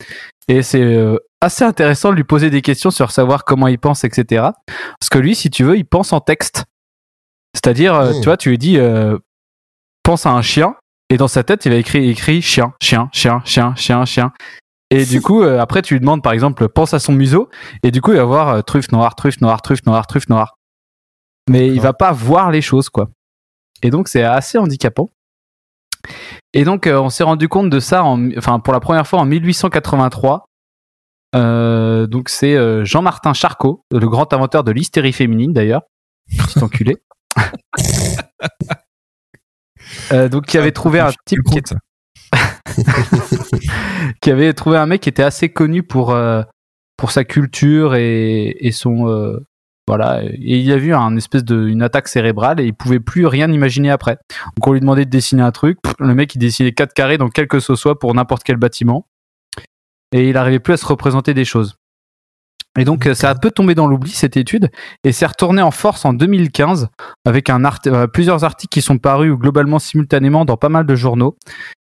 et 0.48 0.62
c'est 0.62 0.96
assez 1.42 1.64
intéressant 1.64 2.12
de 2.12 2.16
lui 2.16 2.24
poser 2.24 2.50
des 2.50 2.62
questions 2.62 2.92
sur 2.92 3.12
savoir 3.12 3.46
comment 3.46 3.68
il 3.68 3.80
pense, 3.80 4.04
etc. 4.04 4.50
Parce 5.00 5.10
que 5.10 5.18
lui, 5.18 5.34
si 5.36 5.50
tu 5.50 5.64
veux, 5.64 5.76
il 5.78 5.86
pense 5.86 6.14
en 6.14 6.20
texte. 6.20 6.66
C'est-à-dire, 7.56 7.96
euh, 7.96 8.12
Mm. 8.12 8.20
tu 8.20 8.26
vois, 8.26 8.38
tu 8.38 8.50
lui 8.50 8.58
dis, 8.58 8.78
pense 10.04 10.26
à 10.26 10.32
un 10.32 10.42
chien, 10.42 10.76
et 11.10 11.18
dans 11.18 11.28
sa 11.28 11.44
tête, 11.44 11.66
il 11.66 11.72
va 11.72 11.78
écrire 11.78 12.08
écrit 12.10 12.42
chien, 12.42 12.74
chien, 12.82 13.10
chien, 13.12 13.42
chien, 13.44 13.76
chien, 13.76 14.06
chien. 14.06 14.32
Et 14.92 15.06
du 15.06 15.22
coup, 15.26 15.42
euh, 15.42 15.60
après, 15.60 15.82
tu 15.82 15.96
lui 15.96 16.02
demandes, 16.02 16.22
par 16.22 16.34
exemple, 16.34 16.70
pense 16.70 16.94
à 16.94 17.00
son 17.00 17.14
museau, 17.14 17.50
et 17.82 17.90
du 17.90 18.02
coup, 18.02 18.12
il 18.12 18.18
va 18.18 18.26
voir 18.26 18.50
euh, 18.50 18.62
truffe 18.62 18.92
noire, 18.92 19.16
truffe 19.16 19.42
noire, 19.42 19.62
truffe 19.64 19.84
noire, 19.86 20.06
truffe 20.06 20.30
noire. 20.30 20.58
Mais 21.50 21.68
il 21.70 21.82
va 21.82 21.94
pas 21.94 22.12
voir 22.12 22.52
les 22.52 22.62
choses, 22.62 22.90
quoi. 22.90 23.10
Et 23.82 23.90
donc, 23.90 24.08
c'est 24.08 24.22
assez 24.24 24.60
handicapant. 24.60 25.10
Et 26.54 26.64
donc, 26.64 26.86
euh, 26.86 27.00
on 27.00 27.10
s'est 27.10 27.24
rendu 27.24 27.48
compte 27.48 27.70
de 27.70 27.80
ça, 27.80 28.04
en, 28.04 28.30
enfin, 28.38 28.60
pour 28.60 28.74
la 28.74 28.80
première 28.80 29.08
fois 29.08 29.20
en 29.20 29.26
1883. 29.26 30.46
Euh, 31.34 32.06
donc, 32.08 32.30
c'est 32.30 32.86
Jean-Martin 32.86 33.34
Charcot, 33.34 33.84
le 33.92 34.08
grand 34.08 34.32
inventeur 34.34 34.64
de 34.64 34.72
l'hystérie 34.72 35.14
féminine, 35.14 35.54
d'ailleurs. 35.54 35.84
Petit 36.30 36.60
enculé. 36.64 36.98
Donc, 40.12 40.46
qui 40.46 40.58
avait 40.58 40.72
trouvé 40.72 41.00
un 41.00 41.12
type 41.26 41.40
qui. 41.44 41.62
Qui 44.22 44.32
avait 44.32 44.54
trouvé 44.54 44.78
un 44.78 44.86
mec 44.86 45.02
qui 45.02 45.10
était 45.10 45.24
assez 45.24 45.50
connu 45.50 45.84
pour 45.84 46.12
euh, 46.12 46.42
pour 46.98 47.12
sa 47.12 47.24
culture 47.24 47.96
et, 47.96 48.56
et 48.60 48.72
son 48.72 49.08
euh, 49.08 49.40
voilà. 49.88 50.24
Et 50.24 50.60
il 50.60 50.72
a 50.72 50.78
vu 50.78 50.94
un 50.94 51.16
espèce 51.18 51.44
de 51.44 51.68
une 51.68 51.82
attaque 51.82 52.08
cérébrale 52.08 52.60
et 52.60 52.66
il 52.66 52.74
pouvait 52.74 53.00
plus 53.00 53.26
rien 53.26 53.52
imaginer 53.52 53.90
après. 53.90 54.18
Donc 54.58 54.68
on 54.68 54.74
lui 54.74 54.80
demandait 54.80 55.06
de 55.06 55.10
dessiner 55.10 55.42
un 55.42 55.52
truc. 55.52 55.78
Le 56.00 56.14
mec 56.14 56.36
il 56.36 56.40
dessinait 56.40 56.72
quatre 56.72 56.94
carrés 56.94 57.18
dans 57.18 57.30
quel 57.30 57.48
que 57.48 57.60
ce 57.60 57.76
soit 57.76 57.98
pour 58.00 58.14
n'importe 58.14 58.44
quel 58.44 58.58
bâtiment. 58.58 59.06
Et 60.14 60.30
il 60.30 60.38
arrivait 60.38 60.60
plus 60.60 60.74
à 60.74 60.78
se 60.78 60.86
représenter 60.86 61.34
des 61.34 61.46
choses. 61.46 61.76
Et 62.80 62.86
donc 62.86 63.10
ça 63.14 63.30
a 63.30 63.36
peu 63.36 63.52
tombé 63.52 63.76
dans 63.76 63.88
l'oubli 63.88 64.12
cette 64.12 64.38
étude. 64.38 64.70
Et 65.04 65.12
c'est 65.12 65.26
retourné 65.26 65.62
en 65.62 65.72
force 65.72 66.06
en 66.06 66.14
2015 66.14 66.88
avec 67.26 67.50
un 67.50 67.66
art- 67.66 67.80
euh, 67.88 68.08
plusieurs 68.08 68.44
articles 68.46 68.72
qui 68.72 68.82
sont 68.82 68.98
parus 68.98 69.34
globalement 69.34 69.80
simultanément 69.80 70.46
dans 70.46 70.56
pas 70.58 70.70
mal 70.70 70.86
de 70.86 70.96
journaux 70.96 71.36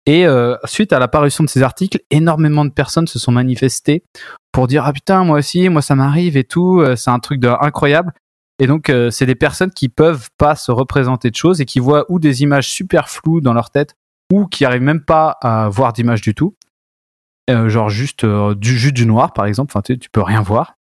et 0.07 0.27
euh, 0.27 0.57
suite 0.65 0.93
à 0.93 0.99
l'apparition 0.99 1.45
de 1.45 1.49
ces 1.49 1.63
articles, 1.63 2.01
énormément 2.11 2.65
de 2.65 2.71
personnes 2.71 3.07
se 3.07 3.19
sont 3.19 3.33
manifestées 3.33 4.03
pour 4.51 4.67
dire 4.67 4.85
ah 4.85 4.93
putain 4.93 5.25
moi 5.25 5.39
aussi, 5.39 5.69
moi 5.69 5.83
ça 5.83 5.95
m'arrive 5.95 6.37
et 6.37 6.45
tout, 6.45 6.81
euh, 6.81 6.97
c'est 6.97 7.11
un 7.11 7.21
truc 7.21 7.41
de 7.41 7.49
incroyable. 7.49 8.13
Et 8.59 8.67
donc 8.67 8.91
euh, 8.91 9.11
c'est 9.11 9.27
des 9.27 9.35
personnes 9.35 9.71
qui 9.71 9.89
peuvent 9.89 10.29
pas 10.39 10.57
se 10.57 10.73
représenter 10.73 11.31
de 11.31 11.37
choses 11.37 11.61
et 11.61 11.67
qui 11.67 11.79
voient 11.79 12.05
ou 12.09 12.19
des 12.19 12.43
images 12.43 12.69
super 12.69 13.09
floues 13.09 13.41
dans 13.41 13.55
leur 13.55 13.71
tête 13.71 13.95
ou 14.33 14.47
qui 14.47 14.65
arrivent 14.65 14.83
même 14.83 15.05
pas 15.05 15.37
à 15.41 15.69
voir 15.69 15.93
d'images 15.93 16.21
du 16.21 16.35
tout. 16.35 16.57
Euh, 17.51 17.69
genre 17.69 17.89
juste 17.89 18.25
du 18.25 18.77
juste 18.77 18.95
du 18.95 19.07
noir 19.07 19.33
par 19.33 19.47
exemple, 19.47 19.71
enfin 19.73 19.83
tu, 19.83 19.99
tu 19.99 20.11
peux 20.11 20.23
rien 20.23 20.43
voir. 20.43 20.75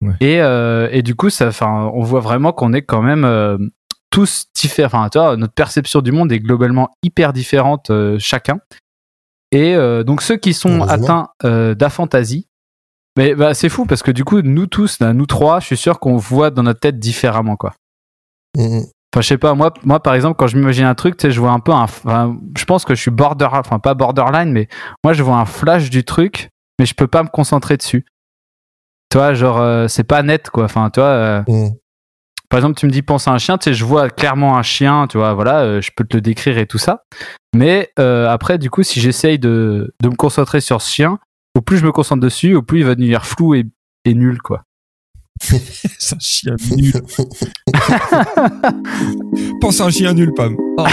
Ouais. 0.00 0.14
Et, 0.20 0.96
et 0.96 1.02
du 1.02 1.16
coup 1.16 1.30
ça, 1.30 1.48
enfin 1.48 1.90
on 1.92 2.02
voit 2.02 2.20
vraiment 2.20 2.52
qu'on 2.52 2.72
est 2.72 2.82
quand 2.82 3.02
même 3.02 3.70
tous 4.10 4.46
différents. 4.54 5.00
Enfin, 5.00 5.08
tu 5.10 5.18
vois, 5.18 5.36
notre 5.36 5.54
perception 5.54 6.00
du 6.00 6.12
monde 6.12 6.32
est 6.32 6.40
globalement 6.40 6.90
hyper 7.02 7.32
différente 7.32 7.90
euh, 7.90 8.16
chacun. 8.18 8.58
Et 9.50 9.74
euh, 9.74 10.02
donc 10.04 10.22
ceux 10.22 10.36
qui 10.36 10.52
sont 10.54 10.82
atteints 10.82 11.28
euh, 11.44 11.74
d'aphantasie, 11.74 12.48
mais 13.16 13.34
bah, 13.34 13.54
c'est 13.54 13.68
fou 13.70 13.86
parce 13.86 14.02
que 14.02 14.10
du 14.10 14.24
coup 14.24 14.42
nous 14.42 14.66
tous, 14.66 15.00
là, 15.00 15.12
nous 15.14 15.26
trois, 15.26 15.60
je 15.60 15.66
suis 15.66 15.76
sûr 15.76 15.98
qu'on 16.00 16.16
voit 16.16 16.50
dans 16.50 16.62
notre 16.62 16.80
tête 16.80 16.98
différemment 16.98 17.56
quoi. 17.56 17.74
Mhm. 18.56 18.82
Enfin, 19.14 19.22
je 19.22 19.26
sais 19.28 19.38
pas, 19.38 19.54
moi, 19.54 19.72
moi 19.84 20.02
par 20.02 20.14
exemple, 20.14 20.36
quand 20.38 20.46
je 20.48 20.56
m'imagine 20.58 20.84
un 20.84 20.94
truc, 20.94 21.16
tu 21.16 21.22
sais, 21.26 21.30
je 21.30 21.40
vois 21.40 21.52
un 21.52 21.60
peu 21.60 21.72
un. 21.72 21.84
enfin, 21.84 22.36
je 22.58 22.64
pense 22.66 22.84
que 22.84 22.94
je 22.94 23.00
suis 23.00 23.10
border, 23.10 23.48
enfin 23.50 23.78
pas 23.78 23.94
borderline, 23.94 24.52
mais 24.52 24.68
moi 25.02 25.14
je 25.14 25.22
vois 25.22 25.36
un 25.36 25.46
flash 25.46 25.88
du 25.88 26.04
truc, 26.04 26.50
mais 26.78 26.84
je 26.84 26.94
peux 26.94 27.06
pas 27.06 27.22
me 27.22 27.28
concentrer 27.28 27.78
dessus. 27.78 28.04
Tu 29.10 29.16
vois, 29.16 29.32
genre, 29.32 29.58
euh, 29.58 29.88
c'est 29.88 30.04
pas 30.04 30.22
net 30.22 30.50
quoi. 30.50 30.64
Enfin, 30.64 30.90
tu 30.90 31.00
vois. 31.00 31.08
euh, 31.08 31.42
Mhm. 31.48 31.70
Par 32.48 32.58
exemple, 32.58 32.78
tu 32.78 32.86
me 32.86 32.90
dis 32.90 33.02
pense 33.02 33.28
à 33.28 33.32
un 33.32 33.38
chien, 33.38 33.58
tu 33.58 33.64
sais, 33.64 33.74
je 33.74 33.84
vois 33.84 34.08
clairement 34.08 34.56
un 34.56 34.62
chien, 34.62 35.06
tu 35.08 35.18
vois, 35.18 35.34
voilà, 35.34 35.60
euh, 35.60 35.80
je 35.82 35.90
peux 35.94 36.04
te 36.04 36.16
le 36.16 36.20
décrire 36.20 36.58
et 36.58 36.66
tout 36.66 36.78
ça. 36.78 37.02
Mais 37.54 37.90
euh, 37.98 38.28
après, 38.28 38.58
du 38.58 38.70
coup, 38.70 38.82
si 38.82 39.00
j'essaye 39.00 39.38
de, 39.38 39.94
de 40.02 40.08
me 40.08 40.14
concentrer 40.14 40.60
sur 40.60 40.80
ce 40.80 40.90
chien, 40.90 41.18
au 41.56 41.60
plus 41.60 41.78
je 41.78 41.84
me 41.84 41.92
concentre 41.92 42.20
dessus, 42.20 42.54
au 42.54 42.62
plus 42.62 42.80
il 42.80 42.86
va 42.86 42.94
devenir 42.94 43.26
flou 43.26 43.54
et, 43.54 43.66
et 44.04 44.14
nul, 44.14 44.40
quoi. 44.40 44.62
C'est 45.40 46.16
un 46.16 46.18
chien 46.18 46.56
nul. 46.76 46.92
Pense 49.60 49.80
à 49.80 49.84
un 49.84 49.90
chien 49.90 50.14
nul, 50.14 50.32
Pam. 50.34 50.56
Oh. 50.78 50.84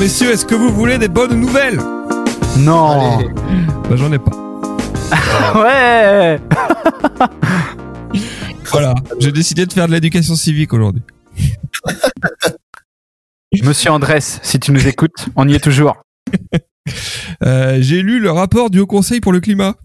messieurs, 0.00 0.30
est-ce 0.32 0.46
que 0.46 0.54
vous 0.54 0.70
voulez 0.70 0.96
des 0.96 1.08
bonnes 1.08 1.38
nouvelles 1.38 1.78
Non. 2.58 3.18
Bah, 3.88 3.96
j'en 3.96 4.10
ai 4.12 4.18
pas. 4.18 4.32
Ouais. 5.54 6.40
Voilà, 8.70 8.94
j'ai 9.18 9.32
décidé 9.32 9.66
de 9.66 9.72
faire 9.72 9.86
de 9.88 9.92
l'éducation 9.92 10.34
civique 10.36 10.72
aujourd'hui. 10.72 11.02
Monsieur 13.62 13.90
Andrés, 13.90 14.20
si 14.20 14.58
tu 14.60 14.72
nous 14.72 14.86
écoutes, 14.86 15.26
on 15.36 15.46
y 15.48 15.54
est 15.54 15.60
toujours. 15.62 15.96
Euh, 17.44 17.78
j'ai 17.80 18.02
lu 18.02 18.18
le 18.20 18.30
rapport 18.30 18.68
du 18.68 18.80
Haut 18.80 18.86
Conseil 18.86 19.20
pour 19.20 19.32
le 19.32 19.40
climat. 19.40 19.76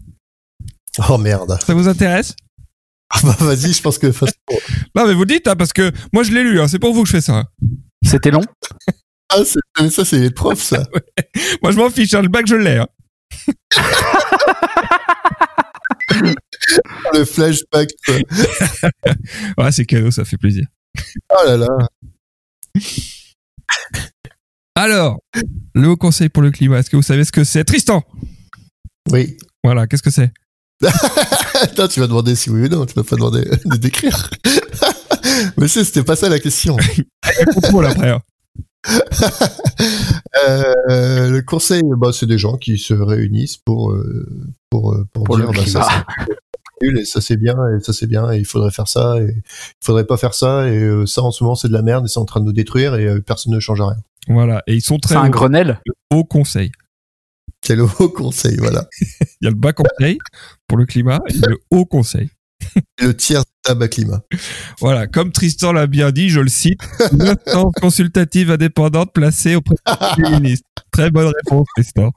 Oh 1.09 1.17
merde. 1.17 1.59
Ça 1.63 1.73
vous 1.73 1.87
intéresse 1.87 2.35
Ah 3.11 3.19
bah 3.23 3.35
vas-y, 3.39 3.73
je 3.73 3.81
pense 3.81 3.99
que 3.99 4.07
Non, 4.95 5.05
mais 5.05 5.13
vous 5.13 5.21
le 5.21 5.27
dites, 5.27 5.47
hein, 5.47 5.55
parce 5.55 5.71
que 5.71 5.91
moi 6.13 6.23
je 6.23 6.31
l'ai 6.31 6.43
lu, 6.43 6.59
hein, 6.59 6.67
c'est 6.67 6.79
pour 6.79 6.93
vous 6.93 7.03
que 7.03 7.09
je 7.09 7.17
fais 7.17 7.21
ça. 7.21 7.45
C'était 8.03 8.31
long? 8.31 8.41
Ah, 9.37 9.43
c'est- 9.45 9.59
mais 9.81 9.89
ça 9.89 10.05
c'est 10.05 10.19
les 10.19 10.31
profs 10.31 10.61
ça. 10.61 10.83
Moi 11.61 11.71
je 11.71 11.77
m'en 11.77 11.89
fiche, 11.89 12.13
hein, 12.13 12.21
le 12.21 12.29
bac 12.29 12.45
je 12.47 12.55
l'ai. 12.55 12.77
hein. 12.77 12.87
Le 17.13 17.25
flashback. 17.25 17.89
Ouais, 19.57 19.71
c'est 19.71 19.85
cadeau, 19.85 20.11
ça 20.11 20.25
fait 20.25 20.37
plaisir. 20.37 20.65
Oh 21.29 21.45
là 21.45 21.57
là. 21.57 21.67
Alors, 24.75 25.19
le 25.73 25.87
Haut 25.89 25.97
Conseil 25.97 26.29
pour 26.29 26.43
le 26.43 26.51
climat, 26.51 26.79
est-ce 26.79 26.89
que 26.89 26.95
vous 26.95 27.01
savez 27.01 27.23
ce 27.23 27.31
que 27.31 27.43
c'est? 27.43 27.63
Tristan 27.63 28.03
Oui. 29.11 29.37
Voilà, 29.63 29.87
qu'est-ce 29.87 30.03
que 30.03 30.09
c'est? 30.11 30.31
Attends, 31.61 31.87
tu 31.87 31.99
vas 32.01 32.07
demander 32.07 32.35
si 32.35 32.49
oui 32.49 32.63
ou 32.65 32.67
non, 32.69 32.85
tu 32.85 32.93
vas 32.93 33.03
pas 33.03 33.15
demander 33.15 33.43
de 33.65 33.77
décrire. 33.77 34.29
Mais 35.57 35.67
c'est, 35.67 35.83
c'était 35.83 36.03
pas 36.03 36.15
ça 36.15 36.29
la 36.29 36.39
question. 36.39 36.77
Contrôle 37.53 37.85
après. 37.85 38.09
hein. 38.11 38.21
Euh, 40.43 41.29
le 41.29 41.41
conseil, 41.41 41.81
bah, 41.97 42.11
c'est 42.11 42.25
des 42.25 42.37
gens 42.37 42.57
qui 42.57 42.77
se 42.77 42.93
réunissent 42.93 43.57
pour 43.57 43.93
euh, 43.93 44.27
pour 44.69 44.93
euh, 44.93 45.07
pour, 45.13 45.23
Pour 45.23 45.37
dire 45.37 45.51
bah, 45.51 45.65
ça 45.65 45.87
c'est 45.87 46.85
nul 46.85 46.99
et 46.99 47.05
ça 47.05 47.21
c'est 47.21 47.37
bien 47.37 47.55
et 47.69 47.79
ça 47.81 47.93
c'est 47.93 48.07
bien 48.07 48.31
et 48.31 48.37
il 48.37 48.45
faudrait 48.45 48.71
faire 48.71 48.87
ça 48.87 49.15
et 49.17 49.33
il 49.37 49.85
faudrait 49.85 50.05
pas 50.05 50.17
faire 50.17 50.33
ça 50.33 50.67
et 50.67 50.77
euh, 50.77 51.05
ça 51.05 51.21
en 51.21 51.31
ce 51.31 51.43
moment 51.43 51.55
c'est 51.55 51.69
de 51.69 51.73
la 51.73 51.81
merde 51.81 52.05
et 52.05 52.09
c'est 52.09 52.19
en 52.19 52.25
train 52.25 52.41
de 52.41 52.45
nous 52.45 52.53
détruire 52.53 52.95
et 52.95 53.07
euh, 53.07 53.21
personne 53.21 53.53
ne 53.53 53.59
change 53.59 53.81
rien. 53.81 53.95
Voilà, 54.27 54.61
et 54.67 54.73
ils 54.73 54.81
sont 54.81 54.97
très 54.97 55.15
C'est 55.15 55.21
un 55.21 55.29
Grenelle. 55.29 55.79
Haut 56.11 56.25
Conseil. 56.25 56.71
C'est 57.61 57.75
le 57.75 57.83
haut 57.99 58.09
conseil, 58.09 58.57
voilà. 58.57 58.87
Il 59.41 59.45
y 59.45 59.47
a 59.47 59.49
le 59.49 59.55
bas 59.55 59.73
conseil 59.73 60.19
pour 60.67 60.77
le 60.77 60.85
climat 60.85 61.19
et 61.27 61.33
le 61.47 61.57
Haut 61.71 61.85
Conseil. 61.85 62.29
Le 62.99 63.15
tiers 63.15 63.43
climat. 63.89 64.21
Voilà, 64.79 65.07
comme 65.07 65.31
Tristan 65.31 65.73
l'a 65.73 65.87
bien 65.87 66.11
dit, 66.11 66.29
je 66.29 66.39
le 66.39 66.49
cite, 66.49 66.79
une 67.11 67.21
instance 67.23 67.73
consultative 67.81 68.51
indépendante 68.51 69.11
placée 69.13 69.55
auprès 69.55 69.75
du 69.75 70.21
Premier 70.21 70.29
ministre. 70.39 70.67
Très 70.91 71.09
bonne 71.11 71.27
réponse, 71.43 71.67
Tristan. 71.75 72.11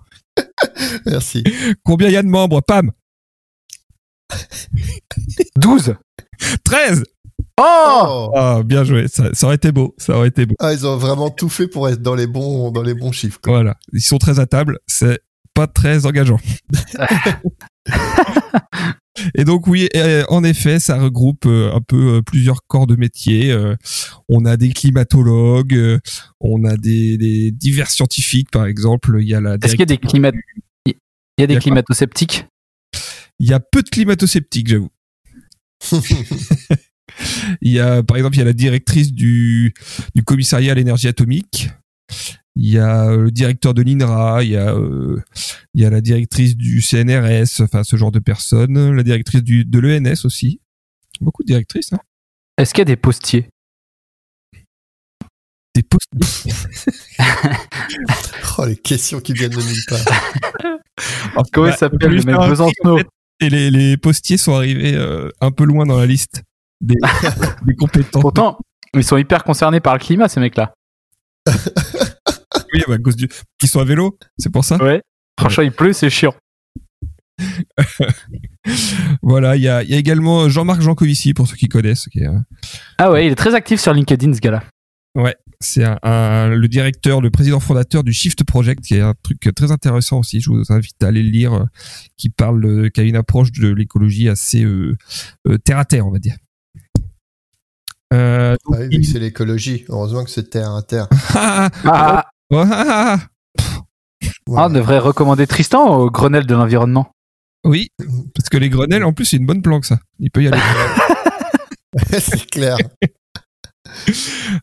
Merci. 1.07 1.43
Combien 1.85 2.09
il 2.09 2.13
y 2.13 2.17
a 2.17 2.23
de 2.23 2.29
membres 2.29 2.61
Pam? 2.61 2.93
12. 5.57 5.95
13 6.65 7.05
Oh 7.61 7.65
Oh 8.07 8.31
Ah, 8.37 8.61
bien 8.65 8.85
joué, 8.85 9.09
ça, 9.09 9.31
ça 9.33 9.47
aurait 9.47 9.57
été 9.57 9.73
beau, 9.73 9.95
ça 9.99 10.17
aurait 10.17 10.29
été 10.29 10.47
beau. 10.47 10.55
ah, 10.61 10.73
ils 10.73 10.87
ont 10.87 10.97
vraiment 10.97 11.31
tout 11.31 11.49
fait 11.49 11.67
pour 11.67 11.89
être 11.89 12.01
dans 12.03 12.15
les 12.15 12.27
bons 12.29 12.71
dans 12.71 12.83
les 12.83 12.95
bons 12.95 13.11
chiffres. 13.11 13.41
quoi. 13.43 13.53
Voilà, 13.55 13.77
ils 13.93 14.01
sont 14.01 14.19
très 14.19 14.39
à 14.39 14.47
table, 14.47 14.79
c'est 14.87 15.19
pas 15.55 15.67
très 15.67 16.07
engageant. 16.07 16.39
Et 19.35 19.45
donc 19.45 19.67
oui, 19.67 19.89
euh, 19.97 20.25
en 20.29 20.45
effet, 20.45 20.79
ça 20.79 20.99
regroupe 20.99 21.47
euh, 21.47 21.73
un 21.75 21.81
peu 21.81 22.17
euh, 22.17 22.23
plusieurs 22.23 22.67
corps 22.67 22.87
de 22.87 22.97
métier. 22.97 23.51
Euh, 23.51 23.75
on 24.29 24.45
a 24.45 24.57
des 24.57 24.71
climatologues, 24.71 25.75
euh, 25.75 25.99
on 26.41 26.65
a 26.65 26.77
des, 26.77 27.17
des 27.19 27.51
divers 27.51 27.91
scientifiques, 27.91 28.51
par 28.51 28.67
exemple. 28.67 29.19
Il 29.21 29.29
y 29.29 29.35
a 29.35 29.41
la 29.41 29.55
Est-ce 29.55 29.73
qu'il 29.73 29.81
y 29.81 29.83
a 29.83 29.87
des 29.87 29.99
climat... 29.99 30.33
Il 30.87 30.95
y 31.43 31.45
a 31.45 31.47
des 31.47 31.57
climato-sceptiques? 31.57 32.47
Il 33.39 33.49
y 33.49 33.53
a 33.53 33.61
peu 33.61 33.83
de 33.83 33.89
climato-sceptiques, 33.89 34.69
j'avoue. 34.69 34.91
Il 37.63 37.73
y 37.73 37.81
a, 37.81 38.03
par 38.03 38.17
exemple, 38.17 38.37
il 38.37 38.39
y 38.39 38.43
a 38.43 38.45
la 38.45 38.53
directrice 38.53 39.13
du, 39.13 39.75
du 40.15 40.23
commissariat 40.23 40.73
à 40.73 40.75
l'énergie 40.75 41.09
atomique. 41.09 41.71
Il 42.61 42.69
y 42.69 42.79
a 42.79 43.05
euh, 43.05 43.23
le 43.23 43.31
directeur 43.31 43.73
de 43.73 43.83
l'INRA. 43.83 44.43
Il 44.43 44.51
y 44.51 44.57
a, 44.57 44.75
euh, 44.75 45.23
il 45.75 45.83
y 45.83 45.87
a 45.87 45.91
la 45.91 46.01
directrice 46.01 46.57
du 46.57 46.83
CNRS. 46.83 47.61
Enfin, 47.61 47.85
ce 47.85 47.95
genre 47.95 48.11
de 48.11 48.19
personnes. 48.19 48.97
La 48.97 49.05
directrice 49.05 49.45
du, 49.45 49.65
de 49.65 49.79
l'ENS 49.79 50.25
aussi. 50.25 50.61
Beaucoup 51.21 51.45
de 51.45 51.47
directrices. 51.47 51.93
Hein. 51.93 52.01
Est-ce 52.57 52.75
qu'il 52.75 52.81
y 52.81 52.83
a 52.83 52.87
des 52.87 52.97
postiers? 52.97 53.49
Des 55.75 55.83
postes. 55.83 56.11
Oh, 58.61 58.67
les 58.67 58.77
questions 58.77 59.21
qui 59.21 59.35
viennent 59.35 59.53
de 59.53 59.63
nulle 59.63 59.85
part. 59.89 61.45
Comment 61.53 61.69
Bah, 61.69 61.73
il 61.73 61.79
s'appelle 61.79 62.11
le 62.11 62.23
mec 62.25 62.35
Besancenot 62.35 62.99
Et 63.39 63.51
les, 63.51 63.71
les 63.71 63.97
postiers 63.97 64.37
sont 64.37 64.57
arrivés 64.57 64.97
euh, 64.97 65.29
un 65.41 65.53
peu 65.53 65.63
loin 65.63 65.87
dans 65.87 65.97
la 65.97 66.07
liste 66.07 66.43
des, 66.81 66.97
des 67.67 67.75
compétences. 67.77 68.21
Pourtant, 68.21 68.59
ils 68.95 69.05
sont 69.05 69.17
hyper 69.17 69.45
concernés 69.45 69.79
par 69.79 69.95
le 69.95 70.01
climat, 70.01 70.29
ces 70.29 70.41
mecs-là. 70.41 70.75
Oui, 72.75 72.83
bah, 72.87 72.95
à 72.95 72.99
cause 72.99 73.17
du. 73.17 73.29
Ils 73.63 73.69
sont 73.69 73.81
à 73.81 73.85
vélo, 73.85 74.19
c'est 74.39 74.51
pour 74.53 74.65
ça. 74.65 74.77
Ouais. 74.83 75.03
Franchement, 75.39 75.63
il 75.65 75.73
pleut, 75.73 75.93
c'est 75.93 76.11
chiant. 76.11 76.35
Voilà, 79.23 79.57
il 79.57 79.63
y 79.63 79.69
a, 79.69 79.83
il 79.83 79.91
y 79.91 79.95
a 79.95 79.97
également 79.97 80.49
Jean-Marc 80.49 80.81
Jancovici, 80.83 81.33
pour 81.35 81.47
ceux 81.49 81.57
qui 81.57 81.69
connaissent. 81.69 82.07
qui 82.09 82.21
est, 82.21 82.27
euh, 82.27 82.39
Ah 82.99 83.11
ouais, 83.11 83.27
il 83.27 83.33
est 83.33 83.37
très 83.37 83.55
actif 83.55 83.81
sur 83.81 83.93
LinkedIn, 83.95 84.35
ce 84.35 84.41
gars-là. 84.41 84.63
c'est 85.61 85.85
un, 85.85 85.99
un- 86.03 86.49
le 86.55 86.69
directeur, 86.69 87.21
le 87.21 87.31
président 87.31 87.61
fondateur 87.61 88.05
du 88.05 88.13
Shift 88.13 88.45
Project, 88.45 88.85
qui 88.85 88.95
est 88.97 89.01
un 89.01 89.15
truc 89.23 89.41
très 89.55 89.71
intéressant 89.73 90.19
aussi. 90.19 90.41
Je 90.41 90.51
vous 90.51 90.65
invite 90.71 91.03
à 91.03 91.07
aller 91.09 91.23
le 91.23 91.31
lire, 91.31 91.53
euh, 91.55 91.65
qui 92.17 92.29
parle, 92.31 92.91
qui 92.91 93.01
a 93.01 93.05
une 93.05 93.17
approche 93.17 93.53
de 93.53 93.69
l'écologie 93.69 94.29
assez 94.29 94.65
euh, 94.65 94.97
euh, 95.47 95.57
terre 95.59 95.79
à 95.79 95.85
terre, 95.85 96.07
on 96.07 96.11
va 96.11 96.19
dire. 96.19 96.37
Euh, 98.13 98.57
Ouais, 98.67 98.89
vu 98.89 99.01
que 99.01 99.07
c'est 99.07 99.19
l'écologie. 99.19 99.85
Heureusement 99.89 100.25
que 100.25 100.31
c'est 100.31 100.51
terre 100.51 100.75
à 100.75 100.83
terre. 100.83 101.09
ah, 101.35 102.25
Ah. 102.53 103.19
Voilà. 104.47 104.67
on 104.67 104.71
devrait 104.71 104.99
recommander 104.99 105.47
Tristan 105.47 105.87
au 105.97 106.11
Grenelle 106.11 106.47
de 106.47 106.55
l'environnement. 106.55 107.13
oui, 107.65 107.89
parce 108.35 108.49
que 108.49 108.57
les 108.57 108.71
Grenelles, 108.71 109.05
en 109.05 109.13
plus, 109.13 109.27
c'est 109.27 109.37
une 109.37 109.45
bonne 109.47 109.61
planque, 109.63 109.85
ça. 109.85 110.01
Il 110.19 110.31
peut 110.31 110.43
y 110.43 110.49
aller. 110.49 110.59
c'est 112.19 112.49
clair. 112.51 112.77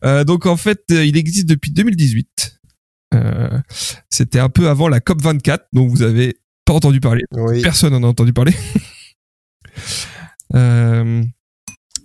Euh, 0.04 0.24
donc 0.24 0.46
en 0.46 0.56
fait, 0.56 0.80
euh, 0.92 1.04
il 1.04 1.16
existe 1.16 1.48
depuis 1.48 1.70
2018. 1.72 2.58
Euh, 3.14 3.58
C'était 4.08 4.38
un 4.38 4.48
peu 4.48 4.68
avant 4.68 4.88
la 4.88 5.00
COP 5.00 5.20
24, 5.20 5.66
dont 5.72 5.86
vous 5.86 6.02
avez 6.02 6.38
pas 6.64 6.72
entendu 6.74 7.00
parler. 7.00 7.22
Oui. 7.32 7.60
Personne 7.62 7.92
n'en 7.92 8.02
a 8.04 8.10
entendu 8.10 8.32
parler. 8.32 8.54
Euh, 10.54 11.22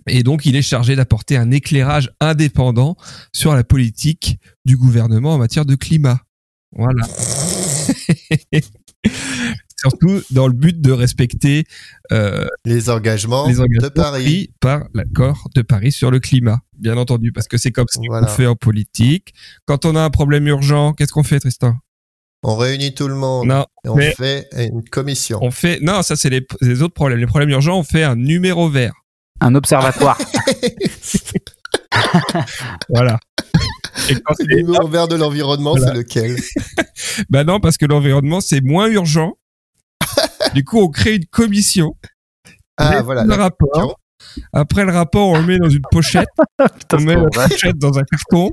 et 0.06 0.22
donc, 0.22 0.46
il 0.46 0.56
est 0.56 0.62
chargé 0.62 0.96
d'apporter 0.96 1.36
un 1.36 1.50
éclairage 1.50 2.10
indépendant 2.20 2.96
sur 3.32 3.54
la 3.54 3.64
politique 3.64 4.38
du 4.64 4.76
gouvernement 4.76 5.34
en 5.34 5.38
matière 5.38 5.64
de 5.64 5.74
climat. 5.74 6.20
Voilà. 6.76 7.06
Surtout 9.76 10.22
dans 10.30 10.46
le 10.46 10.52
but 10.52 10.80
de 10.80 10.92
respecter 10.92 11.64
euh, 12.12 12.46
Les 12.64 12.88
engagements, 12.88 13.48
les 13.48 13.58
engagements 13.58 13.88
de 13.88 13.92
Paris. 13.92 14.22
pris 14.22 14.50
par 14.60 14.84
l'accord 14.94 15.48
de 15.56 15.62
Paris 15.62 15.90
sur 15.90 16.12
le 16.12 16.20
climat, 16.20 16.60
bien 16.78 16.96
entendu, 16.96 17.32
parce 17.32 17.48
que 17.48 17.58
c'est 17.58 17.72
comme 17.72 17.88
ça 17.88 18.00
Voilà. 18.06 18.28
qu'on 18.28 18.32
fait 18.32 18.46
en 18.46 18.54
politique. 18.54 19.34
Quand 19.66 19.84
on 19.84 19.96
a 19.96 20.00
un 20.02 20.10
problème 20.10 20.46
urgent, 20.46 20.92
qu'est-ce 20.92 21.12
qu'on 21.12 21.24
fait, 21.24 21.40
Tristan? 21.40 21.74
On 22.44 22.56
réunit 22.56 22.94
tout 22.94 23.08
le 23.08 23.14
monde 23.16 23.48
Non, 23.48 23.66
et 23.84 23.88
on 23.88 23.96
fait 23.96 24.48
une 24.56 24.84
commission. 24.88 25.38
on 25.42 25.50
fait 25.50 25.80
non, 25.80 26.02
ça 26.02 26.14
c'est 26.16 26.30
les, 26.30 26.46
les 26.60 26.82
autres 26.82 26.94
problèmes. 26.94 27.18
Les 27.18 27.26
problèmes 27.26 27.50
urgents, 27.50 27.78
on 27.78 27.84
fait 27.84 28.04
un 28.04 28.14
numéro 28.16 28.68
vert. 28.68 28.94
Un 29.42 29.54
observatoire. 29.54 30.18
Voilà. 32.88 33.18
Et 34.08 34.14
quand 34.14 34.34
Le 34.38 34.46
c'est- 34.48 34.56
numéro 34.62 34.88
vert 34.88 35.08
de 35.08 35.16
l'environnement, 35.16 35.74
Voilà. 35.76 35.92
c'est 35.92 35.98
lequel? 35.98 36.36
Bah 37.30 37.44
non, 37.44 37.60
parce 37.60 37.76
que 37.76 37.84
l'environnement 37.86 38.40
c'est 38.40 38.60
moins 38.62 38.88
urgent. 38.88 39.34
du 40.54 40.64
coup, 40.64 40.78
on 40.80 40.88
crée 40.88 41.16
une 41.16 41.26
commission. 41.26 41.94
Ah 42.78 43.02
voilà. 43.02 43.24
le 43.24 43.34
rapport. 43.34 43.98
Après 44.52 44.84
le 44.84 44.92
rapport, 44.92 45.28
on 45.28 45.38
le 45.38 45.46
met 45.46 45.58
dans 45.58 45.68
une 45.68 45.82
pochette. 45.90 46.28
Putain, 46.78 46.96
on 46.98 47.00
met 47.02 47.14
la 47.16 47.22
vrai. 47.34 47.48
pochette 47.48 47.76
dans 47.78 47.98
un 47.98 48.02
carton. 48.02 48.52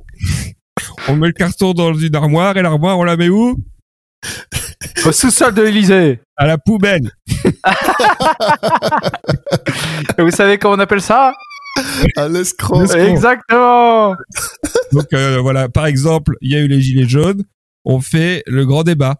On 1.07 1.15
met 1.15 1.27
le 1.27 1.33
carton 1.33 1.73
dans 1.73 1.93
une 1.93 2.15
armoire 2.15 2.57
et 2.57 2.61
l'armoire, 2.61 2.97
on 2.99 3.03
la 3.03 3.15
met 3.17 3.29
où? 3.29 3.55
Au 5.05 5.11
sous-sol 5.11 5.53
de 5.53 5.61
l'Elysée. 5.61 6.21
À 6.37 6.45
la 6.45 6.57
poubelle. 6.57 7.11
Et 10.17 10.21
vous 10.21 10.31
savez 10.31 10.57
comment 10.57 10.75
on 10.75 10.79
appelle 10.79 11.01
ça? 11.01 11.33
Ah, 12.15 12.27
l'escroc. 12.27 12.85
Exactement. 12.93 14.15
Donc 14.91 15.13
euh, 15.13 15.39
voilà, 15.41 15.69
par 15.69 15.85
exemple, 15.85 16.35
il 16.41 16.51
y 16.51 16.55
a 16.55 16.59
eu 16.59 16.67
les 16.67 16.81
gilets 16.81 17.07
jaunes. 17.07 17.43
On 17.85 18.01
fait 18.01 18.43
le 18.47 18.65
grand 18.65 18.83
débat. 18.83 19.15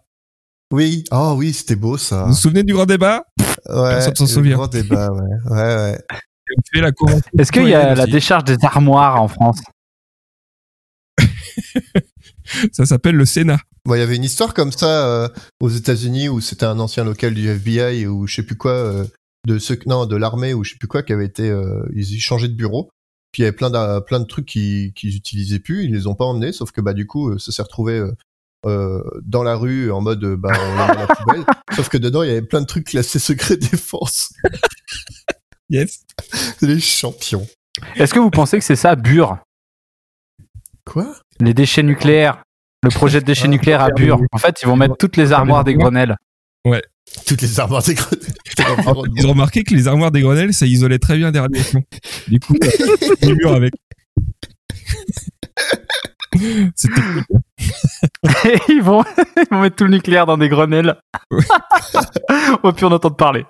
Oui. 0.72 1.04
Oh 1.10 1.34
oui, 1.36 1.52
c'était 1.52 1.76
beau 1.76 1.96
ça. 1.98 2.22
Vous 2.22 2.28
vous 2.28 2.34
souvenez 2.34 2.62
du 2.62 2.72
grand 2.72 2.86
débat? 2.86 3.24
Ouais. 3.68 3.90
Personne 3.90 4.16
s'en 4.16 4.24
le 4.24 4.30
souvient. 4.30 4.56
Grand 4.56 4.68
débat, 4.68 5.10
ouais. 5.12 5.28
Ouais, 5.50 5.74
ouais. 5.76 5.98
Est-ce 7.38 7.52
qu'il 7.52 7.68
y 7.68 7.74
a 7.74 7.94
la 7.94 8.06
décharge 8.06 8.44
des 8.44 8.56
armoires 8.62 9.20
en 9.20 9.28
France? 9.28 9.60
ça 12.72 12.86
s'appelle 12.86 13.16
le 13.16 13.24
Sénat. 13.24 13.60
Bon, 13.84 13.94
il 13.94 13.98
y 13.98 14.02
avait 14.02 14.16
une 14.16 14.24
histoire 14.24 14.54
comme 14.54 14.72
ça 14.72 15.06
euh, 15.06 15.28
aux 15.60 15.70
États-Unis 15.70 16.28
où 16.28 16.40
c'était 16.40 16.66
un 16.66 16.78
ancien 16.78 17.04
local 17.04 17.34
du 17.34 17.48
FBI 17.48 18.06
ou 18.06 18.26
je 18.26 18.36
sais 18.36 18.42
plus 18.42 18.56
quoi, 18.56 18.72
euh, 18.72 19.04
de 19.46 19.58
ce, 19.58 19.74
non, 19.86 20.06
de 20.06 20.16
l'armée 20.16 20.54
ou 20.54 20.64
je 20.64 20.72
sais 20.72 20.78
plus 20.78 20.88
quoi, 20.88 21.02
qui 21.02 21.12
avait 21.12 21.26
été, 21.26 21.48
euh, 21.48 21.82
ils 21.94 22.14
ont 22.14 22.20
changé 22.20 22.48
de 22.48 22.54
bureau. 22.54 22.90
Puis 23.32 23.42
il 23.42 23.44
y 23.44 23.48
avait 23.48 23.56
plein 23.56 23.70
de, 23.70 24.00
plein 24.00 24.18
de 24.18 24.24
trucs 24.24 24.46
qu'ils 24.46 24.92
qu'ils 24.92 25.16
utilisaient 25.16 25.60
plus, 25.60 25.84
ils 25.84 25.92
les 25.92 26.06
ont 26.06 26.14
pas 26.14 26.24
emmenés, 26.24 26.52
sauf 26.52 26.72
que 26.72 26.80
bah 26.80 26.94
du 26.94 27.06
coup, 27.06 27.38
ça 27.38 27.52
s'est 27.52 27.62
retrouvé 27.62 27.98
euh, 27.98 28.12
euh, 28.66 29.02
dans 29.22 29.44
la 29.44 29.54
rue 29.54 29.92
en 29.92 30.00
mode 30.00 30.24
bah 30.34 30.50
on 30.52 30.76
la 30.76 31.06
poubelle. 31.06 31.44
sauf 31.76 31.88
que 31.88 31.96
dedans 31.96 32.24
il 32.24 32.28
y 32.28 32.32
avait 32.32 32.42
plein 32.42 32.60
de 32.60 32.66
trucs 32.66 32.88
classés 32.88 33.20
secret 33.20 33.56
défense. 33.56 34.32
Yes. 35.68 36.04
Les 36.60 36.80
champions. 36.80 37.46
Est-ce 37.94 38.12
que 38.12 38.18
vous 38.18 38.30
pensez 38.30 38.58
que 38.58 38.64
c'est 38.64 38.76
ça, 38.76 38.96
Bure? 38.96 39.38
Quoi 40.90 41.14
Les 41.38 41.54
déchets 41.54 41.84
nucléaires 41.84 42.42
Le 42.82 42.90
projet 42.90 43.20
de 43.20 43.24
déchets 43.24 43.44
Ah, 43.44 43.48
nucléaires 43.48 43.80
à 43.80 43.90
Bure. 43.90 44.20
En 44.32 44.38
fait, 44.38 44.60
ils 44.60 44.66
vont 44.66 44.74
mettre 44.74 44.96
toutes 44.96 45.16
les 45.16 45.30
armoires 45.30 45.62
des 45.62 45.74
Grenelles. 45.74 46.16
Toutes 47.26 47.42
les 47.42 47.60
armoires 47.60 47.84
des 47.84 47.94
grenades. 47.94 48.18
Ils 49.16 49.26
ont 49.26 49.30
remarqué 49.30 49.62
que 49.62 49.72
les 49.74 49.86
armoires 49.86 50.10
des 50.10 50.20
Grenelles, 50.20 50.52
ça 50.52 50.66
isolait 50.66 50.98
très 50.98 51.16
bien 51.16 51.30
des 51.30 51.38
radiations. 51.38 51.82
Du 52.26 52.40
coup, 52.40 52.54
les 53.22 53.34
murs 53.34 53.52
avec. 53.52 53.72
C'était 56.74 57.00
Et 58.48 58.58
ils 58.68 58.82
vont, 58.82 59.04
ils 59.36 59.46
vont 59.50 59.60
mettre 59.60 59.76
tout 59.76 59.84
le 59.84 59.90
nucléaire 59.90 60.26
dans 60.26 60.38
des 60.38 60.48
Grenelles. 60.48 60.96
On 61.30 62.68
va 62.68 62.72
plus 62.72 62.86
en 62.86 62.92
entendre 62.92 63.16
parler. 63.16 63.44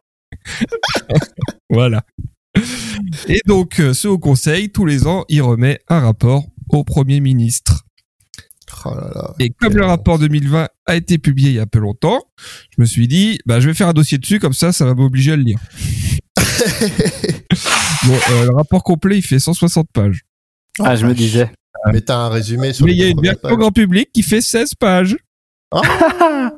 Voilà. 1.70 2.02
Et 3.28 3.40
donc, 3.46 3.80
euh, 3.80 3.94
ce 3.94 4.08
Haut 4.08 4.18
Conseil, 4.18 4.70
tous 4.72 4.84
les 4.84 5.06
ans, 5.06 5.24
il 5.28 5.42
remet 5.42 5.80
un 5.88 6.00
rapport 6.00 6.44
au 6.72 6.84
Premier 6.84 7.20
ministre. 7.20 7.84
Oh 8.84 8.94
là 8.94 9.10
là. 9.14 9.34
Et 9.38 9.50
comme 9.50 9.76
le 9.76 9.84
rapport 9.84 10.18
2020 10.18 10.68
a 10.86 10.96
été 10.96 11.18
publié 11.18 11.50
il 11.50 11.56
y 11.56 11.60
a 11.60 11.66
peu 11.66 11.80
longtemps, 11.80 12.22
je 12.70 12.80
me 12.80 12.86
suis 12.86 13.08
dit, 13.08 13.38
bah, 13.44 13.60
je 13.60 13.68
vais 13.68 13.74
faire 13.74 13.88
un 13.88 13.92
dossier 13.92 14.18
dessus, 14.18 14.38
comme 14.38 14.52
ça, 14.52 14.72
ça 14.72 14.84
va 14.84 14.94
m'obliger 14.94 15.32
à 15.32 15.36
le 15.36 15.42
lire. 15.42 15.58
Bon, 18.06 18.14
euh, 18.14 18.46
le 18.46 18.56
rapport 18.56 18.82
complet, 18.82 19.18
il 19.18 19.22
fait 19.22 19.38
160 19.38 19.88
pages. 19.92 20.22
Ah, 20.78 20.96
je 20.96 21.04
me 21.04 21.12
disais. 21.12 21.50
Mais 21.92 22.00
t'as 22.00 22.16
un 22.16 22.28
résumé 22.28 22.72
sur 22.72 22.86
Mais 22.86 22.92
il 22.92 22.98
y 22.98 23.02
a 23.02 23.08
une 23.08 23.20
version 23.20 23.56
grand 23.56 23.72
public 23.72 24.10
qui 24.12 24.22
fait 24.22 24.40
16 24.40 24.74
pages. 24.74 25.16
Ah. 25.72 25.82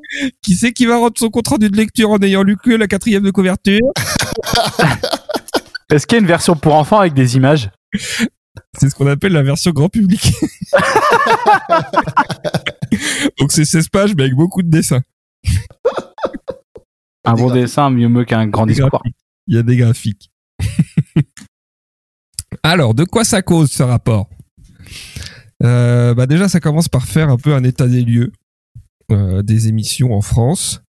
Qui 0.43 0.55
c'est 0.55 0.73
qui 0.73 0.87
va 0.87 0.99
rendre 0.99 1.19
son 1.19 1.31
compte 1.31 1.49
rendu 1.49 1.69
de 1.69 1.77
lecture 1.77 2.11
en 2.11 2.19
ayant 2.19 2.43
lu 2.43 2.57
que 2.57 2.71
la 2.71 2.87
quatrième 2.87 3.23
de 3.23 3.31
couverture? 3.31 3.81
Est-ce 5.91 6.07
qu'il 6.07 6.17
y 6.17 6.19
a 6.19 6.21
une 6.21 6.27
version 6.27 6.55
pour 6.55 6.75
enfants 6.75 6.99
avec 6.99 7.15
des 7.15 7.37
images? 7.37 7.71
C'est 8.79 8.91
ce 8.91 8.95
qu'on 8.95 9.07
appelle 9.07 9.33
la 9.33 9.43
version 9.43 9.71
grand 9.73 9.89
public. 9.89 10.33
Donc 13.39 13.53
c'est 13.53 13.65
16 13.65 13.89
pages, 13.89 14.15
mais 14.17 14.25
avec 14.25 14.35
beaucoup 14.35 14.63
de 14.63 14.69
dessins. 14.69 15.03
Un 17.25 17.35
bon 17.35 17.51
dessin, 17.51 17.91
mieux 17.91 18.09
mieux 18.09 18.25
qu'un 18.25 18.47
grand 18.47 18.67
discours. 18.67 19.03
Il 19.47 19.55
y 19.55 19.59
a 19.59 19.63
des 19.63 19.77
graphiques. 19.77 20.31
Alors, 22.63 22.95
de 22.95 23.05
quoi 23.05 23.25
ça 23.25 23.43
cause 23.43 23.71
ce 23.71 23.83
rapport? 23.83 24.29
Euh, 25.63 26.15
bah 26.15 26.27
Déjà, 26.27 26.49
ça 26.49 26.61
commence 26.61 26.89
par 26.89 27.07
faire 27.07 27.29
un 27.29 27.37
peu 27.37 27.55
un 27.55 27.65
état 27.65 27.87
des 27.87 28.03
lieux 28.03 28.33
euh, 29.11 29.43
des 29.43 29.69
émissions 29.69 30.13
en 30.13 30.21
France. 30.21 30.83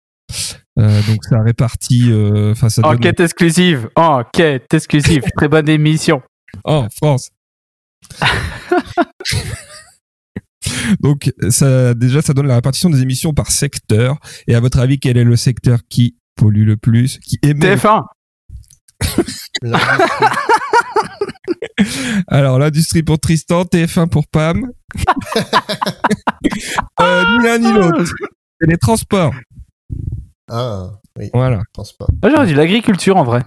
Euh, 0.80 1.02
donc 1.04 1.24
ça 1.24 1.42
répartit, 1.42 2.12
ça 2.56 2.82
donne 2.82 2.96
Enquête 2.96 3.20
exclusive. 3.20 3.90
Enquête 3.96 4.74
exclusive. 4.74 5.24
Très 5.38 5.48
bonne 5.48 5.70
émission. 5.70 6.22
en 6.64 6.90
France. 6.90 7.30
Donc 11.02 11.32
ça, 11.50 11.94
déjà, 11.94 12.22
ça 12.22 12.34
donne 12.34 12.48
la 12.48 12.56
répartition 12.56 12.90
des 12.90 13.02
émissions 13.02 13.34
par 13.34 13.52
secteur. 13.52 14.18
Et 14.48 14.56
à 14.56 14.60
votre 14.60 14.80
avis, 14.80 15.00
quel 15.00 15.18
est 15.18 15.24
le 15.24 15.36
secteur 15.36 15.80
qui 15.90 16.16
pollue 16.36 16.66
le 16.66 16.78
plus, 16.78 17.20
qui 17.20 17.38
émet 17.44 17.72
le 17.72 17.76
TF1. 17.76 18.04
L'industrie. 19.62 20.26
Alors, 22.28 22.60
l'industrie 22.60 23.04
pour 23.04 23.20
Tristan, 23.20 23.64
TF1 23.64 24.08
pour 24.08 24.28
Pam. 24.28 24.72
euh, 27.02 27.24
ni 27.40 27.44
l'un 27.44 27.58
ni 27.58 27.72
l'autre. 27.72 28.06
C'est 28.60 28.70
les 28.70 28.78
transports. 28.78 29.34
Ah, 30.50 30.92
oui, 31.18 31.30
Voilà. 31.34 31.58
je 31.60 31.64
pense 31.74 31.94
pas. 31.94 32.06
Ah, 32.22 32.30
J'aurais 32.30 32.48
dit 32.48 32.54
l'agriculture 32.54 33.18
en 33.18 33.24
vrai. 33.24 33.44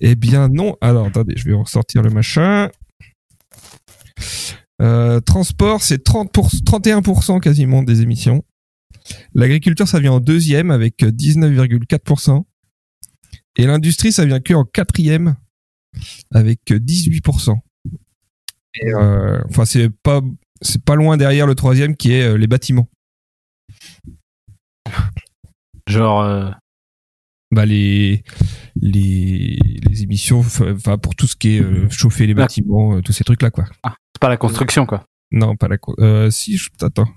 Eh 0.00 0.14
bien, 0.14 0.48
non. 0.48 0.76
Alors, 0.80 1.06
attendez, 1.06 1.34
je 1.36 1.44
vais 1.44 1.54
ressortir 1.54 2.02
le 2.02 2.10
machin. 2.10 2.68
Euh, 4.82 5.20
transport, 5.20 5.82
c'est 5.82 6.02
30 6.02 6.32
pour- 6.32 6.50
31% 6.64 7.38
quasiment 7.40 7.82
des 7.82 8.00
émissions. 8.02 8.44
L'agriculture, 9.34 9.86
ça 9.88 10.00
vient 10.00 10.12
en 10.12 10.20
deuxième 10.20 10.70
avec 10.70 11.04
19,4%. 11.04 12.46
Et 13.56 13.66
l'industrie, 13.66 14.12
ça 14.12 14.24
vient 14.24 14.40
que 14.40 14.54
en 14.54 14.64
quatrième 14.64 15.36
avec 16.32 16.60
18%. 16.72 17.58
Et, 18.74 18.94
euh, 18.94 19.42
enfin, 19.48 19.64
c'est 19.64 19.90
pas, 19.90 20.20
c'est 20.62 20.82
pas 20.84 20.94
loin 20.94 21.16
derrière 21.16 21.46
le 21.46 21.54
troisième 21.54 21.96
qui 21.96 22.12
est 22.12 22.22
euh, 22.22 22.38
les 22.38 22.46
bâtiments. 22.46 22.88
Genre, 25.88 26.54
Bah, 27.52 27.66
les, 27.66 28.22
les, 28.80 29.58
les 29.88 30.02
émissions, 30.02 30.38
enfin, 30.40 30.98
pour 30.98 31.16
tout 31.16 31.26
ce 31.26 31.34
qui 31.34 31.56
est 31.56 31.60
euh, 31.60 31.88
chauffer 31.90 32.26
les 32.26 32.34
bâtiments, 32.34 32.94
euh, 32.96 33.00
tous 33.02 33.12
ces 33.12 33.24
trucs-là, 33.24 33.50
quoi. 33.50 33.64
c'est 33.84 34.20
pas 34.20 34.28
la 34.28 34.36
construction 34.36 34.86
quoi. 34.86 35.04
Non, 35.32 35.56
pas 35.56 35.66
la. 35.68 35.76
Euh, 35.98 36.30
si, 36.30 36.56
je... 36.56 36.68
attends. 36.82 37.08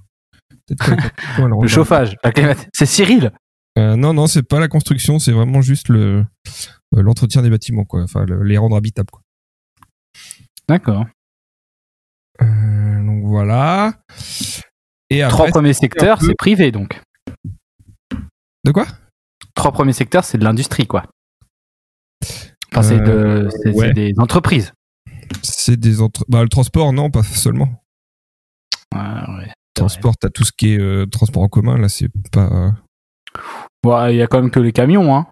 Le 0.70 1.68
chauffage, 1.68 2.16
la. 2.24 2.32
C'est 2.74 2.86
Cyril. 2.88 3.32
Euh, 3.78 3.96
non, 3.96 4.14
non, 4.14 4.28
c'est 4.28 4.44
pas 4.44 4.60
la 4.60 4.68
construction, 4.68 5.20
c'est 5.20 5.32
vraiment 5.32 5.62
juste 5.62 5.90
le 5.90 6.26
l'entretien 6.96 7.42
des 7.42 7.50
bâtiments, 7.50 7.86
quoi. 7.86 8.04
Enfin, 8.04 8.24
le- 8.26 8.44
les 8.44 8.58
rendre 8.58 8.76
habitables, 8.76 9.10
quoi. 9.12 9.22
D'accord. 10.68 11.06
Donc 12.40 13.26
voilà. 13.26 13.94
Et 15.10 15.22
Trois 15.28 15.42
après, 15.46 15.52
premiers 15.52 15.74
secteurs, 15.74 16.18
peu- 16.20 16.26
c'est 16.28 16.36
privé 16.36 16.72
donc. 16.72 17.00
de 18.66 18.72
quoi? 18.72 18.88
Trois 19.56 19.72
premiers 19.72 19.94
secteurs, 19.94 20.24
c'est 20.24 20.38
de 20.38 20.44
l'industrie 20.44 20.88
quoi. 20.88 21.04
Enfin, 22.72 22.82
c'est 22.84 23.00
Euh, 23.00 23.50
de- 23.66 23.72
ouais. 23.72 23.94
des 23.94 24.14
entreprises. 24.18 24.74
C'est 25.42 25.78
des 25.80 26.02
entre... 26.02 26.26
bah, 26.28 26.42
le 26.44 26.50
transport, 26.50 26.92
non, 26.94 27.10
pas 27.12 27.24
seulement. 27.24 27.84
Ouais, 28.94 29.00
ouais. 29.38 29.52
Transport, 29.76 30.16
t'as 30.18 30.30
tout 30.30 30.44
ce 30.44 30.52
qui 30.56 30.74
est 30.74 30.80
euh, 30.80 31.06
transport 31.06 31.44
en 31.44 31.48
commun, 31.48 31.78
là, 31.78 31.90
c'est 31.90 32.10
pas. 32.32 32.72
Bon, 33.84 34.08
il 34.08 34.16
y 34.16 34.22
a 34.22 34.28
quand 34.28 34.42
même 34.42 34.52
que 34.52 34.60
les 34.60 34.72
camions, 34.72 35.16
hein. 35.16 35.28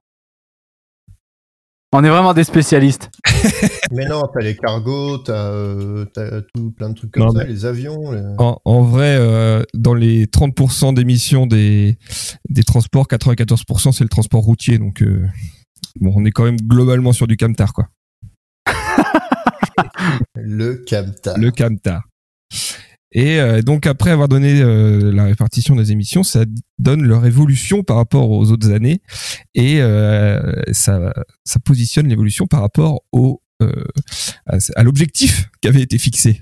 On 1.94 2.04
est 2.06 2.10
vraiment 2.10 2.34
des 2.34 2.46
spécialistes. 2.46 3.10
Mais 3.92 4.06
non, 4.06 4.24
t'as 4.34 4.40
les 4.40 4.56
cargos, 4.56 5.18
t'as 5.18 5.34
euh, 5.52 6.06
tout 6.56 6.72
plein 6.72 6.90
de 6.90 6.96
trucs 6.96 7.12
comme 7.12 7.24
Non, 7.24 7.32
ça, 7.32 7.44
les 7.44 7.66
avions. 7.66 8.12
les- 8.12 8.22
En, 8.38 8.60
en 8.64 8.82
vrai, 8.84 9.18
euh, 9.20 9.64
dans 9.74 9.94
les 9.94 10.26
30% 10.28 10.94
d'émissions 10.94 11.48
des, 11.48 11.98
des 12.50 12.64
transports, 12.64 13.08
94% 13.08 13.92
c'est 13.92 14.06
le 14.06 14.10
transport 14.10 14.42
routier. 14.42 14.78
Donc, 14.78 15.02
euh, 15.02 15.28
bon, 16.00 16.14
on 16.16 16.24
est 16.24 16.32
quand 16.32 16.46
même 16.46 16.56
globalement 16.62 17.12
sur 17.12 17.28
du 17.28 17.36
camtar, 17.36 17.74
quoi. 17.74 17.90
Le 20.36 20.84
camtar. 20.88 21.38
Le 21.38 21.52
camtar. 21.52 22.04
Et 23.12 23.40
euh, 23.40 23.62
donc, 23.62 23.86
après 23.88 24.12
avoir 24.12 24.28
donné 24.28 24.62
euh, 24.62 25.12
la 25.12 25.26
répartition 25.26 25.76
des 25.76 25.92
émissions, 25.92 26.24
ça 26.24 26.46
donne 26.80 27.04
leur 27.04 27.26
évolution 27.26 27.84
par 27.84 27.98
rapport 27.98 28.30
aux 28.30 28.52
autres 28.52 28.72
années 28.72 29.02
et 29.54 29.82
euh, 29.82 30.40
ça, 30.72 31.14
ça 31.44 31.60
positionne 31.60 32.08
l'évolution 32.08 32.48
par 32.48 32.62
rapport 32.62 33.02
au, 33.12 33.42
euh, 33.62 33.84
à, 34.46 34.58
à 34.76 34.84
l'objectif 34.84 35.50
qui 35.62 35.68
avait 35.68 35.82
été 35.82 35.98
fixé. 35.98 36.42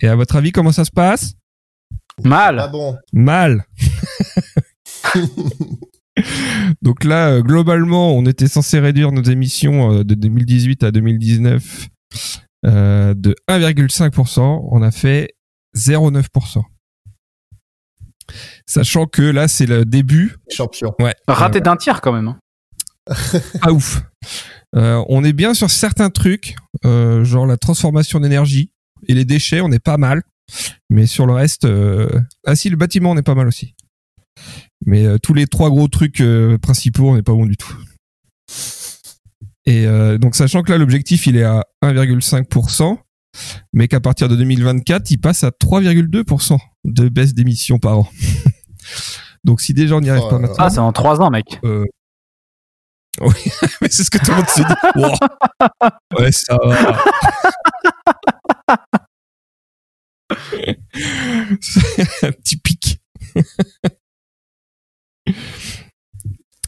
Et 0.00 0.08
à 0.08 0.14
votre 0.16 0.36
avis, 0.36 0.52
comment 0.52 0.72
ça 0.72 0.84
se 0.84 0.92
passe? 0.92 1.34
Ah 2.24 2.28
Mal. 2.28 2.68
bon 2.70 2.96
Mal. 3.12 3.64
Donc 6.82 7.02
là, 7.02 7.40
globalement, 7.40 8.16
on 8.16 8.24
était 8.24 8.46
censé 8.46 8.78
réduire 8.78 9.10
nos 9.10 9.22
émissions 9.22 10.04
de 10.04 10.14
2018 10.14 10.84
à 10.84 10.92
2019 10.92 11.88
euh, 12.66 13.14
de 13.14 13.34
1,5%. 13.48 14.68
On 14.70 14.82
a 14.82 14.90
fait 14.90 15.34
0,9%. 15.76 16.62
Sachant 18.66 19.06
que 19.06 19.22
là, 19.22 19.48
c'est 19.48 19.66
le 19.66 19.84
début. 19.84 20.36
Champion. 20.50 20.94
Ouais. 20.98 21.14
Raté 21.28 21.60
d'un 21.60 21.76
tiers 21.76 22.00
quand 22.00 22.12
même. 22.12 22.28
hein. 22.28 22.38
Pas 23.60 23.70
ouf. 23.72 24.02
Euh, 24.76 25.04
on 25.08 25.22
est 25.24 25.32
bien 25.34 25.54
sur 25.54 25.70
certains 25.70 26.10
trucs, 26.10 26.56
euh, 26.84 27.22
genre 27.24 27.46
la 27.46 27.56
transformation 27.58 28.18
d'énergie 28.20 28.72
et 29.06 29.14
les 29.14 29.24
déchets, 29.24 29.60
on 29.60 29.70
est 29.70 29.78
pas 29.78 29.98
mal. 29.98 30.22
Mais 30.90 31.06
sur 31.06 31.26
le 31.26 31.32
reste, 31.34 31.64
euh... 31.64 32.08
ah 32.46 32.56
si, 32.56 32.70
le 32.70 32.76
bâtiment, 32.76 33.10
on 33.12 33.16
est 33.16 33.22
pas 33.22 33.34
mal 33.34 33.46
aussi. 33.46 33.74
Mais 34.86 35.04
euh, 35.06 35.18
tous 35.18 35.32
les 35.34 35.46
trois 35.46 35.70
gros 35.70 35.88
trucs 35.88 36.20
euh, 36.20 36.58
principaux, 36.58 37.10
on 37.10 37.14
n'est 37.16 37.22
pas 37.22 37.32
bon 37.32 37.46
du 37.46 37.56
tout. 37.56 37.74
Et 39.66 39.86
euh, 39.86 40.18
donc, 40.18 40.34
sachant 40.34 40.62
que 40.62 40.72
là, 40.72 40.78
l'objectif, 40.78 41.26
il 41.26 41.36
est 41.36 41.44
à 41.44 41.64
1,5%, 41.82 42.98
mais 43.72 43.88
qu'à 43.88 44.00
partir 44.00 44.28
de 44.28 44.36
2024, 44.36 45.10
il 45.10 45.18
passe 45.18 45.44
à 45.44 45.50
3,2%. 45.50 46.58
de 46.84 47.08
baisse 47.08 47.34
d'émissions 47.34 47.78
par 47.78 47.98
an. 48.00 48.08
Donc 49.44 49.60
si 49.60 49.74
déjà 49.74 49.96
on 49.96 50.00
n'y 50.00 50.10
arrive 50.10 50.22
Oh 50.26 50.30
pas 50.30 50.36
là. 50.36 50.40
maintenant, 50.48 50.56
Ah, 50.64 50.70
c'est 50.70 50.78
en 50.78 50.92
3 50.92 51.20
ans, 51.20 51.30
mec. 51.30 51.58
euh, 51.64 51.84
oui, 53.20 53.32
mais 53.80 53.88
c'est 53.90 54.02
ce 54.04 54.10
que 54.10 54.18
tout 54.18 54.30
le 54.32 54.36
monde 54.38 54.48
se 54.48 54.60
dit. 54.60 54.74
Wow. 54.96 56.18
Ouais, 56.18 56.32
ça 56.32 56.56
va. 56.64 56.98
C'est 61.60 62.26
un 62.26 62.32
petit 62.32 62.56
pic. 62.56 63.00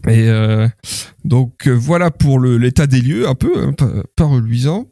Et 0.08 0.28
euh, 0.28 0.68
donc 1.24 1.66
euh, 1.66 1.72
voilà 1.72 2.10
pour 2.10 2.38
l'état 2.40 2.86
des 2.86 3.00
lieux, 3.00 3.28
un 3.28 3.34
peu, 3.34 3.60
hein, 3.60 3.72
pas, 3.72 3.90
pas 4.14 4.24
reluisant. 4.24 4.86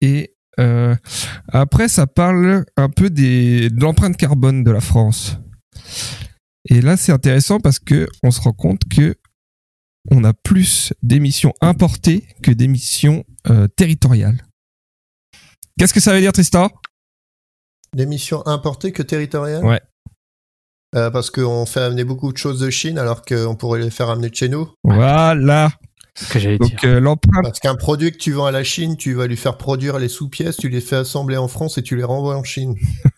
Et 0.00 0.34
euh, 0.60 0.94
après, 1.48 1.88
ça 1.88 2.06
parle 2.06 2.64
un 2.76 2.88
peu 2.88 3.10
des, 3.10 3.70
de 3.70 3.80
l'empreinte 3.80 4.16
carbone 4.16 4.64
de 4.64 4.70
la 4.70 4.80
France. 4.80 5.38
Et 6.68 6.80
là, 6.80 6.96
c'est 6.96 7.12
intéressant 7.12 7.58
parce 7.58 7.78
que 7.78 8.08
on 8.22 8.30
se 8.30 8.40
rend 8.40 8.52
compte 8.52 8.82
que 8.88 9.16
on 10.10 10.24
a 10.24 10.32
plus 10.32 10.92
d'émissions 11.02 11.52
importées 11.60 12.26
que 12.42 12.50
d'émissions 12.50 13.24
euh, 13.48 13.68
territoriales. 13.68 14.42
Qu'est-ce 15.78 15.94
que 15.94 16.00
ça 16.00 16.12
veut 16.12 16.20
dire, 16.20 16.32
Tristan? 16.32 16.70
Des 17.94 18.06
missions 18.06 18.46
importées 18.46 18.92
que 18.92 19.02
territoriales? 19.02 19.64
Ouais. 19.64 19.80
Euh, 20.94 21.10
parce 21.10 21.30
qu'on 21.30 21.64
fait 21.64 21.80
amener 21.80 22.04
beaucoup 22.04 22.32
de 22.32 22.36
choses 22.36 22.60
de 22.60 22.68
Chine 22.68 22.98
alors 22.98 23.22
qu'on 23.22 23.56
pourrait 23.56 23.80
les 23.80 23.90
faire 23.90 24.10
amener 24.10 24.28
de 24.28 24.34
chez 24.34 24.48
nous? 24.48 24.68
Voilà. 24.84 25.70
Que 26.30 26.38
j'allais 26.38 26.58
dire. 26.58 26.78
Euh, 26.84 27.00
l'empreinte, 27.00 27.44
Parce 27.44 27.60
qu'un 27.60 27.74
produit 27.74 28.12
que 28.12 28.18
tu 28.18 28.32
vends 28.32 28.44
à 28.44 28.50
la 28.50 28.64
Chine, 28.64 28.96
tu 28.96 29.14
vas 29.14 29.26
lui 29.26 29.36
faire 29.36 29.56
produire 29.56 29.98
les 29.98 30.08
sous-pièces, 30.08 30.56
tu 30.56 30.68
les 30.68 30.80
fais 30.80 30.96
assembler 30.96 31.36
en 31.36 31.48
France 31.48 31.78
et 31.78 31.82
tu 31.82 31.96
les 31.96 32.04
renvoies 32.04 32.36
en 32.36 32.44
Chine. 32.44 32.74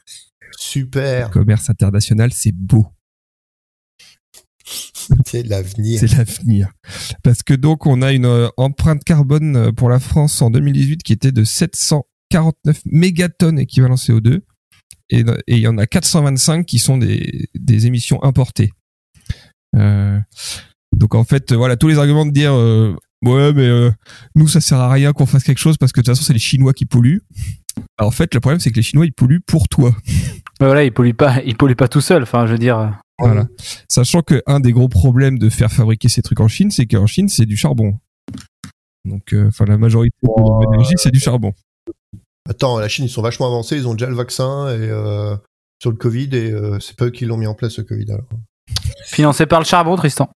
Super, 0.57 1.31
commerce 1.31 1.69
international, 1.71 2.33
c'est 2.33 2.53
beau. 2.53 2.87
c'est 5.27 5.43
l'avenir. 5.43 5.99
C'est 5.99 6.17
l'avenir. 6.17 6.73
Parce 7.23 7.43
que 7.43 7.55
donc 7.55 7.87
on 7.87 8.01
a 8.01 8.13
une 8.13 8.27
euh, 8.27 8.49
empreinte 8.57 9.03
carbone 9.03 9.57
euh, 9.57 9.73
pour 9.73 9.89
la 9.89 9.99
France 9.99 10.41
en 10.41 10.51
2018 10.51 11.03
qui 11.03 11.13
était 11.13 11.33
de 11.33 11.43
749 11.43 12.83
mégatonnes 12.87 13.59
équivalent 13.59 13.97
CO2 13.97 14.43
et 15.11 15.21
et 15.21 15.57
il 15.57 15.59
y 15.59 15.69
en 15.69 15.79
a 15.79 15.87
425 15.87 16.65
qui 16.65 16.79
sont 16.79 16.97
des, 16.97 17.49
des 17.55 17.87
émissions 17.87 18.23
importées. 18.23 18.71
Euh, 19.77 20.19
donc 20.97 21.15
en 21.15 21.25
fait, 21.25 21.53
euh, 21.53 21.57
voilà, 21.57 21.77
tous 21.77 21.89
les 21.89 21.99
arguments 21.99 22.27
de 22.27 22.31
dire 22.31 22.53
euh, 22.53 22.95
ouais 23.25 23.53
mais 23.53 23.67
euh, 23.67 23.91
nous 24.35 24.49
ça 24.49 24.61
sert 24.61 24.79
à 24.79 24.91
rien 24.91 25.13
qu'on 25.13 25.27
fasse 25.27 25.45
quelque 25.45 25.59
chose 25.59 25.77
parce 25.77 25.93
que 25.93 26.01
de 26.01 26.05
toute 26.05 26.15
façon 26.15 26.25
c'est 26.25 26.33
les 26.33 26.39
Chinois 26.39 26.73
qui 26.73 26.87
polluent. 26.87 27.23
Alors, 27.99 28.09
en 28.09 28.13
fait, 28.13 28.35
le 28.35 28.41
problème 28.41 28.61
c'est 28.61 28.71
que 28.71 28.77
les 28.77 28.83
Chinois 28.83 29.07
ils 29.07 29.13
polluent 29.13 29.41
pour 29.41 29.69
toi. 29.69 29.93
Mais 30.61 30.67
voilà, 30.67 30.85
il 30.85 30.93
pollue 30.93 31.15
pas, 31.15 31.43
il 31.45 31.57
pollue 31.57 31.75
pas 31.75 31.89
tout 31.89 32.01
seul. 32.01 32.23
Enfin, 32.23 32.47
je 32.47 32.53
veux 32.53 32.59
dire. 32.59 32.99
Voilà. 33.19 33.47
Sachant 33.89 34.23
que 34.23 34.43
un 34.47 34.61
des 34.61 34.73
gros 34.73 34.89
problèmes 34.89 35.39
de 35.39 35.49
faire 35.49 35.71
fabriquer 35.71 36.09
ces 36.09 36.23
trucs 36.23 36.41
en 36.41 36.49
Chine, 36.49 36.71
c'est 36.71 36.87
qu'en 36.87 37.07
Chine, 37.07 37.29
c'est 37.29 37.47
du 37.47 37.57
charbon. 37.57 37.99
Donc, 39.05 39.33
euh, 39.33 39.49
enfin, 39.49 39.65
la 39.67 39.79
majorité 39.79 40.17
de 40.23 40.71
l'énergie, 40.71 40.95
c'est 40.97 41.11
du 41.11 41.21
charbon. 41.21 41.53
Attends, 42.49 42.79
la 42.79 42.89
Chine, 42.89 43.05
ils 43.05 43.11
sont 43.11 43.23
vachement 43.23 43.47
avancés, 43.47 43.77
ils 43.77 43.89
ont 43.89 43.95
déjà 43.95 44.09
le 44.09 44.15
vaccin 44.15 44.69
et 44.69 44.89
euh, 44.89 45.37
sur 45.81 45.91
le 45.91 45.97
Covid 45.97 46.29
et 46.33 46.51
euh, 46.51 46.81
c'est 46.81 46.97
pas 46.97 47.07
eux 47.07 47.11
qui 47.11 47.25
l'ont 47.25 47.37
mis 47.37 47.47
en 47.47 47.55
place, 47.55 47.79
le 47.79 47.85
Covid. 47.85 48.11
Alors. 48.11 48.29
Financé 49.07 49.47
par 49.47 49.61
le 49.61 49.67
charbon, 49.67 49.97
Tristan. 49.97 50.31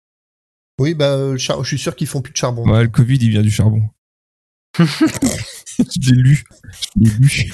Oui, 0.78 0.94
bah, 0.94 1.14
euh, 1.14 1.36
je 1.36 1.52
suis 1.64 1.78
sûr 1.78 1.96
qu'ils 1.96 2.06
font 2.06 2.22
plus 2.22 2.32
de 2.32 2.36
charbon. 2.36 2.64
Le 2.66 2.86
Covid, 2.88 3.16
il 3.16 3.30
vient 3.30 3.42
du 3.42 3.50
charbon. 3.50 3.82
Je 4.78 6.10
l'ai 6.10 6.22
lu. 6.22 6.44
Je 7.00 7.10
l'ai 7.10 7.10
lu. 7.18 7.52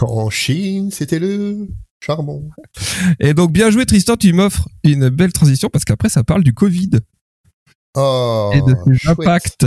En 0.00 0.30
Chine, 0.30 0.90
c'était 0.90 1.18
le 1.18 1.68
charbon. 2.00 2.48
Et 3.20 3.34
donc, 3.34 3.52
bien 3.52 3.70
joué, 3.70 3.86
Tristan, 3.86 4.16
tu 4.16 4.32
m'offres 4.32 4.68
une 4.84 5.08
belle 5.08 5.32
transition 5.32 5.68
parce 5.70 5.84
qu'après, 5.84 6.08
ça 6.08 6.24
parle 6.24 6.42
du 6.42 6.54
Covid 6.54 6.90
Oh, 7.98 8.50
et 8.54 8.60
de 8.60 8.74
ses 8.98 9.08
impacts. 9.08 9.66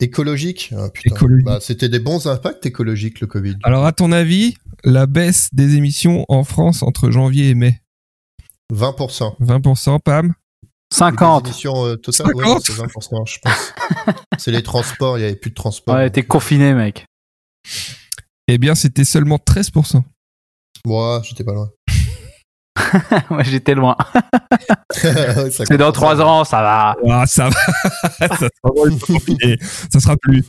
Écologique 0.00 0.72
Ah. 0.76 0.88
Écologique. 1.04 1.46
Bah, 1.46 1.58
C'était 1.60 1.88
des 1.88 1.98
bons 1.98 2.26
impacts 2.26 2.66
écologiques, 2.66 3.20
le 3.20 3.26
Covid. 3.26 3.56
Alors, 3.62 3.84
à 3.86 3.92
ton 3.92 4.12
avis, 4.12 4.56
la 4.84 5.06
baisse 5.06 5.48
des 5.52 5.76
émissions 5.76 6.24
en 6.28 6.44
France 6.44 6.82
entre 6.82 7.10
janvier 7.10 7.48
et 7.50 7.54
mai? 7.54 7.82
20%. 8.72 9.36
20%, 9.40 9.98
Pam? 10.00 10.34
50. 10.92 11.44
Les 11.44 11.50
émissions 11.50 11.86
euh, 11.86 11.96
totales, 11.96 12.34
ouais, 12.34 12.44
50. 12.44 12.62
c'est 12.64 12.72
20%, 12.72 13.26
je 13.26 13.38
pense. 13.38 13.74
c'est 14.38 14.50
les 14.50 14.62
transports, 14.62 15.18
il 15.18 15.22
y 15.22 15.24
avait 15.24 15.36
plus 15.36 15.50
de 15.50 15.54
transports. 15.54 15.94
Ouais, 15.94 16.10
t'es 16.10 16.22
confiné, 16.22 16.74
mec. 16.74 17.06
Eh 18.48 18.58
bien, 18.58 18.74
c'était 18.74 19.04
seulement 19.04 19.36
13%. 19.36 20.02
Moi, 20.86 21.22
j'étais 21.24 21.44
pas 21.44 21.52
loin. 21.52 21.70
ouais, 23.30 23.44
j'étais 23.44 23.74
loin. 23.74 23.96
Ouais, 25.04 25.50
C'est 25.50 25.76
dans 25.76 25.86
compte. 25.86 25.94
3 25.94 26.20
ans, 26.22 26.44
ça 26.44 26.62
va. 26.62 26.96
Ah, 27.08 27.26
ça 27.26 27.48
va. 27.48 28.36
sera. 28.36 28.48
Ça 29.90 30.00
sera 30.00 30.16
plus. 30.16 30.42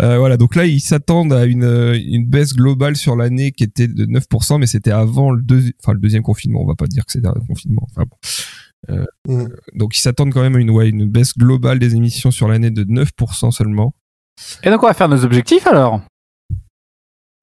Euh, 0.00 0.18
voilà, 0.18 0.36
donc 0.36 0.56
là, 0.56 0.64
ils 0.66 0.80
s'attendent 0.80 1.32
à 1.32 1.44
une, 1.44 1.64
euh, 1.64 1.98
une 2.02 2.26
baisse 2.26 2.54
globale 2.54 2.96
sur 2.96 3.14
l'année 3.16 3.52
qui 3.52 3.64
était 3.64 3.88
de 3.88 4.06
9%, 4.06 4.58
mais 4.58 4.66
c'était 4.66 4.90
avant 4.90 5.30
le, 5.30 5.42
deuxi- 5.42 5.72
enfin, 5.82 5.92
le 5.92 6.00
deuxième 6.00 6.22
confinement. 6.22 6.62
On 6.62 6.66
va 6.66 6.74
pas 6.74 6.86
dire 6.86 7.04
que 7.06 7.12
c'était 7.12 7.28
un 7.28 7.34
confinement. 7.46 7.86
Enfin, 7.90 8.04
bon. 8.08 8.16
Mm. 9.28 9.48
Donc, 9.74 9.96
ils 9.96 10.00
s'attendent 10.00 10.32
quand 10.32 10.42
même 10.42 10.56
à 10.56 10.60
une, 10.60 10.70
ouais, 10.70 10.88
une 10.88 11.06
baisse 11.08 11.34
globale 11.36 11.78
des 11.78 11.94
émissions 11.94 12.30
sur 12.30 12.48
l'année 12.48 12.70
de 12.70 12.84
9% 12.84 13.50
seulement. 13.50 13.94
Et 14.64 14.70
donc, 14.70 14.82
on 14.82 14.86
va 14.86 14.94
faire 14.94 15.08
nos 15.08 15.24
objectifs 15.24 15.66
alors? 15.66 16.00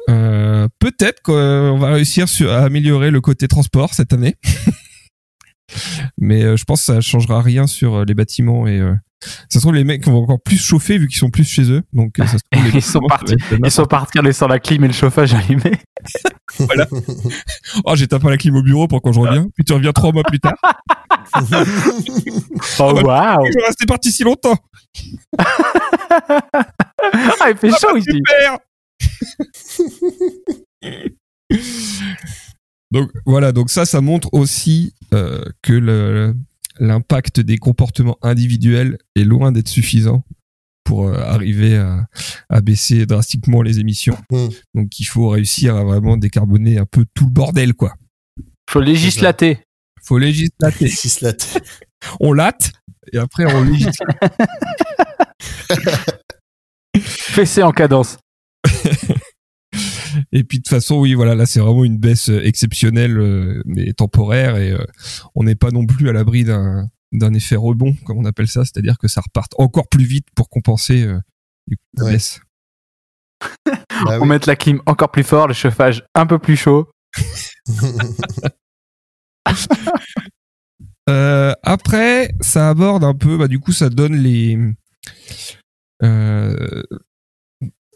Euh, 0.09 0.67
Peut-être 0.79 1.21
qu'on 1.21 1.77
va 1.77 1.91
réussir 1.91 2.27
sur, 2.27 2.51
à 2.51 2.59
améliorer 2.63 3.11
le 3.11 3.21
côté 3.21 3.47
transport 3.47 3.93
cette 3.93 4.11
année. 4.13 4.35
Mais 6.17 6.43
euh, 6.43 6.57
je 6.57 6.63
pense 6.63 6.81
que 6.81 6.93
ça 6.93 7.01
changera 7.01 7.41
rien 7.41 7.67
sur 7.67 7.95
euh, 7.95 8.05
les 8.05 8.13
bâtiments 8.13 8.67
et 8.67 8.79
euh, 8.79 8.93
ça 9.49 9.55
se 9.55 9.59
trouve 9.59 9.73
les 9.73 9.83
mecs 9.83 10.05
vont 10.05 10.23
encore 10.23 10.41
plus 10.41 10.57
chauffer 10.57 10.97
vu 10.97 11.07
qu'ils 11.07 11.19
sont 11.19 11.29
plus 11.29 11.43
chez 11.43 11.69
eux. 11.71 11.83
Donc 11.93 12.15
ça 12.17 12.27
se 12.27 12.37
trouve, 12.51 12.65
les 12.65 12.71
Ils 12.75 12.81
sont 12.81 13.01
partis. 13.01 13.35
Ils 13.63 13.71
sont 13.71 13.85
partis 13.85 14.19
en 14.19 14.21
laissant 14.21 14.47
la 14.47 14.59
clim 14.59 14.83
et 14.83 14.87
le 14.87 14.93
chauffage 14.93 15.33
allumé. 15.33 15.73
Oh, 17.85 17.95
j'éteins 17.95 18.19
pas 18.19 18.29
la 18.29 18.37
clim 18.37 18.55
au 18.55 18.63
bureau 18.63 18.87
pour 18.87 19.01
quand 19.01 19.13
je 19.13 19.19
reviens. 19.19 19.45
Puis 19.55 19.63
tu 19.63 19.71
reviens 19.71 19.93
trois 19.93 20.11
mois 20.11 20.23
plus 20.23 20.39
tard. 20.39 20.55
Oh, 21.35 21.39
waouh. 23.03 23.45
Je 23.45 23.53
vais 23.53 23.65
rester 23.65 23.85
parti 23.85 24.11
si 24.11 24.23
longtemps. 24.23 24.57
Ah, 25.37 27.49
il 27.49 27.57
fait 27.57 27.69
chaud 27.69 27.95
ici. 27.95 28.19
Super. 30.81 31.09
Donc 32.91 33.09
voilà, 33.25 33.51
donc 33.51 33.69
ça, 33.69 33.85
ça 33.85 34.01
montre 34.01 34.29
aussi 34.33 34.93
euh, 35.13 35.43
que 35.61 35.73
le- 35.73 36.35
l'impact 36.79 37.39
des 37.39 37.57
comportements 37.57 38.17
individuels 38.21 38.97
est 39.15 39.23
loin 39.25 39.51
d'être 39.51 39.67
suffisant 39.67 40.23
pour 40.85 41.07
euh, 41.07 41.13
arriver 41.19 41.77
à, 41.77 42.05
à 42.49 42.61
baisser 42.61 43.05
drastiquement 43.05 43.61
les 43.61 43.79
émissions. 43.79 44.17
Mm. 44.31 44.47
Donc 44.75 44.99
il 44.99 45.03
faut 45.05 45.29
réussir 45.29 45.75
à 45.75 45.83
vraiment 45.83 46.17
décarboner 46.17 46.77
un 46.79 46.85
peu 46.85 47.05
tout 47.13 47.25
le 47.25 47.31
bordel, 47.31 47.73
quoi. 47.73 47.95
Faut 48.69 48.81
législater. 48.81 49.59
Faut 50.01 50.17
législater. 50.17 50.89
On 52.19 52.31
latte 52.33 52.71
et 53.11 53.17
après 53.17 53.45
on 53.53 53.63
législate. 53.63 53.97
Fessé 56.97 57.61
en 57.61 57.71
cadence. 57.71 58.17
Et 60.31 60.43
puis 60.43 60.59
de 60.59 60.63
toute 60.63 60.69
façon, 60.69 60.99
oui, 60.99 61.13
voilà, 61.15 61.33
là 61.35 61.45
c'est 61.45 61.59
vraiment 61.59 61.83
une 61.83 61.97
baisse 61.97 62.29
euh, 62.29 62.43
exceptionnelle 62.45 63.17
euh, 63.17 63.61
mais 63.65 63.93
temporaire 63.93 64.57
et 64.57 64.71
euh, 64.71 64.83
on 65.35 65.43
n'est 65.43 65.55
pas 65.55 65.71
non 65.71 65.85
plus 65.85 66.07
à 66.09 66.13
l'abri 66.13 66.43
d'un 66.43 66.89
d'un 67.11 67.33
effet 67.33 67.55
rebond, 67.55 67.95
comme 68.05 68.19
on 68.19 68.25
appelle 68.25 68.47
ça, 68.47 68.63
c'est-à-dire 68.65 68.99
que 68.99 69.07
ça 69.07 69.21
reparte 69.21 69.53
encore 69.57 69.87
plus 69.89 70.03
vite 70.05 70.27
pour 70.35 70.47
compenser 70.49 71.03
euh, 71.03 71.19
la 71.95 72.03
Ouais. 72.05 72.11
baisse. 72.13 72.39
Bah 74.05 74.17
On 74.19 74.21
oui. 74.21 74.27
met 74.29 74.39
la 74.45 74.55
clim 74.55 74.81
encore 74.85 75.09
plus 75.11 75.23
fort, 75.23 75.47
le 75.47 75.53
chauffage 75.53 76.03
un 76.15 76.25
peu 76.27 76.37
plus 76.39 76.55
chaud. 76.55 76.89
Euh, 81.09 81.53
après, 81.63 82.29
ça 82.39 82.69
aborde 82.69 83.03
un 83.03 83.15
peu, 83.15 83.35
bah 83.37 83.47
du 83.47 83.59
coup, 83.59 83.71
ça 83.71 83.89
donne 83.89 84.13
les, 84.15 84.59
euh, 86.03 86.83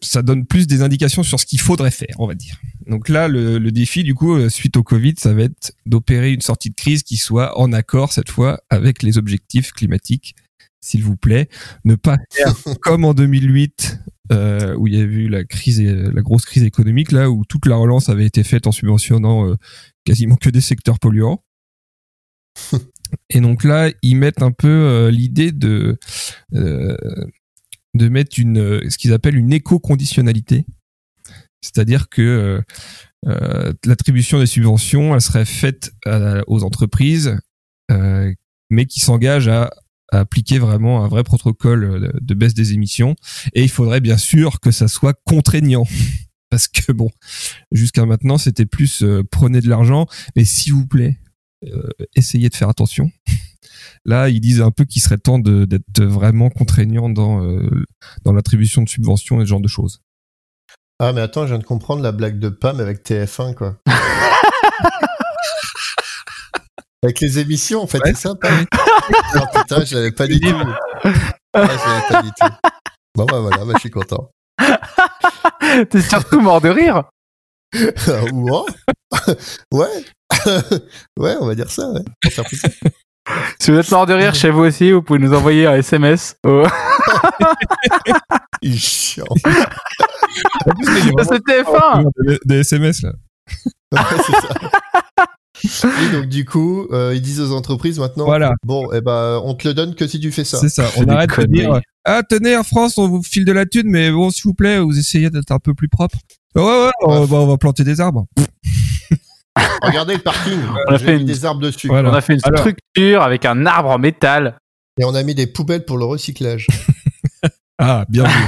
ça 0.03 0.21
donne 0.21 0.45
plus 0.45 0.67
des 0.67 0.81
indications 0.81 1.23
sur 1.23 1.39
ce 1.39 1.45
qu'il 1.45 1.59
faudrait 1.59 1.91
faire, 1.91 2.15
on 2.19 2.27
va 2.27 2.35
dire. 2.35 2.59
Donc 2.87 3.09
là, 3.09 3.27
le, 3.27 3.57
le 3.57 3.71
défi, 3.71 4.03
du 4.03 4.13
coup, 4.13 4.35
euh, 4.35 4.49
suite 4.49 4.77
au 4.77 4.83
Covid, 4.83 5.15
ça 5.17 5.33
va 5.33 5.43
être 5.43 5.73
d'opérer 5.85 6.31
une 6.33 6.41
sortie 6.41 6.69
de 6.69 6.75
crise 6.75 7.03
qui 7.03 7.17
soit 7.17 7.57
en 7.59 7.71
accord 7.73 8.11
cette 8.13 8.29
fois 8.29 8.61
avec 8.69 9.03
les 9.03 9.17
objectifs 9.17 9.71
climatiques, 9.71 10.35
s'il 10.81 11.03
vous 11.03 11.15
plaît. 11.15 11.47
Ne 11.85 11.95
pas 11.95 12.17
faire 12.31 12.53
comme 12.81 13.05
en 13.05 13.13
2008, 13.13 13.99
euh, 14.31 14.75
où 14.75 14.87
il 14.87 14.95
y 14.95 14.97
a 14.97 15.01
eu 15.03 15.27
la 15.29 15.43
crise, 15.43 15.79
et- 15.79 15.93
la 15.93 16.21
grosse 16.21 16.45
crise 16.45 16.63
économique, 16.63 17.11
là 17.11 17.29
où 17.29 17.43
toute 17.45 17.65
la 17.65 17.75
relance 17.75 18.09
avait 18.09 18.25
été 18.25 18.43
faite 18.43 18.67
en 18.67 18.71
subventionnant 18.71 19.49
euh, 19.49 19.55
quasiment 20.05 20.35
que 20.35 20.49
des 20.49 20.61
secteurs 20.61 20.99
polluants. 20.99 21.43
Et 23.29 23.41
donc 23.41 23.63
là, 23.63 23.91
ils 24.01 24.15
mettent 24.15 24.41
un 24.41 24.51
peu 24.51 24.67
euh, 24.67 25.11
l'idée 25.11 25.51
de 25.51 25.97
euh, 26.55 26.97
de 27.93 28.09
mettre 28.09 28.39
une 28.39 28.57
euh, 28.57 28.89
ce 28.89 28.97
qu'ils 28.97 29.13
appellent 29.13 29.37
une 29.37 29.53
éco-conditionnalité, 29.53 30.65
c'est-à-dire 31.61 32.09
que 32.09 32.21
euh, 32.21 32.61
euh, 33.27 33.73
l'attribution 33.85 34.39
des 34.39 34.45
subventions, 34.45 35.15
elle 35.15 35.21
serait 35.21 35.45
faite 35.45 35.93
à- 36.05 36.41
aux 36.47 36.63
entreprises, 36.63 37.37
euh, 37.91 38.33
mais 38.69 38.85
qui 38.85 38.99
s'engagent 38.99 39.47
à, 39.47 39.71
appliquer 40.11 40.59
vraiment 40.59 41.03
un 41.03 41.07
vrai 41.07 41.23
protocole 41.23 42.11
de, 42.21 42.33
baisse 42.35 42.53
des 42.53 42.73
émissions. 42.73 43.15
Et 43.53 43.63
il 43.63 43.69
faudrait 43.69 43.99
bien 43.99 44.17
sûr 44.17 44.59
que 44.59 44.69
ça 44.69 44.87
soit 44.87 45.19
contraignant. 45.25 45.87
Parce 46.51 46.67
que 46.67 46.91
bon, 46.91 47.09
jusqu'à 47.71 48.05
maintenant, 48.05 48.37
c'était 48.37 48.67
plus 48.67 49.01
euh, 49.01 49.23
prenez 49.31 49.59
de 49.59 49.67
l'argent, 49.67 50.05
mais 50.35 50.45
s'il 50.45 50.73
vous 50.73 50.85
plaît, 50.85 51.17
euh, 51.65 51.89
essayez 52.15 52.49
de 52.49 52.55
faire 52.55 52.69
attention. 52.69 53.09
Là, 54.05 54.29
ils 54.29 54.41
disent 54.41 54.61
un 54.61 54.71
peu 54.71 54.83
qu'il 54.85 55.01
serait 55.01 55.17
temps 55.17 55.39
de- 55.39 55.65
d'être 55.65 56.03
vraiment 56.03 56.49
contraignant 56.49 57.09
dans, 57.09 57.43
euh, 57.43 57.69
dans 58.25 58.33
l'attribution 58.33 58.81
de 58.81 58.89
subventions 58.89 59.39
et 59.41 59.45
ce 59.45 59.49
genre 59.49 59.61
de 59.61 59.67
choses. 59.67 60.01
Ah, 60.99 61.11
mais 61.13 61.21
attends, 61.21 61.43
je 61.43 61.47
viens 61.53 61.59
de 61.59 61.63
comprendre 61.63 62.01
la 62.03 62.11
blague 62.11 62.39
de 62.39 62.49
Pam 62.49 62.79
avec 62.79 63.03
TF1, 63.03 63.53
quoi. 63.55 63.77
avec 67.03 67.19
les 67.19 67.39
émissions, 67.39 67.81
en 67.81 67.87
fait, 67.87 67.99
Ouais. 68.03 68.13
c'est 68.13 68.27
ça, 68.29 68.35
Pam? 68.35 68.65
Oh 69.35 69.39
putain, 69.55 69.83
je 69.85 69.95
l'avais 69.95 70.11
pas 70.11 70.27
dit 70.27 70.39
tout. 70.39 70.49
Ah, 71.53 71.53
je 71.53 71.59
l'avais 71.89 72.07
pas 72.09 72.21
dit 72.23 72.31
tout. 72.39 72.69
Bon, 73.15 73.25
bah 73.25 73.39
voilà, 73.39 73.65
bah, 73.65 73.73
je 73.75 73.79
suis 73.79 73.89
content. 73.89 74.29
T'es 75.89 76.01
surtout 76.01 76.39
mort 76.39 76.61
de 76.61 76.69
rire. 76.69 77.03
Ou. 78.33 78.49
Ouais. 79.71 80.05
ouais, 81.19 81.35
on 81.39 81.45
va 81.47 81.55
dire 81.55 81.69
ça, 81.71 81.89
ouais. 81.89 82.01
Pour 82.21 82.31
faire 82.31 82.45
plaisir. 82.45 82.69
Si 83.59 83.71
vous 83.71 83.77
êtes 83.77 83.89
mort 83.91 84.05
de 84.05 84.13
rire 84.13 84.35
chez 84.35 84.49
vous 84.49 84.61
aussi, 84.61 84.91
vous 84.91 85.01
pouvez 85.01 85.19
nous 85.19 85.33
envoyer 85.33 85.65
un 85.65 85.75
SMS. 85.75 86.35
au- 86.45 86.63
Il 88.61 88.73
est 88.73 88.77
chiant. 88.77 89.25
Ça, 89.45 91.23
c'est 91.29 91.43
TF1 91.45 92.05
Des, 92.27 92.39
des 92.45 92.55
SMS 92.59 93.01
là. 93.03 93.11
Ouais, 93.93 93.99
c'est 94.25 95.77
ça. 95.83 95.89
Et 96.03 96.09
donc, 96.11 96.25
du 96.25 96.45
coup, 96.45 96.87
euh, 96.91 97.13
ils 97.15 97.21
disent 97.21 97.39
aux 97.39 97.51
entreprises 97.55 97.99
maintenant, 97.99 98.25
Voilà, 98.25 98.53
bon, 98.65 98.89
eh 98.91 99.01
ben, 99.01 99.39
on 99.45 99.53
te 99.53 99.67
le 99.67 99.73
donne 99.75 99.93
que 99.95 100.07
si 100.07 100.19
tu 100.19 100.31
fais 100.31 100.43
ça. 100.43 100.57
c'est 100.57 100.67
ça. 100.69 100.85
On 100.97 101.05
arrête 101.07 101.29
de 101.39 101.45
dire 101.45 101.79
Ah, 102.03 102.21
tenez, 102.27 102.57
en 102.57 102.63
France, 102.63 102.97
on 102.97 103.07
vous 103.07 103.21
file 103.21 103.45
de 103.45 103.51
la 103.51 103.65
thune, 103.67 103.87
mais 103.89 104.09
bon, 104.11 104.31
s'il 104.31 104.43
vous 104.45 104.55
plaît, 104.55 104.79
vous 104.79 104.97
essayez 104.97 105.29
d'être 105.29 105.51
un 105.51 105.59
peu 105.59 105.73
plus 105.75 105.89
propre. 105.89 106.17
Ouais, 106.55 106.63
ouais, 106.63 106.89
on, 107.03 107.23
va, 107.25 107.37
on 107.37 107.47
va 107.47 107.57
planter 107.57 107.83
des 107.83 108.01
arbres. 108.01 108.25
Regardez 109.81 110.15
le 110.15 110.21
parking. 110.21 110.59
On 110.87 110.93
a 110.93 110.97
J'ai 110.97 111.05
fait 111.05 111.15
mis 111.15 111.21
une- 111.21 111.27
des 111.27 111.45
arbres 111.45 111.61
dessus. 111.61 111.87
Voilà. 111.87 112.09
On 112.09 112.13
a 112.13 112.21
fait 112.21 112.33
une 112.33 112.39
Alors. 112.43 112.59
structure 112.59 113.21
avec 113.21 113.45
un 113.45 113.65
arbre 113.65 113.89
en 113.89 113.99
métal. 113.99 114.57
Et 114.99 115.05
on 115.05 115.13
a 115.15 115.23
mis 115.23 115.35
des 115.35 115.47
poubelles 115.47 115.85
pour 115.85 115.97
le 115.97 116.05
recyclage. 116.05 116.67
Ah, 117.79 118.05
bien 118.07 118.23
joué. 118.25 118.41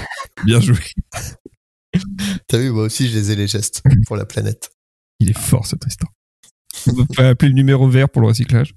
bien 0.45 0.61
joué. 0.61 0.77
T'as 2.47 2.57
vu, 2.59 2.69
moi 2.69 2.83
aussi, 2.83 3.09
je 3.09 3.17
les 3.17 3.31
ai 3.31 3.35
les 3.35 3.47
gestes 3.47 3.81
pour 4.05 4.15
la 4.15 4.25
planète. 4.25 4.69
Il 5.19 5.29
est 5.31 5.37
fort, 5.37 5.65
ce 5.65 5.75
Tristan. 5.75 6.07
On 6.95 7.05
peut 7.05 7.25
appeler 7.25 7.49
le 7.49 7.55
numéro 7.55 7.89
vert 7.89 8.07
pour 8.07 8.21
le 8.21 8.27
recyclage. 8.27 8.75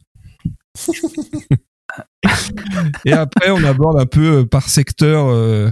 Et 3.05 3.13
après, 3.13 3.51
on 3.51 3.63
aborde 3.65 4.01
un 4.01 4.07
peu 4.07 4.39
euh, 4.39 4.45
par 4.47 4.69
secteur 4.69 5.27
euh, 5.29 5.71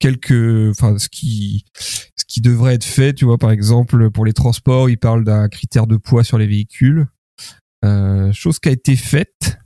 quelques, 0.00 0.70
enfin, 0.70 0.98
ce 0.98 1.08
qui, 1.08 1.64
qui 2.36 2.42
devrait 2.42 2.74
être 2.74 2.84
fait. 2.84 3.14
Tu 3.14 3.24
vois, 3.24 3.38
par 3.38 3.50
exemple, 3.50 4.10
pour 4.10 4.26
les 4.26 4.34
transports, 4.34 4.90
il 4.90 4.98
parle 4.98 5.24
d'un 5.24 5.48
critère 5.48 5.86
de 5.86 5.96
poids 5.96 6.22
sur 6.22 6.36
les 6.36 6.46
véhicules, 6.46 7.06
euh, 7.82 8.30
chose 8.34 8.58
qui 8.58 8.68
a 8.68 8.72
été 8.72 8.94
faite. 8.94 9.56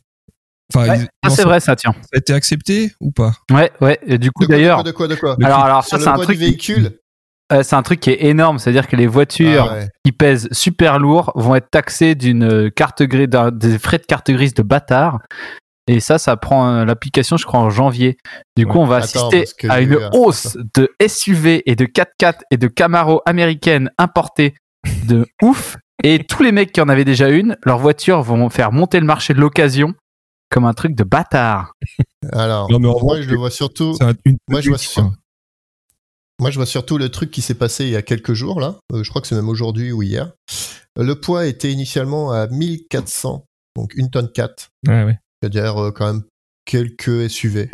Enfin, 0.72 0.88
Ouais, 0.88 0.98
ça, 0.98 1.02
non, 1.24 1.30
c'est 1.30 1.42
ça 1.42 1.44
vrai, 1.48 1.58
ça, 1.58 1.74
tiens. 1.74 1.92
a 2.14 2.18
été 2.18 2.32
accepté 2.32 2.92
ou 3.00 3.10
pas? 3.10 3.32
Ouais, 3.50 3.72
ouais. 3.80 3.98
Et 4.06 4.18
du 4.18 4.30
coup, 4.30 4.44
De 4.44 4.46
quoi, 4.46 4.54
d'ailleurs, 4.54 4.84
de 4.84 4.92
quoi, 4.92 5.08
de 5.08 5.16
quoi, 5.16 5.34
de 5.34 5.44
alors, 5.44 5.64
alors, 5.64 5.84
Sur 5.84 5.98
ça, 5.98 6.04
c'est 6.04 6.10
un 6.10 6.14
truc, 6.22 6.38
du 6.38 6.44
véhicule? 6.44 6.92
Euh, 7.52 7.64
c'est 7.64 7.74
un 7.74 7.82
truc 7.82 7.98
qui 7.98 8.10
est 8.10 8.22
énorme. 8.26 8.60
C'est-à-dire 8.60 8.86
que 8.86 8.94
les 8.94 9.08
voitures 9.08 9.66
Ah 9.68 9.74
ouais. 9.78 9.88
qui 10.04 10.12
pèsent 10.12 10.48
super 10.52 11.00
lourd 11.00 11.32
vont 11.34 11.56
être 11.56 11.70
taxées 11.72 12.14
d'une 12.14 12.44
euh, 12.44 12.70
carte 12.70 13.02
grise, 13.02 13.26
d'un- 13.26 13.50
des 13.50 13.80
frais 13.80 13.98
de 13.98 14.04
carte 14.06 14.30
grise 14.30 14.54
de 14.54 14.62
bâtard. 14.62 15.18
Et 15.92 15.98
ça, 15.98 16.18
ça 16.18 16.36
prend 16.36 16.68
euh, 16.72 16.84
l'application, 16.84 17.36
je 17.36 17.44
crois, 17.46 17.58
en 17.58 17.68
janvier. 17.68 18.16
Du 18.56 18.64
coup, 18.64 18.74
Ouais. 18.78 18.84
on 18.84 18.86
va 18.86 18.96
Attends, 18.98 19.28
assister 19.28 19.68
à 19.68 19.80
une 19.80 19.98
hausse 20.12 20.56
de 20.76 20.88
SUV 21.04 21.62
et 21.68 21.74
de 21.74 21.84
4x4 21.84 22.42
et 22.52 22.56
de 22.58 22.68
Camaro 22.68 23.22
américaines 23.26 23.90
importées 23.98 24.54
de 25.08 25.26
ouf. 25.42 25.78
Et 26.04 26.24
tous 26.24 26.42
les 26.44 26.52
mecs 26.52 26.70
qui 26.72 26.80
en 26.80 26.88
avaient 26.88 27.04
déjà 27.04 27.28
une, 27.28 27.56
leurs 27.64 27.78
voitures 27.78 28.22
vont 28.22 28.48
faire 28.50 28.70
monter 28.70 29.00
le 29.00 29.06
marché 29.06 29.34
de 29.34 29.40
l'occasion 29.40 29.94
comme 30.48 30.64
un 30.64 30.74
truc 30.74 30.94
de 30.94 31.02
bâtard. 31.04 31.72
Alors, 32.32 32.70
Non, 32.70 32.78
mais 32.78 32.88
en 32.88 32.92
moi, 33.00 33.14
vrai, 33.16 33.22
je 33.22 33.28
le 33.30 33.36
vois 33.36 33.50
surtout. 33.50 33.94
C'est 33.98 34.04
un- 34.04 34.14
une 34.24 34.36
Moi, 34.48 34.60
je 34.60 34.68
vois 34.68 34.78
sur- 34.78 35.02
quoi. 35.02 35.12
Moi, 36.40 36.50
je 36.50 36.56
vois 36.56 36.66
surtout 36.66 36.98
le 36.98 37.08
truc 37.08 37.30
qui 37.30 37.42
s'est 37.42 37.54
passé 37.54 37.84
il 37.84 37.90
y 37.90 37.96
a 37.96 38.02
quelques 38.02 38.32
jours, 38.32 38.60
là. 38.60 38.76
Euh, 38.92 39.02
je 39.02 39.10
crois 39.10 39.20
que 39.20 39.28
c'est 39.28 39.34
même 39.34 39.48
aujourd'hui 39.48 39.92
ou 39.92 40.02
hier. 40.02 40.32
Le 40.96 41.14
poids 41.20 41.46
était 41.46 41.70
initialement 41.70 42.32
à 42.32 42.46
1400, 42.46 43.44
donc 43.76 43.92
une 43.94 44.08
tonne 44.10 44.30
4. 44.32 44.68
Ouais, 44.88 45.04
ouais. 45.04 45.18
C'est-à-dire 45.42 45.76
euh, 45.82 45.90
quand 45.90 46.06
même 46.12 46.22
quelques 46.64 47.28
SUV. 47.30 47.70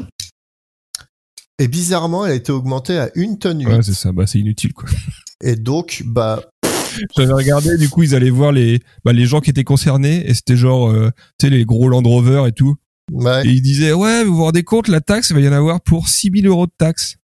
Et 1.58 1.68
bizarrement, 1.68 2.24
elle 2.26 2.32
a 2.32 2.34
été 2.34 2.52
augmentée 2.52 2.98
à 2.98 3.10
une 3.14 3.38
tonne 3.38 3.60
8. 3.60 3.66
Ouais, 3.66 3.82
c'est 3.82 3.94
ça. 3.94 4.12
Bah, 4.12 4.26
c'est 4.26 4.38
inutile, 4.38 4.72
quoi. 4.74 4.88
et 5.42 5.56
donc, 5.56 6.02
bah, 6.06 6.42
J'avais 7.16 7.32
regardé, 7.32 7.76
du 7.76 7.88
coup, 7.88 8.02
ils 8.02 8.14
allaient 8.14 8.30
voir 8.30 8.52
les, 8.52 8.80
bah, 9.04 9.12
les 9.12 9.26
gens 9.26 9.40
qui 9.40 9.50
étaient 9.50 9.64
concernés, 9.64 10.26
et 10.28 10.34
c'était 10.34 10.56
genre, 10.56 10.90
euh, 10.90 11.10
tu 11.38 11.46
sais, 11.46 11.50
les 11.50 11.64
gros 11.64 11.88
Land 11.88 12.02
Rover 12.02 12.44
et 12.46 12.52
tout. 12.52 12.76
ouais, 13.12 13.46
Et 13.46 13.50
ils 13.50 13.60
disaient, 13.62 13.92
ouais, 13.92 14.24
vous 14.24 14.34
vous 14.36 14.44
rendez 14.44 14.62
compte, 14.64 14.88
la 14.88 15.00
taxe, 15.00 15.30
il 15.30 15.34
va 15.34 15.40
y 15.40 15.48
en 15.48 15.52
avoir 15.52 15.80
pour 15.82 16.08
6000 16.08 16.46
euros 16.46 16.66
de 16.66 16.72
taxe. 16.78 17.16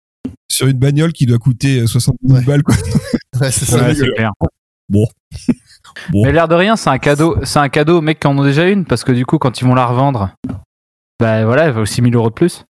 Sur 0.51 0.67
une 0.67 0.77
bagnole 0.77 1.13
qui 1.13 1.25
doit 1.25 1.37
coûter 1.39 1.79
euh, 1.81 1.87
70 1.87 2.17
000 2.27 2.39
Ouais. 2.39 2.45
balles, 2.45 2.63
quoi. 2.63 2.75
ouais, 3.41 3.51
c'est 3.51 3.65
ça. 3.65 3.81
Ouais, 3.87 3.95
c'est 3.95 4.07
clair. 4.15 4.31
Bon. 4.89 5.05
Bon. 6.11 6.23
Mais 6.25 6.31
l'air 6.31 6.47
de 6.47 6.55
rien, 6.55 6.75
c'est 6.75 6.89
un 6.89 6.97
cadeau, 6.99 7.37
c'est 7.43 7.59
un 7.59 7.69
cadeau 7.69 7.97
aux 7.99 8.01
mecs 8.01 8.19
qui 8.19 8.27
en 8.27 8.37
ont 8.37 8.43
déjà 8.43 8.67
une 8.67 8.85
parce 8.85 9.03
que 9.03 9.11
du 9.11 9.25
coup, 9.25 9.37
quand 9.37 9.61
ils 9.61 9.65
vont 9.67 9.75
la 9.75 9.85
revendre, 9.85 10.31
bah 11.19 11.45
voilà, 11.45 11.65
elle 11.65 11.71
vaut 11.73 11.85
6000 11.85 12.15
euros 12.15 12.29
de 12.29 12.33
plus. 12.35 12.63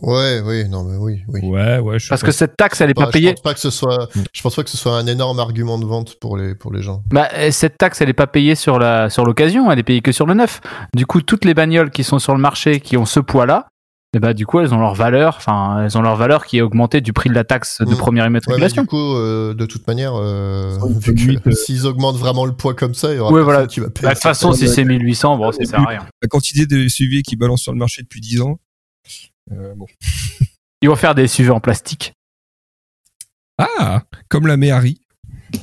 Ouais, 0.00 0.40
oui, 0.44 0.68
non, 0.68 0.84
mais 0.84 0.96
oui, 0.96 1.22
oui. 1.28 1.40
Ouais, 1.44 1.78
ouais, 1.78 1.98
je 1.98 2.08
Parce 2.08 2.22
pas. 2.22 2.26
que 2.28 2.32
cette 2.32 2.56
taxe, 2.56 2.80
elle 2.80 2.90
est 2.90 2.94
pas 2.94 3.08
payée. 3.08 3.28
Je 3.28 3.32
pense 3.34 3.42
pas 3.42 3.54
que 3.54 3.60
ce 3.60 3.70
soit, 3.70 4.08
je 4.32 4.42
pense 4.42 4.56
pas 4.56 4.64
que 4.64 4.70
ce 4.70 4.76
soit 4.78 4.96
un 4.96 5.06
énorme 5.06 5.38
argument 5.38 5.78
de 5.78 5.84
vente 5.84 6.18
pour 6.18 6.36
les, 6.36 6.54
pour 6.54 6.72
les 6.72 6.82
gens. 6.82 7.02
Bah, 7.12 7.28
euh, 7.34 7.50
cette 7.50 7.76
taxe, 7.78 8.00
elle 8.00 8.08
est 8.08 8.14
pas 8.14 8.26
payée 8.26 8.54
sur 8.54 8.78
la 8.78 9.10
sur 9.10 9.24
l'occasion, 9.24 9.70
elle 9.70 9.78
est 9.78 9.82
payée 9.84 10.00
que 10.00 10.10
sur 10.10 10.26
le 10.26 10.34
neuf. 10.34 10.60
Du 10.96 11.04
coup, 11.06 11.20
toutes 11.20 11.44
les 11.44 11.54
bagnoles 11.54 11.90
qui 11.90 12.04
sont 12.04 12.18
sur 12.18 12.32
le 12.34 12.40
marché 12.40 12.80
qui 12.80 12.96
ont 12.96 13.04
ce 13.04 13.20
poids-là, 13.20 13.68
et 14.14 14.18
bah 14.18 14.34
du 14.34 14.44
coup, 14.44 14.60
elles 14.60 14.74
ont 14.74 14.78
leur 14.78 14.94
valeur, 14.94 15.36
enfin, 15.38 15.84
elles 15.84 15.96
ont 15.96 16.02
leur 16.02 16.16
valeur 16.16 16.44
qui 16.44 16.58
est 16.58 16.60
augmentée 16.60 17.00
du 17.00 17.12
prix 17.14 17.30
de 17.30 17.34
la 17.34 17.44
taxe 17.44 17.80
de 17.80 17.86
Mm. 17.86 17.96
première 17.96 18.24
Ouais, 18.24 18.28
immatriculation. 18.28 18.82
du 18.82 18.88
coup, 18.88 19.14
euh, 19.16 19.54
de 19.54 19.64
toute 19.64 19.86
manière, 19.86 20.12
euh, 20.14 20.78
Ouais, 20.80 20.92
vu 20.98 21.14
que 21.14 21.20
huit, 21.20 21.46
euh, 21.46 21.52
s'ils 21.52 21.86
augmentent 21.86 22.16
vraiment 22.18 22.44
le 22.44 22.52
poids 22.52 22.74
comme 22.74 22.92
ça, 22.94 23.12
il 23.12 23.16
y 23.16 23.18
aura 23.20 23.32
Ouais, 23.32 23.42
voilà. 23.42 23.66
qui 23.66 23.80
va 23.80 23.88
payer. 23.88 24.02
Bah, 24.02 24.10
de 24.10 24.14
toute 24.14 24.22
façon, 24.22 24.52
si 24.52 24.64
Ouais. 24.64 24.68
c'est 24.68 24.84
1800, 24.84 25.38
bon, 25.38 25.50
ça 25.52 25.64
sert 25.64 25.80
à 25.80 25.86
rien. 25.86 26.06
La 26.20 26.28
quantité 26.28 26.66
de 26.66 26.86
SUV 26.88 27.22
qui 27.22 27.36
balancent 27.36 27.62
sur 27.62 27.72
le 27.72 27.78
marché 27.78 28.02
depuis 28.02 28.20
10 28.20 28.42
ans. 28.42 28.58
Euh, 29.50 29.74
bon. 29.76 29.86
Ils 30.82 30.88
vont 30.88 30.96
faire 30.96 31.14
des 31.14 31.26
SUV 31.26 31.50
en 31.50 31.60
plastique. 31.60 32.12
Ah, 33.58 34.02
comme 34.28 34.46
la 34.46 34.56
Méhari. 34.56 35.00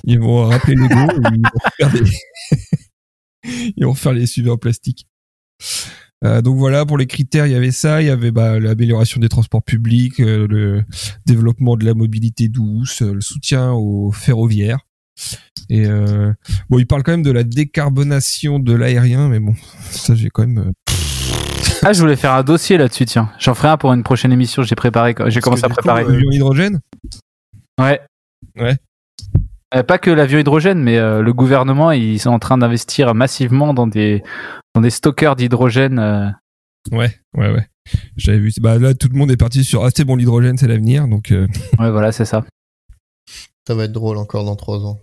Ils 0.05 0.19
vont 0.19 0.47
rappeler 0.47 0.75
Lego 0.75 0.95
et 0.95 1.35
ils 1.35 1.41
vont 1.41 1.69
faire 1.77 1.91
des... 1.91 2.11
ils 3.77 3.85
vont 3.85 3.93
faire 3.95 4.13
les 4.13 4.25
SUV 4.25 4.49
en 4.49 4.57
plastique. 4.57 5.07
Euh, 6.25 6.41
donc 6.41 6.57
voilà, 6.57 6.85
pour 6.85 6.97
les 6.97 7.07
critères, 7.07 7.45
il 7.45 7.53
y 7.53 7.55
avait 7.55 7.71
ça, 7.71 8.01
il 8.01 8.07
y 8.07 8.09
avait 8.11 8.31
bah, 8.31 8.59
l'amélioration 8.59 9.21
des 9.21 9.29
transports 9.29 9.63
publics, 9.63 10.19
euh, 10.19 10.47
le 10.49 10.83
développement 11.25 11.77
de 11.77 11.85
la 11.85 11.93
mobilité 11.93 12.49
douce, 12.49 13.01
euh, 13.01 13.13
le 13.13 13.21
soutien 13.21 13.71
aux 13.71 14.11
ferroviaires. 14.11 14.79
Et 15.69 15.85
bon, 16.69 16.79
il 16.79 16.87
parle 16.87 17.03
quand 17.03 17.11
même 17.11 17.23
de 17.23 17.31
la 17.31 17.43
décarbonation 17.43 18.57
de 18.57 18.73
l'aérien, 18.73 19.27
mais 19.27 19.39
bon, 19.39 19.53
ça 19.91 20.15
j'ai 20.15 20.29
quand 20.29 20.47
même. 20.47 20.71
Ah, 21.83 21.93
je 21.93 21.99
voulais 21.99 22.15
faire 22.15 22.33
un 22.33 22.43
dossier 22.43 22.77
là-dessus, 22.77 23.05
tiens. 23.05 23.29
J'en 23.37 23.53
ferai 23.53 23.67
un 23.67 23.77
pour 23.77 23.91
une 23.91 24.03
prochaine 24.03 24.31
émission. 24.31 24.63
J'ai 24.63 24.75
préparé, 24.75 25.13
j'ai 25.27 25.41
commencé 25.41 25.65
à 25.65 25.69
préparer. 25.69 26.05
l'avion 26.05 26.31
hydrogène? 26.31 26.79
Ouais. 27.79 28.01
Ouais. 28.57 28.77
Pas 29.83 29.97
que 29.97 30.09
l'avion 30.09 30.39
hydrogène, 30.39 30.81
mais 30.81 30.97
le 30.97 31.33
gouvernement, 31.33 31.91
ils 31.91 32.19
sont 32.19 32.31
en 32.31 32.39
train 32.39 32.57
d'investir 32.57 33.13
massivement 33.13 33.73
dans 33.73 33.87
des 33.87 34.23
dans 34.75 34.81
des 34.81 34.89
stockers 34.89 35.35
d'hydrogène. 35.35 35.99
euh. 35.99 36.29
Ouais, 36.91 37.13
ouais, 37.35 37.51
ouais. 37.51 37.67
J'avais 38.17 38.39
vu. 38.39 38.51
Bah 38.61 38.77
là, 38.77 38.93
tout 38.93 39.09
le 39.09 39.17
monde 39.17 39.31
est 39.31 39.37
parti 39.37 39.63
sur 39.63 39.83
ah 39.83 39.89
c'est 39.95 40.05
bon 40.05 40.15
l'hydrogène, 40.15 40.57
c'est 40.57 40.67
l'avenir, 40.67 41.07
donc. 41.07 41.31
euh, 41.31 41.47
Ouais, 41.79 41.89
voilà, 41.91 42.11
c'est 42.11 42.25
ça. 42.25 42.45
Ça 43.67 43.75
va 43.75 43.85
être 43.85 43.91
drôle 43.91 44.17
encore 44.17 44.45
dans 44.45 44.55
trois 44.55 44.85
ans. 44.85 44.99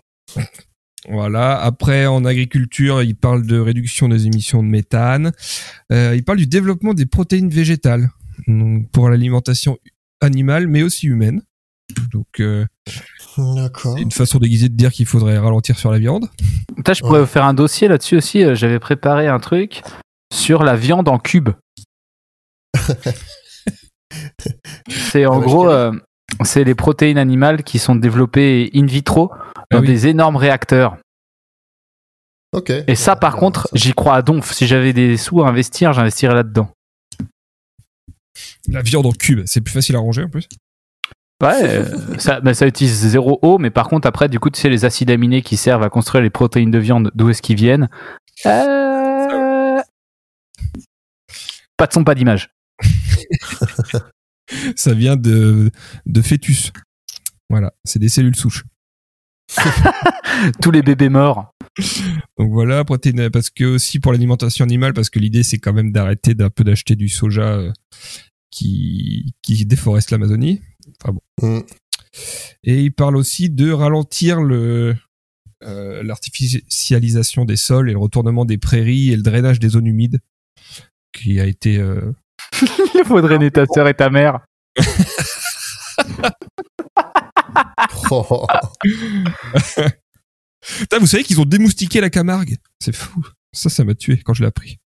Voilà. 1.08 1.56
Après, 1.60 2.06
en 2.06 2.24
agriculture, 2.24 3.02
il 3.02 3.14
parle 3.14 3.46
de 3.46 3.58
réduction 3.58 4.08
des 4.08 4.26
émissions 4.26 4.62
de 4.62 4.68
méthane. 4.68 5.32
Euh, 5.92 6.14
il 6.16 6.24
parle 6.24 6.38
du 6.38 6.46
développement 6.46 6.94
des 6.94 7.06
protéines 7.06 7.48
végétales 7.50 8.10
donc, 8.48 8.90
pour 8.90 9.08
l'alimentation 9.08 9.78
animale, 10.20 10.66
mais 10.66 10.82
aussi 10.82 11.06
humaine. 11.06 11.42
Donc, 12.12 12.40
euh, 12.40 12.66
D'accord. 13.38 13.96
une 13.98 14.10
façon 14.12 14.38
déguisée 14.38 14.68
de 14.68 14.74
dire 14.74 14.92
qu'il 14.92 15.06
faudrait 15.06 15.38
ralentir 15.38 15.78
sur 15.78 15.90
la 15.90 15.98
viande. 15.98 16.28
Putain, 16.76 16.94
je 16.94 17.00
pourrais 17.02 17.20
vous 17.20 17.26
faire 17.26 17.44
un 17.44 17.54
dossier 17.54 17.88
là-dessus 17.88 18.16
aussi. 18.16 18.42
Euh, 18.44 18.54
J'avais 18.54 18.78
préparé 18.78 19.28
un 19.28 19.38
truc 19.38 19.82
sur 20.32 20.62
la 20.64 20.76
viande 20.76 21.08
en 21.08 21.18
cube. 21.18 21.50
C'est 24.88 25.26
en 25.26 25.40
Ah, 25.40 25.44
gros, 25.44 25.68
euh, 25.68 25.92
c'est 26.44 26.64
les 26.64 26.74
protéines 26.74 27.18
animales 27.18 27.62
qui 27.64 27.78
sont 27.78 27.94
développées 27.96 28.70
in 28.74 28.86
vitro 28.86 29.28
dans 29.70 29.78
Ah 29.78 29.80
oui. 29.80 29.86
des 29.86 30.06
énormes 30.06 30.36
réacteurs. 30.36 30.96
Ok. 32.52 32.70
Et 32.86 32.94
ça, 32.94 33.16
par 33.16 33.36
contre, 33.36 33.68
j'y 33.74 33.92
crois 33.92 34.14
à 34.16 34.22
donf. 34.22 34.52
Si 34.52 34.66
j'avais 34.66 34.92
des 34.92 35.16
sous 35.16 35.42
à 35.42 35.48
investir, 35.48 35.92
j'investirais 35.92 36.34
là-dedans. 36.34 36.70
La 38.68 38.82
viande 38.82 39.06
en 39.06 39.12
cube, 39.12 39.42
c'est 39.46 39.60
plus 39.60 39.72
facile 39.74 39.96
à 39.96 39.98
ranger 39.98 40.24
en 40.24 40.28
plus? 40.28 40.48
Ouais, 41.42 41.62
euh, 41.62 42.18
ça, 42.18 42.40
bah, 42.40 42.54
ça 42.54 42.66
utilise 42.66 42.94
zéro 42.94 43.38
eau, 43.42 43.58
mais 43.58 43.70
par 43.70 43.88
contre, 43.88 44.08
après, 44.08 44.28
du 44.28 44.40
coup, 44.40 44.50
tu 44.50 44.60
sais, 44.60 44.68
les 44.68 44.84
acides 44.84 45.10
aminés 45.10 45.42
qui 45.42 45.56
servent 45.56 45.82
à 45.82 45.90
construire 45.90 46.22
les 46.22 46.30
protéines 46.30 46.70
de 46.70 46.78
viande, 46.78 47.10
d'où 47.14 47.28
est-ce 47.28 47.42
qu'ils 47.42 47.56
viennent 47.56 47.88
Euh, 48.46 49.80
Pas 51.76 51.86
de 51.86 51.92
son, 51.92 52.04
pas 52.04 52.14
d'image. 52.14 52.50
Ça 54.76 54.94
vient 54.94 55.16
de, 55.16 55.70
de 56.06 56.22
fœtus. 56.22 56.72
Voilà, 57.50 57.72
c'est 57.84 57.98
des 57.98 58.08
cellules 58.08 58.36
souches. 58.36 58.64
Tous 60.62 60.70
les 60.70 60.82
bébés 60.82 61.08
morts. 61.08 61.52
Donc 62.38 62.52
voilà, 62.52 62.84
protéines, 62.84 63.30
parce 63.30 63.50
que 63.50 63.64
aussi 63.64 64.00
pour 64.00 64.12
l'alimentation 64.12 64.64
animale, 64.64 64.94
parce 64.94 65.10
que 65.10 65.18
l'idée 65.18 65.42
c'est 65.42 65.58
quand 65.58 65.72
même 65.72 65.92
d'arrêter 65.92 66.34
d'un 66.34 66.48
peu 66.50 66.64
d'acheter 66.64 66.96
du 66.96 67.08
soja 67.08 67.54
euh, 67.54 67.72
qui, 68.50 69.34
qui 69.42 69.66
déforeste 69.66 70.10
l'Amazonie. 70.10 70.60
Enfin 71.02 71.12
bon. 71.12 71.20
Mm. 71.46 71.62
Et 72.64 72.80
il 72.82 72.92
parle 72.92 73.16
aussi 73.16 73.50
de 73.50 73.70
ralentir 73.70 74.40
le 74.40 74.96
euh, 75.62 76.02
l'artificialisation 76.02 77.44
des 77.44 77.56
sols 77.56 77.88
et 77.88 77.92
le 77.92 77.98
retournement 77.98 78.44
des 78.44 78.58
prairies 78.58 79.12
et 79.12 79.16
le 79.16 79.22
drainage 79.22 79.58
des 79.58 79.70
zones 79.70 79.86
humides 79.86 80.20
qui 81.12 81.40
a 81.40 81.46
été 81.46 81.78
euh, 81.78 82.12
Il 82.94 83.04
faut 83.04 83.20
drainer 83.20 83.50
ta 83.50 83.66
sœur 83.66 83.88
et 83.88 83.94
ta 83.94 84.10
mère. 84.10 84.40
Oh. 88.10 88.46
Putain, 90.78 90.98
vous 90.98 91.06
savez 91.06 91.24
qu'ils 91.24 91.40
ont 91.40 91.44
démoustiqué 91.44 92.00
la 92.00 92.10
Camargue 92.10 92.56
C'est 92.80 92.94
fou. 92.94 93.24
Ça, 93.52 93.70
ça 93.70 93.84
m'a 93.84 93.94
tué 93.94 94.20
quand 94.22 94.34
je 94.34 94.42
l'ai 94.42 94.48
appris. 94.48 94.78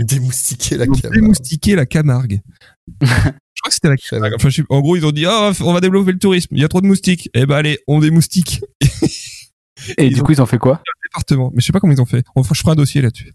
Démoustiquer 0.00 0.76
la 0.76 0.86
caméra. 0.86 1.08
démoustiqué 1.10 1.76
la 1.76 1.86
Camargue. 1.86 2.40
je 3.00 3.06
crois 3.06 3.32
que 3.66 3.72
c'était 3.74 3.88
la 3.88 3.96
Camargue. 3.96 4.34
Enfin, 4.36 4.48
je 4.48 4.56
sais- 4.62 4.66
en 4.68 4.80
gros, 4.80 4.96
ils 4.96 5.06
ont 5.06 5.12
dit, 5.12 5.24
oh, 5.28 5.50
on 5.60 5.72
va 5.72 5.80
développer 5.80 6.12
le 6.12 6.18
tourisme. 6.18 6.54
Il 6.56 6.60
y 6.60 6.64
a 6.64 6.68
trop 6.68 6.80
de 6.80 6.86
moustiques. 6.86 7.30
Eh 7.34 7.46
ben, 7.46 7.56
allez, 7.56 7.78
on 7.86 8.00
démoustique. 8.00 8.60
Et 9.98 10.06
Ils 10.06 10.14
du 10.14 10.20
ont- 10.20 10.24
coup, 10.24 10.32
ils 10.32 10.40
ont 10.42 10.46
fait 10.46 10.58
quoi? 10.58 10.82
Département. 11.04 11.50
Mais 11.54 11.60
je 11.60 11.66
sais 11.66 11.72
pas 11.72 11.80
comment 11.80 11.92
ils 11.92 12.00
ont 12.00 12.06
fait. 12.06 12.24
Enfin, 12.34 12.54
je 12.54 12.60
ferai 12.60 12.72
un 12.72 12.76
dossier 12.76 13.02
là-dessus. 13.02 13.32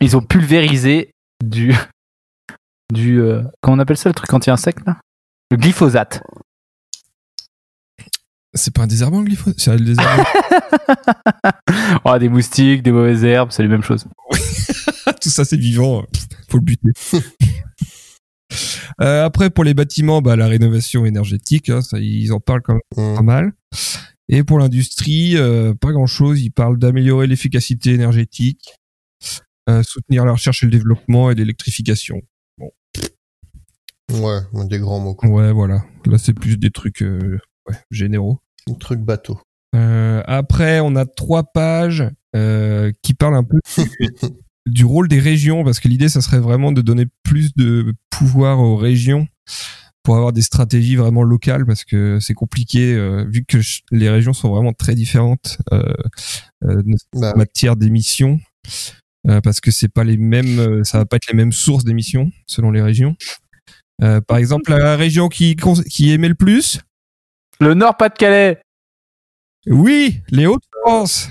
Ils 0.00 0.16
ont 0.16 0.22
pulvérisé 0.22 1.12
du. 1.44 1.72
du 2.92 3.20
euh, 3.20 3.42
comment 3.62 3.76
on 3.76 3.78
appelle 3.80 3.96
ça 3.96 4.08
le 4.08 4.14
truc 4.14 4.32
anti-insecte 4.32 4.84
là? 4.86 4.98
Le 5.50 5.56
glyphosate. 5.56 6.22
C'est 8.54 8.74
pas 8.74 8.82
un 8.82 8.86
désherbant, 8.86 9.20
le 9.20 9.24
glyphosate? 9.26 9.58
C'est 9.60 9.70
un 9.70 9.76
désherbant. 9.76 10.24
Oh, 12.04 12.18
des 12.18 12.28
moustiques, 12.28 12.82
des 12.82 12.92
mauvaises 12.92 13.24
herbes, 13.24 13.50
c'est 13.50 13.62
les 13.62 13.68
mêmes 13.68 13.82
choses. 13.82 14.04
Tout 15.20 15.30
ça, 15.30 15.44
c'est 15.44 15.56
vivant. 15.56 16.04
Faut 16.48 16.58
le 16.58 16.64
buter. 16.64 16.90
Euh, 19.00 19.24
après, 19.24 19.48
pour 19.48 19.64
les 19.64 19.72
bâtiments, 19.72 20.20
bah, 20.20 20.36
la 20.36 20.46
rénovation 20.46 21.06
énergétique, 21.06 21.70
hein, 21.70 21.80
ça, 21.80 21.98
ils 21.98 22.32
en 22.32 22.40
parlent 22.40 22.60
quand 22.60 22.74
même 22.74 23.12
Mm. 23.12 23.16
pas 23.16 23.22
mal. 23.22 23.52
Et 24.28 24.44
pour 24.44 24.58
l'industrie, 24.58 25.36
euh, 25.36 25.74
pas 25.74 25.92
grand-chose. 25.92 26.42
Ils 26.42 26.50
parlent 26.50 26.78
d'améliorer 26.78 27.26
l'efficacité 27.26 27.92
énergétique, 27.92 28.74
euh, 29.68 29.82
soutenir 29.82 30.24
la 30.24 30.32
recherche 30.32 30.62
et 30.62 30.66
le 30.66 30.72
développement 30.72 31.30
et 31.30 31.34
l'électrification. 31.34 32.20
Ouais, 34.12 34.40
des 34.66 34.78
grands 34.78 35.00
mots. 35.00 35.14
Quoi. 35.14 35.30
Ouais, 35.30 35.52
voilà. 35.52 35.84
Là, 36.04 36.18
c'est 36.18 36.34
plus 36.34 36.58
des 36.58 36.70
trucs 36.70 37.02
euh, 37.02 37.38
ouais, 37.68 37.76
généraux. 37.90 38.40
Un 38.68 38.74
truc 38.74 39.00
bateau. 39.00 39.40
Euh, 39.74 40.22
après, 40.26 40.80
on 40.80 40.94
a 40.96 41.06
trois 41.06 41.44
pages 41.44 42.04
qui 43.02 43.14
parlent 43.14 43.36
un 43.36 43.44
peu 43.44 43.58
du 44.66 44.84
rôle 44.84 45.08
des 45.08 45.18
régions, 45.18 45.64
parce 45.64 45.80
que 45.80 45.88
l'idée, 45.88 46.08
ça 46.08 46.20
serait 46.20 46.38
vraiment 46.38 46.72
de 46.72 46.82
donner 46.82 47.06
plus 47.22 47.54
de 47.54 47.94
pouvoir 48.10 48.60
aux 48.60 48.76
régions 48.76 49.26
pour 50.02 50.16
avoir 50.16 50.32
des 50.32 50.42
stratégies 50.42 50.96
vraiment 50.96 51.22
locales, 51.22 51.64
parce 51.64 51.84
que 51.84 52.18
c'est 52.20 52.34
compliqué, 52.34 52.92
euh, 52.94 53.24
vu 53.28 53.44
que 53.44 53.58
les 53.92 54.10
régions 54.10 54.32
sont 54.32 54.50
vraiment 54.50 54.72
très 54.72 54.94
différentes 54.94 55.58
euh, 55.72 55.82
euh, 56.64 56.82
Bah, 57.14 57.32
en 57.34 57.38
matière 57.38 57.76
d'émissions, 57.76 58.40
euh, 59.28 59.40
parce 59.40 59.60
que 59.60 59.70
c'est 59.70 59.88
pas 59.92 60.02
les 60.02 60.16
mêmes, 60.16 60.84
ça 60.84 60.98
va 60.98 61.06
pas 61.06 61.16
être 61.16 61.28
les 61.28 61.36
mêmes 61.36 61.52
sources 61.52 61.84
d'émissions 61.84 62.32
selon 62.46 62.72
les 62.72 62.82
régions. 62.82 63.16
Euh, 64.02 64.20
par 64.20 64.38
exemple, 64.38 64.70
la 64.72 64.96
région 64.96 65.28
qui, 65.28 65.54
qui 65.88 66.10
émet 66.10 66.28
le 66.28 66.34
plus, 66.34 66.80
Le 67.60 67.74
Nord-Pas-de-Calais 67.74 68.60
oui, 69.66 70.22
les 70.30 70.46
Hauts-de-France. 70.46 71.30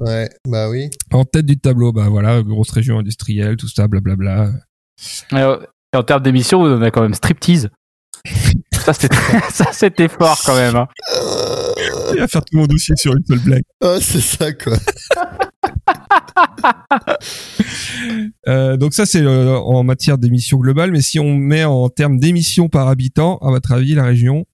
Ouais, 0.00 0.28
bah 0.48 0.68
oui. 0.70 0.90
En 1.12 1.24
tête 1.24 1.46
du 1.46 1.58
tableau, 1.58 1.92
bah 1.92 2.08
voilà, 2.08 2.42
grosse 2.42 2.70
région 2.70 2.98
industrielle, 2.98 3.56
tout 3.56 3.68
ça, 3.68 3.88
blablabla. 3.88 4.50
Et 5.32 5.36
euh, 5.36 5.58
et 5.94 5.96
en 5.96 6.02
termes 6.02 6.22
d'émissions, 6.22 6.60
on 6.62 6.82
a 6.82 6.90
quand 6.90 7.02
même 7.02 7.14
striptease. 7.14 7.68
Ça, 8.72 8.92
c'était, 8.92 9.16
ça, 9.52 9.72
c'était 9.72 10.06
fort 10.06 10.40
quand 10.46 10.54
même. 10.54 10.76
hein. 10.76 10.86
Il 12.14 12.20
va 12.20 12.28
faire 12.28 12.44
tout 12.44 12.56
mon 12.56 12.66
dossier 12.66 12.94
sur 12.96 13.14
une 13.16 13.24
seule 13.26 13.40
blague. 13.40 13.64
Ah, 13.82 13.96
c'est 14.00 14.20
ça, 14.20 14.52
quoi. 14.52 14.76
Euh, 18.48 18.76
donc 18.76 18.94
ça, 18.94 19.06
c'est 19.06 19.22
euh, 19.22 19.56
en 19.56 19.82
matière 19.82 20.18
d'émissions 20.18 20.58
globales, 20.58 20.92
mais 20.92 21.00
si 21.00 21.18
on 21.18 21.34
met 21.34 21.64
en 21.64 21.88
termes 21.88 22.18
d'émissions 22.18 22.68
par 22.68 22.86
habitant, 22.88 23.38
à 23.38 23.50
votre 23.50 23.72
avis, 23.72 23.94
la 23.94 24.04
région, 24.04 24.44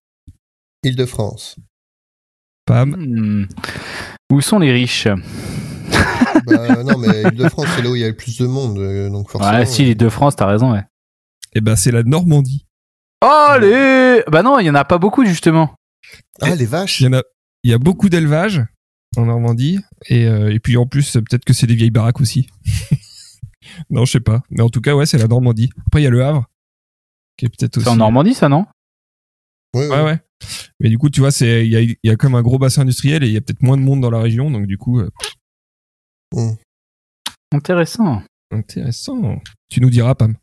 Île-de-France. 0.84 1.56
Pam, 2.64 2.94
Hmm. 2.96 3.46
Où 4.32 4.40
sont 4.40 4.58
les 4.58 4.72
riches? 4.72 5.08
Bah 6.46 6.82
non, 6.84 6.96
mais 6.96 7.20
Île-de-France, 7.20 7.66
c'est 7.76 7.82
là 7.82 7.90
où 7.90 7.96
il 7.96 8.00
y 8.00 8.04
a 8.04 8.08
le 8.08 8.16
plus 8.16 8.38
de 8.38 8.46
monde, 8.46 8.78
euh, 8.78 9.10
donc 9.10 9.28
forcément. 9.28 9.58
Ouais, 9.58 9.66
si, 9.66 9.84
les 9.84 9.94
deux 9.94 10.08
France, 10.08 10.36
t'as 10.36 10.46
raison, 10.46 10.72
ouais. 10.72 10.82
eh 11.52 11.60
ben 11.60 11.76
c'est 11.76 11.90
la 11.90 12.02
Normandie. 12.02 12.64
Allez 13.20 14.22
Bah 14.28 14.42
non, 14.42 14.58
il 14.58 14.64
y 14.64 14.70
en 14.70 14.74
a 14.74 14.86
pas 14.86 14.96
beaucoup, 14.96 15.26
justement. 15.26 15.74
Ah, 16.40 16.54
les 16.54 16.64
vaches. 16.64 17.02
Il 17.02 17.04
y 17.04 17.08
en 17.08 17.12
a, 17.12 17.22
il 17.62 17.72
y 17.72 17.74
a 17.74 17.78
beaucoup 17.78 18.08
d'élevage 18.08 18.64
en 19.18 19.26
Normandie, 19.26 19.80
et, 20.08 20.26
euh, 20.26 20.50
et 20.50 20.60
puis 20.60 20.78
en 20.78 20.86
plus, 20.86 21.12
peut-être 21.12 21.44
que 21.44 21.52
c'est 21.52 21.66
des 21.66 21.74
vieilles 21.74 21.90
baraques 21.90 22.22
aussi. 22.22 22.48
non, 23.90 24.06
je 24.06 24.12
sais 24.12 24.20
pas, 24.20 24.40
mais 24.48 24.62
en 24.62 24.70
tout 24.70 24.80
cas, 24.80 24.94
ouais, 24.94 25.04
c'est 25.04 25.18
la 25.18 25.28
Normandie. 25.28 25.68
Après, 25.88 26.00
il 26.00 26.04
y 26.04 26.08
a 26.08 26.10
le 26.10 26.24
Havre, 26.24 26.46
qui 27.36 27.44
est 27.44 27.48
peut-être 27.50 27.76
aussi. 27.76 27.84
C'est 27.84 27.92
en 27.92 27.96
Normandie, 27.96 28.32
ça, 28.32 28.48
non? 28.48 28.64
Ouais, 29.74 29.88
Ouais, 29.88 30.02
ouais. 30.02 30.20
Mais 30.80 30.88
du 30.88 30.98
coup, 30.98 31.08
tu 31.08 31.20
vois, 31.20 31.30
c'est 31.30 31.66
il 31.66 31.72
y 31.72 31.76
a, 31.76 31.94
y 32.02 32.10
a 32.10 32.16
comme 32.16 32.34
un 32.34 32.42
gros 32.42 32.58
bassin 32.58 32.82
industriel 32.82 33.22
et 33.22 33.28
il 33.28 33.32
y 33.32 33.36
a 33.36 33.40
peut-être 33.40 33.62
moins 33.62 33.76
de 33.76 33.82
monde 33.82 34.00
dans 34.00 34.10
la 34.10 34.20
région, 34.20 34.50
donc 34.50 34.66
du 34.66 34.76
coup, 34.76 35.00
euh, 35.00 35.08
Intéressant. 37.52 38.22
intéressant. 38.50 39.40
Tu 39.70 39.80
nous 39.80 39.90
diras, 39.90 40.14
Pam. 40.14 40.34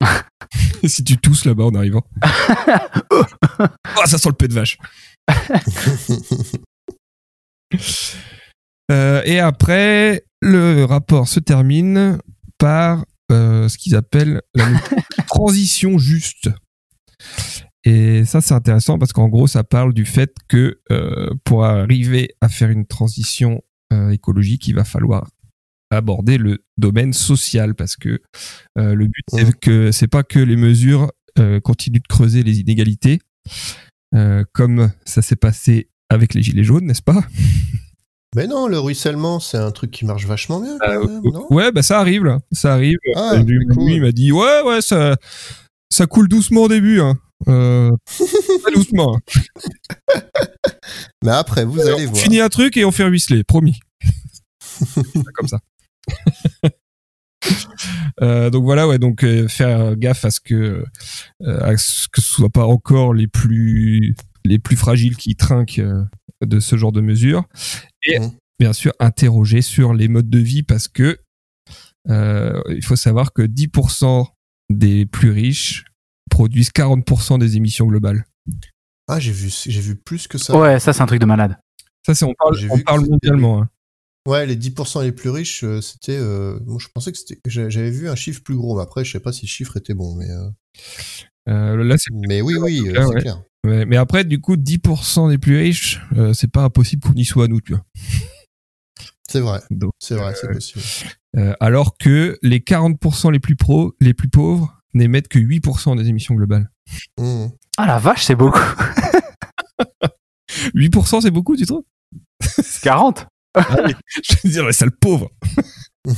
si 0.84 1.04
tu 1.04 1.18
tousses 1.18 1.44
là-bas 1.44 1.64
en 1.64 1.74
arrivant. 1.74 2.04
oh, 3.10 3.22
ça 4.06 4.18
sent 4.18 4.28
le 4.28 4.34
pet 4.34 4.48
de 4.48 4.54
vache. 4.54 4.78
Euh, 8.90 9.22
et 9.24 9.40
après, 9.40 10.24
le 10.40 10.84
rapport 10.84 11.28
se 11.28 11.40
termine 11.40 12.18
par 12.58 13.04
euh, 13.32 13.68
ce 13.68 13.78
qu'ils 13.78 13.96
appellent 13.96 14.42
la 14.54 14.66
transition 15.26 15.98
juste. 15.98 16.50
Et 17.84 18.24
ça, 18.24 18.40
c'est 18.40 18.54
intéressant 18.54 18.98
parce 18.98 19.12
qu'en 19.12 19.28
gros, 19.28 19.46
ça 19.46 19.62
parle 19.64 19.92
du 19.92 20.04
fait 20.06 20.34
que 20.48 20.80
euh, 20.90 21.30
pour 21.44 21.64
arriver 21.64 22.30
à 22.40 22.48
faire 22.48 22.70
une 22.70 22.86
transition 22.86 23.62
euh, 23.92 24.10
écologique, 24.10 24.66
il 24.68 24.74
va 24.74 24.84
falloir 24.84 25.28
aborder 25.90 26.38
le 26.38 26.64
domaine 26.78 27.12
social 27.12 27.74
parce 27.74 27.96
que 27.96 28.20
euh, 28.78 28.94
le 28.94 29.06
but, 29.06 29.24
c'est 29.28 29.58
que 29.60 29.92
c'est 29.92 30.08
pas 30.08 30.22
que 30.22 30.38
les 30.38 30.56
mesures 30.56 31.12
euh, 31.38 31.60
continuent 31.60 32.00
de 32.00 32.08
creuser 32.08 32.42
les 32.42 32.60
inégalités, 32.60 33.20
euh, 34.14 34.44
comme 34.52 34.90
ça 35.04 35.20
s'est 35.22 35.36
passé 35.36 35.90
avec 36.08 36.32
les 36.34 36.42
gilets 36.42 36.64
jaunes, 36.64 36.86
n'est-ce 36.86 37.02
pas? 37.02 37.22
Mais 38.34 38.46
non, 38.48 38.66
le 38.66 38.78
ruissellement, 38.78 39.38
c'est 39.40 39.58
un 39.58 39.70
truc 39.70 39.90
qui 39.92 40.04
marche 40.04 40.26
vachement 40.26 40.60
bien, 40.60 40.78
quand 40.80 40.88
Euh, 40.90 41.06
même, 41.06 41.22
non? 41.32 41.46
Ouais, 41.50 41.70
bah 41.70 41.82
ça 41.82 42.00
arrive 42.00 42.24
là, 42.24 42.40
ça 42.50 42.72
arrive. 42.74 42.96
Ah, 43.14 43.34
Et 43.36 43.42
lui, 43.44 43.58
c'est 43.68 43.74
cool. 43.74 43.86
lui, 43.86 43.94
il 43.96 44.00
m'a 44.02 44.10
dit 44.12 44.32
ouais, 44.32 44.62
ouais, 44.66 44.80
ça, 44.80 45.16
ça 45.90 46.06
coule 46.06 46.28
doucement 46.28 46.62
au 46.62 46.68
début, 46.68 46.98
hein. 47.00 47.16
Euh, 47.48 47.90
doucement. 48.74 49.18
Mais 51.24 51.30
après, 51.32 51.64
vous 51.64 51.80
allez 51.80 52.06
On 52.06 52.10
voir. 52.12 52.22
finit 52.22 52.40
un 52.40 52.48
truc 52.48 52.76
et 52.76 52.84
on 52.84 52.90
fait 52.90 53.04
ruisseler, 53.04 53.44
promis. 53.44 53.78
Comme 55.34 55.48
ça. 55.48 55.60
Euh, 58.22 58.48
donc 58.48 58.64
voilà, 58.64 58.88
ouais, 58.88 58.98
donc 58.98 59.22
euh, 59.22 59.48
faire 59.48 59.96
gaffe 59.96 60.24
à 60.24 60.30
ce 60.30 60.40
que 60.40 60.84
euh, 61.42 61.60
à 61.60 61.76
ce 61.76 62.08
que 62.08 62.22
ce 62.22 62.28
soit 62.36 62.48
pas 62.48 62.64
encore 62.64 63.12
les 63.12 63.26
plus 63.26 64.14
les 64.46 64.58
plus 64.58 64.76
fragiles 64.76 65.16
qui 65.16 65.36
trinquent 65.36 65.82
de 66.42 66.60
ce 66.60 66.76
genre 66.76 66.92
de 66.92 67.02
mesures 67.02 67.44
et 68.06 68.18
Mhm. 68.18 68.30
bien 68.58 68.72
sûr 68.72 68.92
interroger 68.98 69.60
sur 69.60 69.92
les 69.92 70.08
modes 70.08 70.30
de 70.30 70.38
vie 70.38 70.62
parce 70.62 70.88
que 70.88 71.18
il 72.08 72.82
faut 72.82 72.96
savoir 72.96 73.34
que 73.34 73.42
10% 73.42 74.26
des 74.70 75.04
plus 75.04 75.30
riches 75.30 75.84
produisent 76.30 76.70
40% 76.70 77.38
des 77.38 77.56
émissions 77.56 77.86
globales. 77.86 78.24
Ah, 79.08 79.20
j'ai 79.20 79.32
vu, 79.32 79.50
j'ai 79.50 79.80
vu 79.80 79.96
plus 79.96 80.26
que 80.28 80.38
ça. 80.38 80.56
Ouais, 80.58 80.80
ça 80.80 80.92
c'est 80.92 81.02
un 81.02 81.06
truc 81.06 81.20
de 81.20 81.26
malade. 81.26 81.58
Ça, 82.06 82.14
c'est 82.14 82.24
on 82.24 82.34
parle, 82.38 82.56
on 82.70 82.78
parle 82.80 83.06
mondialement. 83.08 83.62
hein. 83.62 83.68
Ouais, 84.26 84.46
les 84.46 84.56
10% 84.56 85.02
les 85.02 85.12
plus 85.12 85.28
riches, 85.30 85.64
euh, 85.64 85.80
c'était. 85.82 86.16
euh, 86.16 86.58
moi, 86.64 86.78
je 86.80 86.88
pensais 86.94 87.12
que 87.12 87.18
c'était. 87.18 87.38
j'a- 87.46 87.68
J'avais 87.68 87.90
vu 87.90 88.08
un 88.08 88.14
chiffre 88.16 88.42
plus 88.42 88.56
gros, 88.56 88.76
mais 88.76 88.82
après, 88.82 89.04
je 89.04 89.12
sais 89.12 89.20
pas 89.20 89.32
si 89.32 89.42
le 89.44 89.50
chiffre 89.50 89.76
était 89.76 89.92
bon. 89.94 90.14
Mais, 90.16 90.30
euh, 90.30 90.48
Euh, 91.48 91.84
là, 91.84 91.96
c'est 91.98 92.10
mais 92.26 92.40
oui, 92.40 92.54
oui, 92.56 92.88
euh, 92.88 92.94
c'est 93.02 93.14
ouais. 93.14 93.20
clair. 93.20 93.42
Ouais, 93.66 93.84
mais 93.84 93.96
après, 93.98 94.24
du 94.24 94.40
coup, 94.40 94.56
10% 94.56 95.28
des 95.28 95.36
plus 95.38 95.58
riches, 95.58 96.00
euh, 96.16 96.32
c'est 96.32 96.50
pas 96.50 96.62
impossible 96.62 97.02
qu'on 97.06 97.14
y 97.14 97.24
soit, 97.26 97.48
nous, 97.48 97.60
tu 97.60 97.72
vois. 97.72 97.84
C'est 99.28 99.40
vrai. 99.40 99.60
Donc, 99.70 99.92
C'est 99.98 100.14
vrai, 100.16 100.34
c'est 100.34 100.48
possible. 100.52 100.82
euh, 101.36 101.54
alors 101.60 101.96
que 101.98 102.38
les 102.42 102.60
40% 102.60 103.30
les 103.30 103.40
plus 103.40 103.56
pros, 103.56 103.94
les 104.00 104.14
plus 104.14 104.28
pauvres, 104.28 104.82
n'émettent 104.94 105.28
que 105.28 105.38
8% 105.38 105.96
des 105.96 106.08
émissions 106.08 106.34
globales. 106.34 106.70
Mmh. 107.18 107.46
Ah 107.76 107.86
la 107.86 107.98
vache, 107.98 108.24
c'est 108.24 108.34
beaucoup. 108.34 108.58
8%, 110.74 111.20
c'est 111.22 111.30
beaucoup, 111.30 111.56
tu 111.56 111.66
trouves? 111.66 111.84
40 112.82 113.26
Je 113.56 113.62
veux 114.42 114.50
dire, 114.50 114.66
les 114.66 114.72
sales 114.72 114.90
pauvres. 114.90 115.30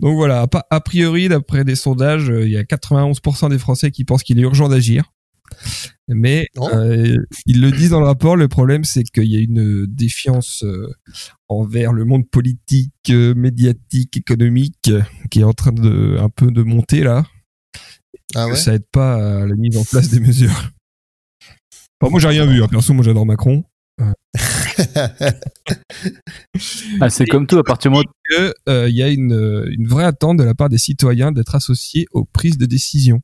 Donc 0.00 0.16
voilà, 0.16 0.46
a 0.70 0.80
priori, 0.80 1.28
d'après 1.28 1.64
des 1.64 1.76
sondages, 1.76 2.30
euh, 2.30 2.44
il 2.44 2.52
y 2.52 2.58
a 2.58 2.64
91% 2.64 3.48
des 3.48 3.58
Français 3.58 3.90
qui 3.90 4.04
pensent 4.04 4.22
qu'il 4.22 4.38
est 4.38 4.42
urgent 4.42 4.68
d'agir. 4.68 5.13
Mais 6.08 6.48
euh, 6.58 7.16
ils 7.46 7.60
le 7.60 7.70
disent 7.70 7.90
dans 7.90 8.00
le 8.00 8.06
rapport, 8.06 8.36
le 8.36 8.48
problème 8.48 8.84
c'est 8.84 9.04
qu'il 9.04 9.24
y 9.24 9.36
a 9.36 9.40
une 9.40 9.86
défiance 9.86 10.62
euh, 10.62 10.92
envers 11.48 11.92
le 11.92 12.04
monde 12.04 12.28
politique, 12.28 12.92
euh, 13.10 13.34
médiatique, 13.34 14.16
économique 14.16 14.88
euh, 14.88 15.02
qui 15.30 15.40
est 15.40 15.44
en 15.44 15.54
train 15.54 15.72
de 15.72 16.18
un 16.20 16.28
peu 16.28 16.50
de 16.50 16.62
monter 16.62 17.02
là. 17.02 17.24
ah 18.34 18.48
ouais 18.48 18.56
Ça 18.56 18.74
aide 18.74 18.86
pas 18.92 19.14
à 19.42 19.46
la 19.46 19.54
mise 19.54 19.78
en 19.78 19.84
place 19.84 20.10
des 20.10 20.20
mesures. 20.20 20.72
Enfin, 22.00 22.10
moi 22.10 22.20
j'ai 22.20 22.28
rien 22.28 22.44
vu, 22.46 22.62
hein. 22.62 22.68
perso 22.68 22.92
moi 22.92 23.04
j'adore 23.04 23.26
Macron. 23.26 23.64
Ah, 27.00 27.10
C'est 27.10 27.26
comme 27.26 27.46
tout, 27.46 27.58
à 27.58 27.62
partir 27.62 27.90
du 27.90 27.96
moment 27.96 28.10
euh, 28.68 28.88
il 28.88 28.96
y 28.96 29.02
a 29.02 29.08
une, 29.08 29.32
euh, 29.32 29.70
une 29.70 29.86
vraie 29.86 30.04
attente 30.04 30.36
de 30.38 30.44
la 30.44 30.54
part 30.54 30.68
des 30.68 30.78
citoyens 30.78 31.32
d'être 31.32 31.54
associés 31.54 32.06
aux 32.12 32.24
prises 32.24 32.58
de 32.58 32.66
décision, 32.66 33.22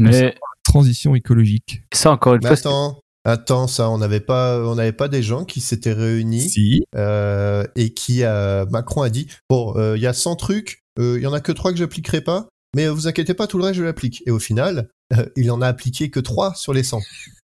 Mais 0.00 0.34
transition 0.64 1.14
écologique. 1.14 1.82
ça, 1.92 2.10
encore 2.12 2.34
une 2.34 2.40
Mais 2.42 2.48
fois, 2.48 2.58
attends, 2.58 3.00
attends, 3.24 3.66
ça, 3.66 3.90
on 3.90 3.98
n'avait 3.98 4.20
pas, 4.20 4.60
on 4.66 4.74
n'avait 4.76 4.92
pas 4.92 5.08
des 5.08 5.22
gens 5.22 5.44
qui 5.44 5.60
s'étaient 5.60 5.92
réunis 5.92 6.48
Si. 6.50 6.82
euh, 6.96 7.64
et 7.76 7.92
qui 7.92 8.24
a 8.24 8.66
Macron 8.66 9.02
a 9.02 9.10
dit 9.10 9.26
bon, 9.48 9.74
euh, 9.76 9.96
il 9.96 10.02
y 10.02 10.06
a 10.06 10.12
100 10.12 10.36
trucs, 10.36 10.82
euh, 10.98 11.16
il 11.18 11.22
y 11.22 11.26
en 11.26 11.32
a 11.32 11.40
que 11.40 11.52
trois 11.52 11.72
que 11.72 11.78
j'appliquerai 11.78 12.20
pas, 12.20 12.48
mais 12.76 12.86
euh, 12.86 12.92
vous 12.92 13.08
inquiétez 13.08 13.34
pas, 13.34 13.46
tout 13.46 13.58
le 13.58 13.64
reste 13.64 13.78
je 13.78 13.84
l'applique. 13.84 14.22
Et 14.26 14.30
au 14.30 14.38
final, 14.38 14.88
euh, 15.16 15.26
il 15.36 15.50
en 15.50 15.60
a 15.60 15.66
appliqué 15.66 16.10
que 16.10 16.20
trois 16.20 16.54
sur 16.54 16.72
les 16.72 16.82
100. 16.82 17.00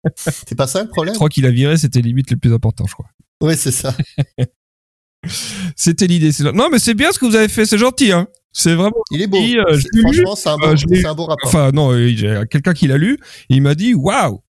C'est 0.16 0.56
pas 0.56 0.68
ça 0.68 0.80
le 0.80 0.86
Je 0.86 0.92
problème 0.92 1.16
crois 1.16 1.30
qu'il 1.30 1.46
a 1.46 1.52
viré, 1.52 1.78
c'était 1.78 2.02
limite 2.02 2.32
le 2.32 2.38
plus 2.38 2.54
important, 2.54 2.86
je 2.88 2.94
crois. 2.94 3.08
Oui, 3.42 3.56
c'est 3.58 3.72
ça. 3.72 3.96
C'était 5.76 6.08
l'idée. 6.08 6.32
Non, 6.54 6.70
mais 6.72 6.80
c'est 6.80 6.94
bien 6.94 7.12
ce 7.12 7.20
que 7.20 7.26
vous 7.26 7.36
avez 7.36 7.48
fait, 7.50 7.66
c'est 7.66 7.78
gentil, 7.78 8.12
hein. 8.12 8.28
C'est 8.52 8.74
vraiment. 8.76 8.96
Il 9.12 9.22
est 9.22 9.28
beau. 9.28 9.38
Oui, 9.38 9.58
euh. 9.58 9.80
Franchement, 10.02 10.36
c'est 10.36 10.50
un, 10.50 10.58
Euh, 10.62 10.76
c'est 10.76 11.06
un 11.06 11.16
beau 11.16 11.26
rapport. 11.26 11.48
Enfin, 11.48 11.72
non, 11.72 11.92
euh, 11.92 12.08
j'ai 12.16 12.42
quelqu'un 12.50 12.74
qui 12.74 12.88
l'a 12.88 12.98
lu, 12.98 13.18
et 13.50 13.56
il 13.56 13.62
m'a 13.62 13.76
dit 13.76 13.94
waouh, 13.94 14.42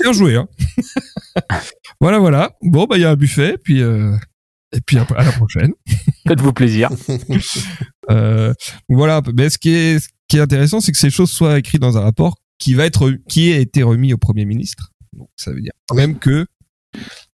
bien 0.00 0.12
joué, 0.12 0.36
hein. 0.36 0.48
voilà, 2.00 2.18
voilà. 2.18 2.56
Bon, 2.62 2.84
bah, 2.84 2.98
il 2.98 3.02
y 3.02 3.04
a 3.04 3.10
un 3.10 3.16
buffet, 3.16 3.56
puis, 3.62 3.80
euh, 3.80 4.16
et 4.72 4.80
puis 4.80 4.98
à 4.98 5.06
à 5.16 5.24
la 5.24 5.32
prochaine. 5.32 5.72
faites-vous 6.26 6.52
plaisir. 6.52 6.90
Voilà. 8.88 9.22
Mais 9.34 9.50
ce 9.50 9.58
qui 9.58 9.70
est, 9.70 10.00
ce 10.00 10.08
qui 10.26 10.38
est 10.38 10.40
intéressant, 10.40 10.80
c'est 10.80 10.90
que 10.90 10.98
ces 10.98 11.10
choses 11.10 11.30
soient 11.30 11.56
écrites 11.58 11.80
dans 11.80 11.96
un 11.96 12.00
rapport 12.00 12.38
qui 12.58 12.74
va 12.74 12.84
être, 12.84 13.12
qui 13.28 13.52
a 13.52 13.58
été 13.58 13.84
remis 13.84 14.12
au 14.12 14.18
premier 14.18 14.44
ministre. 14.44 14.90
Donc, 15.12 15.28
ça 15.36 15.52
veut 15.52 15.60
dire 15.60 15.72
quand 15.86 15.94
même 15.94 16.18
que 16.18 16.44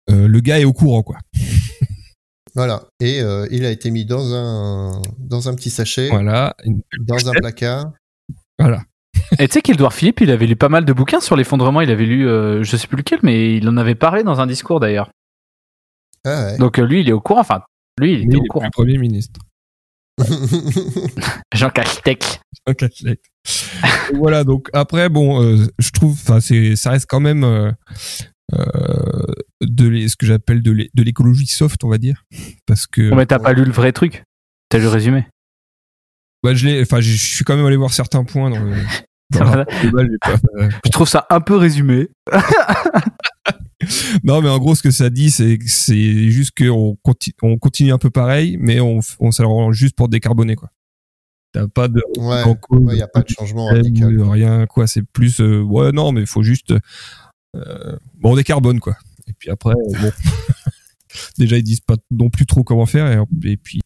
le 0.08 0.40
gars 0.40 0.58
est 0.58 0.64
au 0.64 0.72
courant, 0.72 1.04
quoi. 1.04 1.18
Voilà. 2.54 2.84
Et 3.00 3.20
euh, 3.20 3.46
il 3.50 3.64
a 3.64 3.70
été 3.70 3.90
mis 3.90 4.04
dans 4.04 4.32
un 4.32 5.02
dans 5.18 5.48
un 5.48 5.54
petit 5.54 5.70
sachet, 5.70 6.08
Voilà. 6.08 6.54
Dans 7.00 7.28
un 7.28 7.32
placard. 7.32 7.92
Voilà. 8.58 8.82
Et 9.38 9.48
tu 9.48 9.54
sais 9.54 9.62
qu'Edouard 9.62 9.92
Philippe, 9.92 10.20
il 10.20 10.30
avait 10.30 10.46
lu 10.46 10.56
pas 10.56 10.68
mal 10.68 10.84
de 10.84 10.92
bouquins 10.92 11.20
sur 11.20 11.36
l'effondrement. 11.36 11.80
Il 11.80 11.90
avait 11.90 12.06
lu, 12.06 12.28
euh, 12.28 12.62
je 12.62 12.76
sais 12.76 12.86
plus 12.86 12.96
lequel, 12.96 13.20
mais 13.22 13.56
il 13.56 13.68
en 13.68 13.76
avait 13.76 13.94
parlé 13.94 14.22
dans 14.22 14.40
un 14.40 14.46
discours 14.46 14.80
d'ailleurs. 14.80 15.10
Ah 16.24 16.46
ouais. 16.46 16.58
Donc 16.58 16.78
euh, 16.78 16.84
lui, 16.84 17.00
il 17.00 17.08
est 17.08 17.12
au 17.12 17.20
courant. 17.20 17.40
Enfin, 17.40 17.62
lui, 17.98 18.12
il 18.12 18.18
était 18.20 18.26
Mais 18.28 18.36
au 18.36 18.40
il 18.40 18.44
est 18.44 18.48
courant. 18.48 18.70
Premier 18.70 18.98
ministre. 18.98 19.40
Jean 21.54 21.70
Castex. 21.70 22.40
Et 22.66 23.18
voilà, 24.14 24.44
donc 24.44 24.68
après, 24.72 25.08
bon, 25.08 25.42
euh, 25.42 25.66
je 25.78 25.90
trouve, 25.90 26.12
enfin, 26.12 26.40
c'est, 26.40 26.76
ça 26.76 26.90
reste 26.90 27.06
quand 27.08 27.20
même 27.20 27.74
de 29.60 29.88
l'é- 29.88 30.08
ce 30.08 30.16
que 30.16 30.26
j'appelle 30.26 30.62
de 30.62 30.70
l'é- 30.72 30.90
de 30.94 31.02
l'écologie 31.02 31.46
soft, 31.46 31.82
on 31.84 31.88
va 31.88 31.98
dire, 31.98 32.24
parce 32.66 32.86
que 32.86 33.10
Oh, 33.12 33.16
mais 33.16 33.26
t'as 33.26 33.38
pas 33.38 33.52
lu 33.52 33.64
le 33.64 33.72
vrai 33.72 33.92
truc? 33.92 34.24
T'as 34.68 34.78
lu 34.78 34.84
le 34.84 34.90
résumé? 34.90 35.26
bah, 36.42 36.54
je 36.54 36.66
l'ai, 36.66 36.82
enfin, 36.82 37.00
je 37.00 37.10
suis 37.16 37.42
quand 37.44 37.56
même 37.56 37.64
allé 37.64 37.76
voir 37.76 37.92
certains 37.92 38.22
points 38.24 38.50
dans 38.50 38.60
le. 38.62 38.72
dans 39.30 39.44
le 39.44 39.50
rapport 39.50 39.80
global, 39.80 40.08
j'ai 40.10 40.18
pas- 40.18 40.36
euh, 40.62 40.68
Je 40.84 40.90
trouve 40.90 41.08
ça 41.08 41.26
un 41.30 41.40
peu 41.40 41.56
résumé. 41.56 42.08
non, 44.24 44.40
mais 44.42 44.48
en 44.48 44.58
gros, 44.58 44.74
ce 44.74 44.82
que 44.82 44.90
ça 44.90 45.10
dit, 45.10 45.30
c'est 45.30 45.58
que 45.58 45.64
c'est 45.68 46.30
juste 46.30 46.52
qu'on 46.56 46.96
continue, 47.02 47.34
on 47.42 47.58
continue 47.58 47.92
un 47.92 47.98
peu 47.98 48.10
pareil, 48.10 48.56
mais 48.60 48.80
on, 48.80 49.00
on 49.20 49.30
s'arrange 49.30 49.74
juste 49.76 49.96
pour 49.96 50.08
décarboner, 50.08 50.54
quoi. 50.56 50.70
T'as 51.52 51.68
pas 51.68 51.86
de 51.88 52.02
Ouais. 52.18 52.42
Il 52.72 52.94
n'y 52.94 53.02
a 53.02 53.06
pas 53.08 53.20
de 53.22 53.28
changement 53.28 53.66
radical. 53.66 54.18
ou 54.18 54.28
rien 54.28 54.66
quoi 54.66 54.88
c'est 54.88 55.02
plus 55.02 55.40
euh, 55.40 55.62
ouais 55.62 55.92
non 55.92 56.10
mais 56.10 56.22
il 56.22 56.26
faut 56.26 56.42
juste 56.42 56.72
euh, 56.72 56.80
bon 58.20 58.32
on 58.32 58.36
décarbone 58.36 58.80
quoi. 58.80 58.96
Et 59.26 59.32
puis 59.32 59.50
après 59.50 59.74
euh, 59.74 60.00
bon. 60.00 60.10
Déjà 61.38 61.56
ils 61.58 61.62
disent 61.62 61.80
pas 61.80 61.96
non 62.10 62.30
plus 62.30 62.46
trop 62.46 62.64
comment 62.64 62.86
faire 62.86 63.24
et, 63.44 63.56
puis 63.56 63.80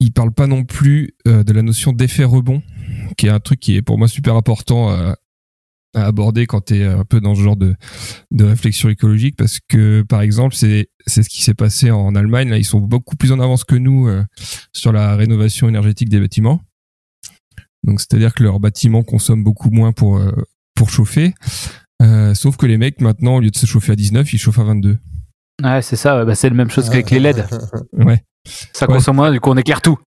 ils 0.00 0.12
parlent 0.12 0.34
pas 0.34 0.46
non 0.46 0.64
plus 0.64 1.14
euh, 1.26 1.42
de 1.44 1.52
la 1.52 1.62
notion 1.62 1.92
d'effet 1.92 2.24
rebond 2.24 2.62
qui 3.16 3.26
est 3.26 3.30
un 3.30 3.40
truc 3.40 3.60
qui 3.60 3.76
est 3.76 3.82
pour 3.82 3.96
moi 3.96 4.06
super 4.06 4.34
important 4.34 4.90
à, 4.90 5.16
à 5.94 6.04
aborder 6.04 6.46
quand 6.46 6.66
tu 6.66 6.76
es 6.76 6.84
un 6.84 7.04
peu 7.04 7.20
dans 7.20 7.34
ce 7.34 7.40
genre 7.40 7.56
de, 7.56 7.74
de 8.30 8.44
réflexion 8.44 8.88
écologique 8.88 9.36
parce 9.36 9.60
que 9.68 10.02
par 10.02 10.20
exemple 10.20 10.54
c'est 10.54 10.88
c'est 11.06 11.22
ce 11.22 11.28
qui 11.28 11.42
s'est 11.42 11.54
passé 11.54 11.90
en 11.90 12.14
Allemagne. 12.14 12.50
Là 12.50 12.58
ils 12.58 12.64
sont 12.64 12.80
beaucoup 12.80 13.16
plus 13.16 13.32
en 13.32 13.40
avance 13.40 13.64
que 13.64 13.76
nous 13.76 14.08
euh, 14.08 14.24
sur 14.72 14.92
la 14.92 15.16
rénovation 15.16 15.68
énergétique 15.68 16.08
des 16.08 16.20
bâtiments. 16.20 16.60
Donc 17.84 18.00
c'est-à-dire 18.00 18.34
que 18.34 18.42
leurs 18.42 18.60
bâtiments 18.60 19.02
consomment 19.02 19.44
beaucoup 19.44 19.70
moins 19.70 19.92
pour 19.92 20.18
euh, 20.18 20.32
pour 20.74 20.90
chauffer. 20.90 21.34
Euh, 22.02 22.34
sauf 22.34 22.56
que 22.56 22.66
les 22.66 22.76
mecs 22.76 23.00
maintenant 23.00 23.36
au 23.36 23.40
lieu 23.40 23.50
de 23.50 23.56
se 23.56 23.66
chauffer 23.66 23.92
à 23.92 23.96
19, 23.96 24.32
ils 24.32 24.38
chauffent 24.38 24.58
à 24.58 24.64
22. 24.64 24.98
Ouais, 25.62 25.82
c'est 25.82 25.96
ça. 25.96 26.18
ouais, 26.18 26.24
bah, 26.26 26.34
c'est 26.34 26.48
la 26.48 26.54
même 26.56 26.70
chose 26.70 26.90
qu'avec 26.90 27.10
les 27.10 27.20
LED. 27.20 27.46
Ouais. 27.92 28.22
Ça 28.74 28.86
Ouais. 28.88 28.94
consomme 28.96 29.16
moins, 29.16 29.30
du 29.32 29.40
coup 29.40 29.50
on 29.50 29.56
éclaire 29.56 29.80
tout. 29.80 29.98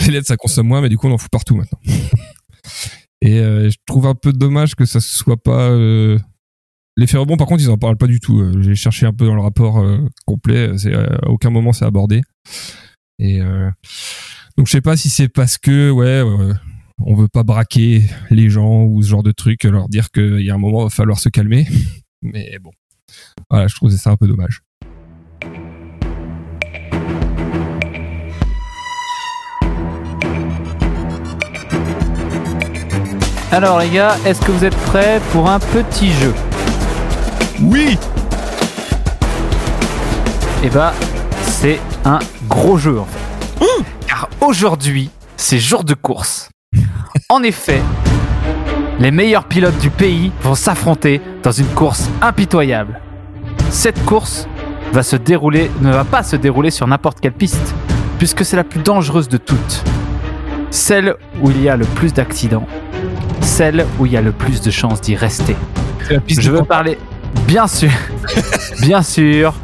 Les 0.00 0.12
LED 0.12 0.24
ça 0.24 0.36
consomme 0.36 0.66
moins 0.68 0.80
mais 0.80 0.88
du 0.88 0.96
coup 0.96 1.08
on 1.08 1.12
en 1.12 1.18
fout 1.18 1.30
partout 1.30 1.56
maintenant. 1.56 1.78
Et 3.20 3.38
euh, 3.38 3.70
je 3.70 3.76
trouve 3.86 4.06
un 4.06 4.14
peu 4.14 4.32
dommage 4.32 4.74
que 4.74 4.84
ça 4.84 4.98
soit 5.00 5.36
pas 5.36 5.68
euh... 5.70 6.18
l'effet 6.96 7.18
rebond 7.18 7.36
par 7.36 7.46
contre 7.46 7.62
ils 7.62 7.70
en 7.70 7.78
parlent 7.78 7.96
pas 7.98 8.06
du 8.06 8.18
tout. 8.20 8.40
Euh, 8.40 8.62
J'ai 8.62 8.74
cherché 8.74 9.06
un 9.06 9.12
peu 9.12 9.26
dans 9.26 9.34
le 9.34 9.42
rapport 9.42 9.78
euh, 9.80 9.98
complet, 10.26 10.76
c'est 10.78 10.92
euh, 10.94 11.06
à 11.22 11.28
aucun 11.28 11.50
moment 11.50 11.72
c'est 11.72 11.84
abordé. 11.84 12.22
Et 13.18 13.40
euh... 13.40 13.70
donc 14.56 14.66
je 14.66 14.72
sais 14.72 14.80
pas 14.80 14.96
si 14.96 15.08
c'est 15.10 15.28
parce 15.28 15.58
que 15.58 15.90
ouais 15.90 16.22
on 17.06 17.14
veut 17.14 17.28
pas 17.28 17.42
braquer 17.42 18.02
les 18.30 18.50
gens 18.50 18.84
ou 18.84 19.02
ce 19.02 19.08
genre 19.08 19.22
de 19.22 19.32
truc, 19.32 19.64
leur 19.64 19.88
dire 19.88 20.10
qu'il 20.10 20.40
y 20.40 20.50
a 20.50 20.54
un 20.54 20.58
moment 20.58 20.80
il 20.80 20.84
va 20.84 20.90
falloir 20.90 21.18
se 21.18 21.28
calmer. 21.28 21.66
Mais 22.22 22.58
bon, 22.60 22.70
voilà, 23.50 23.66
je 23.66 23.74
trouve 23.74 23.90
ça 23.90 24.10
un 24.10 24.16
peu 24.16 24.28
dommage. 24.28 24.60
Alors 33.50 33.80
les 33.80 33.90
gars, 33.90 34.16
est-ce 34.24 34.40
que 34.40 34.50
vous 34.50 34.64
êtes 34.64 34.76
prêts 34.76 35.20
pour 35.30 35.50
un 35.50 35.58
petit 35.58 36.10
jeu? 36.12 36.32
Oui, 37.60 37.98
Eh 40.64 40.70
bah, 40.70 40.94
c'est 41.42 41.80
un 42.04 42.20
gros 42.48 42.78
jeu 42.78 42.98
en 43.00 43.04
fait. 43.04 43.66
Car 44.06 44.28
aujourd'hui, 44.40 45.10
c'est 45.36 45.58
jour 45.58 45.82
de 45.84 45.94
course. 45.94 46.51
En 47.32 47.42
effet, 47.42 47.80
les 48.98 49.10
meilleurs 49.10 49.44
pilotes 49.44 49.78
du 49.78 49.88
pays 49.88 50.30
vont 50.42 50.54
s'affronter 50.54 51.22
dans 51.42 51.50
une 51.50 51.66
course 51.68 52.10
impitoyable. 52.20 53.00
Cette 53.70 54.04
course 54.04 54.46
va 54.92 55.02
se 55.02 55.16
dérouler, 55.16 55.70
ne 55.80 55.90
va 55.90 56.04
pas 56.04 56.22
se 56.22 56.36
dérouler 56.36 56.70
sur 56.70 56.86
n'importe 56.86 57.20
quelle 57.20 57.32
piste, 57.32 57.74
puisque 58.18 58.44
c'est 58.44 58.56
la 58.56 58.64
plus 58.64 58.80
dangereuse 58.80 59.30
de 59.30 59.38
toutes. 59.38 59.82
Celle 60.70 61.14
où 61.40 61.50
il 61.50 61.62
y 61.62 61.70
a 61.70 61.76
le 61.78 61.86
plus 61.86 62.12
d'accidents, 62.12 62.66
celle 63.40 63.86
où 63.98 64.04
il 64.04 64.12
y 64.12 64.18
a 64.18 64.20
le 64.20 64.32
plus 64.32 64.60
de 64.60 64.70
chances 64.70 65.00
d'y 65.00 65.16
rester. 65.16 65.56
c'est 66.06 66.12
la 66.12 66.20
piste 66.20 66.42
Je 66.42 66.50
veux 66.50 66.64
parler, 66.64 66.98
bien 67.46 67.66
sûr, 67.66 67.92
bien 68.82 69.00
sûr, 69.00 69.54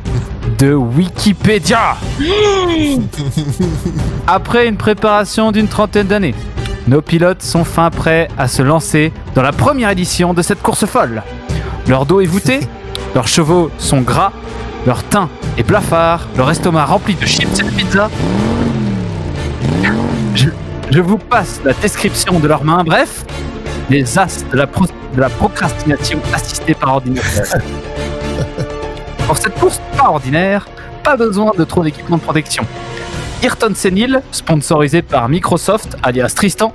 de 0.58 0.72
Wikipédia. 0.72 1.98
Après 4.26 4.66
une 4.66 4.78
préparation 4.78 5.52
d'une 5.52 5.68
trentaine 5.68 6.06
d'années, 6.06 6.34
Nos 6.88 7.02
pilotes 7.02 7.42
sont 7.42 7.64
fin 7.64 7.90
prêts 7.90 8.28
à 8.38 8.48
se 8.48 8.62
lancer 8.62 9.12
dans 9.34 9.42
la 9.42 9.52
première 9.52 9.90
édition 9.90 10.32
de 10.32 10.40
cette 10.40 10.62
course 10.62 10.86
folle. 10.86 11.22
Leur 11.86 12.06
dos 12.06 12.22
est 12.22 12.26
voûté, 12.26 12.60
leurs 13.14 13.28
chevaux 13.28 13.70
sont 13.76 14.00
gras, 14.00 14.32
leur 14.86 15.04
teint 15.04 15.28
est 15.58 15.64
blafard, 15.64 16.26
leur 16.38 16.50
estomac 16.50 16.86
rempli 16.86 17.14
de 17.14 17.26
chips 17.26 17.60
et 17.60 17.62
de 17.64 17.70
pizza. 17.70 18.08
Je, 20.34 20.48
je 20.90 21.00
vous 21.00 21.18
passe 21.18 21.60
la 21.62 21.74
description 21.74 22.40
de 22.40 22.48
leurs 22.48 22.64
mains, 22.64 22.84
bref, 22.84 23.22
les 23.90 24.18
as 24.18 24.46
de 24.50 24.56
la, 24.56 24.66
pro- 24.66 24.86
de 24.86 25.20
la 25.20 25.28
procrastination 25.28 26.20
assistée 26.32 26.72
par 26.72 26.94
ordinateur. 26.94 27.44
Pour 29.26 29.36
cette 29.36 29.58
course 29.60 29.78
pas 29.94 30.08
ordinaire, 30.08 30.66
pas 31.04 31.16
besoin 31.18 31.52
de 31.58 31.64
trop 31.64 31.84
d'équipement 31.84 32.16
de 32.16 32.22
protection. 32.22 32.64
Ayrton 33.42 33.72
Senil, 33.74 34.20
sponsorisé 34.32 35.02
par 35.02 35.28
Microsoft, 35.28 35.96
alias 36.02 36.32
Tristan, 36.34 36.72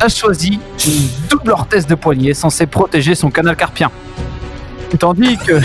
a 0.00 0.08
choisi 0.08 0.58
une 0.86 1.08
double 1.28 1.52
orthèse 1.52 1.86
de 1.86 1.94
poignet 1.94 2.34
censée 2.34 2.66
protéger 2.66 3.14
son 3.14 3.30
canal 3.30 3.56
carpien. 3.56 3.90
Tandis 4.98 5.36
que, 5.38 5.60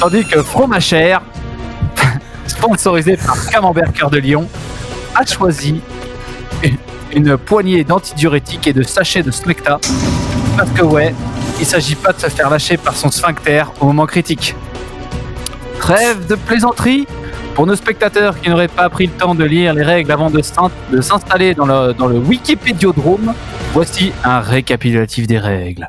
tandis 0.00 0.24
Fromachère, 0.44 1.22
sponsorisé 2.46 3.16
par 3.16 3.48
Camembert 3.48 3.92
Cœur 3.92 4.10
de 4.10 4.18
Lion, 4.18 4.48
a 5.14 5.24
choisi 5.24 5.80
une- 6.62 6.76
une 7.14 7.36
poignée 7.36 7.84
d'antidiurétiques 7.84 8.66
et 8.66 8.72
de 8.72 8.82
sachets 8.82 9.22
de 9.22 9.30
Smecta. 9.30 9.78
Parce 10.56 10.70
que 10.70 10.82
ouais, 10.82 11.14
il 11.60 11.66
s'agit 11.66 11.94
pas 11.94 12.12
de 12.12 12.20
se 12.20 12.28
faire 12.28 12.50
lâcher 12.50 12.76
par 12.76 12.96
son 12.96 13.10
sphincter 13.10 13.64
au 13.80 13.86
moment 13.86 14.06
critique. 14.06 14.54
Trêve 15.78 16.26
de 16.26 16.34
plaisanterie 16.34 17.06
pour 17.56 17.66
nos 17.66 17.74
spectateurs 17.74 18.38
qui 18.38 18.50
n'auraient 18.50 18.68
pas 18.68 18.88
pris 18.90 19.06
le 19.06 19.12
temps 19.14 19.34
de 19.34 19.42
lire 19.42 19.72
les 19.72 19.82
règles 19.82 20.12
avant 20.12 20.28
de 20.30 20.42
s'in- 20.42 20.70
de 20.92 21.00
s'installer 21.00 21.54
dans 21.54 21.64
le, 21.64 21.94
dans 21.94 22.06
le 22.06 22.18
Wikipédiodrome, 22.18 23.32
voici 23.72 24.12
un 24.24 24.40
récapitulatif 24.40 25.26
des 25.26 25.38
règles. 25.38 25.88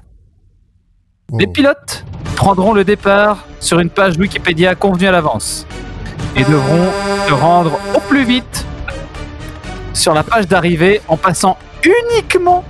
Oh. 1.30 1.38
Les 1.38 1.46
pilotes 1.48 2.06
prendront 2.38 2.74
le 2.74 2.86
départ 2.86 3.46
sur 3.60 3.80
une 3.82 3.90
page 3.90 4.16
Wikipédia 4.18 4.76
convenue 4.76 5.08
à 5.08 5.12
l'avance 5.12 5.68
et 6.38 6.44
devront 6.46 6.90
se 7.28 7.34
rendre 7.34 7.78
au 7.94 8.00
plus 8.00 8.24
vite 8.24 8.66
sur 9.94 10.14
la 10.14 10.24
page 10.24 10.48
d'arrivée 10.48 11.02
en 11.10 11.18
passant 11.18 11.58
uniquement 11.84 12.64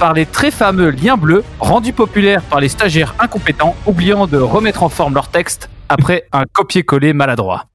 par 0.00 0.14
les 0.14 0.26
très 0.26 0.50
fameux 0.50 0.90
liens 0.90 1.16
bleus 1.16 1.44
rendus 1.60 1.92
populaires 1.92 2.42
par 2.42 2.58
les 2.58 2.68
stagiaires 2.68 3.14
incompétents 3.20 3.76
oubliant 3.86 4.26
de 4.26 4.38
remettre 4.38 4.82
en 4.82 4.88
forme 4.88 5.14
leur 5.14 5.28
texte 5.28 5.70
après 5.88 6.24
un 6.32 6.42
copier-coller 6.52 7.12
maladroit. 7.12 7.66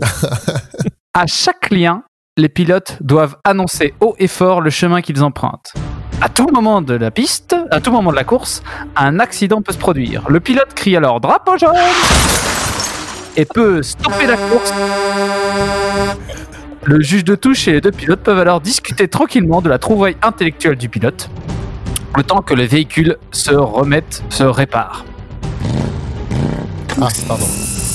à 1.14 1.26
chaque 1.26 1.70
lien, 1.70 2.02
les 2.36 2.48
pilotes 2.48 2.98
doivent 3.00 3.36
annoncer 3.44 3.94
haut 4.00 4.14
et 4.18 4.28
fort 4.28 4.60
le 4.60 4.70
chemin 4.70 5.00
qu'ils 5.00 5.22
empruntent. 5.22 5.72
À 6.20 6.28
tout 6.28 6.48
moment 6.52 6.82
de 6.82 6.94
la 6.94 7.10
piste, 7.10 7.56
à 7.70 7.80
tout 7.80 7.92
moment 7.92 8.10
de 8.10 8.16
la 8.16 8.24
course, 8.24 8.62
un 8.96 9.20
accident 9.20 9.62
peut 9.62 9.72
se 9.72 9.78
produire. 9.78 10.28
Le 10.28 10.40
pilote 10.40 10.72
crie 10.74 10.96
alors 10.96 11.20
drapeau 11.20 11.58
jaune 11.58 11.74
et 13.36 13.44
peut 13.44 13.82
stopper 13.82 14.26
la 14.26 14.36
course. 14.36 14.72
Le 16.84 17.02
juge 17.02 17.24
de 17.24 17.34
touche 17.34 17.68
et 17.68 17.72
les 17.72 17.80
deux 17.80 17.90
pilotes 17.90 18.20
peuvent 18.20 18.38
alors 18.38 18.60
discuter 18.60 19.08
tranquillement 19.08 19.60
de 19.60 19.68
la 19.68 19.78
trouvaille 19.78 20.16
intellectuelle 20.22 20.76
du 20.76 20.88
pilote, 20.88 21.28
le 22.16 22.22
temps 22.22 22.40
que 22.40 22.54
le 22.54 22.62
véhicule 22.62 23.16
se 23.32 23.52
remette, 23.52 24.22
se 24.30 24.44
répare. 24.44 25.04
Ah, 27.00 27.08
pardon. 27.28 27.44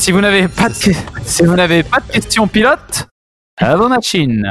Si 0.02 0.12
vous 0.12 0.20
n'avez 0.20 0.48
pas 0.48 0.68
de, 0.68 0.74
que- 0.74 0.98
si 1.24 1.44
vous 1.46 1.54
n'avez 1.56 1.84
pas 1.84 2.00
de 2.00 2.12
questions 2.12 2.48
pilote, 2.48 3.08
à 3.58 3.76
vos 3.76 3.88
machines. 3.88 4.50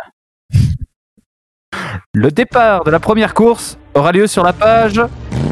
Le 2.14 2.30
départ 2.30 2.84
de 2.84 2.90
la 2.92 3.00
première 3.00 3.34
course 3.34 3.76
aura 3.94 4.12
lieu 4.12 4.28
sur 4.28 4.44
la 4.44 4.52
page 4.52 5.00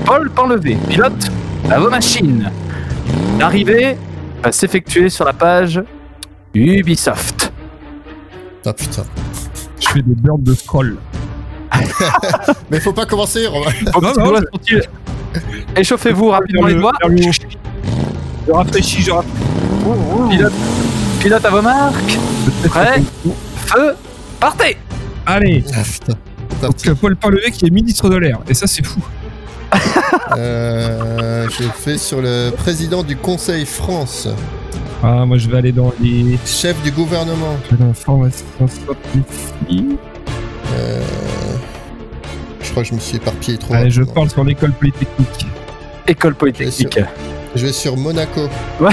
Paul 0.05 0.31
Panlevé, 0.31 0.77
pilote, 0.89 1.31
à 1.69 1.81
vos 1.81 1.91
machines. 1.91 2.49
L'arrivée 3.41 3.99
va 4.41 4.53
s'effectuer 4.53 5.09
sur 5.09 5.25
la 5.25 5.33
page 5.33 5.83
Ubisoft. 6.55 7.53
Ah 8.65 8.73
putain. 8.73 9.03
Je 9.81 9.89
fais 9.89 10.03
des 10.03 10.15
burns 10.15 10.45
de 10.45 10.55
scroll. 10.55 10.97
Mais 12.71 12.79
faut 12.79 12.93
pas 12.93 13.05
commencer, 13.07 13.49
Romain. 13.49 13.71
Échauffez-vous 15.77 16.29
rapidement 16.29 16.67
les 16.67 16.75
doigts. 16.75 16.93
Je 18.49 18.53
rafraîchis, 18.53 19.03
je 19.03 19.11
rafraîchis. 19.11 20.29
Pilote, 20.31 20.53
pilote 21.21 21.45
à 21.45 21.51
vos 21.51 21.63
marques. 21.63 22.19
Prêt 22.69 23.03
Feu, 23.67 23.95
partez 24.41 24.77
Allez, 25.27 25.63
Ah 25.75 25.83
putain. 25.83 26.15
donc 26.63 26.95
Paul 27.01 27.17
Parlevé 27.17 27.51
qui 27.51 27.67
est 27.67 27.71
ministre 27.71 28.09
de 28.09 28.17
l'air. 28.17 28.39
Et 28.49 28.55
ça, 28.55 28.67
c'est 28.67 28.85
fou. 28.85 29.01
Euh, 30.39 31.47
je 31.51 31.65
fais 31.65 31.99
sur 31.99 32.23
le 32.23 32.51
président 32.51 33.03
du 33.03 33.17
Conseil 33.17 33.67
France, 33.67 34.27
Ah, 35.03 35.27
moi, 35.27 35.37
je 35.37 35.49
vais 35.51 35.59
aller 35.59 35.73
dans 35.73 35.93
les. 36.01 36.39
chef 36.47 36.81
du 36.83 36.91
gouvernement. 36.91 37.57
Je 37.67 37.77
vais 37.77 37.83
dans 37.83 37.89
la 37.89 37.95
formation 37.95 38.47
scientifique. 38.59 39.99
Euh, 40.75 41.03
je 42.63 42.71
crois 42.71 42.83
que 42.83 42.89
je 42.89 42.95
me 42.95 43.01
suis 43.01 43.17
éparpillé 43.17 43.59
trop. 43.59 43.75
Allez, 43.75 43.91
je 43.91 44.03
parle 44.03 44.31
sur 44.31 44.43
l'école 44.45 44.73
polytechnique. 44.73 45.47
École 46.07 46.35
polytechnique. 46.35 46.99
Je 47.59 47.67
vais 47.67 47.73
sur 47.73 47.97
Monaco. 47.97 48.49
Et 48.81 48.85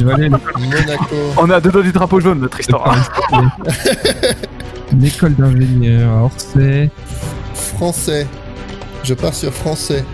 je 0.00 0.04
vais 0.04 0.12
aller 0.14 0.26
à 0.26 0.30
Monaco. 0.58 1.14
On 1.36 1.48
est 1.48 1.54
à 1.54 1.60
deux 1.60 1.70
doigts 1.70 1.84
du 1.84 1.92
drapeau 1.92 2.18
jaune, 2.18 2.48
Tristan. 2.48 2.82
l'école 5.00 5.34
d'ingénieur 5.36 6.10
à 6.10 6.24
Orsay. 6.24 6.90
Français. 7.54 8.26
Je 9.04 9.14
pars 9.14 9.32
sur 9.32 9.52
français. 9.52 10.04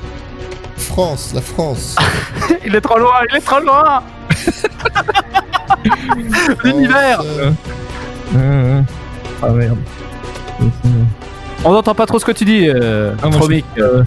France, 0.77 1.33
la 1.35 1.41
France. 1.41 1.97
Il 2.67 2.77
est 2.77 2.83
trop 2.83 2.99
loin, 2.99 3.15
il 3.31 3.37
est 3.37 3.41
trop 3.41 3.61
loin 3.61 4.03
L'univers 6.65 7.23
France, 7.23 7.55
Euh, 8.37 8.83
Ah, 9.43 9.49
merde. 9.49 9.79
On 11.65 11.73
n'entend 11.73 11.95
pas 11.95 12.05
trop 12.05 12.19
ce 12.19 12.27
que 12.27 12.33
tu 12.33 12.45
dis, 12.45 12.69
euh, 12.69 13.15
Ah, 13.23 13.29
moi. 13.31 13.49
Euh, 13.79 14.05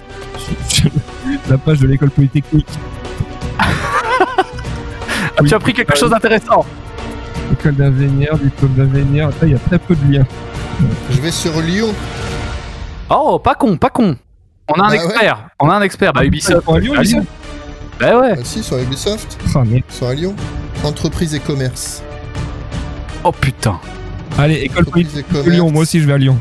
la 1.49 1.57
page 1.57 1.79
de 1.79 1.87
l'école 1.87 2.11
polytechnique. 2.11 2.67
Ah, 3.59 5.43
tu 5.47 5.53
as 5.53 5.59
pris 5.59 5.73
quelque 5.73 5.95
chose 5.97 6.09
d'intéressant. 6.11 6.65
École 7.53 7.75
d'ingénieur, 7.75 8.37
diplôme 8.37 8.73
d'ingénieur. 8.73 9.29
Là, 9.29 9.35
il 9.43 9.51
y 9.51 9.55
a 9.55 9.59
très 9.59 9.79
peu 9.79 9.95
de 9.95 10.13
liens. 10.13 10.25
Je 11.09 11.21
vais 11.21 11.31
sur 11.31 11.59
Lyon. 11.61 11.93
Oh, 13.09 13.39
pas 13.39 13.55
con, 13.55 13.77
pas 13.77 13.89
con. 13.89 14.15
On 14.69 14.79
a 14.79 14.85
un 14.85 14.89
Bah 14.89 14.95
expert. 14.95 15.47
On 15.59 15.69
a 15.69 15.75
un 15.75 15.81
expert. 15.81 16.13
Bah, 16.13 16.25
Ubisoft. 16.25 16.61
Ils 16.61 16.65
sont 16.65 16.73
à 16.73 16.79
Lyon, 16.79 16.93
À 16.93 17.01
Ubisoft 17.01 17.27
Bah 17.99 18.19
ouais. 18.19 18.33
Ah, 18.37 18.43
si, 18.43 18.63
sur 18.63 18.77
Ubisoft. 18.77 19.37
Merde. 19.55 19.83
Sur 19.89 20.07
à 20.07 20.13
Lyon. 20.13 20.35
Entreprise 20.83 21.35
et 21.35 21.39
commerce. 21.39 22.03
Oh 23.23 23.31
putain. 23.31 23.79
Allez, 24.37 24.55
école 24.55 24.85
commerce. 24.85 25.13
Lyon. 25.45 25.71
Moi 25.71 25.81
aussi, 25.81 25.99
je 25.99 26.07
vais 26.07 26.13
à 26.13 26.17
Lyon. 26.17 26.37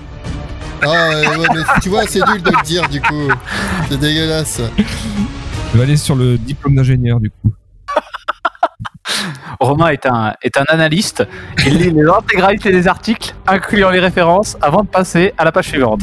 Ah, 0.82 0.86
euh, 1.12 1.36
ouais, 1.38 1.46
mais 1.54 1.60
tu 1.82 1.88
vois, 1.88 2.06
c'est 2.06 2.20
nul 2.26 2.42
de 2.42 2.50
le 2.50 2.62
dire 2.64 2.88
du 2.88 3.00
coup. 3.00 3.28
C'est 3.88 3.98
dégueulasse. 3.98 4.60
Je 5.72 5.76
vais 5.78 5.84
aller 5.84 5.96
sur 5.96 6.16
le 6.16 6.36
diplôme 6.38 6.74
d'ingénieur, 6.74 7.20
du 7.20 7.30
coup. 7.30 7.52
Romain 9.60 9.88
est 9.88 10.06
un, 10.06 10.34
est 10.42 10.56
un 10.56 10.64
analyste. 10.68 11.26
Il 11.66 11.76
lit 11.78 11.90
les 11.90 12.06
intégralités 12.08 12.72
des 12.72 12.88
articles, 12.88 13.34
incluant 13.46 13.90
les 13.90 14.00
références, 14.00 14.56
avant 14.60 14.82
de 14.82 14.88
passer 14.88 15.34
à 15.38 15.44
la 15.44 15.52
page 15.52 15.66
suivante. 15.68 16.00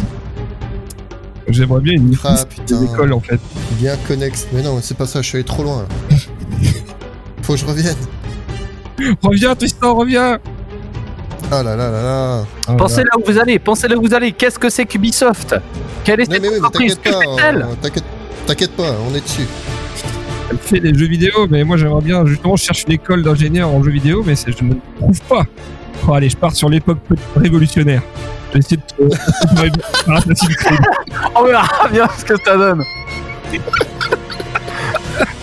J'aimerais 1.50 1.82
bien 1.82 1.94
une 1.94 2.16
Ah, 2.24 2.32
liste 2.32 2.50
putain. 2.50 2.80
des 2.80 2.86
écoles, 2.86 3.14
en 3.14 3.20
fait. 3.22 3.40
Bien 3.72 3.96
connexe. 4.08 4.48
Mais 4.54 4.62
non, 4.62 4.80
c'est 4.82 4.98
pas 4.98 5.06
ça, 5.08 5.22
je 5.22 5.28
suis 5.30 5.38
allé 5.38 5.46
trop 5.46 5.64
loin. 5.64 5.86
là. 6.12 6.18
Faut 7.42 7.54
que 7.54 7.60
je 7.60 7.66
revienne. 7.66 7.96
Reviens, 9.24 9.56
Tristan, 9.56 9.96
reviens 9.96 10.40
Ah 11.52 11.64
là 11.64 11.76
là 11.76 11.90
là 11.90 12.02
là. 12.04 12.44
Ah, 12.68 12.74
Pensez 12.78 13.02
là 13.04 13.10
où 13.18 13.24
vous 13.26 13.40
allez, 13.40 13.58
pensez 13.60 13.88
là 13.88 13.96
où 13.98 14.02
vous 14.02 14.14
allez. 14.14 14.32
Qu'est-ce 14.34 14.60
que 14.60 14.70
c'est 14.70 14.86
qu'Ubisoft? 14.86 15.56
Quelle 16.04 16.20
est 16.22 16.26
cette 16.26 16.42
mais 16.42 16.50
mais 16.50 16.58
entreprise? 16.58 17.00
t'inquiète 17.02 18.04
T'inquiète 18.46 18.72
pas, 18.76 18.96
on 19.10 19.14
est 19.16 19.22
dessus. 19.22 19.46
Elle 20.50 20.58
fait 20.58 20.80
des 20.80 20.94
jeux 20.98 21.08
vidéo, 21.08 21.48
mais 21.50 21.64
moi 21.64 21.76
j'aimerais 21.78 22.02
bien, 22.02 22.26
justement, 22.26 22.56
je 22.56 22.64
cherche 22.64 22.84
une 22.88 22.94
école 22.94 23.22
d'ingénieur 23.24 23.70
en 23.70 23.84
jeux 23.84 23.92
vidéo, 23.92 24.24
mais 24.26 24.36
je 24.36 24.64
ne 24.64 24.74
trouve 25.00 25.22
pas. 25.24 25.44
Oh, 26.08 26.14
allez, 26.14 26.30
je 26.30 26.38
pars 26.38 26.54
sur 26.56 26.70
l'époque 26.70 27.00
révolutionnaire. 27.36 28.02
Je 28.50 28.54
vais 28.54 28.60
essayer 28.60 28.78
de 28.78 29.10
Creed. 30.56 30.80
On 31.36 31.44
verra 31.44 31.68
bien 31.92 32.08
ce 32.18 32.24
que 32.24 32.36
ça 32.46 32.56
donne. 32.56 32.84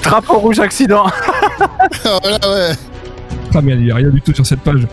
Drapeau 0.02 0.38
rouge 0.38 0.60
accident. 0.60 1.06
Ah 2.06 2.18
voilà, 2.22 2.38
ouais. 2.52 2.74
Ah, 3.54 3.60
mais 3.62 3.72
il 3.72 3.84
n'y 3.84 3.90
a 3.90 3.94
rien 3.94 4.08
du 4.10 4.20
tout 4.20 4.34
sur 4.34 4.44
cette 4.44 4.60
page. 4.60 4.86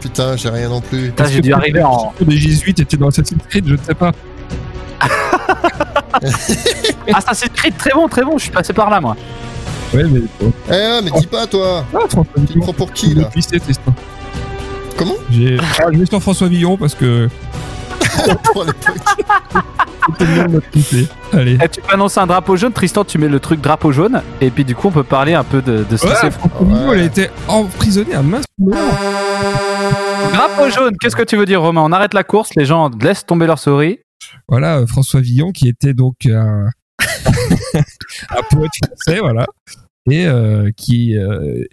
Putain, 0.00 0.36
j'ai 0.36 0.48
rien 0.48 0.68
non 0.68 0.80
plus. 0.80 1.08
Putain, 1.08 1.26
j'ai 1.26 1.40
dû 1.40 1.52
arriver 1.52 1.82
en. 1.82 2.12
Des 2.20 2.36
jésuites 2.36 2.80
étaient 2.80 2.96
dans 2.96 3.08
Assassin's 3.08 3.42
Creed, 3.48 3.66
je 3.66 3.72
ne 3.72 3.78
sais 3.78 3.94
pas. 3.94 4.12
Assassin's 7.12 7.52
Creed, 7.54 7.76
très 7.76 7.92
bon, 7.92 8.08
très 8.08 8.22
bon. 8.22 8.38
Je 8.38 8.44
suis 8.44 8.52
passé 8.52 8.72
par 8.72 8.90
là, 8.90 9.00
moi. 9.00 9.16
Ouais, 9.94 10.04
mais. 10.04 10.20
Eh, 10.40 10.70
ouais, 10.70 11.02
mais 11.02 11.10
dis 11.18 11.26
pas, 11.26 11.46
toi. 11.46 11.84
Ah, 11.94 11.98
François 12.08 12.24
Tu 12.50 12.58
prends 12.58 12.72
pour 12.72 12.92
qui, 12.92 13.14
là. 13.14 13.30
Comment 14.96 15.14
J'ai. 15.30 15.58
Ah, 15.78 15.86
je 15.92 15.98
vais 15.98 16.06
sur 16.06 16.20
François 16.20 16.48
Villon 16.48 16.76
parce 16.76 16.94
que. 16.94 17.28
pour 18.52 18.64
l'époque. 18.64 18.96
Tout 20.18 20.24
le 20.24 20.36
monde 20.36 20.52
m'a 20.54 20.60
kiffé. 20.72 21.06
Allez. 21.32 21.58
Eh, 21.62 21.68
tu 21.68 21.80
peux 21.80 21.92
annoncer 21.92 22.20
un 22.20 22.26
drapeau 22.26 22.56
jaune, 22.56 22.72
Tristan, 22.72 23.04
tu 23.04 23.18
mets 23.18 23.28
le 23.28 23.40
truc 23.40 23.60
drapeau 23.60 23.92
jaune, 23.92 24.22
et 24.40 24.50
puis 24.50 24.64
du 24.64 24.74
coup, 24.74 24.88
on 24.88 24.92
peut 24.92 25.02
parler 25.02 25.34
un 25.34 25.44
peu 25.44 25.62
de, 25.62 25.84
de 25.88 25.96
ce 25.96 26.02
qui 26.02 26.08
Ouais, 26.08 26.14
s'est 26.16 26.30
Franco 26.30 26.64
Vigo, 26.64 26.92
elle 26.92 27.00
a 27.00 27.04
été 27.04 27.28
emprisonnée 27.48 28.14
à 28.14 28.22
main 28.22 28.40
Drapeau 30.32 30.70
jaune, 30.70 30.96
qu'est-ce 31.00 31.16
que 31.16 31.22
tu 31.22 31.36
veux 31.36 31.46
dire, 31.46 31.60
Romain? 31.62 31.82
On 31.82 31.92
arrête 31.92 32.14
la 32.14 32.24
course, 32.24 32.50
les 32.56 32.64
gens 32.64 32.90
laissent 33.00 33.26
tomber 33.26 33.46
leur 33.46 33.58
souris. 33.58 33.98
Voilà, 34.48 34.78
euh, 34.78 34.86
François 34.86 35.20
Villon 35.20 35.52
qui 35.52 35.68
était 35.68 35.94
donc 35.94 36.26
un, 36.26 36.68
un 37.74 38.42
poète 38.50 38.70
français, 38.86 39.20
voilà, 39.20 39.46
et 40.10 40.26
euh, 40.26 40.70
qui 40.76 41.16
euh, 41.16 41.64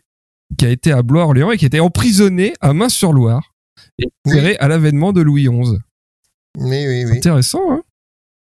qui 0.58 0.66
a 0.66 0.70
été 0.70 0.92
à 0.92 1.02
Blois-Orléans 1.02 1.52
et 1.52 1.58
qui 1.58 1.66
était 1.66 1.80
emprisonné 1.80 2.54
à 2.62 2.74
Main-sur-Loire 2.74 3.54
et 3.98 4.06
libéré 4.26 4.56
à 4.58 4.68
l'avènement 4.68 5.14
de 5.14 5.22
Louis 5.22 5.48
XI. 5.48 5.78
Oui, 6.58 6.86
oui, 6.88 7.02
C'est 7.06 7.12
oui. 7.12 7.18
intéressant, 7.18 7.72
hein 7.72 7.84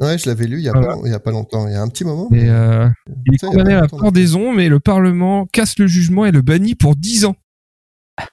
Ouais, 0.02 0.18
je 0.18 0.27
l'avais 0.27 0.45
lu 0.45 0.57
il 0.57 0.64
y, 0.65 0.69
a 0.69 0.73
Voilà. 0.73 0.95
pas, 0.95 0.99
il 1.06 1.11
y 1.11 1.15
a 1.15 1.19
pas 1.19 1.32
longtemps, 1.32 1.68
il 1.68 1.73
y 1.73 1.76
a 1.76 1.82
un 1.82 1.88
petit 1.88 2.03
moment. 2.03 2.30
Et 2.34 2.49
euh, 2.49 2.90
il 3.26 3.36
est 3.36 3.38
condamné 3.38 3.73
à 3.73 3.82
la 3.82 3.88
pendaison, 3.88 4.52
mais 4.52 4.68
le 4.68 4.80
Parlement 4.82 5.45
casse 5.45 5.80
le 5.80 5.88
jugement 5.88 6.26
et 6.26 6.32
le 6.32 6.41
bannit 6.41 6.76
pour 6.76 6.95
10 6.98 7.26
ans. 7.26 7.36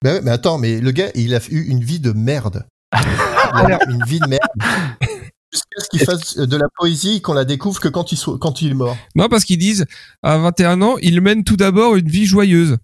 Bah 0.02 0.14
ouais, 0.14 0.20
mais 0.22 0.30
attends, 0.32 0.58
mais 0.58 0.80
le 0.80 0.90
gars, 0.90 1.10
il 1.14 1.34
a 1.34 1.40
eu 1.50 1.62
une 1.62 1.82
vie 1.84 2.00
de 2.00 2.10
merde. 2.12 2.66
Il 2.94 3.72
a 3.72 3.78
eu 3.88 3.92
une 3.92 4.04
vie 4.04 4.18
de 4.20 4.26
merde. 4.26 4.42
Jusqu'à 5.52 5.80
ce 5.84 5.88
qu'il 5.90 6.00
fasse 6.00 6.36
de 6.38 6.56
la 6.56 6.66
poésie, 6.76 7.20
qu'on 7.20 7.34
la 7.34 7.44
découvre 7.44 7.78
que 7.78 7.88
quand 7.88 8.10
il, 8.10 8.16
soit, 8.16 8.38
quand 8.38 8.62
il 8.62 8.70
est 8.70 8.74
mort. 8.74 8.96
Non, 9.14 9.28
parce 9.28 9.44
qu'ils 9.44 9.58
disent, 9.58 9.84
à 10.22 10.38
21 10.38 10.80
ans, 10.82 10.96
il 11.02 11.20
mène 11.20 11.44
tout 11.44 11.56
d'abord 11.58 11.94
une 11.94 12.08
vie 12.08 12.24
joyeuse. 12.24 12.78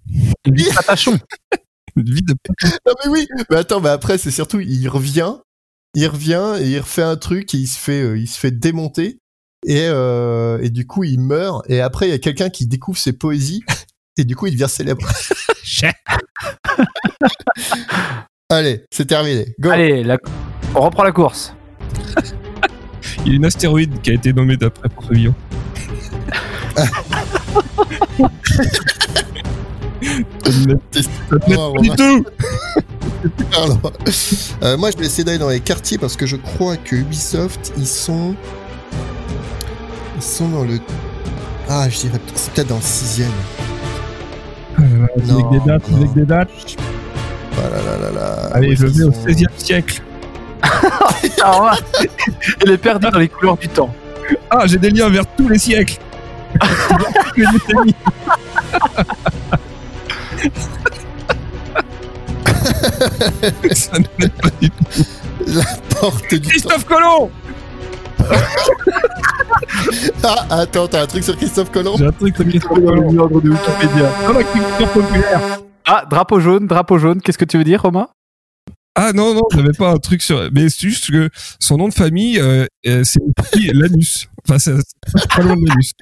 Une 0.45 0.55
vie 0.55 0.69
de 0.69 0.75
patachon. 0.75 1.19
Une 1.97 2.15
vie 2.15 2.23
de... 2.23 2.35
Non 2.87 2.93
mais 3.05 3.11
oui, 3.11 3.27
mais 3.51 3.57
attends, 3.57 3.81
mais 3.81 3.89
après 3.89 4.19
c'est 4.19 4.31
surtout 4.31 4.61
il 4.61 4.87
revient, 4.89 5.33
il 5.95 6.07
revient 6.07 6.55
et 6.61 6.69
il 6.71 6.79
refait 6.81 7.03
un 7.03 7.17
truc 7.17 7.55
et 7.55 7.59
il 7.59 7.67
se 7.67 7.79
fait, 7.79 8.03
euh, 8.03 8.19
il 8.19 8.29
se 8.29 8.39
fait 8.39 8.51
démonter 8.51 9.19
et 9.67 9.87
euh, 9.89 10.59
et 10.63 10.71
du 10.71 10.87
coup 10.87 11.05
il 11.05 11.21
meurt 11.21 11.69
et 11.69 11.81
après 11.81 12.07
il 12.07 12.11
y 12.11 12.15
a 12.15 12.19
quelqu'un 12.19 12.51
qui 12.51 12.67
découvre 12.67 12.99
ses 12.99 13.13
poésies 13.13 13.65
et 14.17 14.25
du 14.25 14.37
coup 14.37 14.47
il 14.47 14.53
devient 14.53 14.69
célèbre. 14.69 15.07
Allez, 18.51 18.85
c'est 18.91 19.07
terminé. 19.07 19.55
Go. 19.61 19.71
Allez, 19.71 20.03
la- 20.05 20.19
on 20.75 20.81
reprend 20.81 21.05
la 21.05 21.13
course. 21.13 21.55
Il 23.25 23.33
y 23.33 23.35
a 23.35 23.37
une 23.37 23.45
astéroïde 23.45 24.01
qui 24.01 24.11
a 24.11 24.15
été 24.15 24.33
nommée 24.33 24.57
d'après 24.57 24.89
du 31.83 31.91
tout 31.91 32.25
euh, 34.63 34.77
moi, 34.77 34.91
je 34.91 34.97
vais 34.97 35.07
essayer 35.07 35.25
d'aller 35.25 35.39
dans 35.39 35.49
les 35.49 35.61
quartiers 35.61 35.99
parce 35.99 36.17
que 36.17 36.27
je 36.27 36.37
crois 36.37 36.77
que 36.77 36.97
Ubisoft, 36.97 37.73
ils 37.77 37.87
sont, 37.87 38.35
ils 40.17 40.23
sont 40.23 40.49
dans 40.49 40.65
le, 40.65 40.79
ah, 41.69 41.89
je 41.89 41.99
dirais, 41.99 42.21
c'est 42.35 42.53
peut-être 42.53 42.69
dans 42.69 42.77
le 42.77 42.83
sixième. 42.83 43.31
Avec 44.77 45.27
Non, 45.27 45.51
des 45.51 45.61
dates, 45.61 45.89
non. 45.91 45.97
avec 45.99 46.13
des 46.15 46.25
dates. 46.25 46.51
Ah 47.57 47.61
là 47.71 47.83
là 47.83 47.99
là 47.99 48.11
là. 48.21 48.49
Allez, 48.53 48.77
je 48.77 48.87
vais 48.87 49.05
au 49.05 49.13
sont- 49.13 49.27
16e 49.27 49.47
siècle. 49.57 50.03
Là, 51.39 51.77
il 52.65 52.71
est 52.73 52.79
perdu 52.79 53.09
dans 53.11 53.19
les 53.19 53.29
couleurs 53.29 53.57
du 53.57 53.69
temps. 53.69 53.93
Ah, 54.51 54.67
j'ai 54.67 54.79
des 54.79 54.91
liens 54.91 55.09
vers 55.09 55.25
tous 55.37 55.49
les 55.49 55.59
siècles. 55.59 55.99
Ça 63.75 63.99
ne 63.99 64.05
m'aide 64.19 64.33
pas 64.33 64.51
du 64.61 64.71
tout. 64.71 65.05
La 65.47 65.65
porte 66.01 66.31
du 66.35 66.41
temps. 66.41 66.49
Christophe 66.49 66.85
Colomb 66.85 67.31
Ah, 70.25 70.47
attends, 70.51 70.89
t'as 70.89 71.03
un 71.03 71.07
truc 71.07 71.25
sur 71.25 71.37
Christophe 71.37 71.71
Colomb 71.71 71.97
J'ai 71.97 72.07
un 72.07 72.13
truc 72.13 72.37
sur 72.37 72.45
Christophe 72.45 72.69
Colomb. 72.79 73.13
de 73.13 73.51
Wikipédia. 73.51 74.13
Dans 74.27 74.33
la 74.33 74.45
culture 74.45 74.89
populaire. 74.89 75.61
Ah, 75.87 76.05
drapeau 76.09 76.41
jaune, 76.41 76.67
drapeau 76.67 76.99
jaune, 76.99 77.21
qu'est-ce 77.23 77.39
que 77.39 77.45
tu 77.45 77.57
veux 77.59 77.65
dire, 77.65 77.83
Romain? 77.83 78.09
Ah 78.95 79.13
non, 79.15 79.33
non, 79.35 79.43
j'avais 79.55 79.73
pas 79.73 79.91
un 79.93 79.99
truc 79.99 80.21
sur... 80.23 80.49
Mais 80.53 80.69
c'est 80.69 80.81
juste 80.89 81.11
que 81.11 81.31
son 81.61 81.77
nom 81.77 81.89
de 81.89 81.95
famille, 81.95 82.39
euh, 82.41 82.67
euh, 82.87 83.05
c'est 83.05 83.21
écrit 83.39 83.71
l'anus. 83.73 84.29
Enfin, 84.47 84.59
c'est 84.59 84.75
c'est 85.07 85.29
pas 85.29 85.43
loin 85.43 85.55
de 85.55 85.67
l'anus. 85.69 85.93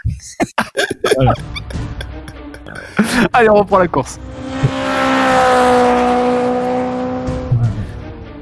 Allez, 3.33 3.51
on 3.51 3.55
reprend 3.57 3.79
la 3.79 3.89
course. 3.89 4.19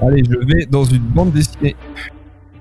Allez, 0.06 0.22
je 0.28 0.36
vais 0.46 0.66
dans 0.66 0.84
une 0.84 0.98
bande 0.98 1.32
dessinée. 1.32 1.76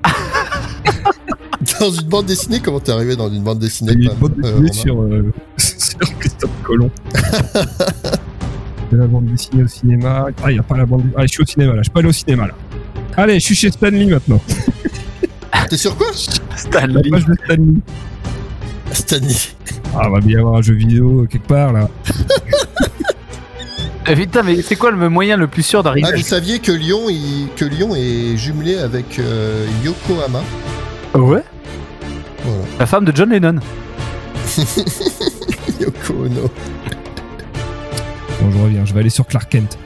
Dans 1.80 1.92
une 1.92 2.08
bande 2.08 2.26
dessinée 2.26 2.60
Comment 2.64 2.80
t'es 2.82 2.92
arrivé 2.92 3.16
dans 3.16 3.30
une 3.30 3.42
bande 3.42 3.60
dessinée 3.60 3.94
Il 3.96 4.04
y 4.04 4.10
a 4.10 4.14
une 4.14 4.20
bande 4.20 4.34
Euh, 4.44 4.60
dessinée 4.60 4.92
Romain 4.92 5.00
sur, 5.00 5.02
euh, 5.02 5.34
sur 5.58 6.00
Christophe 6.20 6.52
Colomb. 6.64 6.92
de 8.92 8.98
la 8.98 9.08
bande 9.08 9.26
dessinée 9.26 9.64
au 9.64 9.68
cinéma. 9.68 10.28
Ah, 10.44 10.52
il 10.52 10.54
n'y 10.56 10.60
a 10.60 10.64
pas 10.64 10.78
la 10.78 10.86
bande 10.86 11.04
Ah, 11.18 11.22
je 11.24 11.28
suis 11.28 11.42
au 11.42 11.46
cinéma 11.46 11.74
là. 11.76 11.82
Je 11.82 11.90
peux 11.90 12.00
aller 12.00 12.10
au 12.10 12.14
cinéma 12.14 12.48
là. 12.48 12.54
Allez, 13.18 13.40
je 13.40 13.46
suis 13.46 13.56
chez 13.56 13.72
Stanley 13.72 14.06
maintenant. 14.06 14.42
T'es 15.70 15.78
sur 15.78 15.96
quoi? 15.98 16.08
La 16.52 16.58
Stanley. 16.58 17.10
page 17.10 17.26
de 17.26 17.36
Stanley. 17.46 17.74
Stanley. 18.92 19.36
Ah, 19.96 20.10
va 20.10 20.20
bien 20.20 20.38
y 20.38 20.40
avoir 20.40 20.56
un 20.58 20.62
jeu 20.62 20.74
vidéo 20.76 21.22
euh, 21.24 21.26
quelque 21.28 21.48
part 21.48 21.74
là. 21.74 21.90
Eh, 24.08 24.16
Putain, 24.16 24.44
mais 24.44 24.62
c'est 24.62 24.76
quoi 24.76 24.92
le 24.92 25.10
moyen 25.10 25.38
le 25.38 25.48
plus 25.48 25.64
sûr 25.64 25.82
d'arriver 25.84 26.08
Ah, 26.12 26.16
vous 26.16 26.22
saviez 26.24 26.60
que 26.60 26.72
Lyon, 26.72 27.10
il- 27.10 27.48
que 27.56 27.64
Lyon 27.66 27.96
est 27.96 28.36
jumelé 28.38 28.78
avec 28.78 29.18
euh, 29.20 29.66
Yokohama 29.84 30.42
Ouais 31.16 31.44
Voilà. 32.44 32.62
La 32.80 32.86
femme 32.86 33.06
de 33.06 33.16
John 33.16 33.30
Lennon. 33.30 33.60
Yoko 35.80 36.14
Ono. 36.26 36.52
Bon, 38.42 38.52
je 38.52 38.58
reviens. 38.58 38.86
Je 38.86 38.94
vais 38.94 39.00
aller 39.00 39.10
sur 39.10 39.26
Clark 39.26 39.50
Kent. 39.50 39.78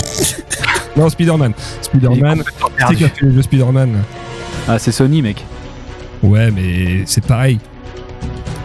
non, 0.96 1.08
Spider-Man. 1.08 1.52
Spider-Man. 1.82 2.42
C'est 2.88 2.94
qui 2.96 3.04
a 3.04 3.08
fait 3.08 3.26
le 3.26 3.32
jeu 3.34 3.42
Spider-Man 3.42 4.02
Ah, 4.68 4.78
c'est 4.78 4.92
Sony, 4.92 5.22
mec. 5.22 5.44
Ouais, 6.22 6.50
mais 6.50 7.04
c'est 7.06 7.24
pareil. 7.24 7.60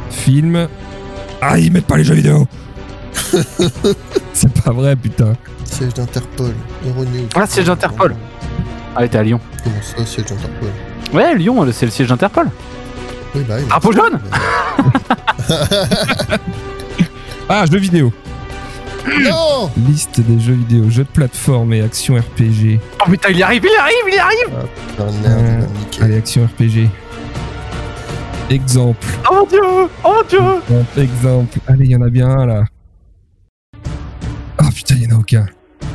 Film. 0.10 0.68
Ah, 1.42 1.60
ils 1.60 1.72
mettent 1.72 1.86
pas 1.86 1.98
les 1.98 2.04
jeux 2.04 2.16
vidéo. 2.16 2.48
c'est 4.34 4.54
pas 4.64 4.72
vrai, 4.72 4.96
putain. 4.96 5.34
Siège 5.66 5.94
d'Interpol. 5.94 6.54
Euronews. 6.86 7.28
Ah, 7.36 7.46
siège 7.46 7.66
d'Interpol. 7.66 8.16
Ah, 8.96 9.08
t'es 9.08 9.18
à 9.18 9.24
Lyon. 9.24 9.40
Comment 9.64 9.82
ça, 9.82 10.06
siège 10.06 10.26
d'Interpol? 10.26 10.70
Ouais, 11.14 11.36
Lyon, 11.36 11.66
c'est 11.72 11.86
le 11.86 11.92
siège 11.92 12.08
d'Interpol. 12.08 12.50
Oui, 13.36 13.44
bah 13.48 13.56
oui. 13.58 13.66
Drapeau 13.68 13.92
jaune 13.92 14.20
Ah, 17.50 17.66
jeux 17.72 17.80
vidéo. 17.80 18.12
Non 19.22 19.72
Liste 19.88 20.20
des 20.20 20.40
jeux 20.40 20.54
vidéo, 20.54 20.90
jeux 20.90 21.04
de 21.04 21.10
plateforme 21.10 21.74
et 21.74 21.82
action 21.82 22.16
RPG. 22.16 22.80
Oh 23.02 23.10
putain, 23.10 23.30
il 23.30 23.38
y 23.38 23.44
arrive, 23.44 23.64
il 23.66 23.72
y 23.72 23.78
arrive, 23.78 23.96
il 24.08 24.14
y 24.16 24.18
arrive 24.20 24.68
Putain, 24.90 25.12
merde, 25.24 25.70
il 25.74 25.80
niquer. 25.80 26.04
Allez, 26.04 26.18
action 26.18 26.46
RPG. 26.46 26.90
Exemple. 28.52 29.08
Oh 29.30 29.36
mon 29.36 29.46
dieu 29.46 29.62
Oh 30.04 30.14
mon 30.16 30.24
dieu 30.28 30.40
Exemple, 30.40 31.00
exemple. 31.00 31.60
Allez, 31.68 31.86
il 31.86 31.92
y 31.92 31.96
en 31.96 32.02
a 32.02 32.10
bien 32.10 32.30
un 32.30 32.46
là. 32.46 32.64
Ah 35.00 35.04
il 35.06 35.10
y 35.10 35.14
en 35.14 35.16
a 35.18 35.20
aucun. 35.20 35.46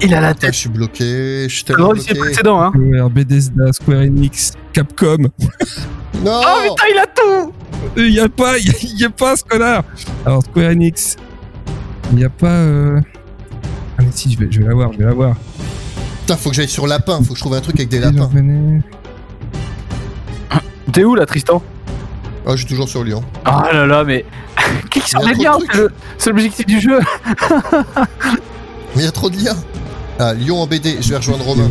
Il 0.01 0.15
a 0.15 0.21
la 0.21 0.29
Ah, 0.29 0.35
tête. 0.35 0.53
je 0.55 0.59
suis 0.61 0.69
bloqué, 0.69 1.45
je 1.45 1.49
suis 1.49 1.59
C'est 1.59 1.65
tellement 1.67 1.85
drôle, 1.89 2.01
c'est 2.01 2.09
le 2.11 2.15
bloqué. 2.15 2.29
précédent, 2.31 2.61
hein. 2.63 2.73
Square, 2.75 3.11
Bethesda, 3.11 3.73
Square 3.73 3.99
Enix, 4.01 4.53
Capcom. 4.73 5.17
Non 6.25 6.41
Oh 6.43 6.61
putain, 6.63 6.85
il 6.93 6.99
a 6.99 7.07
tout 7.07 7.53
Il 7.97 8.11
y 8.11 8.21
a 8.21 8.29
pas, 8.29 8.59
il 8.59 8.99
y 9.01 9.05
a, 9.05 9.11
pas 9.11 9.37
ce 9.37 9.45
connard. 9.45 9.85
Alors 10.25 10.43
Square 10.43 10.71
Enix. 10.71 11.17
Il 12.13 12.21
y 12.21 12.25
a 12.25 12.29
pas. 12.31 12.47
Euh... 12.49 13.01
Ah 13.99 14.03
mais 14.03 14.09
si, 14.13 14.33
je 14.33 14.39
vais, 14.39 14.47
je 14.51 14.61
vais 14.61 14.67
l'avoir, 14.69 14.93
je 14.93 14.99
vais 14.99 15.05
l'avoir. 15.05 15.37
Putain, 16.21 16.37
faut 16.37 16.51
que 16.51 16.57
j'aille 16.57 16.69
sur 16.69 16.87
lapin, 16.87 17.19
faut 17.23 17.33
que 17.33 17.39
je 17.39 17.41
trouve 17.41 17.55
un 17.55 17.61
truc 17.61 17.77
avec 17.77 17.89
des 17.89 18.01
lapins. 18.01 18.31
T'es 20.93 21.05
où 21.05 21.15
là, 21.15 21.27
Tristan? 21.27 21.63
Ah, 22.47 22.53
je 22.53 22.57
suis 22.59 22.67
toujours 22.67 22.89
sur 22.89 23.05
Lyon. 23.05 23.23
Oh 23.47 23.51
là 23.73 23.87
là, 23.87 24.05
mais. 24.05 24.25
Clique 24.91 25.07
sur 25.09 25.21
Il 25.23 25.27
y 25.27 25.29
a 25.29 25.33
les 25.33 25.43
liens, 25.45 25.53
trucs. 25.53 25.73
c'est 25.73 25.79
le- 25.79 25.93
c'est 26.19 26.31
l'objectif 26.31 26.67
du 26.67 26.81
jeu. 26.81 27.01
Mais 28.95 29.03
il 29.03 29.05
y 29.05 29.09
a 29.09 29.13
trop 29.13 29.31
de 29.31 29.37
liens. 29.37 29.57
Ah, 30.19 30.35
Lyon 30.35 30.61
en 30.61 30.67
BD, 30.67 30.99
je 31.01 31.11
vais 31.11 31.17
rejoindre 31.17 31.45
Romain. 31.45 31.69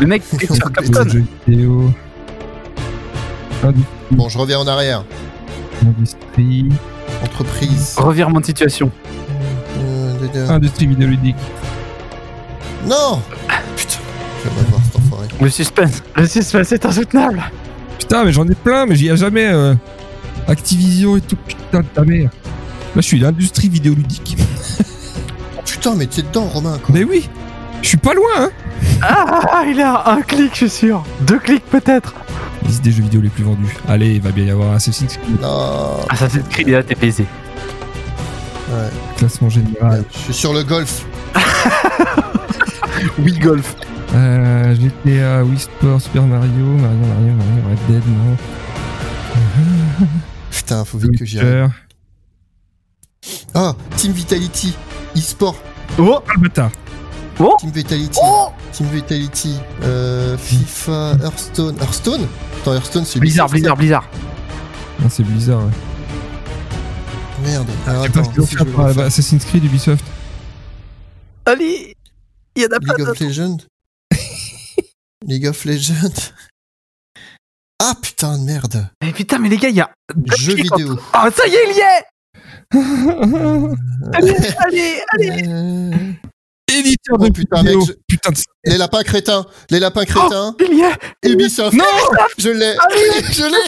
Le 0.00 0.06
mec, 0.06 0.22
clique 0.28 0.52
sur 0.54 0.70
Capcom. 0.72 1.04
Bon, 4.10 4.28
je 4.28 4.38
reviens 4.38 4.58
en 4.58 4.66
arrière. 4.66 5.04
industrie, 5.82 6.68
Entreprise. 7.22 7.94
Revirement 7.96 8.40
de 8.40 8.46
situation. 8.46 8.90
Euh, 9.78 10.14
de- 10.18 10.26
de- 10.38 10.50
industrie 10.50 10.86
vidéoludique. 10.86 11.36
Non 12.86 13.20
Putain, 13.76 13.98
je 14.44 14.48
vais 14.50 14.54
m'avoir 14.56 14.80
cet 14.84 14.96
enfoiré. 14.96 15.26
Le 15.40 15.48
suspense. 15.48 16.02
Le 16.16 16.26
suspense 16.26 16.72
est 16.72 16.84
insoutenable. 16.84 17.42
Putain, 17.98 18.24
mais 18.24 18.32
j'en 18.32 18.46
ai 18.46 18.54
plein, 18.54 18.84
mais 18.86 18.94
j'y 18.96 19.08
ai 19.08 19.16
jamais. 19.16 19.46
euh, 19.46 19.74
Activision 20.46 21.16
et 21.16 21.22
tout. 21.22 21.36
Putain 21.46 21.80
de 21.80 21.86
ta 21.86 22.02
mère. 22.04 22.30
Là, 22.94 23.00
je 23.00 23.00
suis 23.00 23.18
l'industrie 23.18 23.68
vidéoludique. 23.70 24.36
Putain, 25.66 25.94
mais 25.94 26.06
t'es 26.06 26.22
dedans, 26.22 26.44
Romain, 26.44 26.78
quoi. 26.78 26.94
Mais 26.94 27.04
oui, 27.04 27.28
je 27.82 27.88
suis 27.88 27.96
pas 27.96 28.14
loin, 28.14 28.30
hein. 28.38 28.50
Ah, 29.02 29.64
il 29.68 29.80
a 29.80 30.10
un 30.10 30.22
clic, 30.22 30.52
je 30.52 30.66
suis 30.66 30.70
sûr. 30.70 31.04
Deux 31.22 31.38
clics 31.38 31.64
peut-être. 31.66 32.14
Liste 32.66 32.82
des 32.82 32.92
jeux 32.92 33.02
vidéo 33.02 33.20
les 33.20 33.28
plus 33.28 33.44
vendus. 33.44 33.74
Allez, 33.88 34.14
il 34.14 34.22
va 34.22 34.30
bien 34.30 34.44
y 34.44 34.50
avoir 34.50 34.72
Assassin's 34.72 35.16
Creed. 35.16 35.40
Non. 35.40 35.98
Assassin's 36.08 36.48
Creed, 36.48 36.68
là, 36.68 36.82
t'es 36.82 36.94
baisé. 36.94 37.26
Ouais. 38.70 38.88
Classement 39.16 39.50
général. 39.50 40.04
Je 40.12 40.18
suis 40.18 40.34
sur 40.34 40.52
le 40.54 40.62
golf. 40.62 41.04
Oui, 43.18 43.32
golf. 43.38 43.76
Euh, 44.14 44.74
GTA, 44.74 45.44
Wii 45.44 45.58
Sport, 45.58 46.00
Super 46.00 46.22
Mario, 46.22 46.48
Mario, 46.50 46.96
Mario, 47.06 47.32
Mario, 47.34 47.68
Red 47.68 47.78
Dead, 47.88 48.02
non. 48.06 48.36
Putain, 50.50 50.84
faut 50.84 50.98
vite 50.98 51.18
que 51.18 51.24
j'y 51.24 51.38
arrive. 51.40 51.70
Ah, 53.54 53.74
Team 53.96 54.12
Vitality. 54.12 54.74
E-sport. 55.16 55.56
Oh, 55.98 56.20
Ah, 56.26 56.32
le 56.36 56.40
bâtard. 56.42 56.70
Team 57.60 57.70
Vitality. 57.72 58.18
oh 58.22 58.48
Team 58.72 58.86
Vitality. 58.88 59.56
Euh, 59.82 60.36
FIFA, 60.38 61.16
Hearthstone. 61.22 61.76
Hearthstone? 61.80 62.26
Attends, 62.60 62.74
Hearthstone, 62.74 63.04
c'est 63.04 63.18
Blizzard, 63.18 63.46
Ubisoft, 63.48 63.76
Blizzard, 63.76 63.76
Blizzard. 63.76 64.08
Non, 65.00 65.08
c'est 65.10 65.22
Blizzard, 65.24 65.58
ouais. 65.64 65.70
Merde. 67.42 67.68
Alors 67.86 68.04
attends, 68.04 68.24
si 68.24 68.56
je. 68.56 69.00
Assassin's 69.00 69.44
Creed, 69.44 69.64
Ubisoft. 69.64 70.04
Allez, 71.46 71.94
il 72.56 72.62
y 72.62 72.66
en 72.66 72.68
a 72.68 72.80
pas 72.80 72.94
League 72.96 73.08
of. 73.08 73.18
Legends? 73.20 73.56
League 75.26 75.46
of 75.46 75.64
Legends? 75.64 76.32
Ah 77.82 77.94
putain 78.00 78.38
de 78.38 78.44
merde. 78.44 78.88
Mais 79.02 79.12
putain, 79.12 79.38
mais 79.38 79.48
les 79.48 79.56
gars, 79.58 79.68
il 79.68 79.76
y 79.76 79.80
a. 79.80 79.90
deux 80.14 80.36
Jeux 80.36 80.54
vidéo. 80.54 80.96
Oh, 81.14 81.28
ça 81.34 81.46
y 81.46 81.54
est, 81.54 81.70
il 81.70 81.76
y 81.76 81.80
est 81.80 82.04
Allez, 82.72 84.34
allez, 84.58 85.02
allez 85.12 85.42
Éditeur 86.76 87.16
Oh, 87.20 87.24
de 87.24 87.30
putain, 87.32 87.62
vidéo. 87.62 87.78
mec, 87.80 87.88
je- 87.88 87.92
Putain 88.08 88.30
de... 88.30 88.36
Les 88.64 88.78
lapins 88.78 89.02
crétins. 89.02 89.44
Les 89.70 89.78
lapins 89.80 90.04
crétins. 90.04 90.56
Il 90.60 90.78
y 90.78 90.82
est 90.82 91.32
Ubisoft. 91.32 91.76
Non 91.76 91.84
Je 92.38 92.48
l'ai. 92.50 92.64
Allez, 92.64 93.22
Je 93.32 93.44
l'ai. 93.44 93.64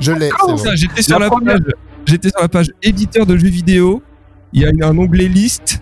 Je 0.00 0.12
l'ai. 0.12 0.28
c'est 0.30 0.46
bon. 0.46 0.56
Ça, 0.58 0.74
J'étais 0.76 1.02
sur 1.02 1.18
La 1.18 1.28
page. 1.30 1.60
J'étais 2.06 2.28
sur 2.28 2.40
la 2.40 2.48
page 2.48 2.70
éditeur 2.82 3.26
de 3.26 3.36
jeux 3.36 3.48
vidéo. 3.48 4.02
Il 4.52 4.62
y 4.62 4.66
a 4.82 4.88
un 4.88 4.96
onglet 4.98 5.26
liste. 5.28 5.80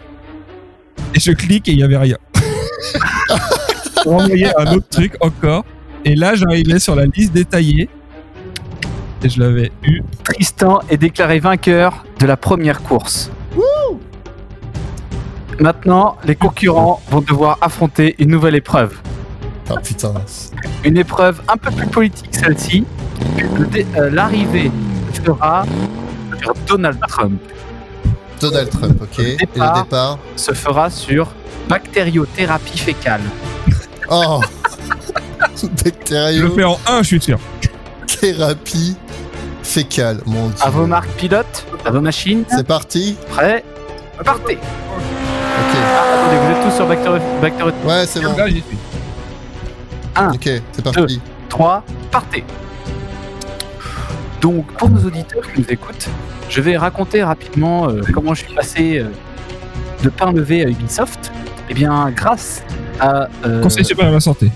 Et 1.15 1.21
je 1.21 1.33
clique 1.33 1.69
et 1.69 1.73
il 1.73 1.79
y 1.81 1.83
avait 1.83 1.99
rien. 1.99 2.17
Pour 4.03 4.15
envoyer 4.15 4.49
un 4.59 4.73
autre 4.75 4.89
truc 4.89 5.15
encore. 5.21 5.65
Et 6.05 6.15
là, 6.15 6.35
j'arrivais 6.35 6.79
sur 6.79 6.95
la 6.95 7.05
liste 7.07 7.33
détaillée. 7.33 7.89
Et 9.25 9.31
je 9.31 9.41
l'avais 9.41 9.73
eu. 9.83 10.03
Tristan 10.23 10.81
est 10.91 10.99
déclaré 10.99 11.39
vainqueur 11.39 12.05
de 12.21 12.27
la 12.27 12.37
première 12.37 12.83
course. 12.83 13.31
Maintenant, 15.61 16.17
les 16.25 16.35
concurrents 16.35 17.01
vont 17.11 17.21
devoir 17.21 17.59
affronter 17.63 18.17
une 18.19 18.31
nouvelle 18.31 18.55
épreuve. 18.55 18.99
Ah 19.71 19.77
putain. 19.83 20.13
Une 20.85 20.99
épreuve 20.99 21.41
un 21.49 21.57
peu 21.57 21.71
plus 21.71 21.87
politique 21.87 22.35
celle-ci. 22.35 22.85
Le 23.39 23.69
euh, 23.97 24.11
L'arrivée 24.11 24.71
sera 25.25 25.65
sur 26.43 26.55
Donald 26.67 26.99
Trump. 27.09 27.41
Donald 28.41 28.69
Trump, 28.69 29.01
ok. 29.01 29.19
Et 29.21 29.37
le 29.55 29.83
départ. 29.83 30.19
Se 30.37 30.53
fera 30.53 30.91
sur 30.91 31.33
bactériothérapie 31.69 32.79
fécale. 32.79 33.23
Oh. 34.11 34.41
Je 35.57 36.43
le 36.43 36.51
fais 36.51 36.65
en 36.65 36.79
1, 36.87 37.03
je 37.03 37.07
suis 37.07 37.21
sûr. 37.21 37.39
Thérapie 38.07 38.97
fécale. 39.65 40.19
Mon 40.27 40.49
dieu. 40.49 40.57
À 40.63 40.71
vos 40.71 40.87
marques 40.87 41.11
pilotes, 41.17 41.67
à 41.85 41.91
vos 41.91 42.01
machines, 42.01 42.45
C'est 42.49 42.67
parti. 42.67 43.17
prêts 43.31 43.65
Partez 44.25 44.55
Ok. 44.55 45.77
Ah, 45.77 46.03
Attendez, 46.15 46.37
vous 46.39 46.51
êtes 46.53 46.65
tous 46.71 46.77
sur 46.77 46.87
bactério... 46.87 47.73
Ouais, 47.85 48.07
c'est 48.07 48.21
bon. 48.21 48.37
Là, 48.37 48.49
j'y 48.49 48.63
suis. 48.63 48.79
Ok, 50.17 50.63
c'est 50.73 50.83
parti. 50.85 51.21
3, 51.49 51.85
partez. 52.11 52.45
Donc, 54.41 54.67
pour 54.75 54.91
nos 54.91 55.05
auditeurs 55.05 55.43
qui 55.53 55.61
nous 55.63 55.67
écoutent, 55.69 56.09
je 56.51 56.61
vais 56.61 56.77
raconter 56.77 57.23
rapidement 57.23 57.89
euh, 57.89 58.03
comment 58.13 58.35
je 58.35 58.45
suis 58.45 58.55
passé 58.55 58.99
euh, 58.99 59.09
de 60.03 60.09
pain 60.11 60.33
levé 60.33 60.65
à 60.65 60.69
Ubisoft. 60.69 61.33
Eh 61.71 61.75
bien, 61.75 62.11
grâce 62.11 62.63
à, 63.01 63.29
euh, 63.47 63.63
Conseil 63.63 63.85
supérieur 63.85 64.13
à 64.13 64.17
la 64.17 64.21
santé. 64.21 64.51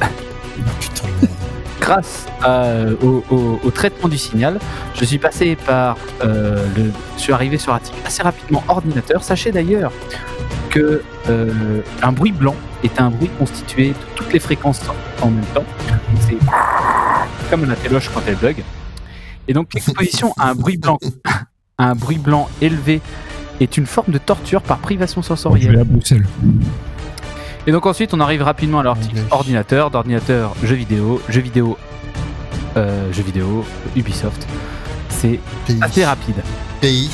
Putain 0.80 1.06
de 1.06 1.26
merde. 1.26 1.41
Grâce 1.82 2.26
euh, 2.46 2.94
au, 3.02 3.70
traitement 3.72 4.08
du 4.08 4.16
signal, 4.16 4.58
je 4.94 5.04
suis 5.04 5.18
passé 5.18 5.56
par 5.56 5.96
euh, 6.22 6.64
le, 6.76 6.92
je 7.16 7.22
suis 7.22 7.32
arrivé 7.32 7.58
sur 7.58 7.78
titre 7.80 7.98
assez 8.06 8.22
rapidement 8.22 8.62
ordinateur. 8.68 9.24
Sachez 9.24 9.50
d'ailleurs 9.50 9.92
que 10.70 11.02
euh, 11.28 11.80
un 12.02 12.12
bruit 12.12 12.30
blanc 12.32 12.54
est 12.84 13.00
un 13.00 13.10
bruit 13.10 13.30
constitué 13.36 13.88
de 13.88 13.94
toutes 14.14 14.32
les 14.32 14.38
fréquences 14.38 14.80
en 15.20 15.30
même 15.30 15.44
temps. 15.46 15.64
C'est 16.20 16.38
comme 17.50 17.68
la 17.68 17.74
téloche 17.74 18.10
quand 18.14 18.22
elle 18.26 18.36
bug. 18.36 18.62
Et 19.48 19.52
donc 19.52 19.74
l'exposition 19.74 20.32
à 20.38 20.50
un 20.50 20.54
bruit 20.54 20.76
blanc, 20.76 20.98
un 21.78 21.94
bruit 21.96 22.18
blanc 22.18 22.48
élevé 22.60 23.00
est 23.60 23.76
une 23.76 23.86
forme 23.86 24.12
de 24.12 24.18
torture 24.18 24.62
par 24.62 24.78
privation 24.78 25.20
sensorielle. 25.20 25.84
Et 27.66 27.72
donc 27.72 27.86
ensuite, 27.86 28.12
on 28.12 28.20
arrive 28.20 28.42
rapidement 28.42 28.80
à 28.80 28.82
l'article 28.82 29.20
ordinateur, 29.30 29.90
d'ordinateur, 29.90 30.54
jeux 30.62 30.74
vidéo, 30.74 31.22
jeux 31.28 31.40
vidéo, 31.40 31.78
euh, 32.76 33.12
jeux 33.12 33.22
vidéo, 33.22 33.64
Ubisoft. 33.94 34.46
C'est 35.10 35.38
assez 35.80 36.04
rapide. 36.04 36.36
Pays. 36.80 37.10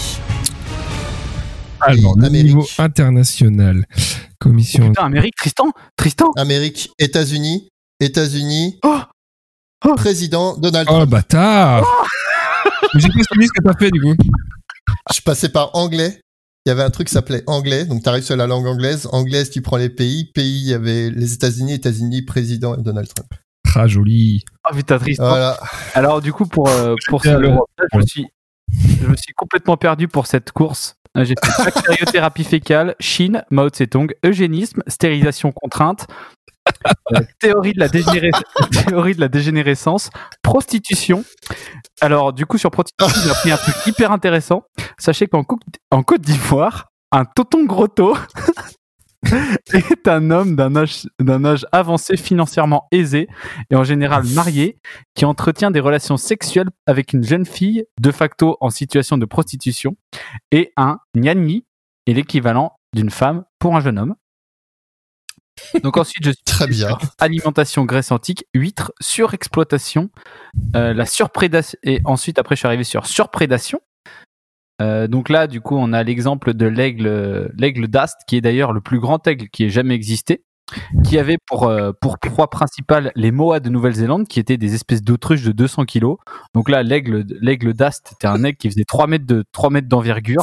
Alors, 1.80 2.14
Amérique. 2.18 2.46
niveau 2.46 2.66
international. 2.78 3.84
Oh, 3.90 4.00
Commission. 4.40 4.88
putain, 4.88 5.04
Amérique, 5.04 5.34
Tristan 5.36 5.70
Tristan 5.96 6.30
Amérique, 6.36 6.90
États-Unis, 6.98 7.68
États-Unis, 8.00 8.78
Oh 8.84 9.00
Oh 9.84 9.94
président 9.94 10.56
Donald 10.56 10.88
Oh, 10.90 10.94
Trump. 10.94 11.10
bâtard 11.10 11.84
Mais 12.94 13.00
J'ai 13.00 13.08
pas 13.08 13.22
suivi 13.30 13.46
ce 13.46 13.52
que 13.52 13.62
t'as 13.62 13.78
fait, 13.78 13.90
du 13.90 14.00
coup. 14.00 14.14
Je 15.14 15.20
passais 15.20 15.50
par 15.50 15.70
anglais. 15.74 16.20
Il 16.68 16.72
y 16.72 16.72
avait 16.72 16.82
un 16.82 16.90
truc 16.90 17.06
qui 17.06 17.14
s'appelait 17.14 17.42
anglais, 17.46 17.86
donc 17.86 18.02
t'arrives 18.02 18.24
sur 18.24 18.36
la 18.36 18.46
langue 18.46 18.66
anglaise. 18.66 19.08
Anglaise, 19.10 19.48
tu 19.48 19.62
prends 19.62 19.78
les 19.78 19.88
pays. 19.88 20.26
Pays, 20.34 20.60
il 20.64 20.68
y 20.68 20.74
avait 20.74 21.08
les 21.08 21.32
États-Unis, 21.32 21.72
États-Unis, 21.72 22.20
président 22.20 22.76
et 22.76 22.82
Donald 22.82 23.08
Trump. 23.08 23.32
Ah, 23.74 23.86
joli. 23.86 24.44
Oh 24.70 24.74
putain, 24.74 24.98
Tristan. 24.98 25.30
Voilà. 25.30 25.58
Alors 25.94 26.20
du 26.20 26.30
coup, 26.30 26.44
pour, 26.44 26.68
euh, 26.68 26.94
pour 27.08 27.22
l'Europe. 27.24 27.70
je 27.90 27.96
me 27.96 28.02
suis, 28.02 28.26
je 29.00 29.06
me 29.06 29.16
suis 29.16 29.32
complètement 29.32 29.78
perdu 29.78 30.08
pour 30.08 30.26
cette 30.26 30.52
course. 30.52 30.96
Euh, 31.16 31.24
J'ai 31.24 31.36
fait 31.42 31.64
bactériothérapie 31.64 32.44
fécale, 32.44 32.94
Chine, 33.00 33.44
Mao 33.50 33.70
Tse-tung, 33.70 34.12
eugénisme, 34.22 34.82
stérilisation 34.88 35.52
contrainte, 35.52 36.06
théorie, 37.40 37.72
de 37.72 37.80
la 37.80 37.88
théorie 37.88 39.14
de 39.14 39.20
la 39.20 39.28
dégénérescence, 39.28 40.10
prostitution. 40.42 41.24
Alors 42.00 42.32
du 42.32 42.46
coup, 42.46 42.58
sur 42.58 42.70
prostitution, 42.70 43.20
j'ai 43.24 43.30
appris 43.30 43.50
un 43.50 43.56
truc 43.56 43.74
hyper 43.86 44.12
intéressant. 44.12 44.64
Sachez 44.98 45.26
qu'en 45.26 45.42
Côte- 45.44 45.60
en 45.90 46.02
Côte 46.02 46.20
d'Ivoire, 46.22 46.88
un 47.12 47.24
toton 47.24 47.64
grotto 47.64 48.16
est 49.72 50.06
un 50.06 50.30
homme 50.30 50.54
d'un 50.56 50.76
âge, 50.76 51.06
d'un 51.20 51.44
âge 51.44 51.66
avancé 51.72 52.16
financièrement 52.16 52.86
aisé 52.92 53.28
et 53.70 53.74
en 53.76 53.84
général 53.84 54.24
marié 54.34 54.78
qui 55.14 55.24
entretient 55.24 55.70
des 55.70 55.80
relations 55.80 56.16
sexuelles 56.16 56.68
avec 56.86 57.12
une 57.12 57.24
jeune 57.24 57.44
fille 57.46 57.84
de 58.00 58.12
facto 58.12 58.56
en 58.60 58.70
situation 58.70 59.18
de 59.18 59.24
prostitution 59.24 59.96
et 60.52 60.72
un 60.76 60.98
nyani 61.16 61.64
est 62.06 62.12
l'équivalent 62.12 62.76
d'une 62.94 63.10
femme 63.10 63.44
pour 63.58 63.76
un 63.76 63.80
jeune 63.80 63.98
homme. 63.98 64.14
Donc 65.82 65.96
ensuite 65.96 66.24
je 66.24 66.30
suis 66.30 66.44
Très 66.44 66.66
bien. 66.66 66.98
alimentation 67.18 67.84
graisse 67.84 68.10
antique, 68.10 68.44
huîtres, 68.54 68.92
surexploitation, 69.00 70.10
euh, 70.76 70.92
la 70.92 71.06
surprédation 71.06 71.78
et 71.82 72.00
ensuite 72.04 72.38
après 72.38 72.56
je 72.56 72.60
suis 72.60 72.66
arrivé 72.66 72.84
sur 72.84 73.06
surprédation. 73.06 73.80
Euh, 74.80 75.08
donc 75.08 75.28
là 75.28 75.46
du 75.46 75.60
coup 75.60 75.76
on 75.76 75.92
a 75.92 76.02
l'exemple 76.02 76.54
de 76.54 76.66
l'aigle 76.66 77.50
l'aigle 77.56 77.88
d'Ast 77.88 78.16
qui 78.28 78.36
est 78.36 78.40
d'ailleurs 78.40 78.72
le 78.72 78.80
plus 78.80 79.00
grand 79.00 79.26
aigle 79.26 79.48
qui 79.48 79.64
ait 79.64 79.70
jamais 79.70 79.94
existé 79.94 80.44
qui 81.04 81.18
avait 81.18 81.38
pour 81.46 81.64
euh, 81.64 81.92
pour 82.00 82.18
proie 82.18 82.50
principale 82.50 83.12
les 83.14 83.30
moas 83.30 83.60
de 83.60 83.70
Nouvelle-Zélande 83.70 84.28
qui 84.28 84.40
étaient 84.40 84.56
des 84.56 84.74
espèces 84.74 85.02
d'autruches 85.02 85.42
de 85.42 85.52
200 85.52 85.84
kilos. 85.84 86.18
Donc 86.54 86.68
là 86.68 86.82
l'aigle 86.82 87.24
l'aigle 87.40 87.74
d'Ast 87.74 88.12
était 88.12 88.26
un 88.26 88.44
aigle 88.44 88.58
qui 88.58 88.68
faisait 88.70 88.84
3 88.86 89.06
mètres 89.06 89.26
de 89.26 89.44
3 89.52 89.70
mètres 89.70 89.88
d'envergure. 89.88 90.42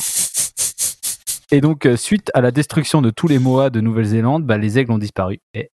Et 1.52 1.62
donc 1.62 1.86
euh, 1.86 1.96
suite 1.96 2.32
à 2.34 2.42
la 2.42 2.52
destruction 2.52 3.02
de 3.02 3.10
tous 3.10 3.28
les 3.28 3.40
moas 3.40 3.70
de 3.70 3.82
Nouvelle-Zélande, 3.82 4.46
bah, 4.46 4.58
les 4.58 4.80
aigles 4.80 4.92
ont 4.92 4.98
disparu. 4.98 5.40
Et 5.54 5.70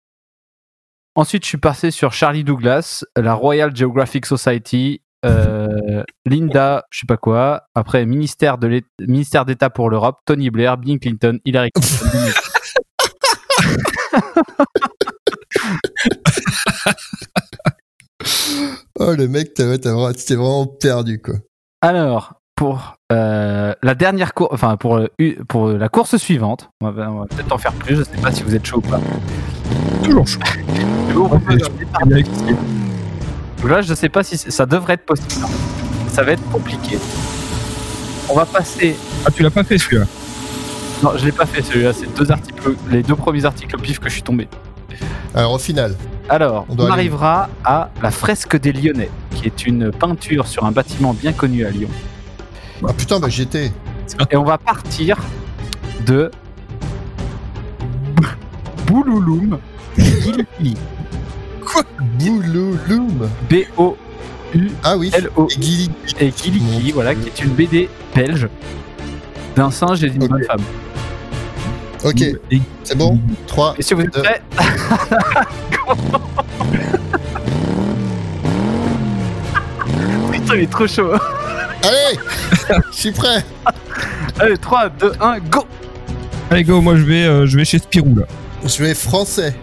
Ensuite, 1.17 1.43
je 1.45 1.49
suis 1.49 1.59
passé 1.59 1.91
sur 1.91 2.13
Charlie 2.13 2.45
Douglas, 2.45 3.05
la 3.17 3.35
Royal 3.35 3.75
Geographic 3.75 4.27
Society, 4.27 5.03
euh, 5.25 6.05
Linda, 6.25 6.85
je 6.91 7.01
sais 7.01 7.07
pas 7.07 7.17
quoi. 7.17 7.65
Après, 7.75 8.07
ministère 8.07 8.59
de 8.59 8.81
ministère 9.01 9.45
d'État 9.45 9.71
pour 9.71 9.91
l'Europe, 9.91 10.21
Tony 10.25 10.51
Blair, 10.51 10.79
Bill 10.79 11.01
Clinton, 11.01 11.39
Hillary 11.45 11.71
Clinton. 11.73 12.09
Oh, 18.99 19.15
le 19.15 19.29
mec, 19.29 19.55
t'es 19.55 19.65
vraiment 19.65 20.67
perdu, 20.67 21.23
quoi. 21.23 21.37
Alors, 21.81 22.40
pour 22.61 22.97
euh, 23.11 23.73
la 23.83 23.95
dernière 23.95 24.35
course, 24.35 24.51
enfin 24.53 24.77
pour, 24.77 24.99
euh, 24.99 25.09
pour 25.49 25.69
la 25.69 25.89
course 25.89 26.19
suivante. 26.19 26.69
On 26.83 26.91
va, 26.91 27.11
peut-être 27.31 27.51
en 27.51 27.57
faire 27.57 27.73
plus, 27.73 27.97
je 27.97 28.03
sais 28.03 28.21
pas 28.23 28.31
si 28.31 28.43
vous 28.43 28.55
êtes 28.55 28.67
chaud 28.67 28.77
ou 28.77 28.81
pas. 28.83 29.01
Toujours 30.05 30.27
chaud. 30.27 30.41
Là, 33.67 33.81
je 33.81 33.95
sais 33.95 34.11
pas 34.11 34.23
si 34.23 34.37
ça 34.37 34.67
devrait 34.67 34.93
être 34.93 35.07
possible. 35.07 35.47
Ça 36.09 36.23
va 36.23 36.33
être 36.33 36.47
compliqué. 36.51 36.99
On 38.29 38.35
va 38.35 38.45
passer. 38.45 38.95
Ah, 39.25 39.31
tu 39.31 39.43
l'as 39.43 39.51
pas 39.51 39.65
fait 39.65 39.79
celui-là 39.79 40.05
Non, 41.03 41.13
je 41.17 41.25
l'ai 41.25 41.33
pas 41.33 41.47
fait 41.47 41.63
celui-là. 41.63 41.95
C'est 41.95 42.15
deux 42.15 42.31
articles, 42.31 42.75
les 42.91 43.03
deux 43.03 43.17
premiers 43.17 43.47
articles 43.47 43.75
au 43.75 43.79
pif 43.79 44.01
que 44.01 44.11
je 44.11 44.15
suis 44.17 44.23
tombé. 44.23 44.49
Alors 45.35 45.53
au 45.53 45.59
final, 45.59 45.97
Alors, 46.29 46.67
On 46.69 46.91
arrivera 46.91 47.49
à 47.65 47.89
la 48.03 48.11
fresque 48.11 48.61
des 48.61 48.75
Lyonnais, 48.75 49.09
qui 49.35 49.47
est 49.47 49.67
une 49.67 49.91
peinture 49.91 50.47
sur 50.47 50.67
un 50.67 50.73
bâtiment 50.73 51.15
bien 51.15 51.33
connu 51.33 51.65
à 51.65 51.71
Lyon. 51.71 51.89
Ah 52.87 52.93
putain, 52.93 53.21
bah 53.21 53.29
j'y 53.29 53.43
étais. 53.43 53.71
Et 54.31 54.37
on 54.37 54.45
va 54.45 54.59
partir 54.59 55.17
de 56.07 56.31
Boulouloum 58.87 59.59
Gili. 59.97 60.77
Boulouloum. 62.19 63.29
B-O-U-L-O 63.49 63.97
Ah 64.83 64.97
oui. 64.97 65.13
Et 66.21 66.33
voilà, 66.93 67.15
qui 67.15 67.29
est 67.29 67.41
une 67.45 67.51
BD 67.51 67.89
belge 68.15 68.49
d'un 69.55 69.71
singe 69.71 70.03
et 70.03 70.11
d'une 70.11 70.27
bonne 70.27 70.43
femme. 70.45 70.63
Ok, 72.05 72.25
c'est 72.83 72.97
bon? 72.97 73.21
3. 73.47 73.75
Et 73.79 73.83
si 73.83 73.95
vous 73.95 74.01
êtes 74.01 74.11
prêts? 74.11 74.43
Putain, 80.33 80.55
il 80.55 80.63
est 80.63 80.71
trop 80.71 80.87
chaud. 80.87 81.13
Allez 81.83 82.19
Je 82.93 82.97
suis 82.97 83.13
prêt 83.13 83.45
Allez, 84.39 84.57
3, 84.59 84.89
2, 84.91 85.13
1, 85.21 85.39
go 85.51 85.61
Allez, 86.51 86.65
go, 86.65 86.81
moi 86.81 86.97
je 86.97 87.03
vais, 87.03 87.25
euh, 87.25 87.47
je 87.47 87.57
vais 87.57 87.65
chez 87.65 87.79
Spirou 87.79 88.15
là. 88.17 88.25
Je 88.65 88.83
vais 88.83 88.95
français. 88.95 89.55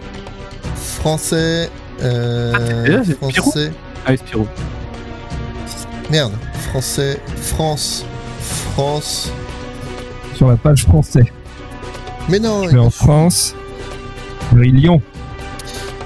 Français. 0.74 1.68
Euh, 2.02 2.52
c'est 2.54 2.82
déjà, 2.84 3.04
c'est 3.04 3.12
Spirou 3.12 3.30
français. 3.50 3.72
Allez, 4.06 4.16
Spirou. 4.16 4.46
Merde. 6.10 6.32
Français. 6.70 7.20
France. 7.36 8.04
France. 8.40 9.30
Sur 10.34 10.48
la 10.48 10.56
page 10.56 10.84
français. 10.84 11.24
Mais 12.28 12.38
non 12.38 12.64
Je 12.64 12.70
vais 12.70 12.78
en 12.78 12.90
France. 12.90 13.54
Je 14.52 14.58
vais 14.58 14.68
à 14.68 14.70
Lyon. 14.70 15.02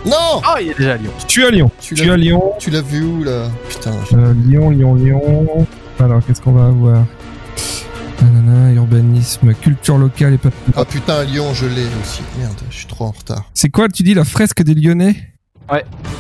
Non 0.05 0.41
Oh, 0.45 0.59
il 0.61 0.71
est 0.71 0.79
déjà 0.79 0.95
à 0.95 0.97
Lyon. 0.97 1.13
Je 1.27 1.31
suis 1.33 1.45
à 1.45 1.51
Lyon. 1.51 1.71
Tu 1.81 1.95
Je 1.95 2.01
suis 2.01 2.09
l'as 2.09 2.15
à 2.15 2.17
Lyon. 2.17 2.53
Tu 2.59 2.71
l'as 2.71 2.81
vu 2.83 3.03
où 3.05 3.23
là? 3.23 3.45
Putain. 3.69 3.93
je- 4.11 4.17
Euh, 4.17 4.35
Lyon, 4.47 4.71
Lyon, 4.71 4.95
Lyon. 4.97 5.67
Alors, 6.03 6.21
qu'est-ce 6.27 6.41
qu'on 6.41 6.53
va 6.53 6.67
avoir 6.67 7.05
Nanana, 8.23 8.73
urbanisme, 8.73 9.55
culture 9.55 9.99
locale 9.99 10.35
et 10.35 10.39
pas. 10.39 10.51
Ah 10.77 10.85
putain, 10.85 11.25
Lyon, 11.25 11.55
je 11.55 11.67
l'ai 11.67 11.87
aussi. 12.03 12.23
Merde, 12.39 12.61
je 12.71 12.77
suis 12.77 12.87
trop 12.87 13.07
en 13.07 13.11
retard. 13.11 13.51
C'est 13.55 13.69
quoi, 13.71 13.89
tu 13.89 14.03
dis, 14.03 14.15
la 14.15 14.25
fresque 14.25 14.63
des 14.63 14.75
Lyonnais? 14.75 15.17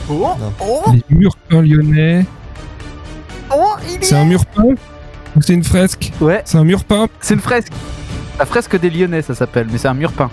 Oh, 0.08 0.30
oh, 0.60 0.92
Les 0.92 1.02
murs 1.16 1.36
peints 1.48 1.62
lyonnais. 1.62 2.24
oh, 3.54 3.74
il 3.88 4.02
C'est 4.04 4.16
un 4.16 4.24
mur 4.24 4.46
peint 4.46 4.64
Ou 5.36 5.42
c'est 5.42 5.54
une 5.54 5.64
fresque? 5.64 6.12
Ouais, 6.20 6.42
C'est 6.44 6.58
un 6.58 6.64
mur 6.64 6.84
peint 6.84 7.06
c'est 7.20 7.34
une 7.34 7.40
fresque. 7.40 7.72
La 8.38 8.46
fresque 8.46 8.78
des 8.80 8.88
Lyonnais, 8.90 9.22
ça 9.22 9.34
s'appelle, 9.34 9.68
mais 9.70 9.78
c'est 9.78 9.88
un 9.88 9.94
mur 9.94 10.12
peint. 10.12 10.30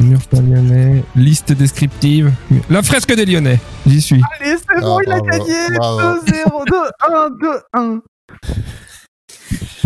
Mur 0.00 0.18
lyonnais. 0.32 1.04
Liste 1.16 1.52
descriptive. 1.52 2.32
La 2.68 2.82
fresque 2.82 3.14
des 3.14 3.24
Lyonnais. 3.24 3.58
J'y 3.86 4.00
suis. 4.00 4.20
Allez, 4.40 4.56
c'est 4.58 4.80
bon, 4.80 4.98
il 5.00 5.12
a 5.12 5.20
gagné. 5.20 5.68
bravo. 5.76 6.20
2-0, 6.24 6.66
2, 6.66 6.76
1, 7.14 7.30
2, 7.40 7.48
1. 7.72 8.02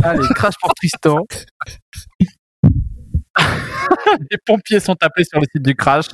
Allez, 0.02 0.26
crash 0.35 0.55
pour 0.60 0.72
Tristan. 0.74 1.18
Les 4.30 4.39
pompiers 4.44 4.80
sont 4.80 4.97
appelés 5.01 5.24
sur 5.24 5.39
le 5.40 5.47
site 5.55 5.62
du 5.62 5.74
crash. 5.74 6.06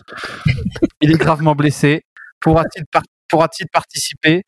Il 1.01 1.13
est 1.13 1.19
gravement 1.19 1.55
blessé. 1.55 2.03
Pourra-t-il 2.41 2.85
par- 2.91 3.03
pourra-t-il 3.29 3.67
participer? 3.73 4.43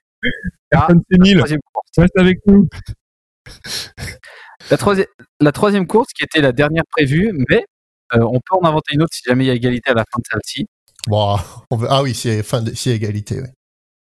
Personne 0.68 1.00
la 1.10 1.34
troisième 1.38 1.60
course 1.72 1.86
Reste 1.96 2.18
avec 2.18 2.38
nous. 2.46 2.68
la, 4.70 4.76
troisi- 4.76 5.06
la 5.40 5.52
troisième 5.52 5.86
course, 5.86 6.08
qui 6.12 6.24
était 6.24 6.40
la 6.40 6.52
dernière 6.52 6.82
prévue, 6.90 7.30
mais 7.48 7.64
euh, 8.14 8.20
on 8.20 8.40
peut 8.40 8.56
en 8.60 8.64
inventer 8.64 8.94
une 8.94 9.02
autre 9.02 9.14
si 9.14 9.22
jamais 9.26 9.44
il 9.44 9.48
y 9.48 9.50
a 9.50 9.54
égalité 9.54 9.90
à 9.90 9.94
la 9.94 10.04
fin 10.04 10.18
de 10.18 10.24
celle-ci. 10.30 10.66
Ah 11.10 12.02
oui, 12.02 12.14
c'est 12.14 12.42
fin 12.42 12.62
de... 12.62 12.72
c'est 12.74 12.90
égalité. 12.90 13.40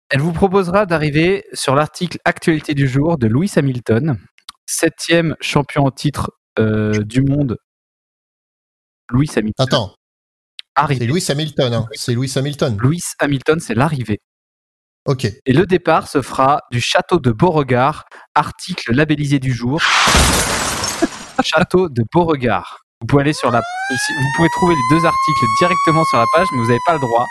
Elle 0.09 0.21
vous 0.21 0.33
proposera 0.33 0.85
d'arriver 0.85 1.45
sur 1.53 1.75
l'article 1.75 2.19
Actualité 2.25 2.73
du 2.73 2.87
jour 2.87 3.17
de 3.17 3.27
Lewis 3.27 3.53
Hamilton, 3.55 4.19
septième 4.65 5.35
champion 5.41 5.85
en 5.85 5.91
titre 5.91 6.31
euh, 6.59 7.03
du 7.03 7.21
monde. 7.21 7.57
Lewis 9.11 9.31
Hamilton. 9.35 9.65
Attends, 9.67 9.95
c'est. 10.87 11.05
Lewis 11.05 11.25
Hamilton. 11.29 11.73
Hein. 11.73 11.85
C'est 11.93 12.13
Lewis 12.13 12.33
Hamilton. 12.35 12.77
Lewis 12.81 13.13
Hamilton, 13.19 13.59
c'est 13.59 13.75
l'arrivée. 13.75 14.19
Ok. 15.05 15.25
Et 15.45 15.53
le 15.53 15.65
départ 15.65 16.07
se 16.07 16.21
fera 16.21 16.61
du 16.71 16.81
château 16.81 17.19
de 17.19 17.31
Beauregard, 17.31 18.05
article 18.33 18.93
labellisé 18.93 19.39
du 19.39 19.53
jour. 19.53 19.81
château 21.43 21.89
de 21.89 22.03
Beauregard. 22.11 22.84
Vous 23.01 23.07
pouvez 23.07 23.23
aller 23.23 23.33
sur 23.33 23.51
la, 23.51 23.61
si- 23.91 24.13
vous 24.13 24.29
pouvez 24.37 24.47
trouver 24.53 24.73
les 24.73 24.95
deux 24.97 25.05
articles 25.05 25.45
directement 25.59 26.03
sur 26.05 26.17
la 26.17 26.23
page, 26.33 26.47
mais 26.53 26.59
vous 26.59 26.67
n'avez 26.67 26.79
pas 26.85 26.93
le 26.93 26.99
droit. 26.99 27.25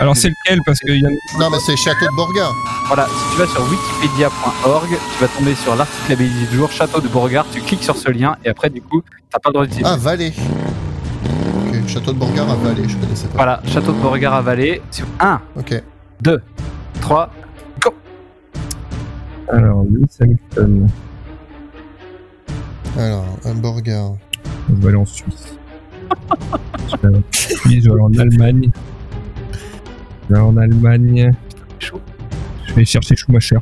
Alors, 0.00 0.16
c'est 0.16 0.28
lequel? 0.28 0.60
Parce 0.64 0.78
y 0.86 1.04
a. 1.04 1.08
Non, 1.40 1.50
mais 1.50 1.58
c'est 1.58 1.76
Château 1.76 2.06
de 2.06 2.14
Borgard. 2.14 2.54
Voilà, 2.86 3.06
si 3.08 3.32
tu 3.32 3.38
vas 3.42 3.46
sur 3.48 3.62
wikipedia.org, 3.68 4.88
tu 4.90 5.20
vas 5.20 5.28
tomber 5.28 5.54
sur 5.56 5.74
l'article 5.74 6.10
labellisé 6.10 6.46
du 6.46 6.56
jour, 6.56 6.70
château 6.70 7.00
de 7.00 7.08
Beauregard, 7.08 7.46
tu 7.52 7.60
cliques 7.60 7.82
sur 7.82 7.96
ce 7.96 8.08
lien 8.10 8.36
et 8.44 8.48
après 8.48 8.70
du 8.70 8.80
coup, 8.80 9.02
t'as 9.28 9.40
pas 9.40 9.48
le 9.50 9.54
droit 9.54 9.66
d'utiliser. 9.66 9.90
Ah, 9.92 9.96
Valais. 9.96 10.32
Ok, 11.66 11.88
Château 11.88 12.12
de 12.12 12.18
Borgard 12.18 12.48
à 12.48 12.54
Valais, 12.54 12.88
je 12.88 12.96
connaissais 12.96 13.26
pas. 13.26 13.34
Voilà, 13.34 13.60
château 13.66 13.92
de 13.92 13.98
Beauregard 14.00 14.34
à 14.34 14.40
Valais. 14.40 14.80
1, 15.18 15.40
Ok. 15.56 15.82
2, 16.22 16.40
3, 17.00 17.30
go 17.82 17.90
Alors, 19.52 19.82
Lewis 19.82 20.06
Hamilton. 20.20 20.88
Alors, 22.96 23.24
un 23.44 23.54
Borgard. 23.54 24.12
Je 24.68 24.74
vais 24.74 24.88
aller 24.88 24.96
en 24.96 25.04
Suisse. 25.06 25.56
je 26.90 26.96
vais 26.96 27.08
aller 27.08 27.16
en 27.18 27.22
Suisse, 27.32 27.60
je 27.84 27.88
vais 27.88 27.92
aller 27.92 28.00
en 28.02 28.18
Allemagne. 28.18 28.70
Je 30.28 30.34
vais 30.34 30.38
aller 30.40 30.48
en 30.48 30.56
Allemagne. 30.56 31.30
Chaud. 31.78 32.00
Je 32.66 32.74
vais 32.74 32.84
chercher 32.84 33.16
Schumacher. 33.16 33.58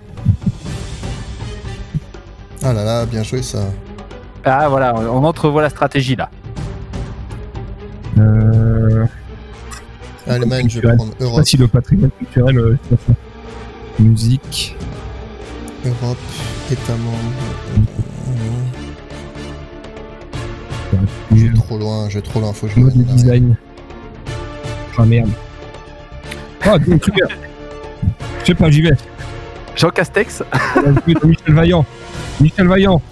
Ah 2.62 2.72
là 2.72 2.84
là, 2.84 3.06
bien 3.06 3.22
joué 3.22 3.42
ça. 3.42 3.60
Ah 4.44 4.68
voilà, 4.68 4.94
on 4.94 5.22
entrevoit 5.24 5.62
la 5.62 5.70
stratégie 5.70 6.16
là. 6.16 6.30
Euh, 8.18 9.04
Allemagne, 10.26 10.68
je 10.68 10.80
vais 10.80 10.96
prendre 10.96 11.12
je 11.12 11.18
sais 11.18 11.18
pas 11.18 11.24
Europe. 11.24 11.44
si 11.46 11.56
le 11.56 11.68
patrimoine 11.68 12.10
culturel. 12.18 12.58
euh. 12.58 12.76
Musique. 13.98 14.76
Europe, 15.84 16.18
État 16.70 16.92
membre. 16.96 17.86
Je 21.34 21.46
vais 21.46 21.54
trop 21.54 21.78
loin, 21.78 22.08
je 22.08 22.14
vais 22.18 22.22
trop 22.22 22.40
loin, 22.40 22.52
faut 22.52 22.66
que 22.66 22.72
je 22.74 22.80
Mode 22.80 22.94
design. 22.94 23.56
Ah 24.98 25.04
merde. 25.04 25.30
Ah, 26.62 26.78
Dean 26.78 26.98
Kruger. 26.98 27.26
Je 28.40 28.46
sais 28.46 28.54
pas, 28.54 28.70
j'y 28.70 28.82
vais. 28.82 28.96
Jean 29.76 29.90
Castex. 29.90 30.42
Jouer 30.74 31.14
dans 31.14 31.28
Michel 31.28 31.54
Vaillant. 31.54 31.84
Michel 32.40 32.66
Vaillant. 32.66 33.02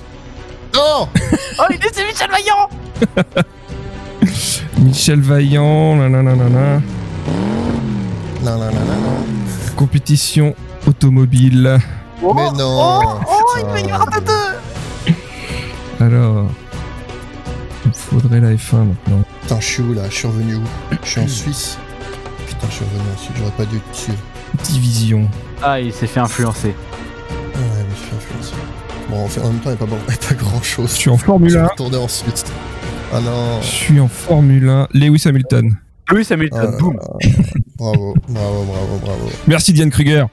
Non 0.75 1.09
Oh, 1.59 1.63
il 1.71 1.77
est 1.77 1.95
c'est 1.95 2.05
Michel 2.07 2.31
Vaillant 2.31 2.69
Michel 4.79 5.21
Vaillant. 5.21 5.97
Nanana. 5.97 6.33
Non. 6.35 6.83
Compétition 9.77 10.55
automobile. 10.87 11.79
Oh, 12.23 12.33
Mais 12.35 12.51
non 12.53 13.01
Oh, 13.03 13.21
oh, 13.29 13.59
il 13.59 13.67
peut 13.67 13.89
y 13.89 13.93
avoir 13.93 14.11
de 14.11 14.21
deux 14.21 15.15
Alors. 16.05 16.49
Il 18.15 18.21
faudrait 18.21 18.41
la 18.41 18.53
F1 18.55 18.77
maintenant. 18.77 19.25
Putain, 19.43 19.61
je 19.61 19.65
suis 19.67 19.83
où 19.83 19.93
là? 19.93 20.03
Je 20.09 20.15
suis 20.15 20.27
revenu 20.29 20.55
où? 20.55 20.63
Je 21.03 21.09
suis 21.09 21.21
en 21.21 21.27
Suisse. 21.27 21.79
Putain, 22.47 22.67
je 22.71 22.75
suis 22.75 22.85
revenu 22.85 23.01
en 23.13 23.19
Suisse, 23.19 23.37
j'aurais 23.37 23.51
pas 23.51 23.65
dû 23.65 23.81
te 23.81 23.97
suivre. 23.97 24.19
Division. 24.63 25.29
Ah, 25.61 25.81
il 25.81 25.93
s'est 25.93 26.07
fait 26.07 26.21
influencer. 26.21 26.69
Ouais, 26.69 26.75
je 27.57 27.91
me 27.91 27.95
suis 27.97 28.05
fait 28.07 28.17
influencer. 28.17 28.55
Bon, 29.11 29.25
en, 29.25 29.29
fait, 29.29 29.41
en 29.41 29.49
même 29.49 29.59
temps, 29.59 29.71
il 29.71 29.73
n'y 29.73 29.75
a 29.75 29.79
pas, 29.79 29.87
bon, 29.87 29.97
il 30.09 30.13
y 30.13 30.15
a 30.15 30.29
pas 30.29 30.35
grand 30.35 30.63
chose. 30.63 30.91
Je 30.91 30.95
suis 30.97 31.11
en 31.11 31.17
Formule 31.19 31.57
1. 31.57 31.67
retourner 31.67 31.97
en 31.97 32.07
Suisse. 32.09 32.45
Ah 33.13 33.21
non 33.21 33.61
Je 33.63 33.67
suis 33.67 33.99
en 34.01 34.07
Formule 34.09 34.69
1. 34.69 34.89
Lewis 34.95 35.23
Hamilton. 35.27 35.77
Lewis 36.13 36.29
Hamilton, 36.31 36.71
Ah, 36.73 36.79
boum 36.79 36.97
Bravo, 37.77 38.15
bravo, 38.29 38.65
bravo, 38.65 38.99
bravo. 39.03 39.31
Merci 39.49 39.73
Diane 39.73 39.91
Kruger. 39.91 40.27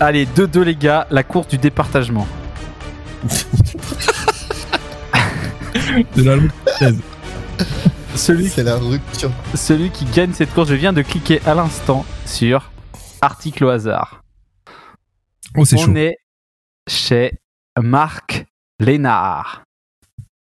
Allez, 0.00 0.26
2-2 0.26 0.62
les 0.62 0.74
gars, 0.74 1.06
la 1.10 1.22
course 1.22 1.46
du 1.46 1.58
départagement. 1.58 2.26
De 6.16 6.22
la. 6.22 6.36
Celui, 8.16 8.48
C'est 8.48 8.64
la 8.64 8.76
rupture. 8.76 9.30
celui 9.54 9.90
qui 9.90 10.04
gagne 10.06 10.32
cette 10.32 10.52
course, 10.52 10.68
je 10.68 10.74
viens 10.74 10.92
de 10.92 11.02
cliquer 11.02 11.40
à 11.46 11.54
l'instant 11.54 12.04
sur 12.26 12.70
article 13.20 13.64
au 13.64 13.68
hasard. 13.68 14.22
Oh, 15.56 15.64
c'est 15.64 15.76
chaud. 15.78 15.86
On 15.90 15.96
est 15.96 16.16
chez 16.88 17.32
Marc 17.80 18.46
Lénard. 18.80 19.62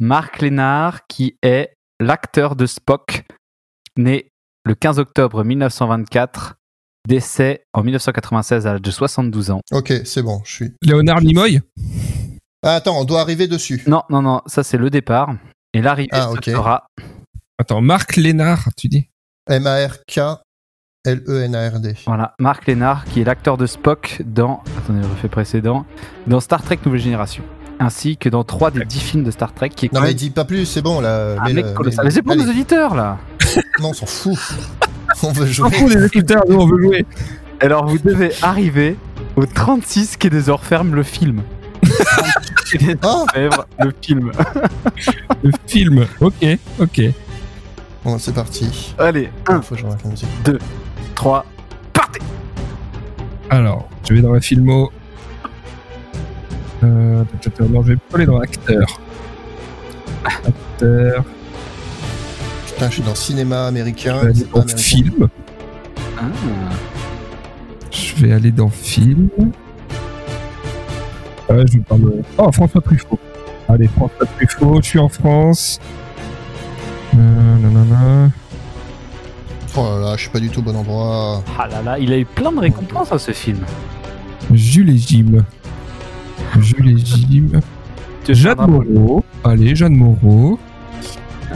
Marc 0.01 0.41
Lénard 0.41 1.07
qui 1.07 1.35
est 1.41 1.73
l'acteur 1.99 2.55
de 2.55 2.67
Spock, 2.67 3.23
né 3.97 4.29
le 4.63 4.75
15 4.75 4.99
octobre 4.99 5.43
1924, 5.43 6.55
décès 7.07 7.63
en 7.73 7.83
1996 7.83 8.67
à 8.67 8.73
l'âge 8.73 8.81
de 8.81 8.91
72 8.91 9.49
ans. 9.51 9.61
Ok, 9.71 9.93
c'est 10.05 10.21
bon, 10.21 10.41
je 10.45 10.51
suis. 10.53 10.73
Léonard 10.83 11.21
Nimoy? 11.21 11.61
Ah, 12.63 12.75
attends, 12.75 12.99
on 12.99 13.05
doit 13.05 13.21
arriver 13.21 13.47
dessus. 13.47 13.83
Non, 13.87 14.03
non, 14.09 14.21
non, 14.21 14.41
ça 14.47 14.63
c'est 14.63 14.77
le 14.77 14.89
départ. 14.89 15.33
Et 15.73 15.81
l'arrivée 15.81 16.09
Ah, 16.11 16.29
ce 16.31 16.37
ok. 16.37 16.45
sera 16.45 16.87
Attends, 17.59 17.81
Marc 17.81 18.15
Lénard, 18.15 18.69
tu 18.77 18.87
dis 18.87 19.09
M-A-R-K-L-E-N-A-R-D. 19.49 21.95
Voilà, 22.05 22.33
Marc 22.39 22.67
Lénard, 22.67 23.05
qui 23.05 23.21
est 23.21 23.23
l'acteur 23.23 23.57
de 23.57 23.65
Spock 23.65 24.21
dans. 24.25 24.61
Attendez, 24.77 25.01
je 25.03 25.07
refais 25.09 25.27
précédent. 25.29 25.85
Dans 26.27 26.39
Star 26.39 26.61
Trek 26.63 26.79
Nouvelle 26.85 27.01
Génération. 27.01 27.43
Ainsi 27.79 28.17
que 28.17 28.27
dans 28.29 28.43
trois 28.43 28.71
des 28.71 28.83
dix 28.85 28.99
films 28.99 29.23
de 29.23 29.29
Star 29.31 29.53
Trek, 29.53 29.69
qui 29.69 29.85
est 29.85 29.93
Non 29.93 30.01
mais 30.01 30.13
dis 30.15 30.31
pas 30.31 30.45
plus, 30.45 30.65
c'est 30.65 30.81
bon 30.81 30.99
là. 30.99 31.35
un 31.39 31.43
mets-le, 31.43 31.61
mec 31.63 31.73
colossal. 31.75 32.05
mets-le. 32.05 32.05
Mais 32.05 32.11
c'est 32.11 32.21
pour 32.23 32.35
nos 32.35 32.49
auditeurs, 32.49 32.95
là 32.95 33.19
Non, 33.79 33.89
on 33.89 33.93
s'en 33.93 34.07
fout. 34.07 34.35
on 35.23 35.31
veut 35.31 35.45
On 35.45 35.51
jouer. 35.51 35.71
fout 35.71 35.93
des 35.93 36.03
écouteurs, 36.05 36.41
nous 36.49 36.57
on 36.57 36.65
veut 36.65 36.81
jouer. 36.81 37.05
Alors, 37.59 37.85
vous 37.87 37.99
devez 37.99 38.31
arriver 38.41 38.97
au 39.35 39.45
36 39.45 40.17
quai 40.17 40.29
des 40.31 40.49
Orfèvres, 40.49 40.85
le 40.85 41.03
film. 41.03 41.43
36 41.81 42.77
quai 42.77 42.77
des 42.77 42.97
Orfèvres, 43.03 43.65
le 43.79 43.93
film. 44.01 44.31
Le 45.43 45.51
film. 45.67 46.05
Ok, 46.19 46.45
ok. 46.79 47.01
Bon, 48.03 48.17
c'est 48.17 48.33
parti. 48.33 48.95
Allez, 48.97 49.29
1, 49.47 49.61
Faut 49.61 49.75
que 49.75 49.81
je 49.81 49.85
remarque 49.85 50.03
la 50.03 50.09
musique. 50.09 50.29
3, 51.15 51.45
partez 51.93 52.19
Alors, 53.49 53.87
je 54.07 54.13
vais 54.13 54.21
dans 54.21 54.33
la 54.33 54.41
filmo. 54.41 54.91
Euh, 56.83 57.23
non, 57.69 57.81
je 57.83 57.87
vais 57.93 57.95
pas 57.97 58.17
aller 58.17 58.25
dans 58.25 58.39
acteur. 58.39 58.99
Acteur. 60.25 61.23
Putain, 62.67 62.87
je 62.87 62.93
suis 62.93 63.03
dans 63.03 63.15
cinéma 63.15 63.67
américain. 63.67 64.19
Je 64.21 64.25
vais 64.25 64.31
aller 64.31 64.47
dans 64.53 64.61
américain. 64.61 64.77
film. 64.77 65.27
Ah. 66.17 66.21
Je 67.91 68.15
vais 68.15 68.31
aller 68.31 68.51
dans 68.51 68.69
film. 68.69 69.29
Ouais, 71.49 71.65
je 71.71 71.77
me... 71.77 72.23
Oh, 72.37 72.51
François 72.51 72.81
Truffaut. 72.81 73.19
Allez, 73.69 73.87
François 73.87 74.25
Truffaut, 74.25 74.81
je 74.81 74.87
suis 74.87 74.99
en 74.99 75.09
France. 75.09 75.79
Euh, 77.15 77.57
nanana. 77.59 78.29
Oh 79.75 79.83
là 79.83 79.99
là, 79.99 80.15
je 80.15 80.21
suis 80.21 80.29
pas 80.29 80.39
du 80.39 80.49
tout 80.49 80.59
au 80.59 80.63
bon 80.63 80.75
endroit. 80.75 81.43
Ah 81.57 81.67
là 81.67 81.81
là, 81.81 81.99
il 81.99 82.11
a 82.11 82.17
eu 82.17 82.25
plein 82.25 82.51
de 82.51 82.59
récompenses 82.59 83.11
à 83.11 83.19
ce 83.19 83.31
film. 83.31 83.59
Jules 84.51 84.89
et 84.89 84.97
Jim. 84.97 85.45
Jules 86.59 86.97
et 86.97 87.05
Jim. 87.05 87.61
Jeanne 88.27 88.65
Moreau. 88.67 89.23
Allez, 89.43 89.75
Jeanne 89.75 89.95
Moreau. 89.95 90.59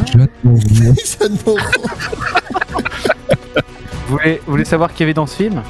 Jeanne 0.05 0.27
Moreau. 0.43 0.59
Jason 0.71 1.35
Moreau. 1.45 1.59
Vous 4.07 4.17
voulez, 4.17 4.41
vous 4.45 4.51
voulez 4.51 4.65
savoir 4.65 4.93
qui 4.93 5.03
y 5.03 5.05
avait 5.05 5.13
dans 5.13 5.25
ce 5.25 5.35
film? 5.35 5.61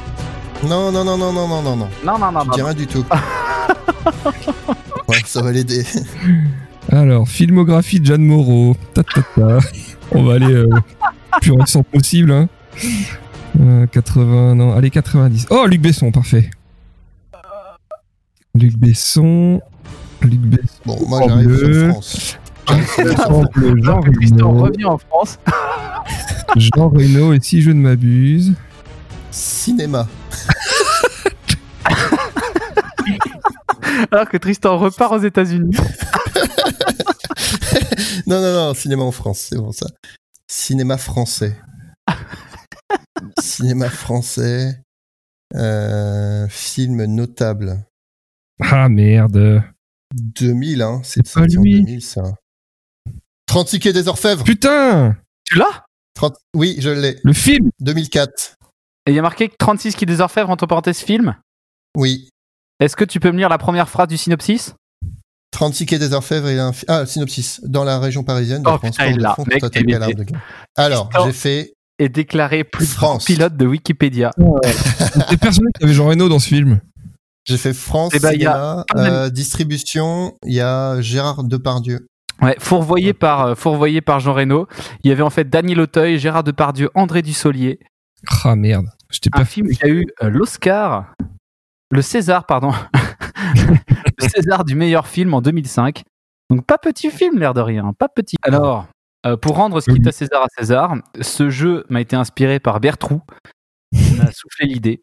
Non, 0.63 0.91
non, 0.91 1.03
non, 1.03 1.17
non, 1.17 1.33
non, 1.33 1.47
non, 1.47 1.61
non, 1.61 1.75
non. 1.75 1.89
Non, 2.05 2.19
non, 2.19 2.31
non, 2.31 2.41
Je 2.53 2.59
non. 2.59 2.65
rien 2.65 2.73
du 2.73 2.88
tout. 2.88 3.03
ouais, 5.07 5.17
ça 5.25 5.41
va 5.41 5.51
l'aider. 5.51 5.83
Alors, 6.91 7.27
filmographie 7.27 7.99
de 7.99 8.05
Jeanne 8.05 8.23
Moreau. 8.23 8.75
Ta, 8.93 9.03
ta, 9.03 9.21
ta. 9.35 9.57
On 10.11 10.23
va 10.23 10.35
aller 10.35 10.53
euh, 10.53 10.69
plus 11.41 11.53
récent 11.53 11.83
possible. 11.83 12.31
Hein. 12.31 12.47
Euh, 13.59 13.88
80, 13.88 14.55
non, 14.55 14.75
allez, 14.75 14.89
90. 14.91 15.47
Oh, 15.49 15.65
Luc 15.65 15.81
Besson, 15.81 16.11
parfait. 16.11 16.49
Luc 18.53 18.77
Besson. 18.77 19.61
Luc 20.21 20.39
Besson. 20.41 20.67
Bon, 20.85 20.97
moi 21.07 21.21
j'arrive 21.27 21.57
sur 21.57 21.89
France. 21.91 22.38
Jean 23.81 23.99
Reno. 24.01 24.51
revient 24.51 24.85
en 24.85 24.97
France. 24.97 25.39
Jean 26.55 26.89
Reno, 26.89 27.33
et 27.33 27.39
si 27.41 27.61
je 27.61 27.71
ne 27.71 27.81
m'abuse. 27.81 28.53
Cinéma. 29.31 30.07
Alors 34.12 34.30
que 34.30 34.38
Tristan 34.38 34.78
repart 34.78 35.14
aux 35.14 35.24
États-Unis. 35.24 35.76
Non, 38.28 38.41
non, 38.41 38.53
non, 38.53 38.74
cinéma 38.74 39.03
en 39.03 39.12
France, 39.12 39.48
c'est 39.49 39.58
bon 39.58 39.72
ça. 39.72 39.88
Cinéma 40.48 40.98
français. 40.98 41.58
cinéma 43.41 43.90
français. 43.90 44.82
Euh, 45.56 46.48
film 46.49 47.03
notable. 47.06 47.86
Ah 48.62 48.90
merde. 48.90 49.64
2000, 50.14 50.82
hein. 50.82 51.02
C'est 51.03 51.26
C'est 51.26 51.40
pas 51.40 51.45
lui. 51.45 51.84
2000, 51.84 52.02
ça. 52.02 52.24
30 53.48 53.68
tickets 53.68 53.94
des 53.94 54.08
Orfèvres. 54.08 54.44
Putain 54.44 55.16
Tu 55.44 55.58
l'as? 55.58 55.86
30... 56.16 56.36
Oui, 56.56 56.78
je 56.80 56.90
l'ai. 56.90 57.18
Le 57.24 57.34
film 57.34 57.70
2004. 57.80 58.56
Et 59.08 59.12
il 59.12 59.16
y 59.16 59.20
a 59.20 59.22
marqué 59.22 59.49
36 59.49 59.95
qui 59.95 60.06
des 60.06 60.22
Orfèvres 60.22 60.49
entre 60.49 60.68
parenthèses 60.68 60.99
film? 60.99 61.36
Oui. 61.97 62.30
Est-ce 62.80 62.95
que 62.95 63.05
tu 63.05 63.19
peux 63.19 63.31
me 63.31 63.38
lire 63.38 63.49
la 63.49 63.57
première 63.57 63.89
phrase 63.89 64.07
du 64.07 64.18
synopsis? 64.18 64.73
30 65.51 65.73
tickets 65.73 65.99
des 65.99 66.13
Orfèvres 66.13 66.47
et 66.47 66.59
un... 66.59 66.72
Ah, 66.88 67.05
synopsis. 67.05 67.61
Dans 67.63 67.84
la 67.84 67.99
région 67.99 68.23
parisienne, 68.23 68.63
Oh, 68.65 68.77
des 68.81 68.89
putain, 68.89 69.07
il 69.07 69.22
fonds 69.35 69.43
Mec, 69.45 69.61
de. 69.61 70.26
Alors, 70.77 71.09
j'ai 71.26 71.34
fait 71.34 71.73
est 72.01 72.09
déclaré 72.09 72.63
plus 72.63 72.85
France. 72.85 73.26
pilote 73.26 73.55
de 73.55 73.65
Wikipédia. 73.65 74.31
T'es 75.30 75.38
persuadé 75.38 75.72
qu'il 75.73 75.81
y 75.81 75.84
avait 75.84 75.93
Jean 75.93 76.07
Reno 76.07 76.30
dans 76.30 76.39
ce 76.39 76.47
film 76.47 76.81
J'ai 77.45 77.57
fait 77.57 77.73
France, 77.73 78.13
Eh 78.15 78.19
ben, 78.19 78.31
il 78.34 78.41
y 78.41 78.45
a 78.47 78.84
cinéma, 78.89 79.09
euh, 79.09 79.30
distribution, 79.30 80.34
il 80.45 80.53
y 80.53 80.61
a 80.61 80.99
Gérard 81.01 81.43
Depardieu. 81.43 82.07
Ouais, 82.41 82.55
fourvoyé 82.59 83.13
par, 83.13 83.45
euh, 83.45 83.55
fourvoyé 83.55 84.01
par 84.01 84.19
Jean 84.19 84.34
Reno. 84.34 84.68
Il 85.03 85.09
y 85.09 85.11
avait 85.11 85.22
en 85.22 85.30
fait 85.30 85.47
Daniel 85.47 85.80
Auteuil, 85.81 86.18
Gérard 86.18 86.43
Depardieu, 86.43 86.89
André 86.95 87.22
Dussolier. 87.22 87.80
Ah 88.43 88.55
merde. 88.55 88.88
J'étais 89.11 89.30
Un 89.34 89.39
pas 89.39 89.45
film 89.45 89.68
qui 89.68 89.84
a 89.84 89.89
eu 89.89 90.05
euh, 90.23 90.30
l'Oscar, 90.30 91.13
le 91.91 92.01
César, 92.01 92.45
pardon, 92.45 92.72
le 93.55 94.27
César 94.27 94.63
du 94.63 94.76
meilleur 94.76 95.07
film 95.07 95.34
en 95.34 95.41
2005. 95.41 96.03
Donc 96.49 96.65
pas 96.65 96.77
petit 96.77 97.09
film, 97.11 97.38
l'air 97.39 97.53
de 97.53 97.61
rien, 97.61 97.93
pas 97.93 98.09
petit. 98.09 98.35
Alors, 98.43 98.88
euh, 99.26 99.38
pour 99.38 99.55
rendre 99.55 99.80
ce 99.81 99.91
qui 99.91 99.97
est 99.97 100.07
à 100.07 100.11
César 100.11 100.43
à 100.43 100.47
César, 100.57 100.95
ce 101.22 101.49
jeu 101.49 101.85
m'a 101.89 102.01
été 102.01 102.15
inspiré 102.15 102.59
par 102.59 102.80
Bertrou, 102.80 103.22
qui 103.93 104.15
m'a 104.15 104.31
soufflé 104.31 104.68
l'idée. 104.68 105.01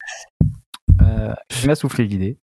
Euh, 1.02 1.34
qui 1.48 1.66
m'a 1.66 1.74
soufflé 1.74 2.06
l'idée. 2.06 2.38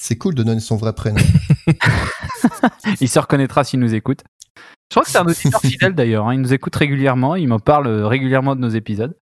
C'est 0.00 0.16
cool 0.16 0.34
de 0.34 0.42
donner 0.42 0.60
son 0.60 0.76
vrai 0.76 0.92
prénom. 0.92 1.20
Il 3.00 3.08
se 3.08 3.18
reconnaîtra 3.18 3.64
s'il 3.64 3.80
nous 3.80 3.94
écoute. 3.94 4.22
Je 4.56 4.94
crois 4.94 5.02
que 5.04 5.10
c'est 5.10 5.18
un 5.18 5.26
auditeur 5.26 5.60
fidèle 5.60 5.94
d'ailleurs. 5.94 6.28
hein. 6.28 6.34
Il 6.34 6.40
nous 6.40 6.52
écoute 6.52 6.74
régulièrement. 6.76 7.34
Il 7.36 7.48
m'en 7.48 7.58
parle 7.58 7.88
régulièrement 7.88 8.54
de 8.56 8.60
nos 8.60 8.68
épisodes. 8.68 9.16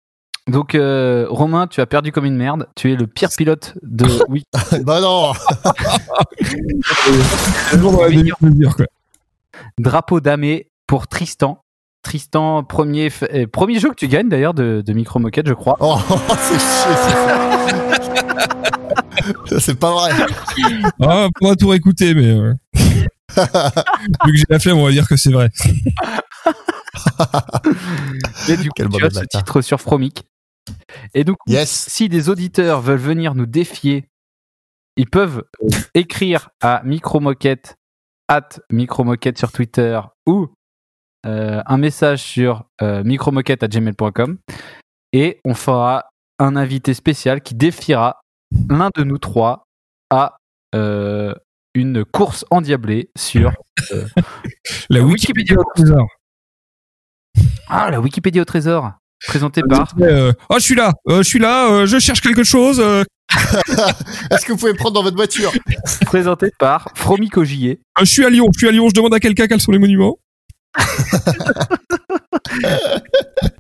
Donc, 0.47 0.76
euh, 0.76 1.26
Romain, 1.30 1.65
tu 1.67 1.81
as 1.81 1.85
perdu 1.88 2.11
comme 2.11 2.26
une 2.26 2.35
merde. 2.35 2.67
Tu 2.76 2.91
es 2.91 2.95
le 2.95 3.07
pire 3.07 3.30
pilote 3.35 3.73
de 3.81 4.05
oui. 4.30 4.43
bah 4.84 5.01
non. 5.01 5.31
Drapeau 9.80 10.19
damé 10.19 10.69
pour 10.88 11.07
Tristan. 11.07 11.61
Tristan, 12.03 12.63
premier, 12.63 13.07
f- 13.09 13.27
euh, 13.34 13.47
premier 13.47 13.80
jeu 13.80 13.89
que 13.89 13.95
tu 13.95 14.07
gagnes 14.07 14.30
d'ailleurs 14.30 14.53
de, 14.53 14.84
de 14.85 14.93
Micro 14.93 15.17
Moquette, 15.19 15.47
je 15.47 15.53
crois. 15.53 15.76
Oh, 15.80 15.97
c'est 16.38 16.59
chier 16.59 16.95
ça. 16.95 17.49
C'est 19.59 19.80
pas 19.80 19.91
vrai. 19.91 20.11
Ah, 21.01 21.27
on 21.41 21.49
va 21.49 21.55
tout 21.55 21.69
réécouter, 21.69 22.13
mais. 22.13 22.27
euh, 22.27 22.53
Vu 22.76 23.07
que 24.31 24.38
j'ai 24.38 24.45
la 24.49 24.59
flemme, 24.59 24.77
on 24.77 24.85
va 24.85 24.91
dire 24.91 25.07
que 25.07 25.15
c'est 25.17 25.31
vrai. 25.31 25.49
Et 28.49 28.57
du 28.57 28.69
coup, 28.69 28.73
Quel 28.76 28.89
tu 28.89 29.03
as 29.03 29.09
ce 29.09 29.23
titre 29.26 29.61
sur 29.61 29.81
Fromic. 29.81 30.26
Et 31.13 31.23
donc, 31.23 31.37
Yes. 31.47 31.69
si 31.69 32.09
des 32.09 32.29
auditeurs 32.29 32.81
veulent 32.81 32.97
venir 32.97 33.35
nous 33.35 33.45
défier, 33.45 34.07
ils 34.97 35.09
peuvent 35.09 35.43
écrire 35.93 36.49
à 36.61 36.81
Micromoquette, 36.83 37.75
at 38.27 38.49
Micromoquette 38.71 39.37
sur 39.37 39.51
Twitter 39.51 39.99
ou 40.25 40.47
euh, 41.25 41.61
un 41.65 41.77
message 41.77 42.21
sur 42.21 42.65
euh, 42.81 43.03
micromoquette 43.03 43.63
à 43.63 43.67
gmail.com 43.67 44.37
et 45.11 45.39
on 45.43 45.53
fera 45.53 46.09
un 46.39 46.55
invité 46.55 46.93
spécial 46.93 47.41
qui 47.41 47.55
défiera 47.55 48.21
l'un 48.69 48.89
de 48.95 49.03
nous 49.03 49.17
trois 49.17 49.63
à 50.09 50.37
euh, 50.75 51.33
une 51.73 52.05
course 52.05 52.45
endiablée 52.51 53.09
sur 53.17 53.53
La 54.89 55.01
Wikipédia 55.01 55.55
Wikipédia 55.55 55.59
au 55.59 55.63
trésor. 55.75 56.07
ah, 57.67 57.89
la 57.91 57.99
Wikipédia 57.99 58.41
au 58.41 58.45
trésor 58.45 58.91
présentée 59.27 59.61
par 59.68 59.93
Euh, 60.02 60.31
oh, 60.49 60.56
je 60.56 60.64
suis 60.64 60.76
là, 60.76 60.93
euh, 61.10 61.18
je 61.18 61.23
suis 61.23 61.39
là, 61.39 61.69
euh, 61.72 61.85
je 61.85 61.99
cherche 61.99 62.22
quelque 62.22 62.43
chose. 62.43 62.80
euh, 62.80 63.03
Est-ce 64.31 64.45
que 64.45 64.52
vous 64.53 64.57
pouvez 64.57 64.72
me 64.73 64.77
prendre 64.77 64.93
dans 64.95 65.03
votre 65.03 65.15
voiture? 65.15 65.52
Présentée 66.06 66.52
par 66.60 66.89
Fromic 66.95 67.38
Ogier. 67.38 67.80
euh, 67.99 68.06
je 68.06 68.10
suis 68.11 68.26
à 68.26 68.30
Lyon, 68.30 68.47
je 68.53 68.60
suis 68.60 68.68
à 68.68 68.72
Lyon, 68.72 68.88
je 68.89 68.93
demande 68.93 69.14
à 69.14 69.19
quelqu'un 69.19 69.47
quels 69.47 69.61
sont 69.61 69.72
les 69.72 69.80
monuments. 69.80 70.18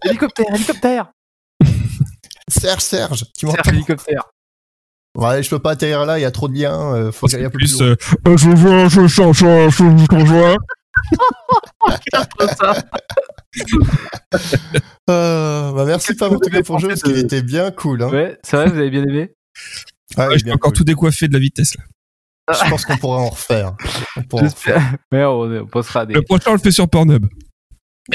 Hélicoptère, 0.03 0.45
hélicoptère 0.53 1.11
Serge, 2.47 2.81
Serge, 2.81 3.23
tu 3.37 3.45
m'entends? 3.45 3.63
Serge 3.63 3.75
hélicoptère. 3.75 4.23
Ouais, 5.17 5.41
je 5.41 5.49
peux 5.49 5.59
pas 5.59 5.71
atterrir 5.71 6.05
là, 6.05 6.19
il 6.19 6.21
y 6.21 6.25
a 6.25 6.31
trop 6.31 6.47
de 6.47 6.53
liens. 6.55 6.93
euh, 6.93 7.11
faut 7.11 7.27
qu'il 7.27 7.39
y 7.39 7.41
ait 7.41 7.45
un 7.45 7.49
peu 7.49 7.57
plus. 7.57 7.75
plus 7.77 7.85
loin. 7.85 7.91
euh, 7.91 7.95
euh, 8.27 8.37
je 8.37 8.49
vois, 8.49 8.87
je 8.89 9.07
change, 9.07 9.39
je 9.39 9.69
je 9.69 10.55
Euh, 15.09 15.71
bah 15.71 15.85
merci 15.85 16.15
pas 16.15 16.27
en 16.29 16.39
tout 16.39 16.49
cas 16.49 16.63
pour 16.63 16.77
le 16.77 16.81
jeu 16.81 16.87
parce 16.89 17.03
qu'il 17.03 17.17
était 17.17 17.41
bien 17.43 17.69
cool. 17.71 18.01
Hein. 18.03 18.09
Ouais, 18.09 18.39
c'est 18.43 18.57
vrai, 18.57 18.67
vous 18.69 18.77
avez 18.77 18.89
bien 18.89 19.03
aimé 19.03 19.33
Ah, 20.17 20.27
Ouais, 20.27 20.33
je 20.33 20.39
suis 20.39 20.51
encore 20.51 20.71
cool. 20.71 20.77
tout 20.77 20.83
décoiffé 20.83 21.27
de 21.27 21.33
la 21.33 21.39
vitesse 21.39 21.75
là. 21.77 21.83
Je 22.63 22.69
pense 22.69 22.85
qu'on 22.85 22.97
pourrait 22.97 23.19
en 23.21 23.29
refaire. 23.29 23.73
On 24.17 24.23
pourra 24.23 24.43
en 24.43 24.47
refaire. 24.47 24.81
Mais 25.11 25.23
on, 25.23 25.41
on 25.41 25.65
postera 25.67 26.05
des. 26.05 26.15
Le 26.15 26.21
prochain 26.23 26.51
on 26.51 26.53
le 26.53 26.59
fait 26.59 26.71
sur 26.71 26.89
Pornhub. 26.89 27.27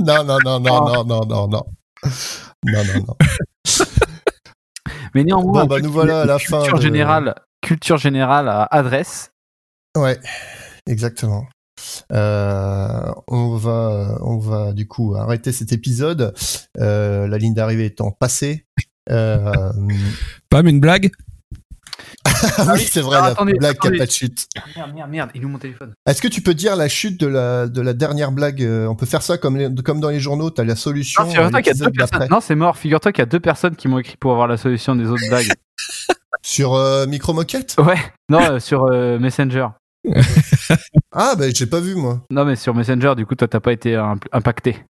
non, 0.00 0.24
non, 0.24 0.38
non, 0.44 0.60
non, 0.60 0.60
non, 0.60 1.04
non, 1.04 1.26
non, 1.26 1.48
non. 1.48 1.62
Non, 2.66 2.84
non, 2.84 3.04
non. 3.08 3.16
Mais 5.14 5.24
néanmoins, 5.24 5.62
Bon, 5.62 5.66
bah, 5.68 5.80
nous 5.80 5.92
voilà 5.92 6.22
à 6.22 6.24
la 6.26 6.38
fin 6.38 6.58
culture 6.60 6.78
de- 6.78 6.82
générale, 6.82 7.34
culture 7.60 7.96
générale 7.98 8.48
à 8.48 8.64
adresse. 8.70 9.30
Ouais, 9.96 10.18
exactement. 10.88 11.46
Euh, 12.12 13.12
on 13.28 13.56
va, 13.56 14.18
on 14.22 14.38
va 14.38 14.72
du 14.72 14.86
coup 14.86 15.14
arrêter 15.16 15.52
cet 15.52 15.72
épisode. 15.72 16.34
Euh, 16.78 17.26
la 17.28 17.38
ligne 17.38 17.54
d'arrivée 17.54 17.86
étant 17.86 18.10
passée. 18.10 18.66
Euh, 19.10 19.72
Pam, 20.50 20.66
une 20.66 20.80
blague? 20.80 21.10
Ah 22.58 22.72
oui, 22.74 22.80
c'est 22.90 23.00
vrai, 23.00 23.16
Alors, 23.16 23.26
la 23.26 23.32
attendez, 23.32 23.52
blague 23.54 23.78
qui 23.78 23.88
a 23.88 23.90
pas 23.92 24.06
de 24.06 24.10
chute. 24.10 24.46
Merde, 24.76 24.92
merde, 24.94 25.10
merde, 25.10 25.30
il 25.34 25.40
nous 25.42 25.48
mon 25.48 25.58
téléphone? 25.58 25.92
Est-ce 26.06 26.20
que 26.20 26.28
tu 26.28 26.40
peux 26.42 26.54
dire 26.54 26.74
la 26.76 26.88
chute 26.88 27.18
de 27.20 27.26
la, 27.26 27.66
de 27.68 27.80
la 27.80 27.92
dernière 27.92 28.32
blague 28.32 28.62
euh, 28.62 28.86
On 28.86 28.94
peut 28.96 29.06
faire 29.06 29.22
ça 29.22 29.38
comme, 29.38 29.56
les- 29.56 29.74
comme 29.82 30.00
dans 30.00 30.10
les 30.10 30.20
journaux, 30.20 30.50
t'as 30.50 30.64
la 30.64 30.76
solution. 30.76 31.22
Non, 31.22 31.30
figure-toi 31.30 31.62
qu'il 31.62 31.66
y 31.66 31.70
a 31.70 31.72
deux 31.78 31.84
l'épisode 31.86 31.96
personnes. 31.96 32.18
d'après. 32.18 32.34
Non, 32.34 32.40
c'est 32.40 32.54
mort. 32.54 32.76
Figure-toi 32.76 33.12
qu'il 33.12 33.22
y 33.22 33.22
a 33.22 33.26
deux 33.26 33.40
personnes 33.40 33.76
qui 33.76 33.88
m'ont 33.88 33.98
écrit 33.98 34.16
pour 34.16 34.32
avoir 34.32 34.48
la 34.48 34.56
solution 34.56 34.94
des 34.96 35.06
autres 35.06 35.26
blagues. 35.28 35.52
Sur 36.42 36.74
euh, 36.74 37.06
Micro 37.06 37.32
Moquette 37.32 37.76
ouais. 37.78 37.96
Non, 38.28 38.40
euh, 38.42 38.58
sur 38.58 38.84
euh, 38.84 39.18
Messenger. 39.18 39.68
Ah, 41.16 41.34
bah 41.38 41.44
j'ai 41.54 41.66
pas 41.66 41.80
vu 41.80 41.94
moi. 41.94 42.22
Non, 42.30 42.44
mais 42.44 42.56
sur 42.56 42.74
Messenger, 42.74 43.14
du 43.16 43.24
coup, 43.24 43.34
toi, 43.36 43.46
t'as 43.48 43.60
pas 43.60 43.72
été 43.72 43.94
imp- 43.94 44.26
impacté. 44.32 44.84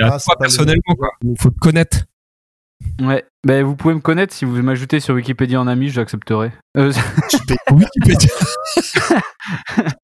Ah, 0.00 0.18
c'est 0.18 0.26
Toi, 0.26 0.36
personnellement 0.38 0.94
quoi. 0.96 1.08
Faut 1.38 1.50
te 1.50 1.58
connaître. 1.58 1.98
Ouais. 3.00 3.24
Ben, 3.44 3.64
vous 3.64 3.76
pouvez 3.76 3.94
me 3.94 4.00
connaître 4.00 4.32
si 4.34 4.44
vous 4.44 4.60
m'ajoutez 4.62 5.00
sur 5.00 5.14
Wikipédia 5.14 5.60
en 5.60 5.66
ami, 5.66 5.88
je 5.88 6.00
l'accepterai. 6.00 6.52
Euh, 6.76 6.92
Wikipédia. 7.72 8.30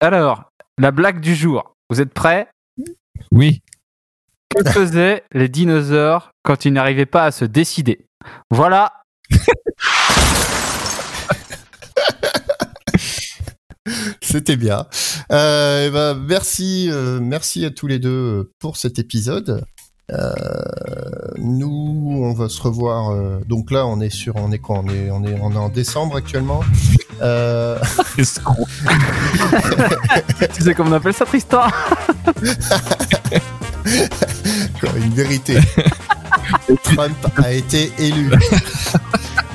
alors, 0.00 0.50
la 0.78 0.90
blague 0.90 1.20
du 1.20 1.34
jour. 1.34 1.74
Vous 1.90 2.00
êtes 2.00 2.12
prêts? 2.12 2.48
Oui. 3.32 3.60
Que 4.54 4.68
faisaient 4.70 5.24
les 5.32 5.48
dinosaures 5.48 6.30
quand 6.42 6.64
ils 6.64 6.72
n'arrivaient 6.72 7.06
pas 7.06 7.24
à 7.24 7.30
se 7.30 7.44
décider? 7.44 8.06
Voilà. 8.50 8.92
C'était 14.20 14.56
bien. 14.56 14.86
Euh, 15.32 15.86
eh 15.86 15.90
ben, 15.90 16.14
merci, 16.14 16.88
euh, 16.90 17.18
merci 17.20 17.64
à 17.64 17.70
tous 17.70 17.86
les 17.86 17.98
deux 17.98 18.10
euh, 18.10 18.52
pour 18.58 18.76
cet 18.76 18.98
épisode. 18.98 19.64
Euh, 20.12 20.32
nous, 21.38 22.20
on 22.22 22.32
va 22.32 22.48
se 22.48 22.62
revoir. 22.62 23.10
euh, 23.10 23.40
donc 23.46 23.70
là, 23.72 23.86
on 23.86 24.00
est 24.00 24.10
sur, 24.10 24.36
on 24.36 24.52
est 24.52 24.58
quoi 24.58 24.80
On 24.84 24.88
est, 24.88 25.10
on 25.10 25.24
est, 25.24 25.36
on 25.40 25.52
est 25.52 25.56
en 25.56 25.68
décembre 25.68 26.16
actuellement. 26.16 26.60
Euh. 27.22 27.78
Tu 28.16 28.24
sais 30.62 30.74
comment 30.74 30.90
on 30.90 30.94
appelle 30.94 31.14
ça, 31.14 31.24
Tristan 31.24 31.62
quoi, 34.80 34.90
une 34.96 35.14
vérité. 35.14 35.58
Trump 36.82 37.16
a 37.42 37.52
été 37.52 37.92
élu. 37.98 38.30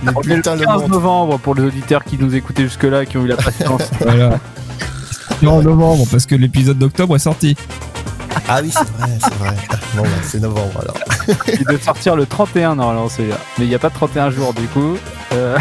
Le 0.04 0.12
On 0.16 0.22
est 0.22 0.24
le 0.24 0.30
bulletin 0.30 0.56
le 0.56 0.66
15 0.66 0.76
montre. 0.82 0.90
novembre 0.90 1.40
pour 1.40 1.56
les 1.56 1.64
auditeurs 1.64 2.04
qui 2.04 2.18
nous 2.18 2.34
écoutaient 2.36 2.64
jusque-là, 2.64 3.06
qui 3.06 3.18
ont 3.18 3.24
eu 3.24 3.28
la 3.28 3.38
patience. 3.38 3.84
Voilà. 4.00 4.40
Non, 5.42 5.58
en 5.58 5.62
novembre, 5.64 6.06
parce 6.12 6.26
que 6.26 6.36
l'épisode 6.36 6.78
d'octobre 6.78 7.16
est 7.16 7.20
sorti. 7.20 7.56
Ah 8.48 8.60
oui, 8.62 8.72
c'est 8.72 8.90
vrai, 8.98 9.10
c'est 9.20 9.34
vrai. 9.36 9.56
Bon, 9.96 10.04
bah, 10.04 10.10
c'est 10.24 10.40
novembre 10.42 10.82
alors. 10.82 10.98
Il 11.48 11.64
devait 11.66 11.80
sortir 11.82 12.16
le 12.16 12.26
31 12.26 12.76
normalement 12.76 13.10
celui-là. 13.10 13.38
Mais 13.58 13.66
il 13.66 13.70
n'y 13.70 13.76
a 13.76 13.80
pas 13.80 13.90
de 13.90 13.94
31 13.94 14.30
jours 14.32 14.54
du 14.54 14.68
coup. 14.68 14.98
Euh, 15.34 15.58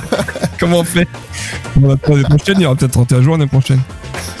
Comment 0.60 0.78
on 0.80 0.84
fait? 0.84 1.08
Bon, 1.76 1.96
L'année 2.08 2.22
prochaine, 2.24 2.56
il 2.58 2.62
y 2.62 2.66
aura 2.66 2.74
peut-être 2.76 2.92
31 2.92 3.22
jours 3.22 3.36
l'année 3.36 3.48
prochaine. 3.48 3.80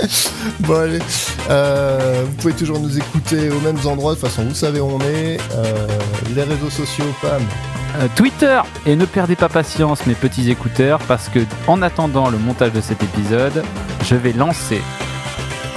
Bon 0.60 0.74
allez, 0.80 0.98
Euh, 1.50 2.24
vous 2.26 2.32
pouvez 2.36 2.52
toujours 2.54 2.78
nous 2.80 2.96
écouter 2.96 3.50
aux 3.50 3.60
mêmes 3.60 3.78
endroits, 3.86 4.14
de 4.14 4.20
toute 4.20 4.28
façon 4.28 4.44
vous 4.44 4.54
savez 4.54 4.80
où 4.80 4.90
on 4.90 5.00
est, 5.00 5.38
Euh, 5.54 5.86
les 6.34 6.42
réseaux 6.42 6.70
sociaux, 6.70 7.04
Pam. 7.20 7.42
euh, 8.00 8.06
Twitter 8.16 8.60
et 8.86 8.96
ne 8.96 9.04
perdez 9.04 9.36
pas 9.36 9.48
patience 9.48 10.06
mes 10.06 10.14
petits 10.14 10.50
écouteurs 10.50 11.00
parce 11.08 11.28
que 11.28 11.40
en 11.66 11.82
attendant 11.82 12.30
le 12.30 12.38
montage 12.38 12.72
de 12.72 12.80
cet 12.80 13.02
épisode, 13.02 13.62
je 14.04 14.14
vais 14.14 14.32
lancer 14.32 14.80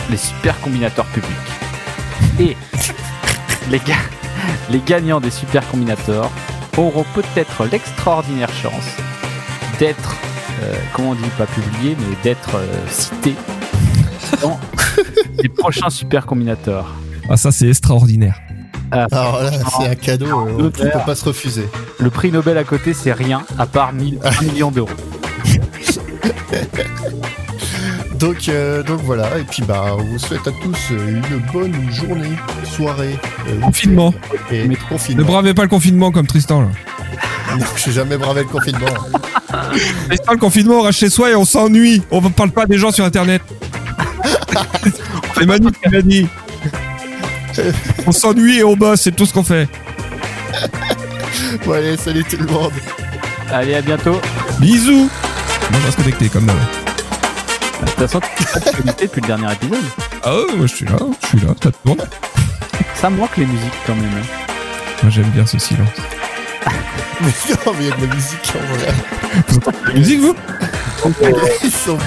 les 0.09 0.17
super 0.17 0.59
combinateurs 0.61 1.05
publics. 1.07 1.31
Et 2.39 2.55
les, 3.69 3.81
les 4.69 4.79
gagnants 4.85 5.19
des 5.21 5.31
super 5.31 5.67
combinateurs 5.69 6.29
auront 6.77 7.05
peut-être 7.13 7.65
l'extraordinaire 7.71 8.51
chance 8.51 8.85
d'être, 9.79 10.15
euh, 10.63 10.73
comment 10.93 11.11
on 11.11 11.15
dit, 11.15 11.23
pas 11.37 11.45
publiés, 11.45 11.95
mais 11.99 12.15
d'être 12.23 12.55
euh, 12.55 12.65
cités 12.89 13.35
dans 14.41 14.59
les 15.41 15.49
prochains 15.49 15.89
super 15.89 16.25
combinateurs. 16.25 16.93
Ah, 17.29 17.37
ça, 17.37 17.51
c'est 17.51 17.67
extraordinaire. 17.69 18.39
Alors 18.91 19.41
là, 19.41 19.49
c'est 19.79 19.87
un 19.87 19.95
cadeau 19.95 20.47
euh, 20.47 20.69
qui 20.71 20.83
ne 20.83 20.89
peut 20.89 20.99
pas 21.05 21.15
se 21.15 21.25
refuser. 21.25 21.67
Le 21.99 22.09
prix 22.11 22.31
Nobel 22.31 22.57
à 22.59 22.63
côté, 22.63 22.93
c'est 22.93 23.13
rien, 23.13 23.43
à 23.57 23.65
part 23.65 23.91
1000, 23.93 24.19
1 24.23 24.41
million 24.45 24.69
d'euros. 24.71 24.89
Donc, 28.19 28.47
euh, 28.47 28.83
donc 28.83 29.01
voilà, 29.01 29.37
et 29.37 29.43
puis 29.43 29.63
bah 29.63 29.83
on 29.97 30.03
vous 30.03 30.19
souhaite 30.19 30.47
à 30.47 30.51
tous 30.51 30.77
euh, 30.91 31.21
une 31.21 31.41
bonne 31.51 31.91
journée, 31.91 32.37
soirée, 32.63 33.17
euh, 33.49 33.59
Confinement. 33.59 34.13
et 34.49 34.65
Mais- 34.67 34.77
Ne 35.15 35.23
bravez 35.23 35.53
pas 35.53 35.63
le 35.63 35.67
confinement 35.67 36.11
comme 36.11 36.25
Tristan, 36.27 36.61
là. 36.61 36.67
Non, 37.57 37.65
j'ai 37.83 37.91
jamais 37.91 38.15
bravé 38.17 38.43
le 38.43 38.47
confinement. 38.47 38.85
Tristan, 40.07 40.31
le 40.31 40.37
confinement, 40.37 40.75
on 40.75 40.81
reste 40.83 40.99
chez 40.99 41.09
soi 41.09 41.31
et 41.31 41.35
on 41.35 41.43
s'ennuie. 41.43 42.01
On 42.11 42.21
ne 42.21 42.29
parle 42.29 42.51
pas 42.51 42.65
des 42.65 42.77
gens 42.77 42.91
sur 42.91 43.03
Internet. 43.03 43.41
c'est 45.38 45.45
Manu 45.45 45.71
qui 45.71 45.89
l'a 45.89 46.01
dit. 46.01 46.27
On 48.07 48.11
s'ennuie 48.11 48.59
et 48.59 48.63
on 48.63 48.75
bosse, 48.75 49.01
c'est 49.01 49.11
tout 49.15 49.25
ce 49.25 49.34
qu'on 49.34 49.43
fait. 49.43 49.67
bon 51.65 51.71
allez, 51.73 51.97
salut 51.97 52.23
tout 52.23 52.38
le 52.38 52.45
monde. 52.47 52.71
Allez, 53.51 53.75
à 53.75 53.81
bientôt. 53.81 54.19
Bisous. 54.59 55.09
Moi, 55.71 55.80
je 55.80 55.85
reste 55.85 55.97
connecté 55.97 56.30
comme 56.30 56.45
d'hab. 56.45 56.55
De 56.57 57.85
toute 57.89 57.99
façon, 57.99 58.19
tu 58.38 58.43
peux 58.45 58.59
te 58.59 58.75
connecter 58.77 59.05
depuis 59.07 59.21
le 59.21 59.27
dernier 59.27 59.51
épisode. 59.53 59.77
Ah 60.23 60.35
ouais, 60.35 60.55
moi 60.55 60.67
je 60.67 60.75
suis 60.75 60.85
là, 60.85 60.95
je 61.21 61.27
suis 61.27 61.39
là, 61.39 61.53
ça 61.61 61.69
tourne. 61.84 61.99
Ça 62.95 63.09
me 63.09 63.17
manque 63.17 63.35
les 63.38 63.45
musiques 63.45 63.73
quand 63.85 63.95
même. 63.95 64.05
hein. 64.05 64.43
Moi 65.03 65.11
j'aime 65.11 65.30
bien 65.31 65.45
ce 65.45 65.59
silence. 65.59 65.89
Mais 67.21 67.27
non, 67.65 67.73
mais 67.77 67.85
il 67.85 67.89
y 67.89 67.91
a 67.91 67.95
de 67.97 68.01
la 68.07 68.15
musique 68.15 68.53
en 68.55 68.73
vrai. 68.75 68.93
La 69.88 69.93
musique, 69.93 70.19
vous? 70.21 70.35
Ils 71.63 71.71
sont, 71.71 71.97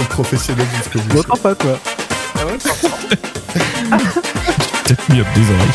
son 0.00 0.06
professionnalisme. 0.06 0.90
Je 0.94 0.98
pas, 1.38 1.54
quoi. 1.54 1.78
Ah 2.36 2.40
Peut-être 4.84 5.08
mis 5.08 5.20
des 5.34 5.50
oreilles. 5.50 5.74